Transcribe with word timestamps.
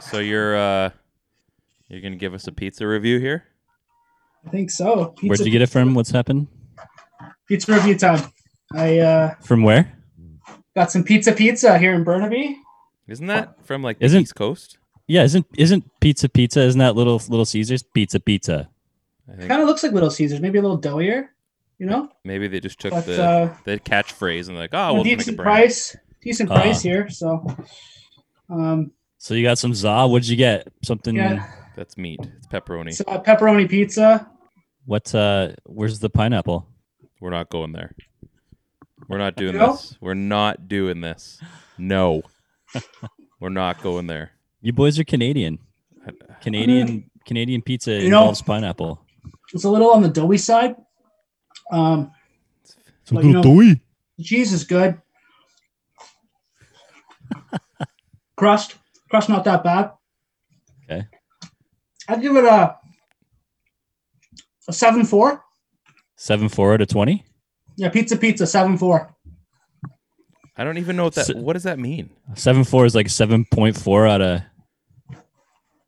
So 0.00 0.18
you're 0.18 0.56
uh 0.56 0.90
you're 1.88 2.00
gonna 2.00 2.16
give 2.16 2.34
us 2.34 2.46
a 2.46 2.52
pizza 2.52 2.86
review 2.86 3.18
here? 3.18 3.44
I 4.46 4.50
think 4.50 4.70
so. 4.70 5.06
Pizza, 5.16 5.26
Where'd 5.26 5.40
you 5.40 5.50
get 5.50 5.62
it 5.62 5.68
from? 5.68 5.94
What's 5.94 6.10
happened? 6.10 6.46
Pizza 7.48 7.74
review 7.74 7.98
time. 7.98 8.22
I 8.72 8.98
uh, 8.98 9.34
From 9.42 9.62
where? 9.64 9.92
got 10.76 10.90
some 10.92 11.02
pizza 11.02 11.32
pizza 11.32 11.76
here 11.78 11.92
in 11.94 12.04
Burnaby. 12.04 12.56
Isn't 13.08 13.26
that 13.26 13.64
from 13.66 13.82
like 13.82 13.98
the 13.98 14.04
Isn't- 14.06 14.22
East 14.22 14.36
Coast? 14.36 14.78
Yeah, 15.08 15.24
isn't 15.24 15.44
isn't 15.58 15.84
pizza 16.00 16.28
pizza? 16.28 16.60
Isn't 16.60 16.78
that 16.78 16.94
little 16.94 17.20
little 17.28 17.44
Caesars 17.44 17.82
pizza 17.82 18.20
pizza? 18.20 18.68
I 19.28 19.34
think 19.36 19.48
Kind 19.48 19.60
of 19.60 19.66
looks 19.66 19.82
like 19.82 19.90
Little 19.92 20.10
Caesars, 20.10 20.40
maybe 20.40 20.58
a 20.58 20.62
little 20.62 20.78
doughier, 20.80 21.28
you 21.78 21.86
know. 21.86 22.08
maybe 22.24 22.46
they 22.46 22.60
just 22.60 22.78
took 22.78 22.92
But 22.92 23.06
the 23.06 23.20
uh, 23.22 23.54
the 23.64 23.80
catchphrase 23.80 24.46
and 24.48 24.56
like, 24.56 24.70
oh, 24.72 24.78
a 24.78 24.94
we'll 24.94 25.02
make 25.02 25.14
a 25.14 25.16
decent 25.16 25.36
brand. 25.36 25.46
price, 25.48 25.96
decent 26.22 26.50
Ah. 26.52 26.54
price 26.60 26.80
here. 26.80 27.10
So, 27.10 27.44
um, 28.48 28.92
So 29.22 29.34
you 29.34 29.42
got 29.42 29.58
some 29.58 29.74
za. 29.74 30.06
What'd 30.06 30.26
you 30.28 30.36
get? 30.36 30.68
Something. 30.82 31.16
yeah, 31.16 31.46
That's 31.76 31.98
meat. 31.98 32.20
It's 32.38 32.46
pepperoni. 32.46 32.94
so, 32.94 33.04
uh, 33.06 33.22
pepperoni 33.22 33.68
pizza. 33.68 34.26
What? 34.86 35.14
Uh, 35.14 35.50
where's 35.66 35.98
the 35.98 36.08
pineapple? 36.08 36.66
We're 37.20 37.28
not 37.28 37.50
going 37.50 37.72
there. 37.72 37.94
We're 39.08 39.18
not 39.18 39.36
doing 39.36 39.56
No? 39.58 39.72
this. 39.72 39.94
We're 40.00 40.14
not 40.14 40.68
doing 40.68 41.02
this. 41.02 41.38
No. 41.76 42.22
We're 43.40 43.50
not 43.50 43.82
going 43.82 44.06
there. 44.06 44.30
You 44.62 44.72
boys 44.72 44.98
are 44.98 45.04
Canadian. 45.04 45.58
Canadian 46.40 47.10
Canadian 47.26 47.60
pizza 47.60 47.92
You 47.92 48.08
know- 48.08 48.20
involves 48.20 48.40
pineapple. 48.40 49.04
It's 49.52 49.64
a 49.64 49.70
little 49.70 49.90
on 49.90 50.02
the 50.02 50.08
doughy 50.08 50.38
side. 50.38 50.76
Um, 51.70 52.10
Some 53.04 53.16
Well, 53.16 53.24
you 53.26 53.32
know- 53.34 53.42
doughy. 53.42 53.80
cheese 54.22 54.52
is 54.54 54.64
good. 54.64 54.98
crust, 58.36 58.76
crust, 59.10 59.28
not 59.28 59.44
that 59.44 59.62
bad. 59.64 59.92
Okay. 60.84 61.06
I'd 62.08 62.22
give 62.22 62.36
it 62.36 62.44
a 62.44 62.76
a 64.68 64.72
seven 64.72 65.04
four. 65.04 65.42
Seven 66.16 66.48
four 66.48 66.74
out 66.74 66.80
of 66.80 66.88
twenty. 66.88 67.24
Yeah, 67.76 67.88
pizza 67.88 68.16
pizza 68.16 68.46
seven 68.46 68.78
four. 68.78 69.14
I 70.56 70.64
don't 70.64 70.78
even 70.78 70.96
know 70.96 71.04
what 71.04 71.14
that 71.14 71.26
So- 71.26 71.36
what 71.38 71.54
does 71.54 71.62
that 71.64 71.78
mean? 71.78 72.10
Seven 72.34 72.64
four 72.64 72.84
is 72.86 72.94
like 72.94 73.08
seven 73.08 73.44
point 73.44 73.76
four 73.76 74.06
out 74.06 74.20
of. 74.20 74.42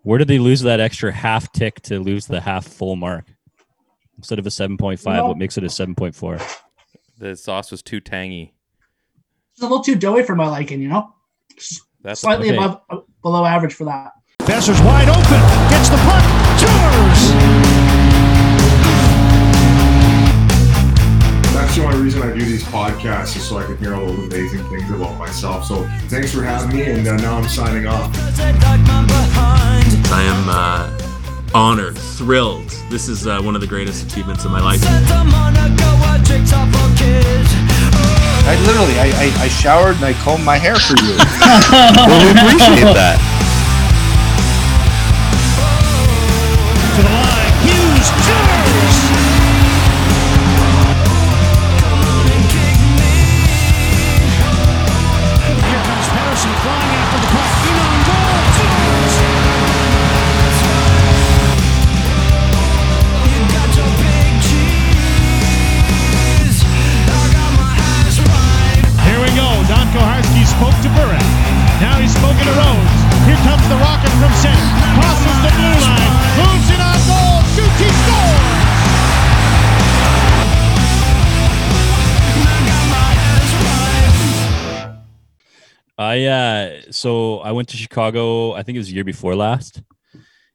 Where 0.03 0.19
did 0.19 0.27
they 0.29 0.39
lose 0.41 0.63
that 0.63 0.81
extra 0.81 1.13
half 1.13 1.53
tick 1.53 1.81
to 1.83 2.01
lose 2.01 2.27
the 2.27 2.41
half 2.41 2.67
full 2.67 2.97
mark? 2.97 3.27
Instead 4.17 4.39
of 4.41 4.47
a 4.47 4.51
seven 4.51 4.77
point 4.77 4.99
five, 5.01 5.19
Well- 5.19 5.29
what 5.29 5.39
makes 5.39 5.57
it 5.59 5.65
a 5.65 5.71
seven 5.71 5.95
point 5.95 6.15
four? 6.15 6.39
The 7.19 7.37
sauce 7.37 7.71
was 7.71 7.83
too 7.83 8.01
tangy. 8.01 8.53
It's 9.53 9.61
a 9.61 9.65
little 9.65 9.85
too 9.85 9.95
doughy 9.95 10.25
for 10.25 10.35
my 10.35 10.49
liking, 10.49 10.81
you 10.81 10.89
know. 10.89 11.15
That's 12.03 12.21
Slightly 12.21 12.49
okay. 12.49 12.57
above 12.57 12.81
below 13.23 13.45
average 13.45 13.75
for 13.75 13.85
that. 13.85 14.13
Boeser's 14.41 14.81
wide 14.83 15.09
open. 15.09 15.41
Gets 15.71 15.89
the 15.89 15.97
puck. 16.03 16.23
Tours. 16.59 17.23
That's 21.55 21.77
the 21.77 21.85
only 21.85 22.03
reason 22.03 22.23
I 22.23 22.33
do 22.37 22.45
these 22.45 22.65
podcasts 22.65 23.37
is 23.37 23.49
so 23.49 23.59
I 23.59 23.65
can 23.65 23.77
hear 23.79 23.95
all 23.95 24.07
those 24.07 24.19
amazing 24.27 24.65
things 24.69 24.91
about 24.91 25.17
myself. 25.19 25.65
So 25.65 25.87
thanks 26.09 26.33
for 26.35 26.43
having 26.43 26.77
me, 26.77 26.83
and 26.91 27.07
uh, 27.07 27.17
now 27.17 27.39
I'm 27.39 27.49
signing 27.49 27.87
off. 27.87 28.11
I 30.15 30.23
am 30.25 30.49
uh, 30.49 30.91
honored, 31.55 31.97
thrilled. 31.97 32.69
This 32.91 33.09
is 33.09 33.27
uh, 33.27 33.41
one 33.41 33.55
of 33.55 33.61
the 33.61 33.67
greatest 33.67 34.05
achievements 34.05 34.45
of 34.45 34.51
my 34.51 34.61
life. 34.61 34.81
I 38.45 38.57
literally, 38.67 38.99
I, 38.99 39.11
I, 39.15 39.45
I 39.45 39.49
showered 39.49 39.97
and 39.97 40.05
I 40.05 40.13
combed 40.15 40.45
my 40.45 40.59
hair 40.59 40.75
for 40.75 40.99
you. 41.03 41.15
well, 41.71 42.19
we 42.23 42.31
appreciate 42.35 42.91
that. 42.95 43.42
So 87.03 87.39
I 87.41 87.53
went 87.53 87.69
to 87.71 87.77
Chicago, 87.77 88.53
I 88.53 88.63
think 88.63 88.77
it 88.77 88.79
was 88.79 88.89
the 88.89 88.95
year 88.95 89.05
before 89.05 89.35
last. 89.35 89.83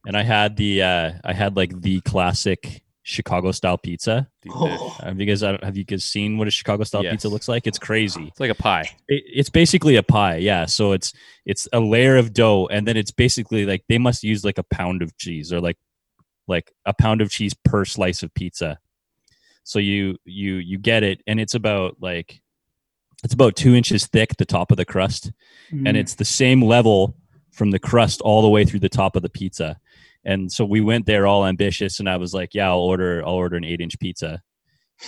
And 0.05 0.15
I 0.15 0.23
had 0.23 0.55
the 0.55 0.81
uh 0.83 1.11
I 1.23 1.33
had 1.33 1.57
like 1.57 1.81
the 1.81 1.99
classic 2.01 2.81
Chicago 3.03 3.51
style 3.51 3.77
pizza. 3.77 4.27
Oh. 4.49 4.97
Have 5.01 5.19
you 5.19 5.25
guys 5.25 5.41
have 5.41 5.77
you 5.77 5.83
guys 5.83 6.03
seen 6.05 6.37
what 6.37 6.47
a 6.47 6.51
Chicago 6.51 6.83
style 6.83 7.03
Yes. 7.03 7.13
pizza 7.13 7.29
looks 7.29 7.47
like? 7.47 7.67
It's 7.67 7.79
crazy. 7.79 8.25
It's 8.27 8.39
like 8.39 8.51
a 8.51 8.61
pie. 8.69 8.89
It, 9.07 9.23
it's 9.39 9.49
basically 9.49 9.95
a 9.97 10.03
pie, 10.03 10.37
yeah. 10.37 10.65
So 10.65 10.93
it's 10.93 11.13
it's 11.45 11.67
a 11.73 11.79
layer 11.79 12.15
of 12.17 12.33
dough 12.33 12.67
and 12.71 12.87
then 12.87 12.95
it's 12.97 13.11
basically 13.11 13.65
like 13.65 13.83
they 13.89 13.97
must 13.97 14.23
use 14.23 14.43
like 14.45 14.57
a 14.57 14.63
pound 14.63 15.01
of 15.01 15.17
cheese 15.17 15.51
or 15.51 15.59
like 15.61 15.77
like 16.47 16.71
a 16.85 16.93
pound 16.93 17.21
of 17.21 17.29
cheese 17.29 17.53
per 17.65 17.83
slice 17.85 18.23
of 18.23 18.33
pizza. 18.33 18.79
So 19.63 19.79
you 19.79 20.17
you 20.23 20.55
you 20.55 20.77
get 20.77 21.03
it 21.03 21.21
and 21.27 21.39
it's 21.39 21.55
about 21.55 21.97
like 21.99 22.41
it's 23.23 23.33
about 23.33 23.55
two 23.55 23.73
inches 23.75 24.05
thick, 24.07 24.37
the 24.37 24.45
top 24.45 24.71
of 24.71 24.77
the 24.77 24.85
crust 24.85 25.31
Mm. 25.71 25.87
and 25.87 25.97
it's 25.97 26.15
the 26.15 26.23
same 26.25 26.61
level 26.61 27.15
from 27.51 27.71
the 27.71 27.79
crust 27.79 28.21
all 28.21 28.41
the 28.41 28.47
way 28.47 28.63
through 28.63 28.79
the 28.79 28.87
top 28.87 29.15
of 29.17 29.21
the 29.21 29.29
pizza. 29.29 29.77
And 30.23 30.49
so 30.51 30.63
we 30.63 30.79
went 30.79 31.05
there 31.05 31.27
all 31.27 31.45
ambitious, 31.45 31.99
and 31.99 32.09
I 32.09 32.17
was 32.17 32.33
like, 32.33 32.53
"Yeah, 32.53 32.69
I'll 32.69 32.79
order, 32.79 33.21
I'll 33.25 33.33
order 33.33 33.57
an 33.57 33.63
eight-inch 33.65 33.99
pizza." 33.99 34.41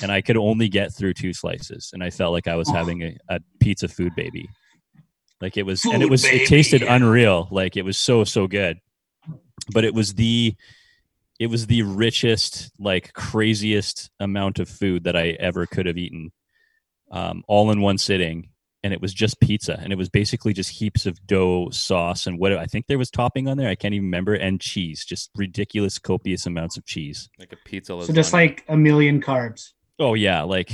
And 0.01 0.11
I 0.11 0.21
could 0.21 0.37
only 0.37 0.67
get 0.69 0.93
through 0.93 1.13
two 1.13 1.33
slices, 1.33 1.91
and 1.93 2.03
I 2.03 2.09
felt 2.09 2.33
like 2.33 2.47
I 2.47 2.55
was 2.55 2.69
having 2.69 3.03
a, 3.03 3.17
a 3.29 3.39
pizza 3.59 3.87
food 3.87 4.13
baby. 4.15 4.49
Like 5.41 5.55
it 5.57 5.63
was, 5.63 5.83
and 5.85 6.03
it 6.03 6.09
was, 6.09 6.23
baby. 6.23 6.43
it 6.43 6.47
tasted 6.47 6.81
unreal. 6.83 7.47
Like 7.51 7.77
it 7.77 7.83
was 7.83 7.97
so 7.97 8.23
so 8.25 8.47
good, 8.47 8.79
but 9.73 9.85
it 9.85 9.93
was 9.93 10.13
the, 10.15 10.55
it 11.39 11.47
was 11.47 11.67
the 11.67 11.83
richest, 11.83 12.71
like 12.79 13.13
craziest 13.13 14.09
amount 14.19 14.59
of 14.59 14.67
food 14.67 15.05
that 15.05 15.15
I 15.15 15.29
ever 15.39 15.65
could 15.65 15.85
have 15.85 15.97
eaten, 15.97 16.31
um, 17.11 17.43
all 17.47 17.71
in 17.71 17.81
one 17.81 17.97
sitting 17.97 18.49
and 18.83 18.93
it 18.93 19.01
was 19.01 19.13
just 19.13 19.39
pizza 19.39 19.77
and 19.81 19.91
it 19.91 19.97
was 19.97 20.09
basically 20.09 20.53
just 20.53 20.69
heaps 20.69 21.05
of 21.05 21.25
dough 21.27 21.69
sauce 21.71 22.27
and 22.27 22.39
what 22.39 22.53
i 22.53 22.65
think 22.65 22.87
there 22.87 22.97
was 22.97 23.09
topping 23.09 23.47
on 23.47 23.57
there 23.57 23.69
i 23.69 23.75
can't 23.75 23.93
even 23.93 24.05
remember 24.05 24.33
and 24.33 24.61
cheese 24.61 25.05
just 25.05 25.29
ridiculous 25.35 25.99
copious 25.99 26.45
amounts 26.45 26.77
of 26.77 26.85
cheese 26.85 27.29
Like 27.37 27.53
a 27.53 27.57
pizza. 27.65 27.99
so 28.01 28.13
just 28.13 28.33
like 28.33 28.63
a 28.67 28.77
million 28.77 29.21
carbs. 29.21 29.71
oh 29.99 30.13
yeah 30.13 30.43
like 30.43 30.71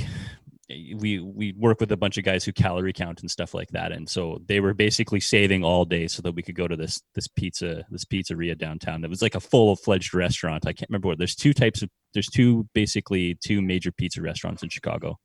we 0.68 1.20
we 1.20 1.52
work 1.56 1.78
with 1.78 1.92
a 1.92 1.96
bunch 1.96 2.18
of 2.18 2.24
guys 2.24 2.44
who 2.44 2.52
calorie 2.52 2.92
count 2.92 3.20
and 3.20 3.30
stuff 3.30 3.54
like 3.54 3.68
that 3.68 3.92
and 3.92 4.08
so 4.08 4.42
they 4.46 4.58
were 4.58 4.74
basically 4.74 5.20
saving 5.20 5.62
all 5.62 5.84
day 5.84 6.08
so 6.08 6.20
that 6.22 6.32
we 6.34 6.42
could 6.42 6.56
go 6.56 6.66
to 6.66 6.76
this 6.76 7.00
this 7.14 7.28
pizza 7.28 7.84
this 7.90 8.04
pizzeria 8.04 8.58
downtown 8.58 9.00
that 9.00 9.10
was 9.10 9.22
like 9.22 9.36
a 9.36 9.40
full-fledged 9.40 10.12
restaurant 10.12 10.66
i 10.66 10.72
can't 10.72 10.90
remember 10.90 11.06
what 11.06 11.18
there's 11.18 11.36
two 11.36 11.52
types 11.54 11.82
of 11.82 11.90
there's 12.14 12.26
two 12.26 12.68
basically 12.74 13.36
two 13.44 13.62
major 13.62 13.92
pizza 13.92 14.20
restaurants 14.20 14.62
in 14.64 14.68
chicago 14.68 15.16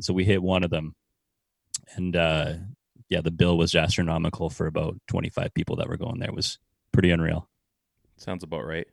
and 0.00 0.04
so 0.04 0.14
we 0.14 0.24
hit 0.24 0.42
one 0.42 0.64
of 0.64 0.70
them 0.70 0.94
and 1.94 2.16
uh 2.16 2.54
yeah 3.10 3.20
the 3.20 3.30
bill 3.30 3.58
was 3.58 3.74
astronomical 3.74 4.48
for 4.48 4.66
about 4.66 4.96
25 5.08 5.52
people 5.52 5.76
that 5.76 5.88
were 5.90 5.98
going 5.98 6.18
there 6.18 6.30
it 6.30 6.34
was 6.34 6.58
pretty 6.90 7.10
unreal 7.10 7.46
sounds 8.16 8.42
about 8.42 8.64
right. 8.64 8.86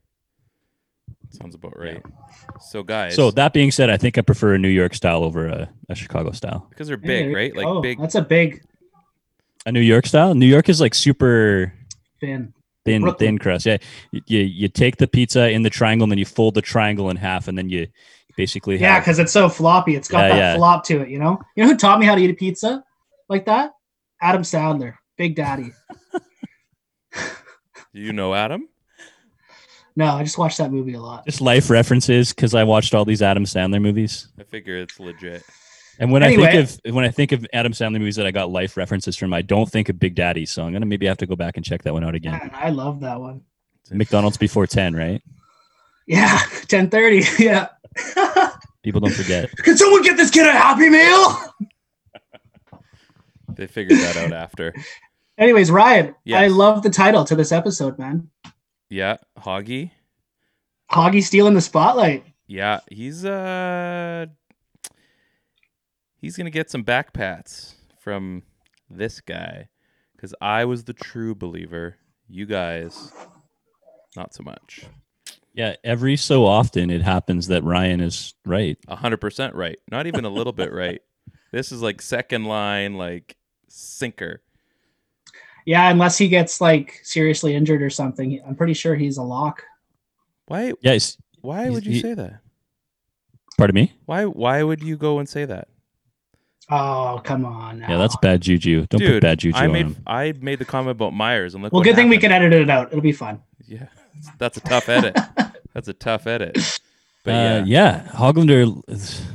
Sounds 1.29 1.55
about 1.55 1.77
right. 1.77 2.01
So 2.59 2.83
guys, 2.83 3.15
so 3.15 3.31
that 3.31 3.53
being 3.53 3.71
said 3.71 3.89
i 3.89 3.95
think 3.95 4.17
i 4.17 4.21
prefer 4.21 4.55
a 4.55 4.57
new 4.57 4.67
york 4.67 4.93
style 4.93 5.23
over 5.23 5.47
a, 5.47 5.69
a 5.87 5.95
chicago 5.95 6.31
style 6.31 6.67
because 6.69 6.89
they're 6.89 6.97
big, 6.97 7.27
there 7.27 7.33
right? 7.33 7.55
Like 7.55 7.65
go. 7.65 7.79
big. 7.79 8.01
That's 8.01 8.15
a 8.15 8.21
big 8.21 8.61
a 9.65 9.71
new 9.71 9.79
york 9.79 10.05
style 10.05 10.35
new 10.35 10.45
york 10.45 10.67
is 10.67 10.81
like 10.81 10.93
super 10.93 11.71
fin. 12.19 12.53
thin 12.83 13.03
Brooklyn. 13.03 13.27
thin 13.27 13.37
crust. 13.37 13.65
Yeah, 13.65 13.77
you, 14.11 14.21
you 14.27 14.39
you 14.41 14.67
take 14.67 14.97
the 14.97 15.07
pizza 15.07 15.49
in 15.49 15.63
the 15.63 15.69
triangle 15.69 16.03
and 16.03 16.11
then 16.11 16.19
you 16.19 16.25
fold 16.25 16.55
the 16.55 16.61
triangle 16.61 17.09
in 17.09 17.15
half 17.15 17.47
and 17.47 17.57
then 17.57 17.69
you 17.69 17.87
basically 18.37 18.77
Yeah, 18.77 18.99
because 18.99 19.19
it's 19.19 19.33
so 19.33 19.49
floppy. 19.49 19.95
It's 19.95 20.07
got 20.07 20.21
Yeah, 20.21 20.29
that 20.29 20.37
yeah. 20.37 20.55
flop 20.55 20.85
to 20.85 21.01
it. 21.01 21.09
You 21.09 21.19
know. 21.19 21.41
You 21.57 21.63
know 21.63 21.71
who 21.71 21.75
taught 21.77 21.99
me 21.99 22.05
how 22.05 22.15
to 22.15 22.21
eat 22.21 22.29
a 22.29 22.33
pizza 22.33 22.83
like 23.27 23.45
that? 23.45 23.71
Adam 24.21 24.43
Sandler, 24.43 24.93
Big 25.17 25.35
Daddy. 25.35 25.73
You 27.93 28.13
know 28.13 28.35
Adam? 28.35 28.69
No, 29.95 30.05
I 30.05 30.23
just 30.23 30.37
watched 30.37 30.59
that 30.59 30.71
movie 30.71 30.93
a 30.93 31.01
lot. 31.01 31.25
just 31.25 31.41
life 31.41 31.71
references 31.71 32.31
because 32.31 32.53
I 32.53 32.63
watched 32.63 32.93
all 32.93 33.05
these 33.05 33.23
Adam 33.23 33.43
Sandler 33.43 33.81
movies. 33.81 34.27
I 34.39 34.43
figure 34.43 34.77
it's 34.77 34.99
legit. 34.99 35.43
And 35.97 36.11
when 36.11 36.21
I 36.21 36.35
think 36.35 36.53
of 36.53 36.93
when 36.93 37.03
I 37.03 37.09
think 37.09 37.31
of 37.31 37.47
Adam 37.53 37.71
Sandler 37.71 37.97
movies 37.97 38.17
that 38.17 38.27
I 38.27 38.31
got 38.31 38.51
life 38.51 38.77
references 38.77 39.15
from, 39.17 39.33
I 39.33 39.41
don't 39.41 39.67
think 39.67 39.89
of 39.89 39.97
Big 39.99 40.13
Daddy. 40.13 40.45
So 40.45 40.63
I'm 40.63 40.73
gonna 40.73 40.85
maybe 40.85 41.07
have 41.07 41.17
to 41.17 41.25
go 41.25 41.35
back 41.35 41.57
and 41.57 41.65
check 41.65 41.81
that 41.83 41.93
one 41.93 42.03
out 42.03 42.13
again. 42.13 42.33
Man, 42.33 42.51
I 42.53 42.69
love 42.69 42.99
that 42.99 43.19
one. 43.19 43.41
McDonald's 43.89 44.37
before 44.37 44.67
ten, 44.67 44.95
right? 44.95 45.23
Yeah, 46.05 46.37
ten 46.67 46.91
thirty. 46.91 47.23
Yeah. 47.39 47.69
People 48.83 49.01
don't 49.01 49.13
forget. 49.13 49.55
Can 49.63 49.77
someone 49.77 50.01
get 50.01 50.17
this 50.17 50.29
kid 50.31 50.47
a 50.47 50.51
Happy 50.51 50.89
Meal? 50.89 51.53
They 53.55 53.65
figured 53.65 53.99
that 53.99 54.17
out 54.17 54.33
after. 54.33 54.71
Anyways, 55.35 55.71
Ryan, 55.71 56.13
I 56.31 56.47
love 56.47 56.83
the 56.83 56.91
title 56.91 57.23
to 57.25 57.35
this 57.35 57.51
episode, 57.51 57.97
man. 57.97 58.29
Yeah, 58.87 59.17
Hoggy. 59.39 59.89
Hoggy 60.91 61.23
stealing 61.23 61.55
the 61.55 61.61
spotlight. 61.61 62.23
Yeah, 62.45 62.81
he's 62.91 63.25
uh 63.25 64.27
he's 66.17 66.37
gonna 66.37 66.51
get 66.51 66.69
some 66.69 66.83
backpats 66.83 67.73
from 67.99 68.43
this 68.89 69.21
guy 69.21 69.69
because 70.15 70.35
I 70.39 70.65
was 70.65 70.83
the 70.83 70.93
true 70.93 71.33
believer. 71.35 71.97
You 72.29 72.45
guys, 72.45 73.11
not 74.15 74.33
so 74.33 74.43
much. 74.43 74.85
Yeah, 75.57 75.75
every 75.83 76.17
so 76.17 76.45
often 76.45 76.91
it 76.91 77.01
happens 77.01 77.47
that 77.47 77.63
Ryan 77.63 77.99
is 77.99 78.35
right. 78.45 78.77
A 78.87 78.95
hundred 78.95 79.17
percent 79.17 79.55
right. 79.55 79.79
Not 79.89 80.05
even 80.05 80.23
a 80.23 80.29
little 80.29 80.53
bit 80.53 80.71
right. 80.71 81.01
This 81.51 81.71
is 81.71 81.81
like 81.81 81.99
second 81.99 82.45
line, 82.45 82.93
like 82.93 83.35
sinker. 83.67 84.43
Yeah, 85.65 85.89
unless 85.89 86.15
he 86.15 86.27
gets 86.27 86.61
like 86.61 86.99
seriously 87.01 87.55
injured 87.55 87.81
or 87.81 87.89
something, 87.89 88.39
I'm 88.47 88.55
pretty 88.55 88.75
sure 88.75 88.93
he's 88.93 89.17
a 89.17 89.23
lock. 89.23 89.63
Why? 90.45 90.73
Yes. 90.81 91.17
Why 91.41 91.71
would 91.71 91.87
you 91.87 91.93
he- 91.93 92.01
say 92.01 92.13
that? 92.13 92.41
Pardon 93.57 93.73
me. 93.73 93.93
Why? 94.05 94.25
Why 94.25 94.61
would 94.61 94.83
you 94.83 94.95
go 94.95 95.17
and 95.17 95.27
say 95.27 95.45
that? 95.45 95.69
Oh, 96.69 97.19
come 97.23 97.45
on. 97.45 97.79
Yeah, 97.79 97.97
that's 97.97 98.15
bad 98.17 98.41
juju. 98.41 98.85
Don't 98.85 99.01
put 99.01 99.21
bad 99.21 99.39
juju 99.39 99.57
I 99.57 99.65
on 99.65 99.71
made 99.71 99.85
him. 99.87 99.95
I 100.05 100.33
made 100.39 100.59
the 100.59 100.65
comment 100.65 100.91
about 100.91 101.13
Myers 101.13 101.55
and 101.55 101.63
look. 101.63 101.73
Well, 101.73 101.79
what 101.79 101.85
good 101.85 101.95
thing 101.95 102.09
we 102.09 102.19
can 102.19 102.31
edit 102.31 102.53
it 102.53 102.69
out. 102.69 102.89
It'll 102.89 103.01
be 103.01 103.11
fun. 103.11 103.41
Yeah, 103.65 103.87
that's 104.37 104.57
a 104.57 104.61
tough 104.61 104.87
edit. 104.87 105.17
That's 105.77 105.89
a 105.89 105.93
tough 105.93 106.25
edit. 106.25 106.57
But 107.23 107.33
uh, 107.33 107.63
yeah, 107.65 107.65
yeah, 107.65 108.07
Hoglander. 108.13 109.25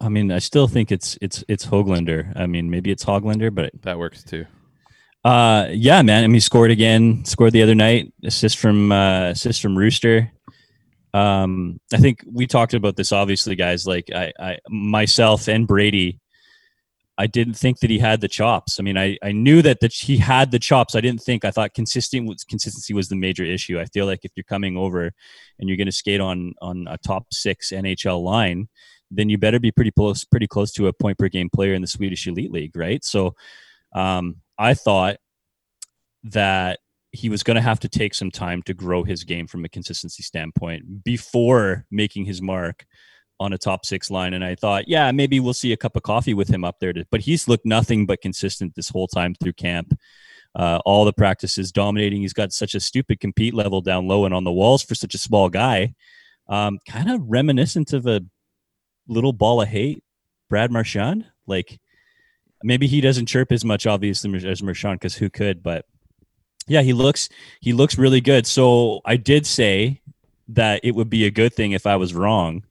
I 0.00 0.08
mean, 0.08 0.32
I 0.32 0.38
still 0.38 0.66
think 0.66 0.90
it's 0.90 1.18
it's 1.20 1.44
it's 1.46 1.66
Hoglander. 1.66 2.32
I 2.34 2.46
mean, 2.46 2.70
maybe 2.70 2.90
it's 2.90 3.04
Hoglander, 3.04 3.54
but 3.54 3.70
that 3.82 3.98
works 3.98 4.24
too. 4.24 4.46
uh, 5.26 5.66
yeah, 5.70 6.00
man. 6.00 6.24
I 6.24 6.26
mean, 6.26 6.34
he 6.34 6.40
scored 6.40 6.70
again. 6.70 7.22
Scored 7.26 7.52
the 7.52 7.62
other 7.62 7.74
night. 7.74 8.14
Assist 8.24 8.56
from 8.56 8.92
uh, 8.92 9.28
assist 9.28 9.60
from 9.60 9.76
Rooster. 9.76 10.32
Um, 11.12 11.80
I 11.92 11.98
think 11.98 12.24
we 12.32 12.46
talked 12.46 12.72
about 12.72 12.96
this. 12.96 13.12
Obviously, 13.12 13.56
guys, 13.56 13.86
like 13.86 14.10
I, 14.10 14.32
I 14.40 14.58
myself 14.70 15.46
and 15.46 15.66
Brady. 15.66 16.20
I 17.16 17.26
didn't 17.28 17.54
think 17.54 17.78
that 17.78 17.90
he 17.90 17.98
had 17.98 18.20
the 18.20 18.28
chops. 18.28 18.80
I 18.80 18.82
mean, 18.82 18.98
I, 18.98 19.16
I 19.22 19.30
knew 19.30 19.62
that 19.62 19.80
that 19.80 19.92
he 19.92 20.16
had 20.16 20.50
the 20.50 20.58
chops. 20.58 20.94
I 20.94 21.00
didn't 21.00 21.22
think. 21.22 21.44
I 21.44 21.50
thought 21.50 21.74
consistent 21.74 22.44
consistency 22.48 22.92
was 22.92 23.08
the 23.08 23.16
major 23.16 23.44
issue. 23.44 23.78
I 23.78 23.84
feel 23.86 24.06
like 24.06 24.24
if 24.24 24.32
you're 24.34 24.44
coming 24.44 24.76
over 24.76 25.12
and 25.58 25.68
you're 25.68 25.76
going 25.76 25.86
to 25.86 25.92
skate 25.92 26.20
on 26.20 26.54
on 26.60 26.86
a 26.88 26.98
top 26.98 27.26
six 27.32 27.70
NHL 27.70 28.22
line, 28.22 28.68
then 29.10 29.28
you 29.28 29.38
better 29.38 29.60
be 29.60 29.70
pretty 29.70 29.92
close 29.92 30.24
pretty 30.24 30.48
close 30.48 30.72
to 30.72 30.88
a 30.88 30.92
point 30.92 31.18
per 31.18 31.28
game 31.28 31.50
player 31.50 31.74
in 31.74 31.82
the 31.82 31.88
Swedish 31.88 32.26
Elite 32.26 32.50
League, 32.50 32.76
right? 32.76 33.04
So, 33.04 33.34
um, 33.94 34.36
I 34.58 34.74
thought 34.74 35.18
that 36.24 36.80
he 37.12 37.28
was 37.28 37.44
going 37.44 37.54
to 37.54 37.60
have 37.60 37.78
to 37.78 37.88
take 37.88 38.12
some 38.12 38.30
time 38.30 38.60
to 38.62 38.74
grow 38.74 39.04
his 39.04 39.22
game 39.22 39.46
from 39.46 39.64
a 39.64 39.68
consistency 39.68 40.24
standpoint 40.24 41.04
before 41.04 41.86
making 41.90 42.24
his 42.24 42.42
mark 42.42 42.86
on 43.40 43.52
a 43.52 43.58
top 43.58 43.84
six 43.84 44.10
line. 44.10 44.34
And 44.34 44.44
I 44.44 44.54
thought, 44.54 44.88
yeah, 44.88 45.10
maybe 45.12 45.40
we'll 45.40 45.54
see 45.54 45.72
a 45.72 45.76
cup 45.76 45.96
of 45.96 46.02
coffee 46.02 46.34
with 46.34 46.48
him 46.48 46.64
up 46.64 46.76
there. 46.80 46.92
But 47.10 47.22
he's 47.22 47.48
looked 47.48 47.66
nothing 47.66 48.06
but 48.06 48.20
consistent 48.20 48.74
this 48.74 48.88
whole 48.88 49.08
time 49.08 49.34
through 49.34 49.54
camp. 49.54 49.98
Uh, 50.56 50.78
all 50.84 51.04
the 51.04 51.12
practices 51.12 51.72
dominating. 51.72 52.22
He's 52.22 52.32
got 52.32 52.52
such 52.52 52.74
a 52.74 52.80
stupid 52.80 53.18
compete 53.18 53.54
level 53.54 53.80
down 53.80 54.06
low 54.06 54.24
and 54.24 54.32
on 54.32 54.44
the 54.44 54.52
walls 54.52 54.84
for 54.84 54.94
such 54.94 55.14
a 55.14 55.18
small 55.18 55.48
guy. 55.48 55.94
Um, 56.48 56.78
kind 56.88 57.10
of 57.10 57.22
reminiscent 57.24 57.92
of 57.92 58.06
a 58.06 58.20
little 59.08 59.32
ball 59.32 59.62
of 59.62 59.68
hate, 59.68 60.04
Brad 60.48 60.70
Marchand. 60.70 61.26
Like 61.46 61.80
maybe 62.62 62.86
he 62.86 63.00
doesn't 63.00 63.26
chirp 63.26 63.50
as 63.50 63.64
much, 63.64 63.86
obviously, 63.86 64.48
as 64.48 64.62
Marchand, 64.62 65.00
because 65.00 65.16
who 65.16 65.28
could? 65.28 65.62
But 65.62 65.86
yeah, 66.66 66.82
he 66.82 66.92
looks 66.92 67.28
he 67.60 67.72
looks 67.72 67.98
really 67.98 68.20
good. 68.20 68.46
So 68.46 69.00
I 69.04 69.16
did 69.16 69.46
say 69.46 70.00
that 70.48 70.80
it 70.84 70.94
would 70.94 71.10
be 71.10 71.26
a 71.26 71.30
good 71.30 71.54
thing 71.54 71.72
if 71.72 71.86
I 71.86 71.96
was 71.96 72.14
wrong, 72.14 72.62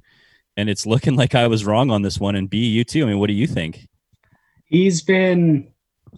and 0.57 0.69
it's 0.69 0.85
looking 0.85 1.15
like 1.17 1.35
I 1.35 1.47
was 1.47 1.65
wrong 1.65 1.91
on 1.91 2.01
this 2.01 2.19
one. 2.19 2.35
And 2.35 2.49
B, 2.49 2.65
you 2.65 2.83
too. 2.83 3.03
I 3.03 3.07
mean, 3.07 3.19
what 3.19 3.27
do 3.27 3.33
you 3.33 3.47
think? 3.47 3.87
He's 4.65 5.01
been 5.01 5.71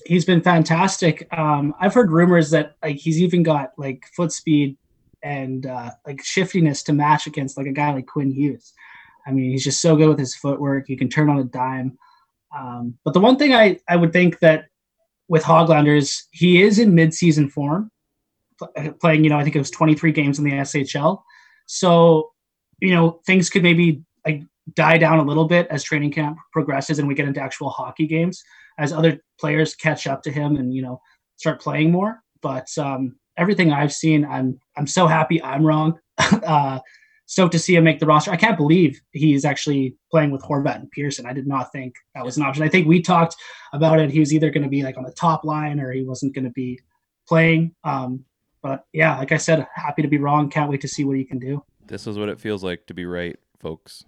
he's 0.06 0.26
been 0.26 0.42
fantastic. 0.42 1.28
Um, 1.36 1.74
I've 1.80 1.94
heard 1.94 2.12
rumors 2.12 2.50
that 2.52 2.76
like 2.84 2.98
he's 2.98 3.22
even 3.22 3.44
got 3.44 3.72
like 3.78 4.06
foot 4.16 4.32
speed 4.32 4.78
and 5.24 5.66
uh, 5.66 5.92
like 6.06 6.24
shiftiness 6.24 6.84
to 6.84 6.94
match 6.94 7.28
against 7.28 7.58
like 7.58 7.68
a 7.68 7.72
guy 7.72 7.94
like 7.94 8.08
Quinn 8.08 8.32
Hughes. 8.32 8.74
I 9.26 9.32
mean, 9.32 9.52
he's 9.52 9.64
just 9.64 9.82
so 9.82 9.96
good 9.96 10.10
with 10.10 10.20
his 10.20 10.36
footwork. 10.36 10.86
He 10.88 10.96
can 10.96 11.10
turn 11.10 11.30
on 11.30 11.40
a 11.40 11.44
dime. 11.44 11.98
Um, 12.56 12.98
but 13.04 13.14
the 13.14 13.20
one 13.20 13.38
thing 13.38 13.54
I, 13.54 13.80
I 13.90 13.96
would 13.96 14.14
think 14.14 14.40
that 14.40 14.66
with 15.28 15.44
Hoglanders, 15.44 16.24
he 16.32 16.62
is 16.62 16.78
in 16.78 16.94
mid-season 16.94 17.50
form, 17.50 17.92
playing. 19.02 19.24
You 19.24 19.32
know, 19.32 19.38
I 19.38 19.44
think 19.44 19.56
it 19.56 19.60
was 19.60 19.72
23 19.72 20.12
games 20.12 20.38
in 20.38 20.46
the 20.46 20.52
SHL. 20.52 21.22
So, 21.66 22.32
you 22.80 22.94
know, 22.94 23.20
things 23.26 23.50
could 23.50 23.64
maybe 23.64 24.04
die 24.74 24.98
down 24.98 25.20
a 25.20 25.24
little 25.24 25.46
bit 25.46 25.68
as 25.70 25.84
training 25.84 26.12
camp 26.12 26.38
progresses 26.52 27.00
and 27.00 27.08
we 27.08 27.14
get 27.14 27.28
into 27.28 27.42
actual 27.42 27.70
hockey 27.70 28.08
games 28.08 28.44
as 28.78 28.92
other 28.92 29.20
players 29.40 29.76
catch 29.76 30.08
up 30.08 30.24
to 30.24 30.32
him 30.32 30.56
and 30.56 30.74
you 30.74 30.82
know 30.82 31.00
start 31.38 31.62
playing 31.62 31.92
more. 31.92 32.22
But 32.42 32.68
um, 32.78 33.16
everything 33.38 33.72
I've 33.72 33.94
seen, 33.94 34.26
I'm 34.26 34.60
I'm 34.78 34.88
so 34.88 35.08
happy 35.08 35.42
I'm 35.44 35.66
wrong. 35.66 36.00
uh, 36.20 36.80
stoked 37.28 37.54
to 37.54 37.60
see 37.60 37.76
him 37.76 37.84
make 37.84 38.00
the 38.00 38.06
roster. 38.06 38.32
I 38.32 38.38
can't 38.38 38.58
believe 38.58 39.00
he's 39.12 39.46
actually 39.46 39.96
playing 40.12 40.32
with 40.32 40.42
Horvat 40.42 40.76
and 40.76 40.92
Pearson. 40.92 41.26
I 41.26 41.34
did 41.34 41.48
not 41.48 41.72
think 41.72 41.96
that 42.14 42.24
was 42.24 42.38
an 42.38 42.44
option. 42.44 42.64
I 42.64 42.70
think 42.70 42.88
we 42.88 43.02
talked 43.02 43.36
about 43.74 44.00
it. 44.00 44.12
He 44.12 44.20
was 44.20 44.34
either 44.34 44.50
going 44.50 44.64
to 44.64 44.70
be 44.70 44.84
like 44.84 44.98
on 44.98 45.04
the 45.04 45.12
top 45.12 45.44
line 45.44 45.80
or 45.80 45.92
he 45.92 46.04
wasn't 46.04 46.36
going 46.36 46.46
to 46.46 46.52
be 46.52 46.80
playing. 47.28 47.74
Um, 47.84 48.26
but 48.62 48.86
yeah, 48.94 49.18
like 49.18 49.32
I 49.32 49.38
said, 49.38 49.68
happy 49.74 50.02
to 50.02 50.08
be 50.08 50.18
wrong. 50.18 50.50
Can't 50.50 50.70
wait 50.70 50.82
to 50.82 50.88
see 50.88 51.04
what 51.04 51.18
he 51.18 51.24
can 51.24 51.40
do. 51.40 51.64
This 51.88 52.08
is 52.08 52.18
what 52.18 52.30
it 52.30 52.40
feels 52.40 52.64
like 52.64 52.88
to 52.88 52.94
be 52.94 53.06
right, 53.06 53.38
folks. 53.60 54.06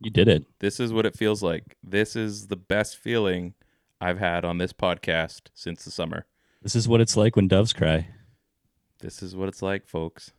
You 0.00 0.10
did 0.10 0.28
it. 0.28 0.44
This 0.58 0.78
is 0.80 0.92
what 0.92 1.06
it 1.06 1.16
feels 1.16 1.42
like. 1.42 1.76
This 1.82 2.16
is 2.16 2.48
the 2.48 2.56
best 2.56 2.96
feeling 2.98 3.54
I've 4.00 4.18
had 4.18 4.44
on 4.44 4.58
this 4.58 4.72
podcast 4.72 5.42
since 5.54 5.84
the 5.84 5.90
summer. 5.90 6.26
This 6.62 6.76
is 6.76 6.88
what 6.88 7.00
it's 7.00 7.16
like 7.16 7.36
when 7.36 7.48
doves 7.48 7.72
cry. 7.72 8.08
This 9.00 9.22
is 9.22 9.34
what 9.36 9.48
it's 9.48 9.62
like, 9.62 9.86
folks. 9.86 10.32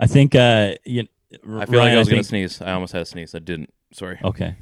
I 0.00 0.06
think. 0.06 0.34
Uh, 0.34 0.74
you, 0.84 1.06
I 1.32 1.66
feel 1.66 1.80
like 1.80 1.92
I 1.92 1.98
was 1.98 2.08
going 2.08 2.22
think- 2.22 2.24
to 2.24 2.28
sneeze. 2.28 2.62
I 2.62 2.72
almost 2.72 2.92
had 2.92 3.02
a 3.02 3.06
sneeze. 3.06 3.34
I 3.34 3.38
didn't. 3.40 3.72
Sorry. 3.92 4.18
Okay. 4.22 4.56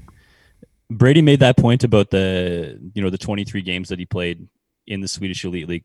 Brady 0.91 1.23
made 1.23 1.41
that 1.41 1.57
point 1.57 1.83
about 1.83 2.11
the 2.11 2.79
you 2.95 3.03
know 3.03 3.11
the 3.11 3.19
23 3.19 3.63
games 3.63 3.89
that 3.89 3.99
he 3.99 4.05
played 4.05 4.47
in 4.87 5.01
the 5.01 5.09
Swedish 5.09 5.45
Elite 5.45 5.69
League 5.69 5.85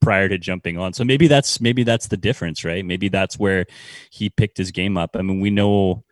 prior 0.00 0.28
to 0.28 0.36
jumping 0.36 0.76
on. 0.76 0.92
So 0.92 1.02
maybe 1.04 1.28
that's 1.28 1.60
maybe 1.60 1.82
that's 1.82 2.08
the 2.08 2.16
difference, 2.16 2.64
right? 2.64 2.84
Maybe 2.84 3.08
that's 3.08 3.38
where 3.38 3.66
he 4.10 4.28
picked 4.28 4.58
his 4.58 4.70
game 4.70 4.98
up. 4.98 5.16
I 5.16 5.22
mean, 5.22 5.40
we 5.40 5.50
know 5.50 6.04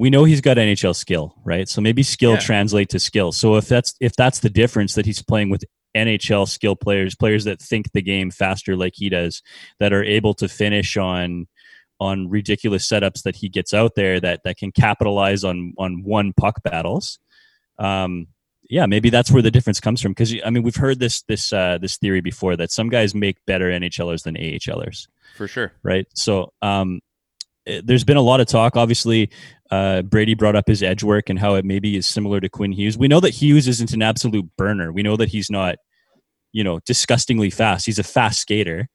we 0.00 0.08
know 0.08 0.24
he's 0.24 0.40
got 0.40 0.56
NHL 0.56 0.96
skill, 0.96 1.34
right? 1.44 1.68
So 1.68 1.82
maybe 1.82 2.02
skill 2.02 2.32
Yeah. 2.32 2.40
translate 2.40 2.88
to 2.88 2.98
skill. 2.98 3.32
So 3.32 3.56
if 3.56 3.68
that's 3.68 3.94
if 4.00 4.14
that's 4.16 4.38
the 4.40 4.48
difference 4.48 4.94
that 4.94 5.04
he's 5.04 5.20
playing 5.20 5.50
with 5.50 5.62
NHL 5.94 6.48
skill 6.48 6.74
players, 6.74 7.14
players 7.14 7.44
that 7.44 7.60
think 7.60 7.92
the 7.92 8.00
game 8.00 8.30
faster 8.30 8.76
like 8.76 8.94
he 8.96 9.10
does, 9.10 9.42
that 9.78 9.92
are 9.92 10.02
able 10.02 10.32
to 10.34 10.48
finish 10.48 10.96
on 10.96 11.46
on 12.00 12.30
ridiculous 12.30 12.88
setups 12.88 13.24
that 13.24 13.36
he 13.36 13.50
gets 13.50 13.74
out 13.74 13.94
there 13.94 14.18
that 14.20 14.40
that 14.44 14.56
can 14.56 14.72
capitalize 14.72 15.44
on 15.44 15.74
on 15.76 16.02
one 16.02 16.32
puck 16.32 16.62
battles. 16.62 17.18
Um, 17.78 18.28
yeah, 18.70 18.86
maybe 18.86 19.10
that's 19.10 19.30
where 19.30 19.42
the 19.42 19.50
difference 19.50 19.80
comes 19.80 20.00
from. 20.00 20.12
Because 20.12 20.32
I 20.42 20.48
mean, 20.48 20.62
we've 20.62 20.76
heard 20.76 20.98
this 20.98 21.20
this 21.22 21.52
uh, 21.52 21.76
this 21.78 21.98
theory 21.98 22.22
before 22.22 22.56
that 22.56 22.70
some 22.70 22.88
guys 22.88 23.14
make 23.14 23.36
better 23.44 23.68
NHLers 23.70 24.22
than 24.22 24.34
AHLers, 24.36 25.08
For 25.36 25.46
sure. 25.46 25.72
right? 25.82 26.06
So 26.14 26.54
um, 26.62 27.00
eh, 27.66 27.82
there's 27.84 28.04
been 28.04 28.16
a 28.16 28.22
lot 28.22 28.40
of 28.40 28.46
talk. 28.46 28.76
Obviously, 28.76 29.28
uh, 29.70 30.02
Brady 30.02 30.34
brought 30.34 30.56
up 30.56 30.66
his 30.66 30.82
edge 30.82 31.02
work 31.02 31.28
and 31.28 31.38
how 31.38 31.54
it 31.54 31.64
maybe 31.64 31.96
is 31.96 32.06
similar 32.06 32.40
to 32.40 32.48
Quinn 32.48 32.72
Hughes. 32.72 32.98
We 32.98 33.08
know 33.08 33.20
that 33.20 33.30
Hughes 33.30 33.68
isn't 33.68 33.92
an 33.92 34.02
absolute 34.02 34.48
burner. 34.56 34.92
We 34.92 35.02
know 35.02 35.16
that 35.16 35.28
he's 35.28 35.50
not, 35.50 35.76
you 36.52 36.64
know, 36.64 36.80
disgustingly 36.80 37.50
fast. 37.50 37.86
He's 37.86 37.98
a 37.98 38.04
fast 38.04 38.40
skater. 38.40 38.88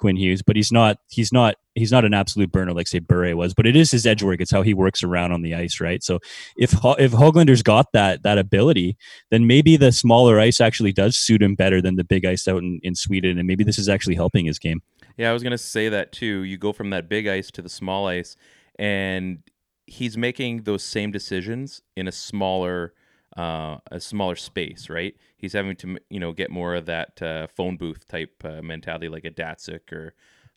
Quinn 0.00 0.16
Hughes, 0.16 0.40
but 0.40 0.56
he's 0.56 0.72
not 0.72 0.96
he's 1.10 1.30
not 1.30 1.56
he's 1.74 1.92
not 1.92 2.06
an 2.06 2.14
absolute 2.14 2.50
burner 2.50 2.72
like 2.72 2.88
say 2.88 3.00
Bure 3.00 3.36
was. 3.36 3.52
But 3.52 3.66
it 3.66 3.76
is 3.76 3.90
his 3.90 4.06
edge 4.06 4.22
work. 4.22 4.40
It's 4.40 4.50
how 4.50 4.62
he 4.62 4.72
works 4.72 5.04
around 5.04 5.32
on 5.32 5.42
the 5.42 5.54
ice, 5.54 5.78
right? 5.78 6.02
So 6.02 6.20
if 6.56 6.72
Ho- 6.72 6.96
if 6.98 7.12
Hoglander's 7.12 7.62
got 7.62 7.92
that 7.92 8.22
that 8.22 8.38
ability, 8.38 8.96
then 9.30 9.46
maybe 9.46 9.76
the 9.76 9.92
smaller 9.92 10.40
ice 10.40 10.58
actually 10.58 10.92
does 10.92 11.18
suit 11.18 11.42
him 11.42 11.54
better 11.54 11.82
than 11.82 11.96
the 11.96 12.04
big 12.04 12.24
ice 12.24 12.48
out 12.48 12.62
in, 12.62 12.80
in 12.82 12.94
Sweden, 12.94 13.38
and 13.38 13.46
maybe 13.46 13.62
this 13.62 13.78
is 13.78 13.90
actually 13.90 14.14
helping 14.14 14.46
his 14.46 14.58
game. 14.58 14.80
Yeah, 15.18 15.28
I 15.28 15.34
was 15.34 15.42
gonna 15.42 15.58
say 15.58 15.90
that 15.90 16.12
too. 16.12 16.44
You 16.44 16.56
go 16.56 16.72
from 16.72 16.90
that 16.90 17.10
big 17.10 17.28
ice 17.28 17.50
to 17.50 17.62
the 17.62 17.68
small 17.68 18.08
ice, 18.08 18.36
and 18.78 19.42
he's 19.90 20.16
making 20.16 20.62
those 20.62 20.84
same 20.84 21.10
decisions 21.10 21.82
in 21.96 22.06
a 22.06 22.12
smaller, 22.12 22.94
uh, 23.36 23.76
a 23.90 23.98
smaller 23.98 24.36
space, 24.36 24.88
right? 24.88 25.16
He's 25.36 25.52
having 25.52 25.74
to, 25.76 25.98
you 26.08 26.20
know, 26.20 26.30
get 26.30 26.48
more 26.48 26.76
of 26.76 26.86
that 26.86 27.20
uh, 27.20 27.48
phone 27.48 27.76
booth 27.76 28.06
type 28.06 28.40
uh, 28.44 28.62
mentality, 28.62 29.08
like 29.08 29.24
a 29.24 29.32
Datsyuk 29.32 29.92
or, 29.92 30.14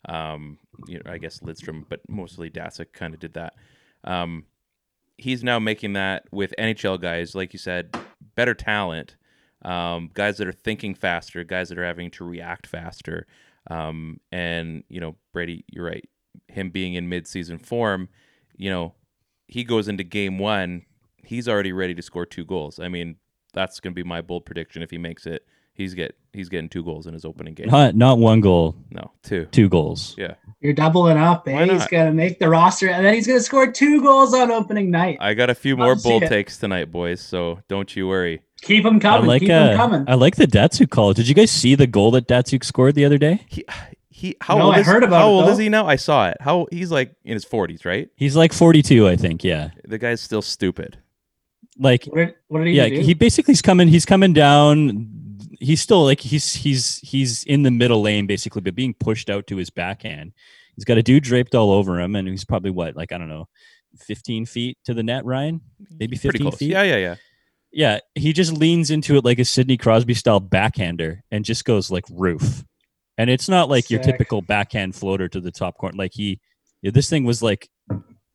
um, 0.08 0.58
you 0.86 1.00
know, 1.00 1.10
I 1.10 1.18
guess 1.18 1.40
Lidstrom, 1.40 1.84
but 1.88 2.00
mostly 2.08 2.48
Datsyuk 2.48 2.92
kind 2.92 3.12
of 3.12 3.18
did 3.18 3.34
that. 3.34 3.54
Um, 4.04 4.44
he's 5.18 5.42
now 5.42 5.58
making 5.58 5.94
that 5.94 6.26
with 6.30 6.54
NHL 6.56 7.00
guys, 7.00 7.34
like 7.34 7.52
you 7.52 7.58
said, 7.58 7.92
better 8.36 8.54
talent, 8.54 9.16
um, 9.64 10.10
guys 10.14 10.36
that 10.36 10.46
are 10.46 10.52
thinking 10.52 10.94
faster, 10.94 11.42
guys 11.42 11.70
that 11.70 11.78
are 11.78 11.84
having 11.84 12.12
to 12.12 12.24
react 12.24 12.68
faster. 12.68 13.26
Um, 13.68 14.20
and 14.30 14.84
you 14.88 15.00
know, 15.00 15.16
Brady, 15.32 15.64
you're 15.72 15.86
right. 15.86 16.08
Him 16.46 16.70
being 16.70 16.94
in 16.94 17.08
mid-season 17.08 17.58
form, 17.58 18.08
you 18.56 18.70
know, 18.70 18.94
he 19.48 19.64
goes 19.64 19.88
into 19.88 20.04
game 20.04 20.38
one, 20.38 20.82
he's 21.22 21.48
already 21.48 21.72
ready 21.72 21.94
to 21.94 22.02
score 22.02 22.26
two 22.26 22.44
goals. 22.44 22.78
I 22.78 22.88
mean, 22.88 23.16
that's 23.52 23.80
going 23.80 23.92
to 23.92 23.94
be 23.94 24.06
my 24.06 24.20
bold 24.20 24.44
prediction. 24.46 24.82
If 24.82 24.90
he 24.90 24.98
makes 24.98 25.26
it, 25.26 25.46
he's 25.74 25.94
get 25.94 26.16
he's 26.32 26.48
getting 26.48 26.68
two 26.68 26.82
goals 26.82 27.06
in 27.06 27.14
his 27.14 27.24
opening 27.24 27.54
game. 27.54 27.68
Not 27.68 27.94
not 27.94 28.18
one 28.18 28.40
goal, 28.40 28.74
No, 28.90 29.12
two. 29.22 29.46
two 29.46 29.68
goals. 29.68 30.14
Yeah, 30.18 30.34
You're 30.60 30.72
doubling 30.72 31.16
up, 31.18 31.46
Why 31.46 31.62
eh? 31.62 31.72
He's 31.72 31.86
gonna 31.86 32.12
make 32.12 32.38
the 32.38 32.48
roster, 32.48 32.88
and 32.88 33.04
then 33.04 33.14
he's 33.14 33.26
gonna 33.26 33.40
score 33.40 33.70
two 33.70 34.02
goals 34.02 34.34
on 34.34 34.50
opening 34.50 34.90
night. 34.90 35.18
I 35.20 35.34
got 35.34 35.50
a 35.50 35.54
few 35.54 35.76
more 35.76 35.94
bold 35.96 36.24
it. 36.24 36.28
takes 36.28 36.58
tonight, 36.58 36.90
boys. 36.90 37.20
So 37.20 37.60
don't 37.68 37.94
you 37.94 38.08
worry. 38.08 38.42
Keep 38.62 38.86
him 38.86 38.96
I 38.96 38.98
coming. 39.00 39.26
like 39.26 39.40
Keep 39.42 39.50
uh, 39.50 39.70
him 39.70 39.76
coming. 39.76 40.04
I 40.08 40.14
like 40.14 40.36
the 40.36 40.46
Datsyuk 40.46 40.88
call. 40.90 41.12
Did 41.12 41.28
you 41.28 41.34
guys 41.34 41.50
see 41.50 41.74
the 41.74 41.86
goal 41.86 42.10
that 42.12 42.26
Datsyuk 42.26 42.64
scored 42.64 42.94
the 42.94 43.04
other 43.04 43.18
day? 43.18 43.44
He 43.48 43.64
he. 44.14 44.36
How 44.40 44.56
No, 44.58 44.66
old 44.66 44.74
I 44.76 44.80
is 44.80 44.86
heard 44.86 45.02
about 45.02 45.18
How 45.20 45.28
it, 45.28 45.32
old 45.32 45.48
is 45.50 45.58
he 45.58 45.68
now? 45.68 45.86
I 45.86 45.96
saw 45.96 46.28
it. 46.28 46.36
How 46.40 46.66
he's 46.70 46.90
like 46.90 47.14
in 47.24 47.34
his 47.34 47.44
forties, 47.44 47.84
right? 47.84 48.08
He's 48.16 48.36
like 48.36 48.52
42, 48.52 49.08
I 49.08 49.16
think. 49.16 49.42
Yeah, 49.44 49.70
The 49.84 49.98
guy's 49.98 50.20
still 50.20 50.42
stupid. 50.42 50.98
like 51.78 52.04
what, 52.04 52.16
did, 52.16 52.34
what 52.48 52.58
did 52.60 52.68
he 52.68 52.74
yeah, 52.74 52.88
do? 52.88 53.00
he 53.00 53.14
basically 53.14 53.52
is 53.52 53.62
coming. 53.62 53.88
He's 53.88 54.06
coming 54.06 54.32
down. 54.32 55.10
He's 55.60 55.80
still 55.80 56.04
like 56.04 56.20
he's 56.20 56.54
he's 56.54 56.98
he's 56.98 57.42
in 57.44 57.62
the 57.62 57.70
middle 57.70 58.02
lane 58.02 58.26
basically, 58.26 58.60
but 58.62 58.74
being 58.74 58.94
pushed 58.94 59.28
out 59.30 59.46
to 59.48 59.56
his 59.56 59.70
backhand. 59.70 60.32
He's 60.76 60.84
got 60.84 60.98
a 60.98 61.02
dude 61.02 61.22
draped 61.22 61.54
all 61.54 61.70
over 61.72 62.00
him, 62.00 62.16
and 62.16 62.26
he's 62.28 62.44
probably 62.44 62.70
what 62.70 62.96
like 62.96 63.12
I 63.12 63.18
don't 63.18 63.28
know, 63.28 63.48
15 63.98 64.46
feet 64.46 64.78
to 64.84 64.94
the 64.94 65.02
net. 65.02 65.24
Ryan, 65.24 65.60
maybe 65.98 66.16
15 66.16 66.50
feet. 66.52 66.70
Yeah, 66.70 66.82
yeah, 66.82 66.96
yeah. 66.96 67.14
Yeah, 67.76 67.98
he 68.14 68.32
just 68.32 68.52
leans 68.52 68.90
into 68.90 69.16
it 69.16 69.24
like 69.24 69.40
a 69.40 69.44
Sidney 69.44 69.76
Crosby 69.76 70.14
style 70.14 70.38
backhander 70.38 71.24
and 71.32 71.44
just 71.44 71.64
goes 71.64 71.90
like 71.90 72.04
roof. 72.08 72.64
And 73.16 73.30
it's 73.30 73.48
not 73.48 73.68
like 73.68 73.90
your 73.90 74.00
typical 74.02 74.42
backhand 74.42 74.94
floater 74.94 75.28
to 75.28 75.40
the 75.40 75.52
top 75.52 75.78
corner. 75.78 75.96
Like 75.96 76.12
he, 76.14 76.40
this 76.82 77.08
thing 77.08 77.24
was 77.24 77.42
like 77.42 77.68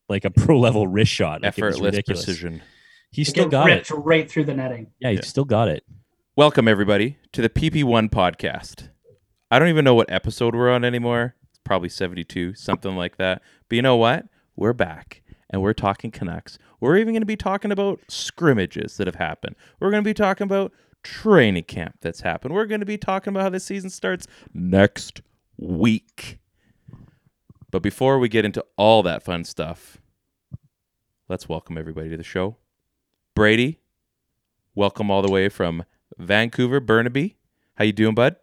like 0.08 0.26
a 0.26 0.30
pro 0.36 0.60
level 0.60 0.88
wrist 0.88 1.12
shot. 1.12 1.42
Like 1.42 1.58
it 1.58 1.62
was 1.64 1.76
Effortless 1.76 1.94
ridiculous. 1.94 2.26
precision. 2.26 2.62
He 3.12 3.24
still 3.24 3.46
it 3.46 3.52
got 3.52 3.66
ripped 3.66 3.92
it. 3.92 3.96
right 3.96 4.30
through 4.30 4.46
the 4.46 4.54
netting. 4.54 4.88
Yeah, 5.00 5.10
he 5.10 5.16
Yeah. 5.16 5.22
still 5.24 5.46
got 5.46 5.68
it. 5.68 5.84
Welcome 6.36 6.68
everybody 6.68 7.18
to 7.34 7.42
the 7.42 7.50
PP1 7.50 8.10
podcast. 8.10 8.90
I 9.52 9.60
don't 9.60 9.68
even 9.68 9.84
know 9.84 9.96
what 9.96 10.10
episode 10.12 10.56
we're 10.56 10.70
on 10.72 10.86
anymore. 10.86 11.36
It's 11.50 11.60
probably 11.66 11.90
72, 11.90 12.54
something 12.54 12.96
like 12.96 13.18
that. 13.18 13.42
But 13.68 13.76
you 13.76 13.82
know 13.82 13.98
what? 13.98 14.26
We're 14.56 14.74
back 14.74 15.22
and 15.50 15.62
we're 15.62 15.74
talking 15.74 16.12
Canucks. 16.12 16.58
We're 16.80 16.98
even 16.98 17.14
going 17.14 17.22
to 17.22 17.26
be 17.26 17.36
talking 17.36 17.72
about 17.72 18.00
scrimmages 18.08 18.96
that 18.98 19.08
have 19.08 19.16
happened. 19.16 19.56
We're 19.80 19.92
going 19.92 20.04
to 20.04 20.08
be 20.10 20.14
talking 20.14 20.46
about 20.46 20.72
training 21.04 21.64
camp 21.64 21.96
that's 22.02 22.22
happened. 22.22 22.54
We're 22.54 22.66
going 22.66 22.80
to 22.82 22.86
be 22.86 22.98
talking 22.98 23.32
about 23.32 23.44
how 23.44 23.50
the 23.50 23.60
season 23.60 23.90
starts 23.90 24.28
next 24.54 25.22
week. 25.58 26.40
But 27.72 27.82
before 27.82 28.18
we 28.20 28.30
get 28.30 28.46
into 28.46 28.66
all 28.78 29.04
that 29.04 29.24
fun 29.24 29.44
stuff, 29.44 29.98
let's 31.28 31.48
welcome 31.48 31.78
everybody 31.78 32.10
to 32.10 32.18
the 32.18 32.24
show. 32.24 32.58
Brady, 33.36 33.80
welcome 34.76 35.12
all 35.12 35.22
the 35.22 35.32
way 35.32 35.50
from 35.50 35.84
Vancouver, 36.18 36.80
Burnaby. 36.80 37.38
How 37.76 37.86
you 37.86 37.94
doing, 37.94 38.16
bud? 38.16 38.36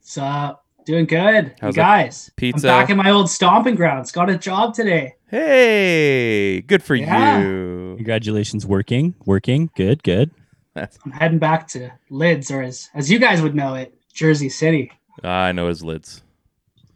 So 0.00 0.58
doing 0.84 1.06
good, 1.06 1.54
How's 1.60 1.76
you 1.76 1.82
that 1.82 1.96
guys. 2.04 2.30
pizza? 2.36 2.68
I'm 2.68 2.82
back 2.82 2.90
in 2.90 2.96
my 2.96 3.10
old 3.10 3.30
stomping 3.30 3.74
grounds. 3.76 4.12
Got 4.12 4.30
a 4.30 4.36
job 4.38 4.74
today. 4.74 5.14
Hey, 5.28 6.60
good 6.60 6.82
for 6.82 6.94
Yeah. 6.94 7.40
you. 7.40 7.94
Congratulations, 7.96 8.66
working, 8.66 9.14
working. 9.24 9.70
Good, 9.76 10.02
good. 10.02 10.30
That's, 10.76 10.98
I'm 11.04 11.10
heading 11.10 11.38
back 11.38 11.66
to 11.68 11.90
Lids, 12.10 12.50
or 12.50 12.62
as 12.62 12.88
as 12.94 13.10
you 13.10 13.18
guys 13.18 13.42
would 13.42 13.54
know 13.54 13.74
it, 13.74 13.92
Jersey 14.12 14.48
City. 14.48 14.92
I 15.24 15.50
know 15.52 15.68
his 15.68 15.82
lids. 15.82 16.22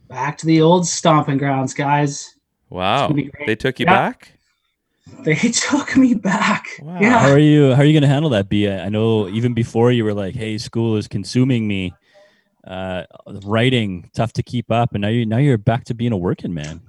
Back 0.08 0.36
to 0.38 0.46
the 0.46 0.60
old 0.60 0.86
stomping 0.86 1.38
grounds, 1.38 1.72
guys. 1.74 2.34
Wow, 2.68 3.08
gonna 3.08 3.14
be 3.14 3.22
great. 3.24 3.46
they 3.46 3.56
took 3.56 3.80
you 3.80 3.86
Yeah. 3.86 3.96
back. 3.96 4.32
They 5.24 5.34
took 5.52 5.96
me 5.96 6.14
back. 6.14 6.66
Wow. 6.82 6.98
How 7.00 7.30
are 7.30 7.38
you? 7.38 7.74
How 7.74 7.82
are 7.82 7.84
you 7.84 7.92
going 7.92 8.02
to 8.02 8.08
handle 8.08 8.30
that? 8.30 8.48
B? 8.48 8.68
I 8.68 8.88
know 8.88 9.28
even 9.28 9.54
before 9.54 9.90
you 9.90 10.04
were 10.04 10.14
like, 10.14 10.34
"Hey, 10.34 10.56
school 10.58 10.96
is 10.96 11.08
consuming 11.08 11.66
me." 11.66 11.92
Uh, 12.62 13.04
writing 13.44 14.10
tough 14.14 14.34
to 14.34 14.42
keep 14.42 14.70
up, 14.70 14.92
and 14.92 15.00
now 15.00 15.08
you 15.08 15.24
now 15.24 15.38
you're 15.38 15.56
back 15.58 15.84
to 15.84 15.94
being 15.94 16.12
a 16.12 16.16
working 16.16 16.52
man. 16.52 16.80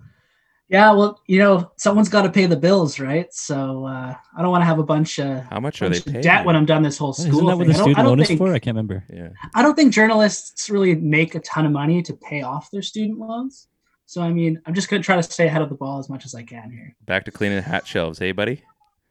Yeah, 0.71 0.93
well, 0.93 1.19
you 1.27 1.37
know, 1.37 1.69
someone's 1.75 2.07
got 2.07 2.21
to 2.21 2.29
pay 2.31 2.45
the 2.45 2.55
bills, 2.55 2.97
right? 2.97 3.31
So 3.33 3.85
uh, 3.85 4.15
I 4.37 4.41
don't 4.41 4.51
want 4.51 4.61
to 4.61 4.65
have 4.65 4.79
a 4.79 4.83
bunch 4.83 5.19
of, 5.19 5.43
How 5.43 5.59
much 5.59 5.81
are 5.81 5.89
they 5.89 5.99
paying? 5.99 6.21
debt 6.21 6.45
when 6.45 6.55
I'm 6.55 6.65
done 6.65 6.81
this 6.81 6.97
whole 6.97 7.11
school 7.11 7.27
Isn't 7.27 7.45
that 7.47 7.57
what 7.57 7.67
thing. 7.67 7.67
the 7.67 7.73
I 7.73 7.77
don't, 7.77 7.83
student 7.83 7.97
don't 7.97 8.05
loan 8.05 8.19
is 8.21 8.27
think, 8.29 8.37
for? 8.37 8.53
I 8.53 8.59
can't 8.59 8.75
remember. 8.75 9.03
yeah, 9.13 9.29
I 9.53 9.63
don't 9.63 9.75
think 9.75 9.93
journalists 9.93 10.69
really 10.69 10.95
make 10.95 11.35
a 11.35 11.41
ton 11.41 11.65
of 11.65 11.73
money 11.73 12.01
to 12.03 12.13
pay 12.13 12.41
off 12.41 12.71
their 12.71 12.81
student 12.81 13.19
loans. 13.19 13.67
So 14.05 14.21
I 14.21 14.31
mean, 14.31 14.61
I'm 14.65 14.73
just 14.73 14.89
gonna 14.89 15.03
try 15.03 15.17
to 15.17 15.23
stay 15.23 15.45
ahead 15.47 15.61
of 15.61 15.67
the 15.69 15.75
ball 15.75 15.99
as 15.99 16.07
much 16.09 16.25
as 16.25 16.33
I 16.35 16.43
can 16.43 16.71
here. 16.71 16.95
back 17.05 17.25
to 17.25 17.31
cleaning 17.31 17.61
hat 17.61 17.85
shelves. 17.85 18.17
Hey, 18.19 18.31
buddy. 18.31 18.63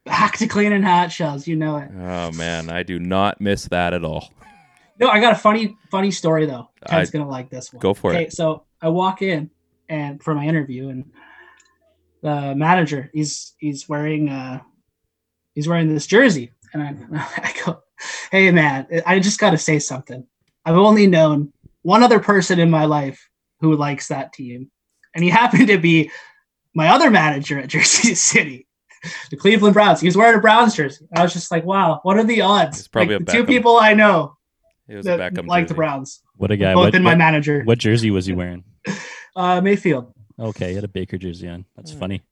Back 0.07 0.38
to 0.38 0.47
cleaning 0.47 0.83
hat 0.83 1.12
shelves, 1.12 1.47
you 1.47 1.57
know 1.57 1.76
it. 1.76 1.90
Oh 1.95 2.33
man, 2.33 2.71
I 2.71 2.83
do 2.85 2.99
not 2.99 3.38
miss 3.38 3.64
that 3.69 3.93
at 3.93 4.02
all. 4.02 4.33
No, 4.99 5.09
I 5.09 5.21
got 5.21 5.33
a 5.33 5.38
funny, 5.38 5.76
funny 5.90 6.11
story 6.11 6.47
though. 6.47 6.71
Ted's 6.87 7.11
I- 7.11 7.12
gonna 7.19 7.29
like 7.31 7.50
this 7.50 7.71
one. 7.71 7.81
Go 7.81 7.93
for 7.93 8.12
okay, 8.12 8.25
it. 8.25 8.33
so 8.33 8.64
I 8.81 8.88
walk 8.88 9.21
in 9.21 9.50
and 9.90 10.23
for 10.23 10.35
my 10.35 10.47
interview, 10.47 10.88
and 10.88 11.11
the 12.23 12.55
manager 12.55 13.11
he's 13.12 13.55
he's 13.59 13.89
wearing 13.89 14.29
uh 14.29 14.61
he's 15.55 15.69
wearing 15.69 15.93
this 15.93 16.07
jersey, 16.07 16.53
and 16.73 16.83
I, 16.83 16.95
I 17.37 17.55
go, 17.65 17.81
"Hey 18.31 18.50
man, 18.50 18.87
I 19.07 19.21
just 19.21 19.41
got 19.41 19.50
to 19.50 19.59
say 19.59 19.79
something. 19.79 20.27
I've 20.65 20.77
only 20.77 21.07
known 21.07 21.53
one 21.83 22.03
other 22.03 22.21
person 22.21 22.59
in 22.61 22.71
my 22.71 22.85
life 22.85 23.29
who 23.61 23.77
likes 23.77 24.09
that 24.09 24.33
team, 24.33 24.71
and 25.15 25.25
he 25.25 25.31
happened 25.31 25.69
to 25.69 25.79
be 25.79 26.11
my 26.75 26.89
other 26.89 27.11
manager 27.11 27.59
at 27.59 27.69
Jersey 27.75 28.15
City." 28.15 28.67
The 29.31 29.37
Cleveland 29.39 29.73
Browns. 29.73 29.99
He 30.03 30.07
was 30.07 30.15
wearing 30.15 30.37
a 30.37 30.43
Browns 30.43 30.75
jersey. 30.75 31.07
I 31.17 31.23
was 31.23 31.33
just 31.33 31.50
like, 31.50 31.65
"Wow, 31.65 32.00
what 32.03 32.19
are 32.19 32.25
the 32.25 32.43
odds?" 32.43 32.81
It's 32.81 32.89
probably 32.89 33.17
like, 33.17 33.29
two 33.29 33.47
people 33.47 33.79
I 33.79 33.95
know 33.95 34.37
It 34.89 34.97
was 34.97 35.07
a 35.07 35.17
that 35.17 35.33
Beckham 35.33 35.47
like 35.47 35.69
the. 35.69 35.75
Browns. 35.75 36.21
What 36.37 36.50
a 36.50 36.57
guy! 36.59 36.75
Both 36.75 36.85
What, 36.85 36.95
in 36.95 37.03
my 37.03 37.12
what, 37.12 37.19
manager. 37.19 37.62
what 37.65 37.79
jersey 37.79 38.11
was 38.11 38.27
he 38.27 38.35
wearing? 38.35 38.65
Uh, 39.37 39.61
Mayfield. 39.61 40.12
Okay, 40.40 40.70
he 40.70 40.75
had 40.75 40.85
a 40.85 40.88
Baker 40.88 41.18
jersey 41.18 41.49
on. 41.49 41.64
That's 41.76 41.92
funny. 41.92 42.23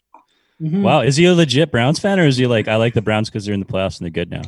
Mhm. 0.60 0.82
Wow, 0.82 1.02
is 1.02 1.16
he 1.16 1.24
a 1.26 1.34
legit 1.34 1.70
Browns 1.70 1.98
fan, 2.00 2.18
or 2.18 2.26
is 2.26 2.36
he 2.36 2.46
like 2.46 2.66
I 2.68 2.76
like 2.76 2.94
the 2.94 3.02
Browns 3.02 3.28
because 3.30 3.44
they're 3.44 3.54
in 3.54 3.60
the 3.60 3.66
playoffs 3.66 3.98
and 3.98 4.04
they're 4.06 4.10
good 4.10 4.30
now? 4.30 4.42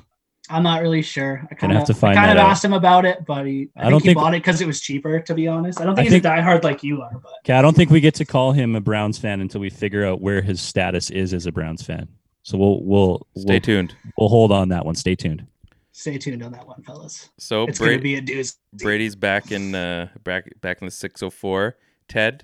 I'm 0.48 0.64
not 0.64 0.82
really 0.82 1.02
sure. 1.02 1.46
I 1.48 1.54
kind 1.54 1.72
of 1.72 1.86
kind 2.00 2.30
of 2.32 2.36
asked 2.38 2.64
him 2.64 2.72
about 2.72 3.04
it, 3.04 3.24
but 3.24 3.46
he, 3.46 3.68
I, 3.76 3.82
I 3.82 3.82
think 3.82 3.90
don't 3.92 4.02
he 4.02 4.06
think- 4.08 4.18
bought 4.18 4.34
it 4.34 4.38
because 4.38 4.60
it 4.60 4.66
was 4.66 4.80
cheaper. 4.80 5.20
To 5.20 5.34
be 5.34 5.46
honest, 5.46 5.80
I 5.80 5.84
don't 5.84 5.92
I 5.92 5.96
think 6.02 6.06
he's 6.06 6.12
think- 6.14 6.24
a 6.24 6.28
diehard 6.28 6.64
like 6.64 6.82
you 6.82 7.02
are. 7.02 7.12
But 7.22 7.32
Okay, 7.44 7.52
I 7.52 7.62
don't 7.62 7.76
think 7.76 7.90
we 7.90 8.00
get 8.00 8.14
to 8.14 8.24
call 8.24 8.50
him 8.52 8.74
a 8.74 8.80
Browns 8.80 9.18
fan 9.18 9.40
until 9.40 9.60
we 9.60 9.70
figure 9.70 10.04
out 10.04 10.20
where 10.20 10.42
his 10.42 10.60
status 10.60 11.10
is 11.10 11.32
as 11.32 11.46
a 11.46 11.52
Browns 11.52 11.82
fan. 11.82 12.08
So 12.42 12.58
we'll 12.58 12.82
we'll 12.82 13.26
Stay 13.36 13.52
we'll, 13.54 13.60
tuned. 13.60 13.94
we'll 14.18 14.28
hold 14.30 14.50
on 14.50 14.70
that 14.70 14.84
one. 14.84 14.96
Stay 14.96 15.14
tuned. 15.14 15.46
stay 15.92 16.18
tuned 16.18 16.42
on 16.42 16.50
that 16.52 16.66
one, 16.66 16.82
fellas. 16.82 17.28
So 17.38 17.64
It's 17.64 17.78
going 17.78 17.96
to 17.98 18.02
be 18.02 18.16
a 18.16 18.22
doozy. 18.22 18.56
Brady's 18.72 19.14
back 19.14 19.52
in 19.52 19.74
uh, 19.76 20.08
back 20.24 20.50
back 20.60 20.78
in 20.80 20.86
the 20.86 20.90
604. 20.90 21.76
Ted, 22.08 22.42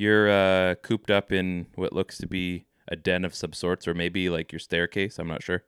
you're 0.00 0.30
uh, 0.30 0.74
cooped 0.76 1.10
up 1.10 1.30
in 1.30 1.66
what 1.74 1.92
looks 1.92 2.16
to 2.18 2.26
be 2.26 2.64
a 2.88 2.96
den 2.96 3.24
of 3.24 3.34
some 3.34 3.52
sorts, 3.52 3.86
or 3.86 3.92
maybe 3.92 4.30
like 4.30 4.50
your 4.50 4.58
staircase. 4.58 5.18
I'm 5.18 5.28
not 5.28 5.42
sure. 5.42 5.62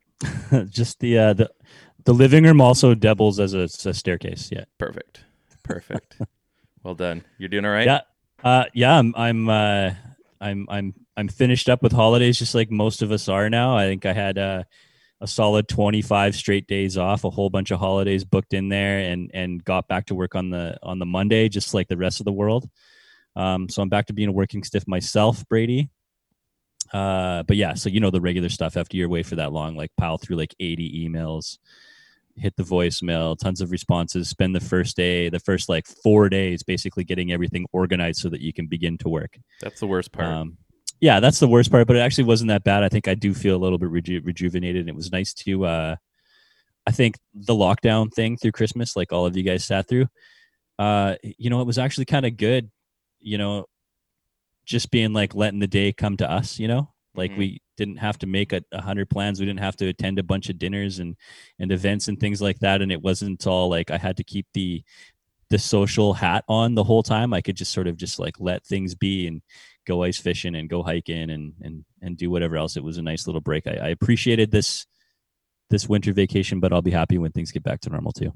Just 0.68 1.00
the 1.00 1.18
uh, 1.18 1.32
the 1.32 1.50
the 2.04 2.12
living 2.12 2.44
room 2.44 2.60
also 2.60 2.94
doubles 2.94 3.40
as 3.40 3.54
a, 3.54 3.68
a 3.88 3.94
staircase. 3.94 4.50
Yeah, 4.52 4.64
Perfect. 4.78 5.24
Perfect. 5.62 6.18
well 6.82 6.94
done. 6.94 7.24
You're 7.38 7.48
doing 7.48 7.64
all 7.64 7.72
right. 7.72 7.86
yeah, 7.86 8.00
uh, 8.44 8.64
yeah. 8.74 8.98
I'm 8.98 9.14
I'm 9.16 9.48
uh, 9.48 9.90
I'm 10.40 10.66
I'm 10.68 10.94
I'm 11.16 11.28
finished 11.28 11.70
up 11.70 11.82
with 11.82 11.92
holidays, 11.92 12.38
just 12.38 12.54
like 12.54 12.70
most 12.70 13.00
of 13.00 13.10
us 13.10 13.28
are 13.28 13.48
now. 13.48 13.76
I 13.76 13.86
think 13.86 14.04
I 14.04 14.12
had 14.12 14.36
uh, 14.36 14.64
a 15.22 15.26
solid 15.26 15.66
25 15.68 16.34
straight 16.34 16.66
days 16.66 16.98
off, 16.98 17.24
a 17.24 17.30
whole 17.30 17.48
bunch 17.48 17.70
of 17.70 17.78
holidays 17.78 18.24
booked 18.24 18.52
in 18.52 18.68
there, 18.68 18.98
and 18.98 19.30
and 19.32 19.64
got 19.64 19.88
back 19.88 20.06
to 20.06 20.14
work 20.14 20.34
on 20.34 20.50
the 20.50 20.76
on 20.82 20.98
the 20.98 21.06
Monday, 21.06 21.48
just 21.48 21.72
like 21.72 21.88
the 21.88 21.96
rest 21.96 22.20
of 22.20 22.24
the 22.24 22.32
world. 22.32 22.68
Um, 23.36 23.68
so 23.68 23.82
I'm 23.82 23.88
back 23.88 24.06
to 24.06 24.12
being 24.12 24.28
a 24.28 24.32
working 24.32 24.62
stiff 24.62 24.86
myself, 24.86 25.46
Brady. 25.48 25.90
Uh, 26.92 27.42
but 27.44 27.56
yeah, 27.56 27.74
so 27.74 27.88
you 27.88 28.00
know 28.00 28.10
the 28.10 28.20
regular 28.20 28.48
stuff 28.48 28.76
after 28.76 28.96
you're 28.96 29.06
away 29.06 29.22
for 29.22 29.36
that 29.36 29.52
long, 29.52 29.76
like 29.76 29.90
pile 29.96 30.18
through 30.18 30.36
like 30.36 30.54
80 30.60 31.08
emails, 31.08 31.58
hit 32.36 32.54
the 32.56 32.62
voicemail, 32.62 33.38
tons 33.38 33.60
of 33.60 33.70
responses, 33.70 34.28
spend 34.28 34.54
the 34.54 34.60
first 34.60 34.96
day, 34.96 35.28
the 35.28 35.40
first 35.40 35.68
like 35.68 35.86
four 35.86 36.28
days 36.28 36.62
basically 36.62 37.04
getting 37.04 37.32
everything 37.32 37.66
organized 37.72 38.20
so 38.20 38.28
that 38.28 38.40
you 38.40 38.52
can 38.52 38.66
begin 38.66 38.98
to 38.98 39.08
work. 39.08 39.38
That's 39.60 39.80
the 39.80 39.86
worst 39.86 40.12
part. 40.12 40.28
Um, 40.28 40.58
yeah, 41.00 41.18
that's 41.18 41.40
the 41.40 41.48
worst 41.48 41.70
part, 41.70 41.86
but 41.86 41.96
it 41.96 42.00
actually 42.00 42.24
wasn't 42.24 42.48
that 42.48 42.62
bad. 42.62 42.84
I 42.84 42.88
think 42.88 43.08
I 43.08 43.14
do 43.14 43.34
feel 43.34 43.56
a 43.56 43.62
little 43.62 43.78
bit 43.78 43.90
reju- 43.90 44.22
rejuvenated. 44.22 44.82
and 44.82 44.88
It 44.88 44.94
was 44.94 45.10
nice 45.10 45.34
to, 45.34 45.64
uh, 45.64 45.96
I 46.86 46.90
think 46.92 47.16
the 47.34 47.54
lockdown 47.54 48.12
thing 48.12 48.36
through 48.36 48.52
Christmas, 48.52 48.96
like 48.96 49.12
all 49.12 49.26
of 49.26 49.36
you 49.36 49.42
guys 49.42 49.64
sat 49.64 49.88
through, 49.88 50.08
uh, 50.78 51.16
you 51.22 51.50
know, 51.50 51.60
it 51.60 51.66
was 51.66 51.78
actually 51.78 52.04
kind 52.04 52.26
of 52.26 52.36
good, 52.36 52.70
you 53.22 53.38
know, 53.38 53.66
just 54.64 54.90
being 54.90 55.12
like 55.12 55.34
letting 55.34 55.60
the 55.60 55.66
day 55.66 55.92
come 55.92 56.16
to 56.18 56.30
us, 56.30 56.58
you 56.58 56.68
know, 56.68 56.92
like 57.14 57.32
Mhm. 57.32 57.38
we 57.38 57.62
didn't 57.76 57.96
have 57.96 58.18
to 58.18 58.26
make 58.26 58.52
a, 58.52 58.62
a 58.72 58.80
hundred 58.82 59.10
plans. 59.10 59.40
We 59.40 59.46
didn't 59.46 59.60
have 59.60 59.76
to 59.76 59.88
attend 59.88 60.18
a 60.18 60.22
bunch 60.22 60.48
of 60.48 60.58
dinners 60.58 60.98
and, 60.98 61.16
and 61.58 61.72
events 61.72 62.08
and 62.08 62.18
things 62.18 62.40
like 62.40 62.60
that. 62.60 62.80
And 62.82 62.92
it 62.92 63.02
wasn't 63.02 63.46
all 63.46 63.68
like 63.68 63.90
I 63.90 63.98
had 63.98 64.16
to 64.18 64.24
keep 64.24 64.46
the, 64.54 64.82
the 65.50 65.58
social 65.58 66.14
hat 66.14 66.44
on 66.48 66.74
the 66.74 66.84
whole 66.84 67.02
time. 67.02 67.34
I 67.34 67.40
could 67.40 67.56
just 67.56 67.72
sort 67.72 67.86
of 67.88 67.96
just 67.96 68.18
like 68.18 68.38
let 68.40 68.64
things 68.64 68.94
be 68.94 69.26
and 69.26 69.42
go 69.86 70.04
ice 70.04 70.18
fishing 70.18 70.54
and 70.54 70.68
go 70.68 70.82
hiking 70.82 71.28
and 71.30 71.54
and 71.60 71.84
and 72.00 72.16
do 72.16 72.30
whatever 72.30 72.56
else. 72.56 72.76
It 72.76 72.84
was 72.84 72.98
a 72.98 73.02
nice 73.02 73.26
little 73.26 73.40
break. 73.40 73.66
I, 73.66 73.72
I 73.72 73.88
appreciated 73.88 74.50
this 74.50 74.86
this 75.70 75.88
winter 75.88 76.12
vacation, 76.12 76.60
but 76.60 76.72
I'll 76.72 76.82
be 76.82 76.90
happy 76.90 77.18
when 77.18 77.32
things 77.32 77.50
get 77.50 77.62
back 77.64 77.80
to 77.82 77.90
normal 77.90 78.12
too. 78.12 78.32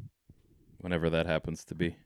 Whenever 0.79 1.09
that 1.11 1.27
happens 1.27 1.65
to 1.67 1.75
be. 1.75 1.97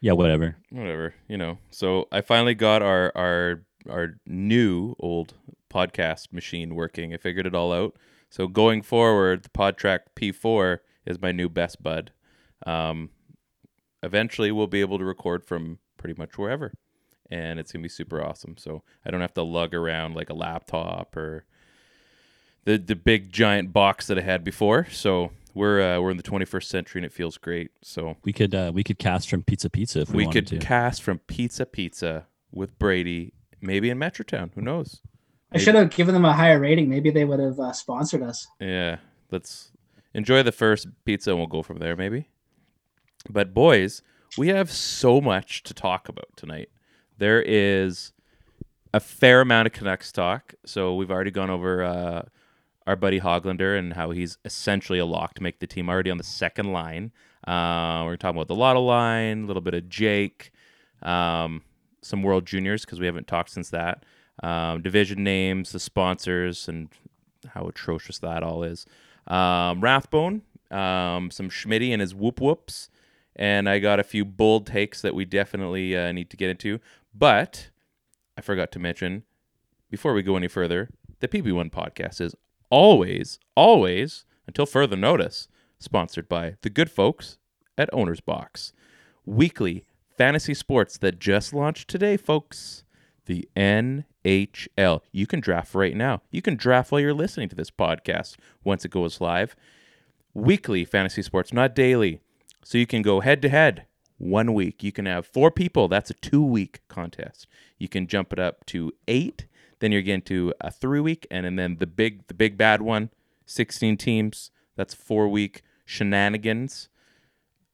Yeah, 0.00 0.12
whatever. 0.12 0.56
whatever 0.70 1.14
you 1.28 1.36
know. 1.36 1.58
So 1.70 2.06
i 2.12 2.20
finally 2.20 2.54
got 2.54 2.82
our 2.82 3.12
our 3.16 3.62
our 3.88 4.14
new 4.26 4.94
old 4.98 5.34
podcast 5.70 6.32
machine 6.32 6.74
working. 6.74 7.12
I 7.12 7.16
figured 7.16 7.46
it 7.46 7.54
all 7.54 7.72
out. 7.72 7.96
So 8.30 8.46
going 8.46 8.82
forward 8.82 9.42
the 9.42 9.48
PodTrak 9.50 10.00
P4 10.16 10.78
is 11.06 11.20
my 11.20 11.32
new 11.32 11.48
best 11.48 11.82
bud. 11.82 12.12
Um 12.66 13.10
eventually 14.02 14.52
we'll 14.52 14.66
be 14.68 14.80
able 14.80 14.98
to 14.98 15.04
record 15.04 15.44
from 15.44 15.78
pretty 15.96 16.14
much 16.16 16.38
wherever 16.38 16.72
and 17.30 17.58
it's 17.58 17.72
gonna 17.72 17.82
be 17.82 17.88
super 17.88 18.22
awesome. 18.22 18.56
So 18.56 18.82
i 19.04 19.10
don't 19.10 19.20
have 19.20 19.34
to 19.34 19.42
lug 19.42 19.74
around 19.74 20.14
like 20.14 20.30
a 20.30 20.34
laptop 20.34 21.16
or 21.16 21.44
the 22.64 22.78
the 22.78 22.94
big 22.96 23.32
giant 23.32 23.72
box 23.72 24.06
that 24.06 24.18
i 24.18 24.22
had 24.22 24.44
before. 24.44 24.86
So 24.90 25.32
we're 25.54 25.80
uh, 25.80 26.00
we're 26.00 26.10
in 26.10 26.16
the 26.16 26.22
21st 26.22 26.64
century 26.64 27.00
and 27.00 27.06
it 27.06 27.12
feels 27.12 27.38
great 27.38 27.70
so 27.82 28.16
We 28.24 28.32
could 28.32 28.54
uh, 28.54 28.70
we 28.74 28.84
could 28.84 28.98
cast 28.98 29.28
from 29.28 29.42
Pizza 29.42 29.70
Pizza 29.70 30.00
if 30.02 30.10
we, 30.10 30.18
we 30.18 30.26
wanted 30.26 30.48
could 30.48 30.60
to. 30.60 30.66
cast 30.66 31.02
from 31.02 31.18
Pizza 31.20 31.66
Pizza 31.66 32.26
with 32.52 32.78
Brady, 32.78 33.32
maybe 33.60 33.90
in 33.90 33.98
Metrotown. 33.98 34.50
Who 34.54 34.62
knows? 34.62 35.00
I 35.52 35.58
should 35.58 35.74
have 35.74 35.90
given 35.90 36.12
them 36.12 36.24
a 36.26 36.32
higher 36.32 36.60
rating. 36.60 36.90
Maybe 36.90 37.10
they 37.10 37.24
would 37.24 37.40
have 37.40 37.58
uh, 37.58 37.72
sponsored 37.72 38.22
us. 38.22 38.46
Yeah, 38.60 38.98
let's 39.30 39.70
enjoy 40.14 40.42
the 40.42 40.52
first 40.52 40.88
pizza 41.04 41.30
and 41.30 41.38
we'll 41.38 41.46
go 41.46 41.62
from 41.62 41.78
there, 41.78 41.96
maybe. 41.96 42.28
But 43.30 43.54
boys, 43.54 44.02
we 44.36 44.48
have 44.48 44.70
so 44.70 45.20
much 45.20 45.62
to 45.64 45.74
talk 45.74 46.08
about 46.08 46.28
tonight. 46.36 46.68
There 47.16 47.42
is 47.42 48.12
a 48.92 49.00
fair 49.00 49.40
amount 49.40 49.66
of 49.66 49.72
Canucks 49.72 50.12
talk. 50.12 50.54
So 50.64 50.94
we've 50.94 51.10
already 51.10 51.30
gone 51.30 51.50
over 51.50 51.82
uh, 51.82 52.22
our 52.88 52.96
buddy 52.96 53.20
Hoglander 53.20 53.78
and 53.78 53.92
how 53.92 54.12
he's 54.12 54.38
essentially 54.46 54.98
a 54.98 55.04
lock 55.04 55.34
to 55.34 55.42
make 55.42 55.60
the 55.60 55.66
team 55.66 55.90
already 55.90 56.10
on 56.10 56.16
the 56.16 56.24
second 56.24 56.72
line. 56.72 57.12
Uh, 57.46 58.02
we're 58.06 58.16
talking 58.16 58.38
about 58.38 58.48
the 58.48 58.54
Lotto 58.54 58.80
line, 58.80 59.44
a 59.44 59.46
little 59.46 59.60
bit 59.60 59.74
of 59.74 59.90
Jake, 59.90 60.50
um, 61.02 61.60
some 62.00 62.22
World 62.22 62.46
Juniors 62.46 62.86
because 62.86 62.98
we 62.98 63.04
haven't 63.04 63.26
talked 63.26 63.50
since 63.50 63.68
that. 63.68 64.04
Um, 64.42 64.80
division 64.80 65.22
names, 65.22 65.70
the 65.70 65.78
sponsors, 65.78 66.66
and 66.66 66.88
how 67.48 67.68
atrocious 67.68 68.18
that 68.20 68.42
all 68.42 68.62
is. 68.62 68.86
Um, 69.26 69.82
Rathbone, 69.82 70.40
um, 70.70 71.30
some 71.30 71.50
Schmitty 71.50 71.90
and 71.90 72.00
his 72.00 72.14
whoop 72.14 72.40
whoops, 72.40 72.88
and 73.36 73.68
I 73.68 73.80
got 73.80 74.00
a 74.00 74.04
few 74.04 74.24
bold 74.24 74.66
takes 74.66 75.02
that 75.02 75.14
we 75.14 75.26
definitely 75.26 75.94
uh, 75.94 76.10
need 76.12 76.30
to 76.30 76.38
get 76.38 76.48
into. 76.48 76.80
But 77.14 77.68
I 78.38 78.40
forgot 78.40 78.72
to 78.72 78.78
mention 78.78 79.24
before 79.90 80.14
we 80.14 80.22
go 80.22 80.36
any 80.36 80.48
further, 80.48 80.88
the 81.20 81.28
PP1 81.28 81.70
podcast 81.70 82.22
is 82.22 82.34
always, 82.70 83.38
always, 83.54 84.24
until 84.46 84.66
further 84.66 84.96
notice, 84.96 85.48
sponsored 85.78 86.28
by 86.28 86.56
the 86.62 86.70
good 86.70 86.90
folks 86.90 87.38
at 87.76 87.88
Owner's 87.92 88.20
Box. 88.20 88.72
Weekly 89.24 89.84
fantasy 90.16 90.54
sports 90.54 90.98
that 90.98 91.18
just 91.18 91.52
launched 91.52 91.88
today, 91.88 92.16
folks. 92.16 92.84
The 93.26 93.48
NHL. 93.54 95.00
You 95.12 95.26
can 95.26 95.40
draft 95.40 95.74
right 95.74 95.94
now. 95.94 96.22
You 96.30 96.42
can 96.42 96.56
draft 96.56 96.90
while 96.90 97.00
you're 97.00 97.14
listening 97.14 97.48
to 97.50 97.56
this 97.56 97.70
podcast 97.70 98.36
once 98.64 98.84
it 98.84 98.90
goes 98.90 99.20
live. 99.20 99.54
Weekly 100.34 100.84
fantasy 100.84 101.22
sports, 101.22 101.52
not 101.52 101.74
daily. 101.74 102.20
So 102.64 102.78
you 102.78 102.86
can 102.86 103.02
go 103.02 103.20
head 103.20 103.42
to 103.42 103.48
head 103.48 103.86
one 104.18 104.54
week. 104.54 104.82
You 104.82 104.92
can 104.92 105.06
have 105.06 105.26
four 105.26 105.50
people. 105.50 105.88
That's 105.88 106.10
a 106.10 106.14
two 106.14 106.42
week 106.42 106.80
contest. 106.88 107.46
You 107.78 107.88
can 107.88 108.06
jump 108.06 108.32
it 108.32 108.38
up 108.38 108.64
to 108.66 108.92
eight. 109.06 109.46
Then 109.80 109.92
you're 109.92 110.02
getting 110.02 110.22
to 110.22 110.52
a 110.60 110.70
three 110.70 111.00
week, 111.00 111.26
and, 111.30 111.46
and 111.46 111.58
then 111.58 111.76
the 111.78 111.86
big 111.86 112.26
the 112.26 112.34
big 112.34 112.56
bad 112.56 112.82
one, 112.82 113.10
16 113.46 113.96
teams. 113.96 114.50
That's 114.76 114.94
four 114.94 115.28
week 115.28 115.62
shenanigans. 115.84 116.88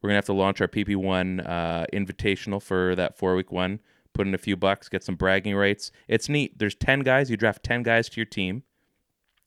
We're 0.00 0.08
gonna 0.08 0.18
have 0.18 0.26
to 0.26 0.32
launch 0.34 0.60
our 0.60 0.68
PP1 0.68 1.48
uh, 1.48 1.86
invitational 1.92 2.62
for 2.62 2.94
that 2.94 3.16
four 3.16 3.34
week 3.34 3.50
one. 3.50 3.80
Put 4.12 4.26
in 4.26 4.34
a 4.34 4.38
few 4.38 4.56
bucks, 4.56 4.88
get 4.88 5.02
some 5.02 5.16
bragging 5.16 5.56
rights. 5.56 5.90
It's 6.06 6.28
neat. 6.28 6.58
There's 6.58 6.76
10 6.76 7.00
guys. 7.00 7.30
You 7.30 7.36
draft 7.36 7.64
10 7.64 7.82
guys 7.82 8.08
to 8.10 8.20
your 8.20 8.26
team. 8.26 8.62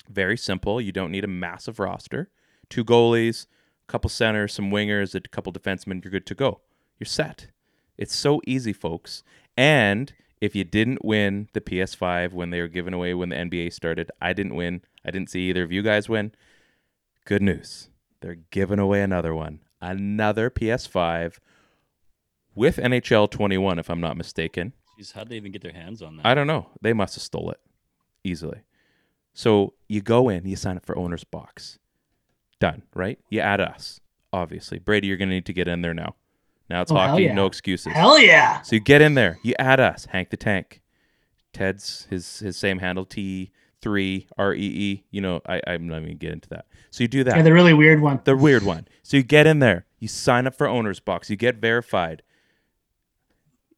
Very 0.10 0.38
simple. 0.38 0.82
You 0.82 0.92
don't 0.92 1.12
need 1.12 1.24
a 1.24 1.28
massive 1.28 1.80
roster. 1.80 2.30
Two 2.70 2.84
goalies, 2.84 3.46
a 3.88 3.92
couple 3.92 4.10
centers, 4.10 4.54
some 4.54 4.70
wingers, 4.70 5.16
a 5.16 5.22
couple 5.22 5.54
defensemen. 5.54 6.04
You're 6.04 6.12
good 6.12 6.26
to 6.26 6.36
go. 6.36 6.62
You're 7.00 7.06
set. 7.06 7.48
It's 7.98 8.16
so 8.16 8.42
easy, 8.46 8.74
folks. 8.74 9.24
And 9.56 10.14
if 10.40 10.56
you 10.56 10.64
didn't 10.64 11.04
win 11.04 11.50
the 11.54 11.62
PS5 11.62 12.34
when 12.34 12.50
they 12.50 12.62
were 12.62 12.68
given 12.68 12.94
away 12.94 13.14
when 13.14 13.30
the 13.30 13.36
NBA 13.36 13.74
started, 13.74 14.12
I 14.22 14.34
didn't 14.34 14.56
win. 14.56 14.82
I 15.06 15.12
didn't 15.12 15.30
see 15.30 15.50
either 15.50 15.64
of 15.64 15.72
you 15.72 15.82
guys 15.82 16.08
win. 16.08 16.34
Good 17.26 17.42
news. 17.42 17.90
They're 18.22 18.38
giving 18.52 18.80
away 18.80 19.02
another 19.02 19.34
one. 19.34 19.60
Another 19.82 20.50
PS5 20.50 21.38
with 22.56 22.78
NHL 22.78 23.30
21, 23.30 23.80
if 23.80 23.90
I'm 23.90 24.02
not 24.02 24.18
mistaken. 24.18 24.74
Jeez, 25.00 25.14
how'd 25.14 25.30
they 25.30 25.36
even 25.36 25.52
get 25.52 25.62
their 25.62 25.74
hands 25.74 26.02
on 26.02 26.18
that? 26.18 26.26
I 26.26 26.34
don't 26.34 26.48
know. 26.48 26.70
They 26.82 26.94
must 26.94 27.16
have 27.16 27.22
stole 27.22 27.52
it 27.52 27.60
easily. 28.24 28.62
So 29.34 29.74
you 29.88 30.02
go 30.02 30.30
in, 30.30 30.48
you 30.48 30.56
sign 30.56 30.78
up 30.78 30.86
for 30.86 30.98
owner's 30.98 31.24
box. 31.24 31.78
Done, 32.60 32.82
right? 32.96 33.20
You 33.30 33.40
add 33.42 33.62
us, 33.62 34.00
obviously. 34.34 34.80
Brady, 34.80 35.08
you're 35.08 35.18
going 35.18 35.30
to 35.30 35.36
need 35.36 35.46
to 35.46 35.54
get 35.54 35.68
in 35.68 35.82
there 35.82 35.94
now. 35.94 36.16
Now 36.70 36.82
it's 36.82 36.92
Oh, 36.92 36.96
hockey, 36.96 37.24
yeah. 37.24 37.34
no 37.34 37.46
excuses. 37.46 37.94
Hell 37.94 38.20
yeah! 38.20 38.62
So 38.62 38.76
you 38.76 38.80
get 38.82 39.02
in 39.02 39.14
there, 39.14 39.40
you 39.44 39.54
add 39.58 39.80
us, 39.80 40.06
Hank 40.06 40.30
the 40.30 40.38
Tank. 40.38 40.82
Ted's 41.54 42.06
his 42.10 42.40
his 42.40 42.58
same 42.58 42.80
handle, 42.80 43.06
T 43.06 43.52
three 43.82 44.28
R 44.38 44.54
E 44.54 44.60
E. 44.60 45.04
You 45.12 45.22
know, 45.22 45.42
I 45.48 45.62
I'm 45.66 45.88
not 45.88 45.98
even 45.98 46.08
gonna 46.10 46.16
get 46.16 46.34
into 46.34 46.50
that. 46.50 46.66
So 46.92 47.04
you 47.04 47.08
do 47.08 47.24
that. 47.24 47.38
Yeah, 47.38 47.42
the 47.44 47.54
really 47.54 47.74
weird 47.74 48.02
one. 48.02 48.20
The 48.24 48.36
weird 48.36 48.64
one. 48.64 48.88
So 49.04 49.18
you 49.18 49.24
get 49.24 49.48
in 49.48 49.60
there, 49.60 49.86
you 50.00 50.08
sign 50.08 50.46
up 50.46 50.56
for 50.56 50.68
owner's 50.68 51.00
box, 51.00 51.30
you 51.30 51.36
get 51.36 51.56
verified. 51.58 52.22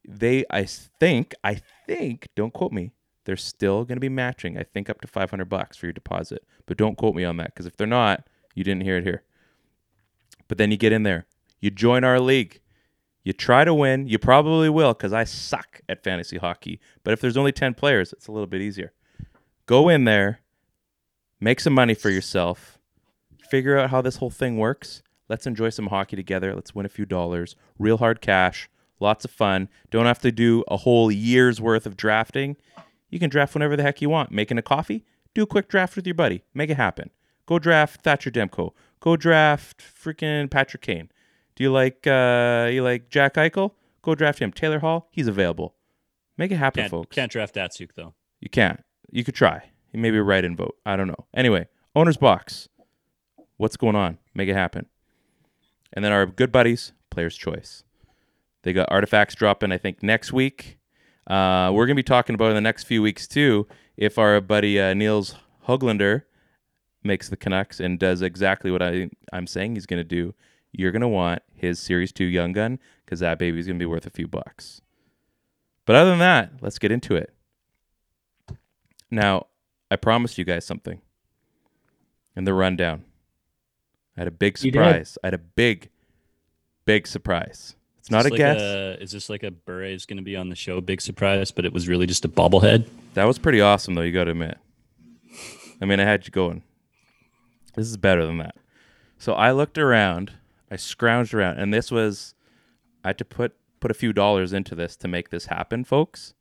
They, 0.08 0.44
I 0.50 0.64
think, 0.64 1.36
I 1.44 1.62
think, 1.86 2.30
don't 2.36 2.54
quote 2.54 2.72
me. 2.72 2.92
They're 3.26 3.38
still 3.38 3.84
going 3.86 3.98
to 3.98 4.02
be 4.02 4.10
matching. 4.10 4.58
I 4.58 4.64
think 4.64 4.90
up 4.90 5.02
to 5.02 5.08
five 5.08 5.30
hundred 5.30 5.50
bucks 5.50 5.78
for 5.78 5.86
your 5.86 5.94
deposit, 5.94 6.44
but 6.66 6.78
don't 6.78 6.98
quote 6.98 7.14
me 7.16 7.24
on 7.24 7.38
that 7.38 7.54
because 7.54 7.68
if 7.68 7.78
they're 7.78 7.86
not, 7.86 8.28
you 8.56 8.64
didn't 8.64 8.82
hear 8.84 8.98
it 8.98 9.04
here. 9.04 9.24
But 10.48 10.58
then 10.58 10.72
you 10.72 10.78
get 10.78 10.92
in 10.92 11.04
there, 11.04 11.28
you 11.60 11.70
join 11.70 12.04
our 12.04 12.20
league, 12.20 12.60
you 13.24 13.34
try 13.34 13.64
to 13.64 13.74
win. 13.74 14.08
You 14.08 14.20
probably 14.20 14.70
will 14.70 14.94
because 14.94 15.14
I 15.14 15.24
suck 15.24 15.82
at 15.90 16.04
fantasy 16.04 16.38
hockey. 16.38 16.80
But 17.04 17.14
if 17.14 17.22
there's 17.22 17.38
only 17.38 17.52
ten 17.52 17.74
players, 17.74 18.14
it's 18.14 18.28
a 18.28 18.32
little 18.32 18.48
bit 18.48 18.62
easier. 18.62 18.94
Go 19.66 19.90
in 19.90 20.06
there, 20.06 20.42
make 21.40 21.60
some 21.60 21.74
money 21.74 21.94
for 21.94 22.10
yourself, 22.10 22.80
figure 23.50 23.78
out 23.78 23.90
how 23.90 24.02
this 24.02 24.18
whole 24.18 24.32
thing 24.32 24.58
works. 24.58 25.04
Let's 25.28 25.46
enjoy 25.46 25.70
some 25.70 25.88
hockey 25.88 26.16
together. 26.16 26.56
Let's 26.56 26.74
win 26.74 26.88
a 26.88 26.90
few 26.90 27.06
dollars. 27.06 27.56
Real 27.78 27.98
hard 27.98 28.20
cash. 28.20 28.68
Lots 29.00 29.26
of 29.26 29.32
fun. 29.32 29.70
Don't 29.92 30.08
have 30.08 30.20
to 30.20 30.32
do 30.32 30.64
a 30.68 30.78
whole 30.78 31.12
year's 31.12 31.62
worth 31.62 31.86
of 31.86 31.96
drafting. 31.96 32.58
You 33.10 33.20
can 33.20 33.30
draft 33.30 33.54
whenever 33.54 33.76
the 33.76 33.84
heck 33.84 34.02
you 34.02 34.10
want. 34.10 34.32
Making 34.32 34.58
a 34.58 34.64
coffee? 34.64 35.06
Do 35.36 35.44
a 35.44 35.48
quick 35.48 35.70
draft 35.70 35.96
with 35.96 36.08
your 36.08 36.16
buddy. 36.16 36.44
Make 36.54 36.70
it 36.70 36.78
happen. 36.78 37.12
Go 37.46 37.60
draft 37.60 38.02
Thatcher 38.02 38.32
Demko. 38.32 38.72
Go 39.00 39.16
draft 39.16 39.82
freaking 39.82 40.50
Patrick 40.50 40.82
Kane. 40.82 41.10
Do 41.60 41.64
you 41.66 41.72
like 41.72 42.08
uh 42.08 42.70
you 42.72 42.82
like 42.84 43.10
Jack 43.10 43.36
Eichel? 43.36 43.74
Go 44.02 44.16
draft 44.16 44.40
him. 44.40 44.52
Taylor 44.52 44.80
Hall, 44.80 45.10
he's 45.12 45.28
available. 45.28 45.76
Make 46.38 46.52
it 46.52 46.56
happen, 46.56 46.84
can't, 46.84 46.92
folks. 46.92 47.14
can't 47.14 47.32
draft 47.32 47.54
Datsyuk 47.54 47.90
though. 47.96 48.14
You 48.40 48.50
can't. 48.50 48.82
You 49.12 49.26
could 49.26 49.36
try. 49.36 49.70
You 49.92 50.00
maybe 50.00 50.20
write 50.20 50.46
and 50.46 50.56
vote. 50.56 50.78
I 50.86 50.96
don't 50.96 51.08
know. 51.08 51.26
Anyway, 51.34 51.68
owner's 51.96 52.16
box. 52.16 52.70
What's 53.58 53.76
going 53.76 53.98
on? 53.98 54.20
Make 54.34 54.48
it 54.48 54.54
happen. 54.54 54.86
And 55.92 56.06
then 56.06 56.14
our 56.14 56.26
good 56.26 56.52
buddies, 56.52 56.94
Players 57.10 57.36
Choice. 57.36 57.84
They 58.64 58.72
got 58.72 58.90
artifacts 58.90 59.36
dropping, 59.36 59.72
I 59.74 59.78
think, 59.78 60.02
next 60.02 60.32
week. 60.32 60.78
Uh, 61.28 61.72
we're 61.74 61.86
going 61.86 61.96
to 61.96 62.00
be 62.00 62.04
talking 62.04 62.36
about 62.36 62.50
in 62.50 62.56
the 62.56 62.62
next 62.62 62.86
few 62.86 63.02
weeks, 63.02 63.28
too, 63.28 63.68
if 63.98 64.18
our 64.18 64.40
buddy 64.40 64.80
uh, 64.80 64.94
Nils 64.94 65.36
Hoglander 65.68 66.24
makes 67.04 67.30
the 67.30 67.38
Canucks 67.38 67.80
and 67.80 68.00
does 68.00 68.22
exactly 68.22 68.72
what 68.72 68.82
I, 68.82 69.10
I'm 69.34 69.48
saying 69.48 69.76
he's 69.76 69.86
going 69.86 70.00
to 70.00 70.04
do. 70.04 70.36
You're 70.72 70.92
going 70.92 71.02
to 71.02 71.08
want 71.08 71.42
his 71.54 71.80
Series 71.80 72.12
2 72.12 72.24
Young 72.26 72.52
Gun 72.54 72.80
because 73.06 73.20
that 73.22 73.40
baby's 73.40 73.66
going 73.68 73.78
to 73.78 73.84
be 73.84 73.88
worth 73.88 74.06
a 74.06 74.10
few 74.12 74.28
bucks. 74.28 74.82
But 75.86 75.96
other 75.96 76.12
than 76.12 76.20
that, 76.20 76.52
let's 76.62 76.78
get 76.80 76.92
into 76.92 77.16
it. 77.16 77.34
Now, 79.10 79.48
I 79.90 79.96
promised 79.96 80.38
you 80.38 80.46
guys 80.46 80.66
something 80.66 81.02
in 82.36 82.44
the 82.44 82.54
rundown. 82.54 83.04
I 84.16 84.22
had 84.22 84.28
a 84.28 84.32
big 84.32 84.58
surprise. 84.58 85.18
I 85.24 85.28
had 85.28 85.34
a 85.34 85.40
big, 85.40 85.90
big 86.86 87.08
surprise. 87.08 87.76
It's 87.98 88.12
not 88.12 88.26
a 88.26 88.30
this 88.30 88.38
guess. 88.38 88.62
a- 88.62 88.98
is 89.02 89.12
this 89.12 89.30
like 89.30 89.44
a 89.44 89.52
Bure 89.52 89.84
is 89.84 90.06
going 90.06 90.18
to 90.18 90.24
be 90.24 90.36
on 90.36 90.50
the 90.50 90.56
show? 90.56 90.80
Big 90.82 91.02
surprise, 91.02 91.52
but 91.52 91.66
it 91.66 91.74
was 91.74 91.88
really 91.88 92.06
just 92.06 92.26
a 92.26 92.30
bobblehead. 92.30 92.88
That 93.16 93.26
was 93.26 93.40
pretty 93.40 93.62
awesome, 93.62 93.96
though. 93.96 94.02
You 94.04 94.12
got 94.12 94.26
to 94.26 94.32
admit. 94.32 94.58
I 95.82 95.86
mean, 95.86 96.00
I 96.00 96.04
had 96.04 96.26
you 96.26 96.32
going. 96.32 96.62
This 97.76 97.88
is 97.88 97.98
better 97.98 98.26
than 98.26 98.38
that. 98.38 98.56
So 99.18 99.34
I 99.34 99.52
looked 99.52 99.78
around, 99.78 100.34
I 100.72 100.76
scrounged 100.76 101.34
around, 101.34 101.58
and 101.60 101.74
this 101.74 101.92
was. 101.92 102.36
I 103.04 103.10
had 103.10 103.18
to 103.20 103.26
put 103.26 103.56
put 103.80 103.92
a 103.92 103.96
few 103.96 104.14
dollars 104.14 104.54
into 104.54 104.76
this 104.76 104.96
to 104.98 105.08
make 105.08 105.30
this 105.30 105.46
happen, 105.46 105.84
folks. 105.84 106.34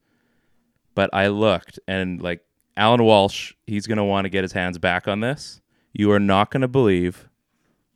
But 0.95 1.11
I 1.13 1.29
looked, 1.29 1.79
and 1.87 2.21
like 2.21 2.41
Allan 2.77 3.05
Walsh, 3.05 3.55
he's 3.67 3.87
gonna 3.87 4.05
want 4.05 4.25
to 4.25 4.29
get 4.29 4.45
his 4.45 4.53
hands 4.53 4.79
back 4.79 5.07
on 5.07 5.21
this. 5.21 5.61
You 5.93 6.11
are 6.13 6.21
not 6.21 6.51
gonna 6.51 6.69
believe 6.69 7.29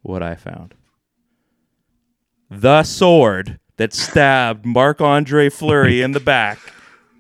what 0.03 0.23
I 0.23 0.35
found. 0.35 0.75
The 2.51 2.83
sword 2.83 3.59
that 3.77 3.93
stabbed 3.93 4.67
Marc 4.67 5.01
Andre 5.01 5.49
Fleury 5.49 6.03
in 6.03 6.13
the 6.13 6.21
back, 6.35 6.59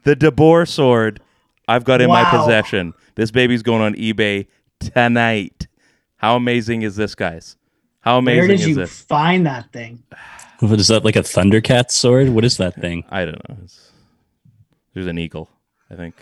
the 0.04 0.14
DeBoer 0.14 0.68
sword, 0.68 1.20
I've 1.68 1.84
got 1.84 2.00
in 2.00 2.08
my 2.08 2.24
possession. 2.24 2.92
This 3.14 3.30
baby's 3.30 3.62
going 3.62 3.82
on 3.82 3.94
eBay 3.94 4.46
tonight. 4.80 5.68
How 6.16 6.36
amazing 6.36 6.82
is 6.82 6.96
this, 6.96 7.14
guys? 7.14 7.56
How 8.02 8.18
amazing 8.18 8.38
Where 8.40 8.48
did 8.48 8.60
is 8.60 8.66
you 8.68 8.74
this? 8.74 9.00
find 9.02 9.46
that 9.46 9.72
thing? 9.72 10.02
What 10.60 10.78
is 10.78 10.88
that? 10.88 11.04
Like 11.04 11.16
a 11.16 11.20
Thundercat 11.22 11.90
sword? 11.90 12.28
What 12.28 12.44
is 12.44 12.56
that 12.58 12.74
thing? 12.74 13.04
I 13.10 13.24
don't 13.24 13.48
know. 13.48 13.56
It's- 13.64 13.90
there's 14.94 15.06
an 15.06 15.18
eagle, 15.18 15.48
I 15.90 15.94
think. 15.96 16.14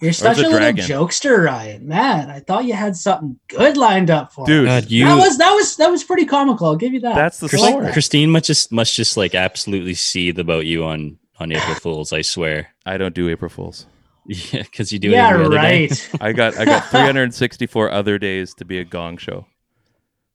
You're 0.00 0.12
such 0.12 0.38
a 0.38 0.48
a 0.48 0.48
little 0.48 0.58
jokester, 0.72 1.44
Ryan. 1.44 1.86
Man, 1.86 2.28
I 2.28 2.40
thought 2.40 2.64
you 2.64 2.72
had 2.74 2.96
something 2.96 3.38
good 3.46 3.76
lined 3.76 4.10
up 4.10 4.32
for 4.32 4.44
Dude. 4.44 4.66
God, 4.66 4.90
you. 4.90 5.04
that 5.04 5.14
was 5.16 5.38
that 5.38 5.52
was 5.52 5.76
that 5.76 5.88
was 5.92 6.02
pretty 6.02 6.24
comical. 6.24 6.66
I'll 6.66 6.74
give 6.76 6.92
you 6.92 6.98
that. 7.00 7.14
that's 7.14 7.38
the 7.38 7.48
Chris- 7.48 7.60
sword. 7.62 7.92
Christine 7.92 8.30
must 8.32 8.46
just 8.46 8.72
must 8.72 8.96
just 8.96 9.16
like 9.16 9.36
absolutely 9.36 9.94
seethe 9.94 10.40
about 10.40 10.66
you 10.66 10.84
on 10.84 11.18
on 11.38 11.52
April 11.52 11.74
Fools. 11.80 12.12
I 12.12 12.22
swear. 12.22 12.74
I 12.84 12.96
don't 12.96 13.14
do 13.14 13.28
April 13.28 13.48
Fools. 13.50 13.86
Yeah, 14.26 14.62
because 14.62 14.92
you 14.92 14.98
do 15.00 15.08
it 15.08 15.12
yeah, 15.14 15.30
every 15.30 15.46
other 15.46 15.56
day. 15.58 15.86
right. 15.88 16.10
I 16.20 16.32
got 16.32 16.56
I 16.58 16.64
got 16.64 16.84
364 16.90 17.90
other 17.90 18.18
days 18.18 18.54
to 18.54 18.64
be 18.64 18.78
a 18.80 18.84
gong 18.84 19.16
show. 19.18 19.46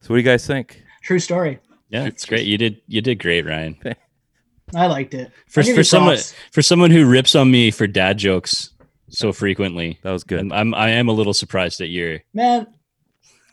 So 0.01 0.13
what 0.13 0.17
do 0.17 0.17
you 0.17 0.23
guys 0.23 0.45
think? 0.45 0.83
True 1.01 1.19
story. 1.19 1.59
Yeah, 1.89 2.05
it's 2.05 2.25
great. 2.25 2.45
You 2.45 2.57
did 2.57 2.81
you 2.87 3.01
did 3.01 3.19
great, 3.19 3.45
Ryan. 3.45 3.77
I 4.75 4.87
liked 4.87 5.13
it. 5.13 5.31
For 5.47 5.63
for 5.63 5.83
someone 5.83 6.17
for 6.51 6.61
someone 6.61 6.91
who 6.91 7.09
rips 7.09 7.35
on 7.35 7.49
me 7.49 7.71
for 7.71 7.87
dad 7.87 8.17
jokes 8.17 8.71
so 9.09 9.31
frequently, 9.31 9.99
That 10.03 10.11
was 10.11 10.23
good. 10.23 10.39
I'm, 10.39 10.51
I'm 10.51 10.73
I 10.75 10.89
am 10.89 11.07
a 11.07 11.13
little 11.13 11.33
surprised 11.33 11.79
at 11.81 11.89
your. 11.89 12.19
man, 12.33 12.67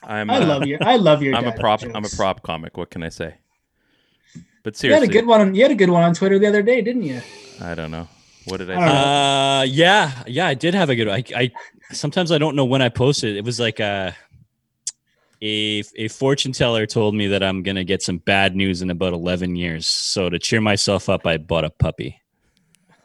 I'm 0.02 0.28
I 0.30 0.38
uh, 0.38 0.46
love 0.46 0.66
your 0.66 0.78
I 0.82 0.96
love 0.96 1.22
your. 1.22 1.34
I'm 1.36 1.46
a 1.46 1.52
prop 1.52 1.80
jokes. 1.80 1.92
I'm 1.94 2.04
a 2.04 2.08
prop 2.08 2.42
comic. 2.42 2.76
What 2.76 2.90
can 2.90 3.02
I 3.04 3.08
say? 3.08 3.34
But 4.64 4.76
seriously, 4.76 4.88
You 4.88 4.94
had 4.94 5.10
a 5.10 5.12
good 5.12 5.26
one. 5.28 5.40
On, 5.40 5.54
you 5.54 5.62
had 5.62 5.70
a 5.70 5.76
good 5.76 5.90
one 5.90 6.02
on 6.02 6.14
Twitter 6.14 6.38
the 6.38 6.46
other 6.46 6.62
day, 6.62 6.80
didn't 6.82 7.02
you? 7.04 7.20
I 7.60 7.74
don't 7.74 7.90
know. 7.90 8.08
What 8.46 8.56
did 8.58 8.70
I 8.70 8.74
I 8.74 8.76
don't 8.76 8.88
say? 8.88 8.94
know. 8.94 9.00
Uh, 9.00 9.62
yeah, 9.68 10.22
yeah, 10.26 10.46
I 10.48 10.54
did 10.54 10.74
have 10.74 10.90
a 10.90 10.96
good. 10.96 11.08
I, 11.08 11.22
I 11.36 11.52
sometimes 11.92 12.32
I 12.32 12.38
don't 12.38 12.56
know 12.56 12.64
when 12.64 12.82
I 12.82 12.88
posted. 12.88 13.36
It 13.36 13.44
was 13.44 13.60
like 13.60 13.78
a 13.78 14.16
a 15.44 15.82
a 15.96 16.08
fortune 16.08 16.52
teller 16.52 16.86
told 16.86 17.14
me 17.14 17.26
that 17.28 17.42
I'm 17.42 17.62
gonna 17.62 17.84
get 17.84 18.02
some 18.02 18.18
bad 18.18 18.56
news 18.56 18.80
in 18.82 18.90
about 18.90 19.12
11 19.12 19.56
years. 19.56 19.86
So 19.86 20.30
to 20.30 20.38
cheer 20.38 20.60
myself 20.62 21.08
up, 21.08 21.26
I 21.26 21.36
bought 21.36 21.64
a 21.64 21.70
puppy. 21.70 22.20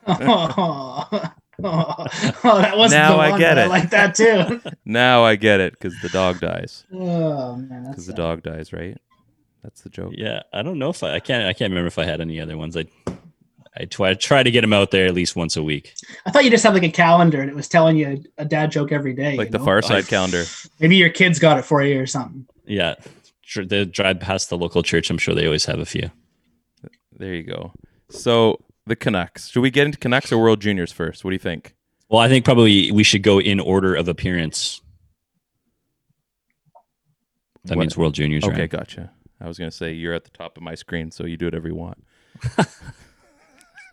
Oh, 0.08 1.06
oh, 1.64 2.06
that 2.44 2.78
wasn't 2.78 3.02
Now 3.02 3.18
the 3.18 3.22
I 3.22 3.30
one, 3.32 3.40
get 3.40 3.56
but 3.56 3.58
I 3.60 3.66
it. 3.66 3.70
like 3.70 3.90
that 3.90 4.16
too. 4.16 4.62
Now 4.86 5.24
I 5.24 5.36
get 5.36 5.60
it 5.60 5.74
because 5.74 6.00
the 6.02 6.10
dog 6.10 6.40
dies. 6.40 6.86
oh 6.94 7.56
man, 7.58 7.84
Because 7.84 8.06
that's 8.06 8.08
the 8.08 8.14
dog 8.14 8.42
dies, 8.44 8.74
right? 8.74 8.98
That's 9.64 9.82
the 9.82 9.90
joke. 9.90 10.14
Yeah, 10.16 10.44
I 10.54 10.62
don't 10.62 10.80
know 10.80 10.90
if 10.90 11.04
I, 11.04 11.16
I 11.16 11.20
can't 11.20 11.46
I 11.46 11.54
can't 11.54 11.70
remember 11.72 11.88
if 11.88 12.00
I 12.00 12.06
had 12.06 12.22
any 12.22 12.40
other 12.40 12.58
ones. 12.58 12.78
I 12.78 12.86
I 13.80 13.86
try 13.86 14.14
try 14.14 14.44
to 14.44 14.52
get 14.52 14.62
them 14.62 14.74
out 14.74 14.92
there 14.92 15.06
at 15.06 15.14
least 15.14 15.36
once 15.38 15.56
a 15.56 15.64
week. 15.64 15.94
I 16.26 16.32
thought 16.32 16.44
you 16.44 16.50
just 16.52 16.64
had 16.64 16.74
like 16.74 16.84
a 16.84 16.90
calendar 16.92 17.40
and 17.42 17.50
it 17.50 17.56
was 17.56 17.68
telling 17.70 17.96
you 17.96 18.22
a, 18.38 18.42
a 18.42 18.46
dad 18.46 18.72
joke 18.72 18.92
every 18.92 19.14
day. 19.14 19.38
Like 19.38 19.48
you 19.48 19.52
the 19.54 19.58
know? 19.60 19.64
Far 19.66 19.82
Side 19.82 20.08
calendar. 20.08 20.44
Maybe 20.80 20.98
your 20.98 21.10
kids 21.10 21.40
got 21.40 21.58
it 21.58 21.64
for 21.64 21.82
you 21.82 22.00
or 22.02 22.06
something. 22.06 22.46
Yeah, 22.66 22.96
sure. 23.42 23.64
The 23.66 23.86
drive 23.86 24.20
past 24.20 24.50
the 24.50 24.58
local 24.58 24.84
church. 24.84 25.10
I'm 25.10 25.18
sure 25.18 25.34
they 25.34 25.46
always 25.46 25.66
have 25.66 25.80
a 25.80 25.86
few. 25.86 26.12
There 27.18 27.34
you 27.34 27.44
go. 27.44 27.72
So 28.10 28.60
the 28.86 28.96
Canucks. 28.98 29.48
Should 29.50 29.62
we 29.62 29.72
get 29.72 29.86
into 29.86 29.98
Canucks 29.98 30.32
or 30.32 30.40
World 30.42 30.60
Juniors 30.62 30.92
first? 30.92 31.24
What 31.24 31.30
do 31.32 31.36
you 31.36 31.40
think? 31.40 31.74
Well, 32.10 32.20
I 32.20 32.28
think 32.28 32.44
probably 32.44 32.92
we 32.92 33.04
should 33.04 33.24
go 33.24 33.40
in 33.40 33.60
order 33.60 33.96
of 33.96 34.08
appearance. 34.08 34.82
That 37.66 37.78
What- 37.78 37.84
means 37.84 37.98
World 37.98 38.14
Juniors, 38.16 38.44
Okay, 38.44 38.62
right? 38.62 38.70
gotcha. 38.70 39.12
I 39.40 39.48
was 39.48 39.58
gonna 39.58 39.72
say 39.72 39.94
you're 39.94 40.14
at 40.14 40.26
the 40.26 40.32
top 40.32 40.58
of 40.58 40.64
my 40.64 40.76
screen, 40.76 41.12
so 41.12 41.26
you 41.26 41.38
do 41.38 41.46
whatever 41.46 41.68
you 41.70 41.76
want. 41.76 42.04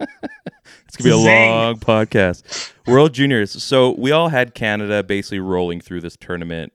it's 0.01 0.97
gonna 0.97 1.05
be 1.05 1.11
a 1.11 1.19
Zing. 1.19 1.51
long 1.51 1.77
podcast. 1.79 2.73
World 2.87 3.13
Juniors. 3.15 3.63
So 3.63 3.91
we 3.99 4.13
all 4.13 4.29
had 4.29 4.55
Canada 4.55 5.03
basically 5.03 5.41
rolling 5.41 5.81
through 5.81 6.01
this 6.03 6.17
tournament. 6.17 6.73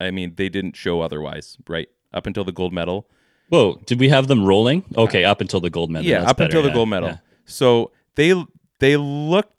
I 0.00 0.10
mean, 0.10 0.34
they 0.36 0.48
didn't 0.48 0.76
show 0.76 1.00
otherwise, 1.00 1.56
right? 1.68 1.88
Up 2.12 2.26
until 2.26 2.44
the 2.44 2.52
gold 2.52 2.72
medal. 2.72 3.08
Whoa, 3.48 3.80
did 3.86 4.00
we 4.00 4.08
have 4.08 4.26
them 4.26 4.44
rolling? 4.44 4.84
Okay, 4.96 5.24
up 5.24 5.40
until 5.40 5.60
the 5.60 5.70
gold 5.70 5.90
medal. 5.90 6.06
yeah, 6.06 6.18
That's 6.20 6.30
up 6.32 6.36
better, 6.38 6.46
until 6.48 6.62
the 6.62 6.68
yeah, 6.68 6.74
gold 6.74 6.88
medal. 6.88 7.08
yeah. 7.10 7.18
So 7.44 7.92
they 8.16 8.34
they 8.80 8.96
looked 8.96 9.52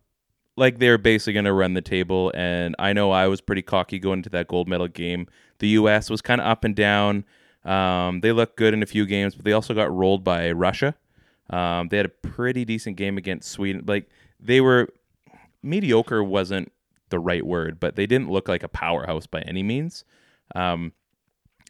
like 0.58 0.80
they 0.80 0.90
were 0.90 0.98
basically 0.98 1.34
going 1.34 1.46
to 1.46 1.54
run 1.54 1.74
the 1.74 1.82
table, 1.82 2.32
and 2.36 2.76
I 2.80 2.92
know 2.94 3.12
I 3.12 3.28
was 3.28 3.42
pretty 3.42 3.62
cocky 3.62 4.00
going 4.00 4.20
into 4.20 4.30
that 4.32 4.48
gold 4.48 4.68
medal 4.68 4.88
game. 4.88 5.28
The 5.60 5.70
U.S. 5.70 6.10
was 6.10 6.22
kind 6.22 6.42
of 6.42 6.48
up 6.48 6.64
and 6.64 6.76
down. 6.76 7.24
Um, 7.64 8.22
they 8.22 8.32
looked 8.32 8.58
good 8.58 8.74
in 8.74 8.82
a 8.84 8.86
few 8.86 9.06
games, 9.06 9.36
but 9.36 9.46
they 9.46 9.54
also 9.54 9.74
got 9.74 9.94
rolled 9.94 10.24
by 10.24 10.52
Russia. 10.52 10.96
Um, 11.50 11.88
they 11.90 11.98
had 11.98 12.06
a 12.06 12.10
pretty 12.10 12.66
decent 12.66 12.98
game 12.98 13.18
against 13.18 13.50
Sweden. 13.52 13.84
Like 13.88 14.10
they 14.40 14.62
were 14.62 14.90
mediocre 15.64 16.24
wasn't 16.24 16.72
the 17.10 17.20
right 17.20 17.46
word, 17.46 17.80
but 17.80 17.96
they 17.96 18.06
didn't 18.06 18.30
look 18.30 18.48
like 18.48 18.64
a 18.64 18.68
powerhouse 18.68 19.28
by 19.28 19.42
any 19.42 19.64
means. 19.64 20.04
Um, 20.56 20.92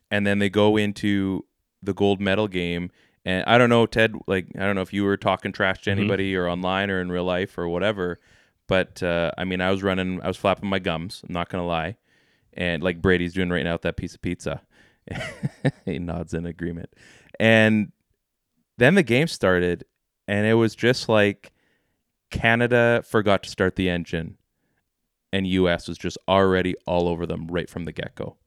and 0.10 0.26
then 0.26 0.40
they 0.40 0.50
go 0.50 0.78
into 0.78 1.46
the 1.84 1.94
gold 1.94 2.20
medal 2.20 2.48
game, 2.48 2.90
and 3.26 3.44
I 3.46 3.58
don't 3.58 3.70
know, 3.70 3.86
Ted. 3.86 4.16
Like 4.28 4.48
I 4.56 4.60
don't 4.62 4.76
know 4.76 4.82
if 4.82 4.94
you 4.94 5.04
were 5.04 5.18
talking 5.18 5.52
trash 5.52 5.82
to 5.84 5.90
Mhm. 5.90 5.98
anybody 6.00 6.36
or 6.36 6.48
online 6.48 6.90
or 6.90 7.00
in 7.02 7.12
real 7.12 7.24
life 7.26 7.58
or 7.58 7.68
whatever. 7.68 8.20
But 8.68 9.02
uh, 9.04 9.32
I 9.38 9.46
mean, 9.46 9.62
I 9.62 9.70
was 9.72 9.84
running, 9.84 10.22
I 10.24 10.28
was 10.28 10.38
flapping 10.38 10.70
my 10.70 10.80
gums. 10.80 11.24
I'm 11.28 11.34
not 11.34 11.50
gonna 11.50 11.66
lie, 11.68 11.98
and 12.54 12.82
like 12.84 13.02
Brady's 13.02 13.34
doing 13.34 13.50
right 13.50 13.64
now 13.64 13.74
with 13.74 13.84
that 13.84 13.96
piece 13.98 14.16
of 14.16 14.22
pizza. 14.22 14.62
he 15.86 16.00
nods 16.00 16.34
in 16.34 16.46
agreement, 16.46 16.90
and 17.40 17.92
then 18.78 18.96
the 18.96 19.04
game 19.04 19.28
started, 19.28 19.86
and 20.28 20.46
it 20.46 20.54
was 20.56 20.76
just 20.76 21.10
like 21.10 21.52
Canada 22.32 23.04
forgot 23.08 23.44
to 23.44 23.50
start 23.50 23.76
the 23.76 23.90
engine, 23.90 24.38
and 25.34 25.48
U.S. 25.48 25.88
was 25.88 25.98
just 25.98 26.18
already 26.28 26.76
all 26.86 27.08
over 27.08 27.26
them 27.26 27.48
right 27.48 27.70
from 27.70 27.86
the 27.86 27.92
get 27.92 28.16
go. 28.16 28.38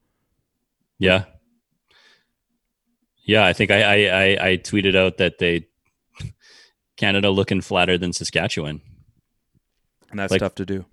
Yeah. 0.99 1.25
Yeah, 3.25 3.45
I 3.45 3.53
think 3.53 3.71
I, 3.71 3.83
I, 3.83 3.97
I, 4.23 4.49
I 4.51 4.57
tweeted 4.57 4.97
out 4.97 5.19
that 5.19 5.39
they 5.39 5.67
Canada 6.97 7.31
looking 7.31 7.61
flatter 7.61 7.97
than 7.97 8.13
Saskatchewan. 8.13 8.81
And 10.11 10.19
that's 10.19 10.31
Like- 10.33 10.41
tough 10.41 10.55
to 10.57 10.67
do. 10.67 10.85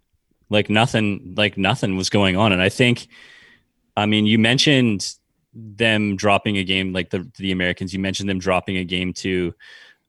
Like 0.50 0.69
nothing 0.69 1.34
like 1.36 1.58
nothing 1.58 1.97
was 1.97 2.10
going 2.10 2.38
on. 2.38 2.54
And 2.54 2.62
I 2.62 2.69
think 2.69 3.08
I 3.97 4.06
mean 4.06 4.26
you 4.26 4.39
mentioned 4.39 5.13
them 5.58 6.15
dropping 6.15 6.58
a 6.58 6.63
game 6.63 6.93
like 6.93 7.10
the 7.10 7.30
the 7.38 7.52
Americans, 7.52 7.93
you 7.93 8.00
mentioned 8.00 8.30
them 8.30 8.39
dropping 8.39 8.78
a 8.78 8.84
game 8.84 9.13
to 9.13 9.54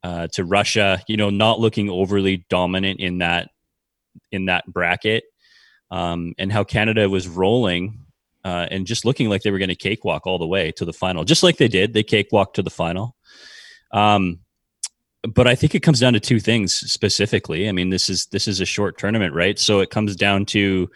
uh 0.02 0.26
to 0.28 0.44
Russia, 0.44 1.00
you 1.08 1.16
know, 1.16 1.30
not 1.30 1.61
looking 1.61 1.88
overly 1.88 2.46
dominant 2.48 3.00
in 3.00 3.18
that 3.18 3.50
in 4.30 4.46
that 4.46 4.66
bracket. 4.66 5.24
Um 5.90 6.34
and 6.38 6.52
how 6.52 6.64
Canada 6.64 7.08
was 7.08 7.26
rolling 7.28 8.04
uh, 8.44 8.66
and 8.70 8.87
just 8.87 9.04
looking 9.04 9.28
like 9.28 9.42
they 9.42 9.50
were 9.50 9.58
going 9.58 9.68
to 9.68 9.74
cakewalk 9.74 10.26
all 10.26 10.38
the 10.38 10.46
way 10.46 10.72
to 10.72 10.84
the 10.84 10.92
final, 10.92 11.24
just 11.24 11.42
like 11.42 11.56
they 11.56 11.68
did. 11.68 11.92
They 11.92 12.02
cakewalked 12.02 12.56
to 12.56 12.62
the 12.62 12.70
final. 12.70 13.16
Um, 13.92 14.40
but 15.22 15.46
I 15.46 15.54
think 15.54 15.74
it 15.74 15.80
comes 15.80 16.00
down 16.00 16.12
to 16.12 16.20
two 16.20 16.40
things 16.40 16.74
specifically. 16.74 17.68
I 17.68 17.72
mean, 17.72 17.90
this 17.90 18.08
is 18.08 18.26
this 18.26 18.46
is 18.46 18.61
a 18.61 18.64
short 18.64 18.96
tournament, 18.98 19.34
right? 19.34 19.58
So 19.58 19.80
it 19.80 19.90
comes 19.90 20.14
down 20.16 20.46
to 20.46 20.88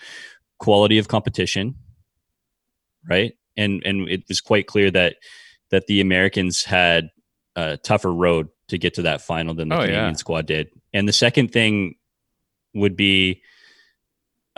quality 0.58 0.98
of 0.98 1.08
competition, 1.08 1.74
right? 3.08 3.34
And 3.56 3.82
and 3.84 4.08
it 4.08 4.24
was 4.28 4.40
quite 4.40 4.66
clear 4.66 4.90
that 4.90 5.16
that 5.70 5.86
the 5.86 6.00
Americans 6.00 6.62
had 6.64 7.10
a 7.56 7.76
tougher 7.78 8.12
road 8.12 8.48
to 8.68 8.78
get 8.78 8.94
to 8.94 9.02
that 9.02 9.20
final 9.20 9.54
than 9.54 9.68
the 9.68 9.74
Oh, 9.76 9.80
Canadian 9.80 10.04
yeah. 10.06 10.12
squad 10.12 10.46
did. 10.46 10.68
And 10.94 11.06
the 11.08 11.12
second 11.12 11.52
thing 11.52 11.96
would 12.74 12.96
be, 12.96 13.42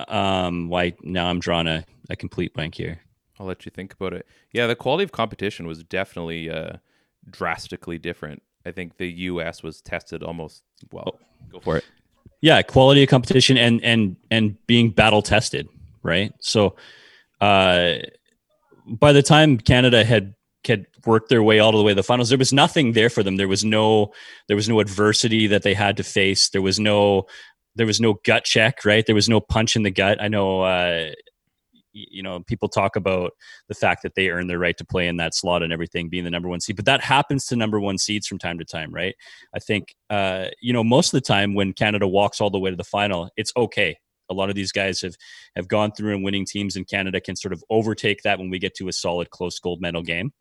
um, 0.09 0.68
why 0.68 0.94
now 1.02 1.26
I'm 1.26 1.40
drawing 1.40 1.66
a, 1.68 1.85
a 2.11 2.16
complete 2.16 2.54
blank 2.54 2.74
here. 2.74 3.00
I'll 3.38 3.46
let 3.46 3.64
you 3.66 3.70
think 3.70 3.92
about 3.92 4.12
it. 4.12 4.26
Yeah, 4.52 4.66
the 4.66 4.76
quality 4.76 5.04
of 5.04 5.12
competition 5.12 5.66
was 5.66 5.83
definitely 5.85 6.50
uh, 6.50 6.74
drastically 7.30 7.98
different. 7.98 8.42
I 8.66 8.72
think 8.72 8.96
the 8.96 9.11
U.S. 9.11 9.62
was 9.62 9.80
tested 9.80 10.22
almost. 10.22 10.62
Well, 10.92 11.18
go 11.50 11.61
for 11.61 11.76
it. 11.78 11.85
yeah 12.40 12.62
quality 12.62 13.02
of 13.02 13.09
competition 13.09 13.57
and 13.57 13.83
and 13.85 14.16
and 14.30 14.57
being 14.66 14.90
battle 14.90 15.22
tested 15.22 15.68
right 16.02 16.33
so 16.40 16.74
uh 17.40 17.94
by 18.87 19.12
the 19.12 19.23
time 19.23 19.59
canada 19.59 20.05
had 20.05 20.35
had 20.66 20.87
worked 21.07 21.29
their 21.29 21.42
way 21.42 21.59
all 21.59 21.73
the 21.73 21.83
way 21.83 21.92
to 21.92 21.97
the 21.97 22.03
finals 22.03 22.29
there 22.29 22.38
was 22.38 22.53
nothing 22.53 22.92
there 22.92 23.11
for 23.11 23.23
them. 23.23 23.37
There 23.37 23.49
was 23.49 23.64
no 23.64 24.12
there 24.49 24.57
was 24.57 24.68
no 24.68 24.81
adversity 24.81 25.47
that 25.49 25.62
they 25.62 25.75
had 25.75 25.97
to 25.99 26.05
face. 26.05 26.49
There 26.49 26.62
was 26.62 26.81
no 26.81 27.27
there 27.77 27.87
was 27.87 28.01
no 28.01 28.14
gut 28.25 28.44
check 28.44 28.85
right? 28.85 29.05
There 29.05 29.14
was 29.14 29.29
no 29.29 29.40
punch 29.40 29.77
in 29.77 29.83
the 29.83 29.90
gut. 29.90 30.23
I 30.23 30.29
know 30.29 30.62
uh 30.62 31.11
you 31.92 32.23
know 32.23 32.40
people 32.40 32.68
talk 32.68 32.97
about 32.97 33.33
the 33.68 33.75
fact 33.75 34.03
that 34.03 34.16
they 34.16 34.29
earned 34.29 34.51
their 34.51 34.59
right 34.59 34.77
to 34.77 34.85
play 34.85 35.07
in 35.07 35.16
that 35.18 35.33
slot 35.33 35.62
and 35.62 35.73
everything 35.73 36.09
being 36.09 36.25
the 36.25 36.31
number 36.31 36.49
one 36.49 36.61
seed 36.61 36.75
but 36.75 36.87
that 36.87 37.01
happens 37.01 37.47
to 37.47 37.55
number 37.55 37.79
one 37.79 37.99
seeds 37.99 38.27
from 38.27 38.38
time 38.38 38.59
to 38.59 38.64
time 38.64 38.92
right? 38.92 39.14
I 39.55 39.61
think, 39.61 39.94
uh, 40.11 40.47
you 40.61 40.73
know, 40.73 40.83
most 40.83 41.14
of 41.14 41.23
the 41.23 41.27
time 41.27 41.55
when 41.55 41.73
Canada 41.73 42.09
walks 42.09 42.40
all 42.40 42.51
the 42.51 42.59
way 42.59 42.70
to 42.70 42.77
the 42.77 42.85
final, 42.85 43.31
it's 43.37 43.53
okay. 43.57 43.97
A 44.30 44.34
lot 44.34 44.48
of 44.48 44.54
these 44.54 44.72
guys 44.72 45.00
have 45.02 45.16
have 45.56 45.68
gone 45.68 45.92
through 45.92 46.14
and 46.14 46.24
winning 46.24 46.44
teams, 46.44 46.76
in 46.76 46.84
Canada 46.84 47.20
can 47.20 47.37
sort 47.37 47.52
of 47.52 47.62
overtake 47.70 48.22
that 48.22 48.38
when 48.38 48.50
we 48.50 48.58
get 48.58 48.74
to 48.76 48.88
a 48.88 48.92
solid, 48.92 49.30
close 49.30 49.58
gold 49.58 49.80
medal 49.80 50.02
game. 50.02 50.32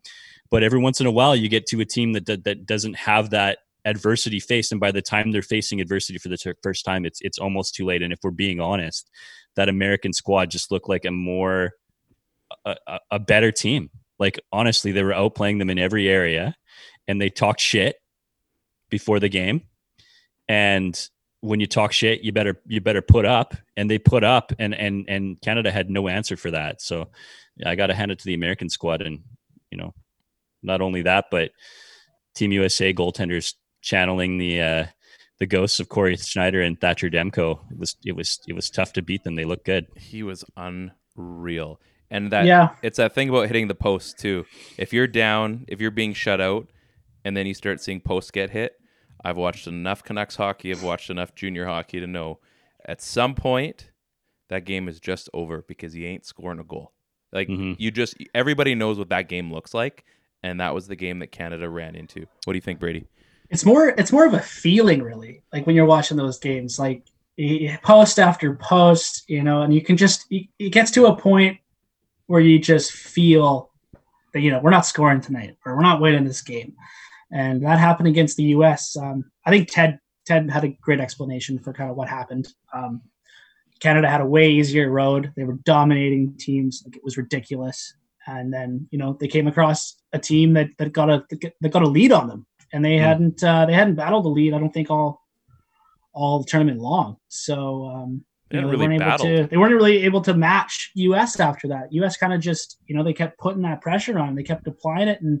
But 0.50 0.62
every 0.62 0.78
once 0.78 1.00
in 1.00 1.06
a 1.06 1.10
while, 1.10 1.34
you 1.34 1.48
get 1.48 1.66
to 1.66 1.80
a 1.80 1.84
team 1.84 2.12
that 2.12 2.26
that, 2.26 2.44
that 2.44 2.66
doesn't 2.66 2.94
have 2.94 3.30
that 3.30 3.58
adversity 3.84 4.40
faced, 4.40 4.72
and 4.72 4.80
by 4.80 4.90
the 4.90 5.02
time 5.02 5.32
they're 5.32 5.42
facing 5.42 5.80
adversity 5.80 6.18
for 6.18 6.28
the 6.28 6.36
ter- 6.36 6.56
first 6.62 6.84
time, 6.84 7.04
it's 7.04 7.20
it's 7.22 7.38
almost 7.38 7.74
too 7.74 7.84
late. 7.84 8.02
And 8.02 8.12
if 8.12 8.18
we're 8.22 8.30
being 8.30 8.60
honest, 8.60 9.10
that 9.56 9.68
American 9.68 10.12
squad 10.12 10.50
just 10.50 10.70
looked 10.70 10.88
like 10.88 11.04
a 11.04 11.10
more 11.10 11.72
a, 12.64 12.76
a, 12.86 12.98
a 13.12 13.18
better 13.18 13.52
team. 13.52 13.90
Like 14.18 14.40
honestly, 14.52 14.92
they 14.92 15.02
were 15.02 15.12
outplaying 15.12 15.58
them 15.58 15.70
in 15.70 15.78
every 15.78 16.08
area, 16.08 16.54
and 17.08 17.20
they 17.20 17.30
talked 17.30 17.60
shit 17.60 17.96
before 18.90 19.18
the 19.18 19.28
game 19.28 19.62
and 20.48 21.08
when 21.44 21.60
you 21.60 21.66
talk 21.66 21.92
shit 21.92 22.22
you 22.22 22.32
better 22.32 22.60
you 22.66 22.80
better 22.80 23.02
put 23.02 23.24
up. 23.24 23.54
And 23.76 23.90
they 23.90 23.98
put 23.98 24.24
up 24.24 24.52
and 24.58 24.74
and 24.74 25.04
and 25.08 25.40
canada 25.40 25.70
had 25.70 25.90
no 25.90 26.08
answer 26.08 26.36
for 26.36 26.50
that. 26.50 26.80
So 26.80 27.08
yeah, 27.56 27.70
i 27.70 27.74
got 27.74 27.88
to 27.88 27.94
hand 27.94 28.10
it 28.10 28.18
to 28.20 28.24
the 28.24 28.34
american 28.34 28.68
squad 28.68 29.00
and 29.02 29.20
you 29.70 29.78
know 29.78 29.94
not 30.62 30.80
only 30.80 31.02
that 31.02 31.26
but 31.30 31.50
team 32.34 32.50
usa 32.52 32.92
goaltenders 32.94 33.54
channeling 33.80 34.38
the 34.38 34.60
uh 34.60 34.86
the 35.38 35.46
ghosts 35.46 35.80
of 35.80 35.88
cory 35.88 36.16
schneider 36.16 36.62
and 36.62 36.80
thatcher 36.80 37.10
demko. 37.10 37.58
It 37.70 37.78
was 37.78 37.96
it 38.04 38.16
was 38.16 38.40
it 38.48 38.54
was 38.54 38.70
tough 38.70 38.92
to 38.94 39.02
beat 39.02 39.24
them. 39.24 39.34
They 39.34 39.44
look 39.44 39.64
good. 39.64 39.86
He 39.96 40.22
was 40.22 40.44
unreal, 40.56 41.80
and 42.10 42.30
that 42.32 42.46
Yeah. 42.46 42.70
it's 42.82 42.98
that 42.98 43.14
thing 43.14 43.28
about 43.28 43.48
hitting 43.48 43.66
the 43.68 43.74
post 43.74 44.18
too. 44.18 44.46
If 44.78 44.92
you're 44.92 45.08
down, 45.08 45.64
if 45.68 45.80
you're 45.80 45.90
being 45.90 46.14
shut 46.14 46.40
out, 46.40 46.68
and 47.24 47.36
then 47.36 47.46
you 47.46 47.54
start 47.54 47.80
seeing 47.80 48.00
posts 48.00 48.30
get 48.30 48.50
hit, 48.50 48.74
I've 49.24 49.36
watched 49.36 49.66
enough 49.66 50.02
Canucks 50.04 50.36
hockey. 50.36 50.70
I've 50.70 50.82
watched 50.82 51.10
enough 51.10 51.34
junior 51.34 51.64
hockey 51.66 51.98
to 52.00 52.06
know 52.06 52.40
at 52.86 53.00
some 53.00 53.34
point 53.34 53.90
that 54.50 54.64
game 54.64 54.88
is 54.88 55.00
just 55.00 55.30
over 55.32 55.62
because 55.66 55.92
he 55.94 56.04
ain't 56.04 56.26
scoring 56.26 56.58
a 56.60 56.64
goal. 56.64 56.92
Like 57.32 57.48
Mhm. 57.48 57.76
you 57.78 57.90
just 57.90 58.16
everybody 58.34 58.74
knows 58.74 58.98
what 58.98 59.08
that 59.08 59.28
game 59.28 59.52
looks 59.52 59.72
like, 59.74 60.04
and 60.42 60.60
that 60.60 60.74
was 60.74 60.86
the 60.86 60.96
game 60.96 61.18
that 61.20 61.32
Canada 61.32 61.68
ran 61.68 61.94
into. 61.96 62.20
What 62.44 62.52
do 62.52 62.56
you 62.56 62.60
think, 62.60 62.78
Brady? 62.80 63.06
it's 63.50 63.64
more 63.64 63.88
it's 63.88 64.10
more 64.10 64.24
of 64.26 64.32
a 64.32 64.40
feeling 64.40 65.02
really 65.02 65.42
like 65.52 65.66
when 65.66 65.76
you're 65.76 65.84
watching 65.84 66.16
those 66.16 66.38
games 66.38 66.78
like 66.78 67.02
post 67.82 68.18
after 68.18 68.54
post 68.54 69.22
you 69.28 69.42
know 69.42 69.60
and 69.62 69.74
you 69.74 69.82
can 69.82 69.98
just 69.98 70.24
it 70.30 70.46
it 70.58 70.70
gets 70.70 70.90
to 70.90 71.04
a 71.06 71.14
point 71.14 71.58
where 72.26 72.40
you 72.40 72.58
just 72.58 72.92
feel 72.92 73.70
that 74.32 74.40
you 74.40 74.50
know 74.50 74.58
we're 74.60 74.70
not 74.70 74.86
scoring 74.86 75.20
tonight 75.20 75.56
or 75.66 75.76
we're 75.76 75.82
not 75.82 76.00
winning 76.00 76.24
this 76.24 76.40
game 76.40 76.74
and 77.32 77.62
that 77.64 77.78
happened 77.78 78.08
against 78.08 78.36
the 78.36 78.44
us 78.44 78.96
um, 78.96 79.24
i 79.46 79.50
think 79.50 79.68
ted 79.70 79.98
ted 80.26 80.50
had 80.50 80.64
a 80.64 80.76
great 80.80 81.00
explanation 81.00 81.58
for 81.58 81.72
kind 81.72 81.90
of 81.90 81.96
what 81.96 82.08
happened 82.08 82.48
um, 82.72 83.00
canada 83.80 84.08
had 84.08 84.20
a 84.20 84.26
way 84.26 84.50
easier 84.50 84.90
road 84.90 85.32
they 85.36 85.44
were 85.44 85.58
dominating 85.64 86.34
teams 86.38 86.82
like 86.84 86.96
it 86.96 87.04
was 87.04 87.16
ridiculous 87.16 87.94
and 88.26 88.52
then 88.52 88.86
you 88.90 88.98
know 88.98 89.16
they 89.20 89.28
came 89.28 89.46
across 89.46 89.96
a 90.12 90.18
team 90.18 90.52
that, 90.54 90.68
that 90.78 90.92
got 90.92 91.10
a 91.10 91.24
that 91.60 91.72
got 91.72 91.82
a 91.82 91.88
lead 91.88 92.12
on 92.12 92.26
them 92.28 92.46
and 92.72 92.84
they 92.84 92.96
Hmm. 92.96 93.04
hadn't 93.04 93.44
uh, 93.44 93.66
they 93.66 93.72
hadn't 93.72 93.94
battled 93.94 94.24
the 94.24 94.28
lead. 94.30 94.52
I 94.52 94.58
don't 94.58 94.72
think 94.72 94.90
all 94.90 95.22
all 96.12 96.44
tournament 96.44 96.80
long. 96.80 97.16
So 97.28 97.86
um, 97.86 98.24
you 98.50 98.60
know, 98.60 98.66
they 98.68 98.76
really 98.76 98.98
weren't 98.98 99.02
able 99.02 99.18
to 99.18 99.46
they 99.46 99.56
weren't 99.56 99.74
really 99.74 100.04
able 100.04 100.20
to 100.22 100.34
match 100.34 100.90
US 100.94 101.38
after 101.40 101.68
that. 101.68 101.92
US 101.92 102.16
kind 102.16 102.32
of 102.32 102.40
just 102.40 102.78
you 102.86 102.96
know 102.96 103.04
they 103.04 103.12
kept 103.12 103.38
putting 103.38 103.62
that 103.62 103.80
pressure 103.80 104.18
on. 104.18 104.34
They 104.34 104.42
kept 104.42 104.66
applying 104.66 105.08
it, 105.08 105.20
and 105.22 105.40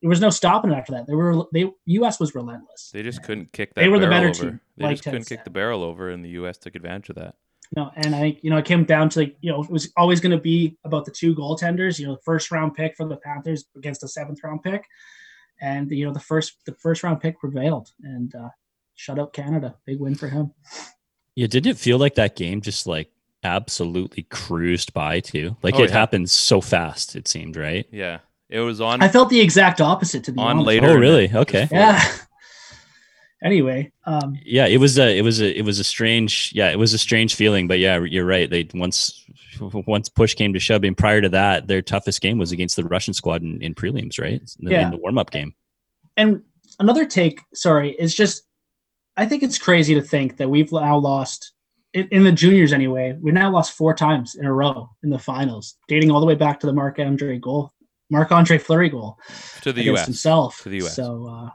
there 0.00 0.08
was 0.08 0.20
no 0.20 0.30
stopping 0.30 0.72
after 0.72 0.92
that. 0.92 1.06
They 1.06 1.14
were 1.14 1.44
they 1.52 1.70
US 1.86 2.20
was 2.20 2.34
relentless. 2.34 2.90
They 2.92 3.02
just 3.02 3.22
couldn't 3.22 3.52
kick 3.52 3.74
that. 3.74 3.80
They 3.80 3.88
were 3.88 3.98
the 3.98 4.06
barrel 4.06 4.32
better 4.32 4.42
over. 4.44 4.50
team, 4.52 4.60
They 4.76 4.84
like 4.84 4.92
just 4.94 5.04
Ted 5.04 5.12
couldn't 5.12 5.28
kick 5.28 5.44
the 5.44 5.50
barrel 5.50 5.82
over, 5.82 6.10
and 6.10 6.24
the 6.24 6.30
U.S. 6.30 6.58
took 6.58 6.74
advantage 6.76 7.08
of 7.10 7.16
that. 7.16 7.34
No, 7.76 7.90
and 7.96 8.14
I 8.14 8.20
think 8.20 8.38
you 8.42 8.50
know 8.50 8.56
it 8.58 8.64
came 8.64 8.84
down 8.84 9.08
to 9.10 9.18
like 9.20 9.36
you 9.40 9.50
know 9.52 9.62
it 9.62 9.70
was 9.70 9.92
always 9.96 10.20
going 10.20 10.32
to 10.32 10.38
be 10.42 10.76
about 10.84 11.04
the 11.04 11.10
two 11.10 11.34
goaltenders. 11.34 11.98
You 11.98 12.06
know, 12.06 12.14
the 12.14 12.22
first 12.24 12.50
round 12.50 12.74
pick 12.74 12.96
for 12.96 13.06
the 13.06 13.16
Panthers 13.16 13.64
against 13.76 14.00
the 14.00 14.08
seventh 14.08 14.38
round 14.42 14.62
pick, 14.62 14.84
and 15.60 15.90
you 15.90 16.06
know 16.06 16.12
the 16.12 16.20
first 16.20 16.56
the 16.64 16.74
first 16.74 17.02
round 17.02 17.20
pick 17.20 17.38
prevailed 17.38 17.88
and 18.02 18.34
uh, 18.34 18.48
shut 18.94 19.18
out 19.18 19.32
Canada. 19.32 19.74
Big 19.84 20.00
win 20.00 20.14
for 20.14 20.28
him. 20.28 20.52
yeah 21.34 21.46
didn't 21.46 21.70
it 21.72 21.76
feel 21.78 21.98
like 21.98 22.14
that 22.14 22.36
game 22.36 22.60
just 22.60 22.86
like 22.86 23.10
absolutely 23.44 24.24
cruised 24.24 24.92
by 24.92 25.20
too 25.20 25.56
like 25.62 25.74
Oh, 25.76 25.82
it 25.84 25.90
yeah. 25.90 25.96
happened 25.96 26.28
so 26.30 26.60
fast 26.60 27.14
it 27.14 27.28
seemed 27.28 27.56
right 27.56 27.86
Yeah, 27.92 28.18
it 28.50 28.60
was 28.60 28.80
on 28.80 29.02
I 29.02 29.08
felt 29.08 29.28
the 29.30 29.40
exact 29.40 29.80
opposite 29.80 30.24
to 30.24 30.32
be 30.32 30.40
on 30.40 30.48
honest. 30.58 30.66
later. 30.66 30.86
Oh, 30.88 30.94
really? 30.96 31.30
Okay. 31.32 31.68
Yeah. 31.70 32.02
anyway, 33.42 33.92
um, 34.04 34.36
yeah 34.44 34.66
it 34.66 34.78
was 34.78 34.98
a 34.98 35.16
it 35.16 35.22
was 35.22 35.40
a 35.40 35.56
it 35.58 35.62
was 35.62 35.78
a 35.78 35.84
strange 35.84 36.52
yeah 36.54 36.70
it 36.70 36.78
was 36.78 36.92
a 36.94 36.98
strange 36.98 37.34
feeling 37.34 37.68
but 37.68 37.78
yeah 37.78 38.00
you're 38.00 38.24
right 38.24 38.50
they 38.50 38.68
once 38.74 39.24
once 39.60 40.08
push 40.08 40.34
came 40.34 40.52
to 40.52 40.58
shove 40.58 40.82
and 40.84 40.96
prior 40.96 41.20
to 41.20 41.28
that 41.28 41.66
their 41.68 41.82
toughest 41.82 42.20
game 42.20 42.38
was 42.38 42.50
against 42.52 42.74
the 42.76 42.84
russian 42.84 43.14
squad 43.14 43.42
in, 43.42 43.60
in 43.62 43.74
prelims 43.74 44.20
right 44.20 44.40
in 44.58 44.64
the, 44.64 44.70
Yeah. 44.72 44.86
in 44.86 44.90
the 44.90 44.96
warm-up 44.96 45.30
game 45.30 45.54
and 46.16 46.42
another 46.80 47.06
take, 47.06 47.40
sorry, 47.54 47.92
is 47.92 48.12
just 48.14 48.42
I 49.16 49.26
think 49.26 49.42
it's 49.44 49.56
crazy 49.58 49.94
to 49.94 50.02
think 50.02 50.36
that 50.38 50.48
we've 50.50 50.70
now 50.72 50.96
lost 50.96 51.52
in, 51.92 52.08
in 52.10 52.24
the 52.24 52.32
juniors 52.32 52.72
anyway. 52.72 53.16
we've 53.20 53.34
now 53.34 53.50
lost 53.52 53.72
four 53.72 53.94
times 53.94 54.34
in 54.34 54.44
a 54.44 54.52
row 54.52 54.90
in 55.04 55.10
the 55.10 55.18
finals, 55.18 55.76
dating 55.86 56.10
all 56.10 56.18
the 56.20 56.26
way 56.26 56.34
back 56.34 56.58
to 56.60 56.66
the 56.66 56.72
Marc 56.72 56.98
Andre 56.98 57.38
goal, 57.38 57.72
Marc 58.10 58.32
Andre 58.32 58.58
Fleury 58.58 58.88
goal 58.88 59.18
to 59.62 59.72
the 59.72 59.82
against 59.82 59.96
U.S. 59.98 60.06
himself. 60.06 60.62
To 60.62 60.68
the 60.68 60.78
US. 60.78 60.96
So 60.96 61.26
uh, 61.28 61.50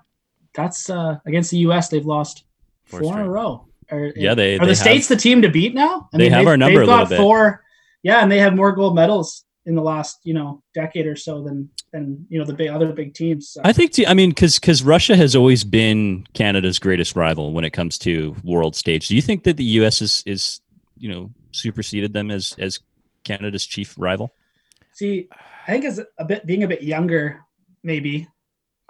that's 0.54 0.90
uh, 0.90 1.18
against 1.26 1.52
the 1.52 1.58
U.S. 1.60 1.90
They've 1.90 2.06
lost 2.06 2.44
Four 2.86 3.00
four, 3.02 3.14
in 3.20 3.26
a 3.26 3.30
row. 3.30 3.68
Are, 3.92 4.12
Yeah, 4.16 4.34
they- 4.36 4.56
are 4.56 4.60
they 4.60 4.68
the 4.68 4.76
states 4.76 5.08
the 5.08 5.16
team 5.16 5.42
to 5.42 5.50
beat 5.50 5.74
now? 5.74 6.10
They 6.14 6.30
have 6.30 6.40
they've- 6.42 6.48
our 6.48 6.58
number 6.58 6.80
They've 6.80 6.88
a 6.88 6.92
little 6.92 7.04
got 7.06 7.10
bit. 7.10 7.18
four. 7.20 7.64
Yeah, 8.04 8.22
and 8.22 8.32
they 8.32 8.40
have 8.40 8.54
more 8.56 8.72
gold 8.74 8.96
medals 8.96 9.46
in 9.66 9.76
the 9.76 9.82
last 9.82 10.20
you 10.26 10.34
know 10.34 10.62
decade 10.76 11.08
or 11.08 11.16
so 11.16 11.42
than 11.42 11.70
than 11.94 12.26
you 12.30 12.38
know 12.38 12.44
the 12.46 12.54
big 12.54 12.68
other 12.70 12.92
big 12.92 13.14
teams. 13.14 13.48
So. 13.52 13.62
i 13.64 13.72
think 13.72 13.94
t- 13.94 14.06
i 14.06 14.14
mean 14.14 14.32
because 14.32 14.60
because 14.60 14.84
russia 14.84 15.16
has 15.16 15.38
always 15.38 15.64
been 15.64 16.28
canada's 16.34 16.80
greatest 16.80 17.16
rival 17.16 17.54
when 17.54 17.64
it 17.64 17.70
comes 17.70 17.98
to 18.00 18.36
world 18.44 18.76
stage 18.76 19.08
do 19.08 19.16
you 19.16 19.22
think 19.22 19.44
that 19.46 19.56
the 19.56 19.64
us 19.64 20.02
is 20.02 20.22
is 20.26 20.60
you 20.98 21.08
know 21.08 21.32
superseded 21.52 22.12
them 22.12 22.30
as 22.30 22.54
as 22.60 22.82
canada's 23.24 23.66
chief 23.66 23.96
rival 23.98 24.34
See, 24.94 25.28
I 25.68 25.72
think 25.72 25.86
as 25.86 26.00
a 26.18 26.26
bit 26.26 26.46
being 26.46 26.64
a 26.64 26.68
bit 26.68 26.84
younger, 26.84 27.42
maybe 27.84 28.28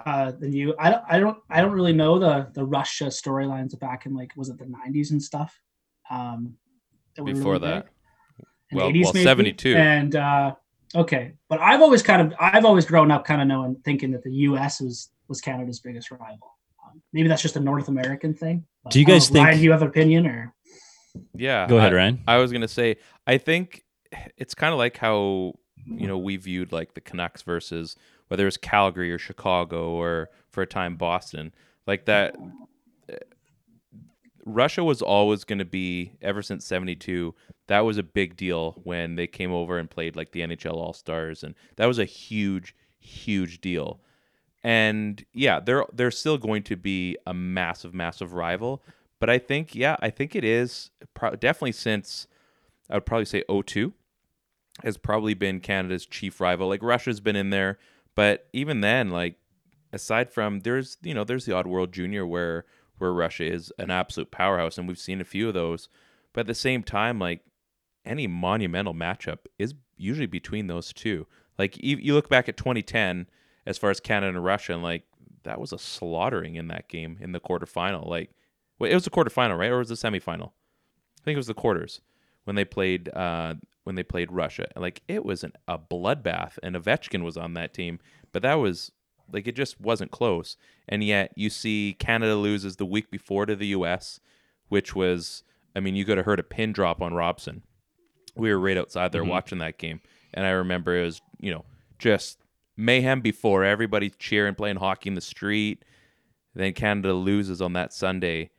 uh, 0.05 0.31
than 0.31 0.51
you. 0.53 0.75
I 0.77 0.89
don't, 0.89 1.03
I 1.09 1.19
don't, 1.19 1.37
I 1.49 1.61
don't 1.61 1.71
really 1.71 1.93
know 1.93 2.19
the 2.19 2.49
the 2.53 2.65
Russia 2.65 3.05
storylines 3.05 3.77
back 3.79 4.05
in 4.05 4.13
like 4.15 4.31
was 4.35 4.49
it 4.49 4.57
the 4.57 4.65
'90s 4.65 5.11
and 5.11 5.21
stuff. 5.23 5.59
Um, 6.09 6.55
that 7.15 7.23
Before 7.25 7.53
really 7.53 7.67
that. 7.67 7.85
big. 7.85 8.47
In 8.71 8.77
the 8.77 8.83
Well- 8.83 8.91
80s 8.91 9.03
well, 9.03 9.13
maybe. 9.13 9.23
72. 9.23 9.75
And 9.75 10.15
uh, 10.15 10.55
okay, 10.95 11.33
but 11.47 11.59
I've 11.61 11.81
always 11.81 12.01
kind 12.03 12.21
of, 12.21 12.33
I've 12.39 12.65
always 12.65 12.85
grown 12.85 13.11
up 13.11 13.23
kind 13.23 13.39
of 13.41 13.47
knowing, 13.47 13.75
thinking 13.85 14.11
that 14.11 14.23
the 14.23 14.31
U.S. 14.47 14.81
was 14.81 15.09
was 15.27 15.39
Canada's 15.41 15.79
biggest 15.79 16.11
rival. 16.11 16.57
Um, 16.83 17.01
maybe 17.13 17.27
that's 17.29 17.41
just 17.41 17.55
a 17.55 17.59
North 17.59 17.87
American 17.87 18.33
thing. 18.33 18.65
Do 18.89 18.99
you 18.99 19.05
guys 19.05 19.31
know. 19.31 19.41
Ryan, 19.41 19.51
think- 19.53 19.59
do 19.59 19.63
you 19.65 19.71
have 19.71 19.81
an 19.83 19.87
opinion 19.87 20.27
or? 20.27 20.53
Yeah. 21.35 21.67
go 21.67 21.77
ahead 21.77 21.93
I, 21.93 21.95
ryan 21.95 22.23
I 22.27 22.37
was 22.37 22.51
gonna 22.51 22.67
say, 22.67 22.97
I 23.27 23.37
think 23.37 23.83
it's 24.35 24.55
kind 24.55 24.73
of 24.73 24.79
like 24.79 24.97
how 24.97 25.53
you 25.85 26.07
know 26.07 26.17
we 26.17 26.37
viewed 26.37 26.71
like 26.71 26.93
the 26.93 27.01
Canucks 27.01 27.41
versus 27.41 27.95
whether 28.27 28.47
it's 28.47 28.57
Calgary 28.57 29.11
or 29.11 29.19
Chicago 29.19 29.89
or 29.91 30.29
for 30.49 30.61
a 30.61 30.67
time 30.67 30.95
Boston, 30.95 31.53
like 31.85 32.05
that. 32.05 32.35
Uh, 33.11 33.15
Russia 34.45 34.83
was 34.83 35.01
always 35.01 35.45
going 35.45 35.59
to 35.59 35.65
be 35.65 36.11
ever 36.21 36.41
since 36.41 36.65
72 36.65 37.33
that 37.67 37.81
was 37.81 37.97
a 37.97 38.03
big 38.03 38.35
deal 38.35 38.73
when 38.83 39.15
they 39.15 39.25
came 39.25 39.51
over 39.51 39.77
and 39.77 39.89
played 39.89 40.17
like 40.17 40.31
the 40.31 40.41
NHL 40.41 40.73
All-Stars 40.73 41.43
and 41.43 41.55
that 41.77 41.85
was 41.85 41.97
a 41.97 42.05
huge 42.05 42.75
huge 43.03 43.61
deal. 43.61 43.99
And 44.63 45.23
yeah, 45.33 45.59
they're 45.59 45.85
they're 45.93 46.11
still 46.11 46.37
going 46.37 46.63
to 46.63 46.77
be 46.77 47.17
a 47.27 47.33
massive 47.33 47.93
massive 47.93 48.33
rival, 48.33 48.81
but 49.19 49.29
I 49.29 49.37
think 49.37 49.75
yeah, 49.75 49.97
I 49.99 50.09
think 50.09 50.35
it 50.35 50.43
is 50.43 50.89
pro- 51.13 51.35
definitely 51.35 51.73
since 51.73 52.27
I 52.89 52.95
would 52.95 53.05
probably 53.05 53.25
say 53.25 53.43
02 53.49 53.93
has 54.81 54.97
probably 54.97 55.33
been 55.33 55.59
Canada's 55.59 56.05
chief 56.05 56.41
rival. 56.41 56.67
Like 56.67 56.81
Russia's 56.81 57.19
been 57.19 57.35
in 57.35 57.51
there, 57.51 57.77
but 58.15 58.47
even 58.53 58.81
then 58.81 59.09
like 59.09 59.35
aside 59.91 60.31
from 60.31 60.61
there's 60.61 60.97
you 61.03 61.13
know 61.13 61.23
there's 61.23 61.45
the 61.45 61.53
odd 61.53 61.67
World 61.67 61.91
Junior 61.93 62.25
where 62.25 62.65
where 62.97 63.13
Russia 63.13 63.45
is 63.45 63.71
an 63.77 63.91
absolute 63.91 64.31
powerhouse, 64.31 64.77
and 64.77 64.87
we've 64.87 64.97
seen 64.97 65.21
a 65.21 65.25
few 65.25 65.47
of 65.47 65.53
those. 65.53 65.89
But 66.33 66.41
at 66.41 66.47
the 66.47 66.55
same 66.55 66.83
time, 66.83 67.19
like 67.19 67.41
any 68.05 68.27
monumental 68.27 68.93
matchup 68.93 69.39
is 69.59 69.75
usually 69.97 70.25
between 70.25 70.67
those 70.67 70.91
two. 70.91 71.27
Like 71.57 71.81
you, 71.83 72.13
look 72.13 72.29
back 72.29 72.49
at 72.49 72.57
2010 72.57 73.27
as 73.65 73.77
far 73.77 73.91
as 73.91 73.99
Canada 73.99 74.35
and 74.35 74.43
Russia, 74.43 74.73
and 74.73 74.83
like 74.83 75.03
that 75.43 75.59
was 75.59 75.71
a 75.71 75.77
slaughtering 75.77 76.55
in 76.55 76.67
that 76.69 76.87
game 76.87 77.17
in 77.21 77.31
the 77.31 77.39
quarterfinal. 77.39 78.07
Like, 78.07 78.31
it 78.79 78.93
was 78.93 79.03
the 79.03 79.09
quarterfinal, 79.09 79.57
right, 79.57 79.71
or 79.71 79.77
was 79.77 79.91
it 79.91 79.99
the 79.99 80.07
semifinal? 80.07 80.51
I 81.21 81.23
think 81.23 81.35
it 81.35 81.37
was 81.37 81.47
the 81.47 81.53
quarters 81.53 82.01
when 82.45 82.55
they 82.55 82.65
played 82.65 83.09
uh, 83.13 83.55
when 83.83 83.95
they 83.95 84.03
played 84.03 84.31
Russia. 84.31 84.67
Like 84.75 85.01
it 85.07 85.25
was 85.25 85.43
an, 85.43 85.53
a 85.67 85.77
bloodbath, 85.77 86.57
and 86.63 86.75
Ovechkin 86.75 87.23
was 87.23 87.37
on 87.37 87.53
that 87.55 87.73
team, 87.73 87.99
but 88.31 88.41
that 88.43 88.55
was 88.55 88.91
like 89.31 89.47
it 89.47 89.55
just 89.55 89.79
wasn't 89.79 90.11
close. 90.11 90.57
And 90.87 91.03
yet 91.03 91.31
you 91.35 91.49
see 91.49 91.95
Canada 91.99 92.35
loses 92.35 92.75
the 92.75 92.85
week 92.85 93.09
before 93.11 93.45
to 93.45 93.55
the 93.55 93.67
U.S., 93.67 94.19
which 94.69 94.95
was, 94.95 95.43
I 95.75 95.79
mean, 95.79 95.95
you 95.95 96.05
could 96.05 96.17
have 96.17 96.25
heard 96.25 96.39
a 96.39 96.43
pin 96.43 96.71
drop 96.73 97.01
on 97.01 97.13
Robson. 97.13 97.63
We 98.35 98.49
were 98.49 98.59
right 98.59 98.77
outside 98.77 99.11
there 99.11 99.23
Mhm. 99.23 99.29
watching 99.29 99.59
that 99.59 99.77
game, 99.77 100.01
and 100.33 100.45
I 100.45 100.49
remember 100.51 100.97
it 100.97 101.03
was, 101.05 101.21
you 101.39 101.51
know, 101.51 101.65
just 101.99 102.39
mayhem 102.75 103.21
before 103.21 103.63
everybody 103.63 104.09
cheering, 104.09 104.55
playing 104.55 104.77
hockey 104.77 105.09
in 105.09 105.15
the 105.15 105.21
street. 105.21 105.85
Then 106.55 106.73
Canada 106.73 107.13
loses 107.13 107.61
on 107.61 107.73
that 107.73 107.93
Sunday, 107.93 108.49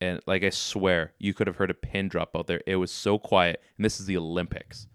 and 0.00 0.20
like 0.26 0.44
I 0.44 0.50
swear, 0.50 1.12
you 1.18 1.32
could 1.34 1.46
have 1.46 1.56
heard 1.56 1.70
a 1.70 1.74
pin 1.74 2.08
drop 2.08 2.36
out 2.36 2.46
there. 2.46 2.60
It 2.66 2.76
was 2.76 2.90
so 2.90 3.18
quiet, 3.18 3.62
and 3.76 3.84
this 3.84 3.98
is 4.00 4.06
the 4.06 4.16
Olympics, 4.16 4.86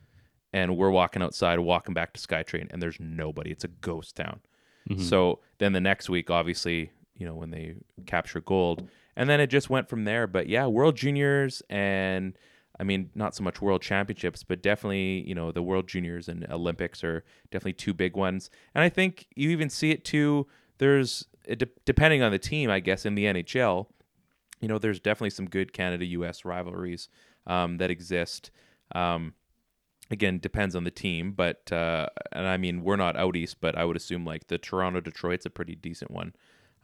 and 0.53 0.77
we're 0.77 0.89
walking 0.91 1.21
outside, 1.21 1.59
walking 1.59 1.93
back 1.93 2.13
to 2.13 2.19
SkyTrain, 2.19 2.67
and 2.71 2.81
there's 2.81 2.99
nobody. 2.99 3.51
It's 3.51 3.63
a 3.63 3.67
ghost 3.69 4.15
town. 4.15 4.39
Mhm. 4.89 4.99
So 5.01 5.39
then 5.59 5.73
the 5.73 5.81
next 5.81 6.09
week, 6.09 6.29
obviously, 6.29 6.91
you 7.17 7.25
know, 7.25 7.35
when 7.35 7.51
they 7.51 7.75
capture 8.05 8.41
gold, 8.41 8.89
and 9.15 9.29
then 9.29 9.39
it 9.39 9.47
just 9.47 9.69
went 9.69 9.87
from 9.89 10.05
there. 10.05 10.27
But 10.27 10.47
yeah, 10.47 10.65
World 10.67 10.95
Juniors 10.97 11.61
and 11.69 12.37
I 12.79 12.83
mean, 12.83 13.11
not 13.13 13.35
so 13.35 13.43
much 13.43 13.61
World 13.61 13.83
Championships, 13.83 14.43
but 14.43 14.63
definitely, 14.63 15.21
you 15.27 15.35
know, 15.35 15.51
the 15.51 15.61
World 15.61 15.87
Juniors 15.87 16.27
and 16.27 16.47
Olympics 16.49 17.03
are 17.03 17.23
definitely 17.51 17.73
two 17.73 17.93
big 17.93 18.15
ones. 18.15 18.49
And 18.73 18.83
I 18.83 18.89
think 18.89 19.27
you 19.35 19.51
even 19.51 19.69
see 19.69 19.91
it 19.91 20.03
too. 20.03 20.47
There's 20.79 21.27
it 21.45 21.59
de- 21.59 21.67
depending 21.85 22.23
on 22.23 22.31
the 22.31 22.39
team, 22.39 22.71
I 22.71 22.79
guess, 22.79 23.05
in 23.05 23.13
the 23.13 23.25
NHL, 23.25 23.87
you 24.61 24.67
know, 24.67 24.77
there's 24.77 24.99
definitely 24.99 25.31
some 25.31 25.47
good 25.47 25.73
Canada-U.S. 25.73 26.45
rivalries 26.45 27.09
um, 27.47 27.77
that 27.77 27.89
exist. 27.91 28.51
Um, 28.95 29.33
again 30.09 30.39
depends 30.39 30.75
on 30.75 30.83
the 30.83 30.91
team 30.91 31.31
but 31.31 31.71
uh 31.71 32.05
and 32.33 32.45
i 32.45 32.57
mean 32.57 32.83
we're 32.83 32.97
not 32.97 33.15
out 33.15 33.37
east 33.37 33.61
but 33.61 33.77
i 33.77 33.85
would 33.85 33.95
assume 33.95 34.25
like 34.25 34.47
the 34.47 34.57
toronto 34.57 34.99
detroit's 34.99 35.45
a 35.45 35.49
pretty 35.49 35.73
decent 35.73 36.11
one 36.11 36.33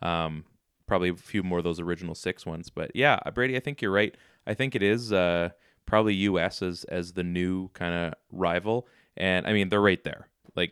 um 0.01 0.45
probably 0.85 1.09
a 1.09 1.15
few 1.15 1.43
more 1.43 1.57
of 1.57 1.65
those 1.65 1.81
original 1.81 2.15
six 2.15 2.45
ones 2.45 2.69
but 2.69 2.89
yeah 2.95 3.19
brady 3.35 3.57
i 3.57 3.59
think 3.59 3.81
you're 3.81 3.91
right 3.91 4.15
i 4.45 4.53
think 4.53 4.75
it 4.75 4.81
is 4.83 5.11
uh 5.11 5.49
probably 5.85 6.15
us 6.15 6.61
as 6.61 6.85
as 6.85 7.13
the 7.13 7.23
new 7.23 7.67
kind 7.73 7.93
of 7.93 8.13
rival 8.31 8.87
and 9.17 9.45
i 9.45 9.51
mean 9.51 9.67
they're 9.67 9.81
right 9.81 10.05
there 10.05 10.29
like 10.55 10.71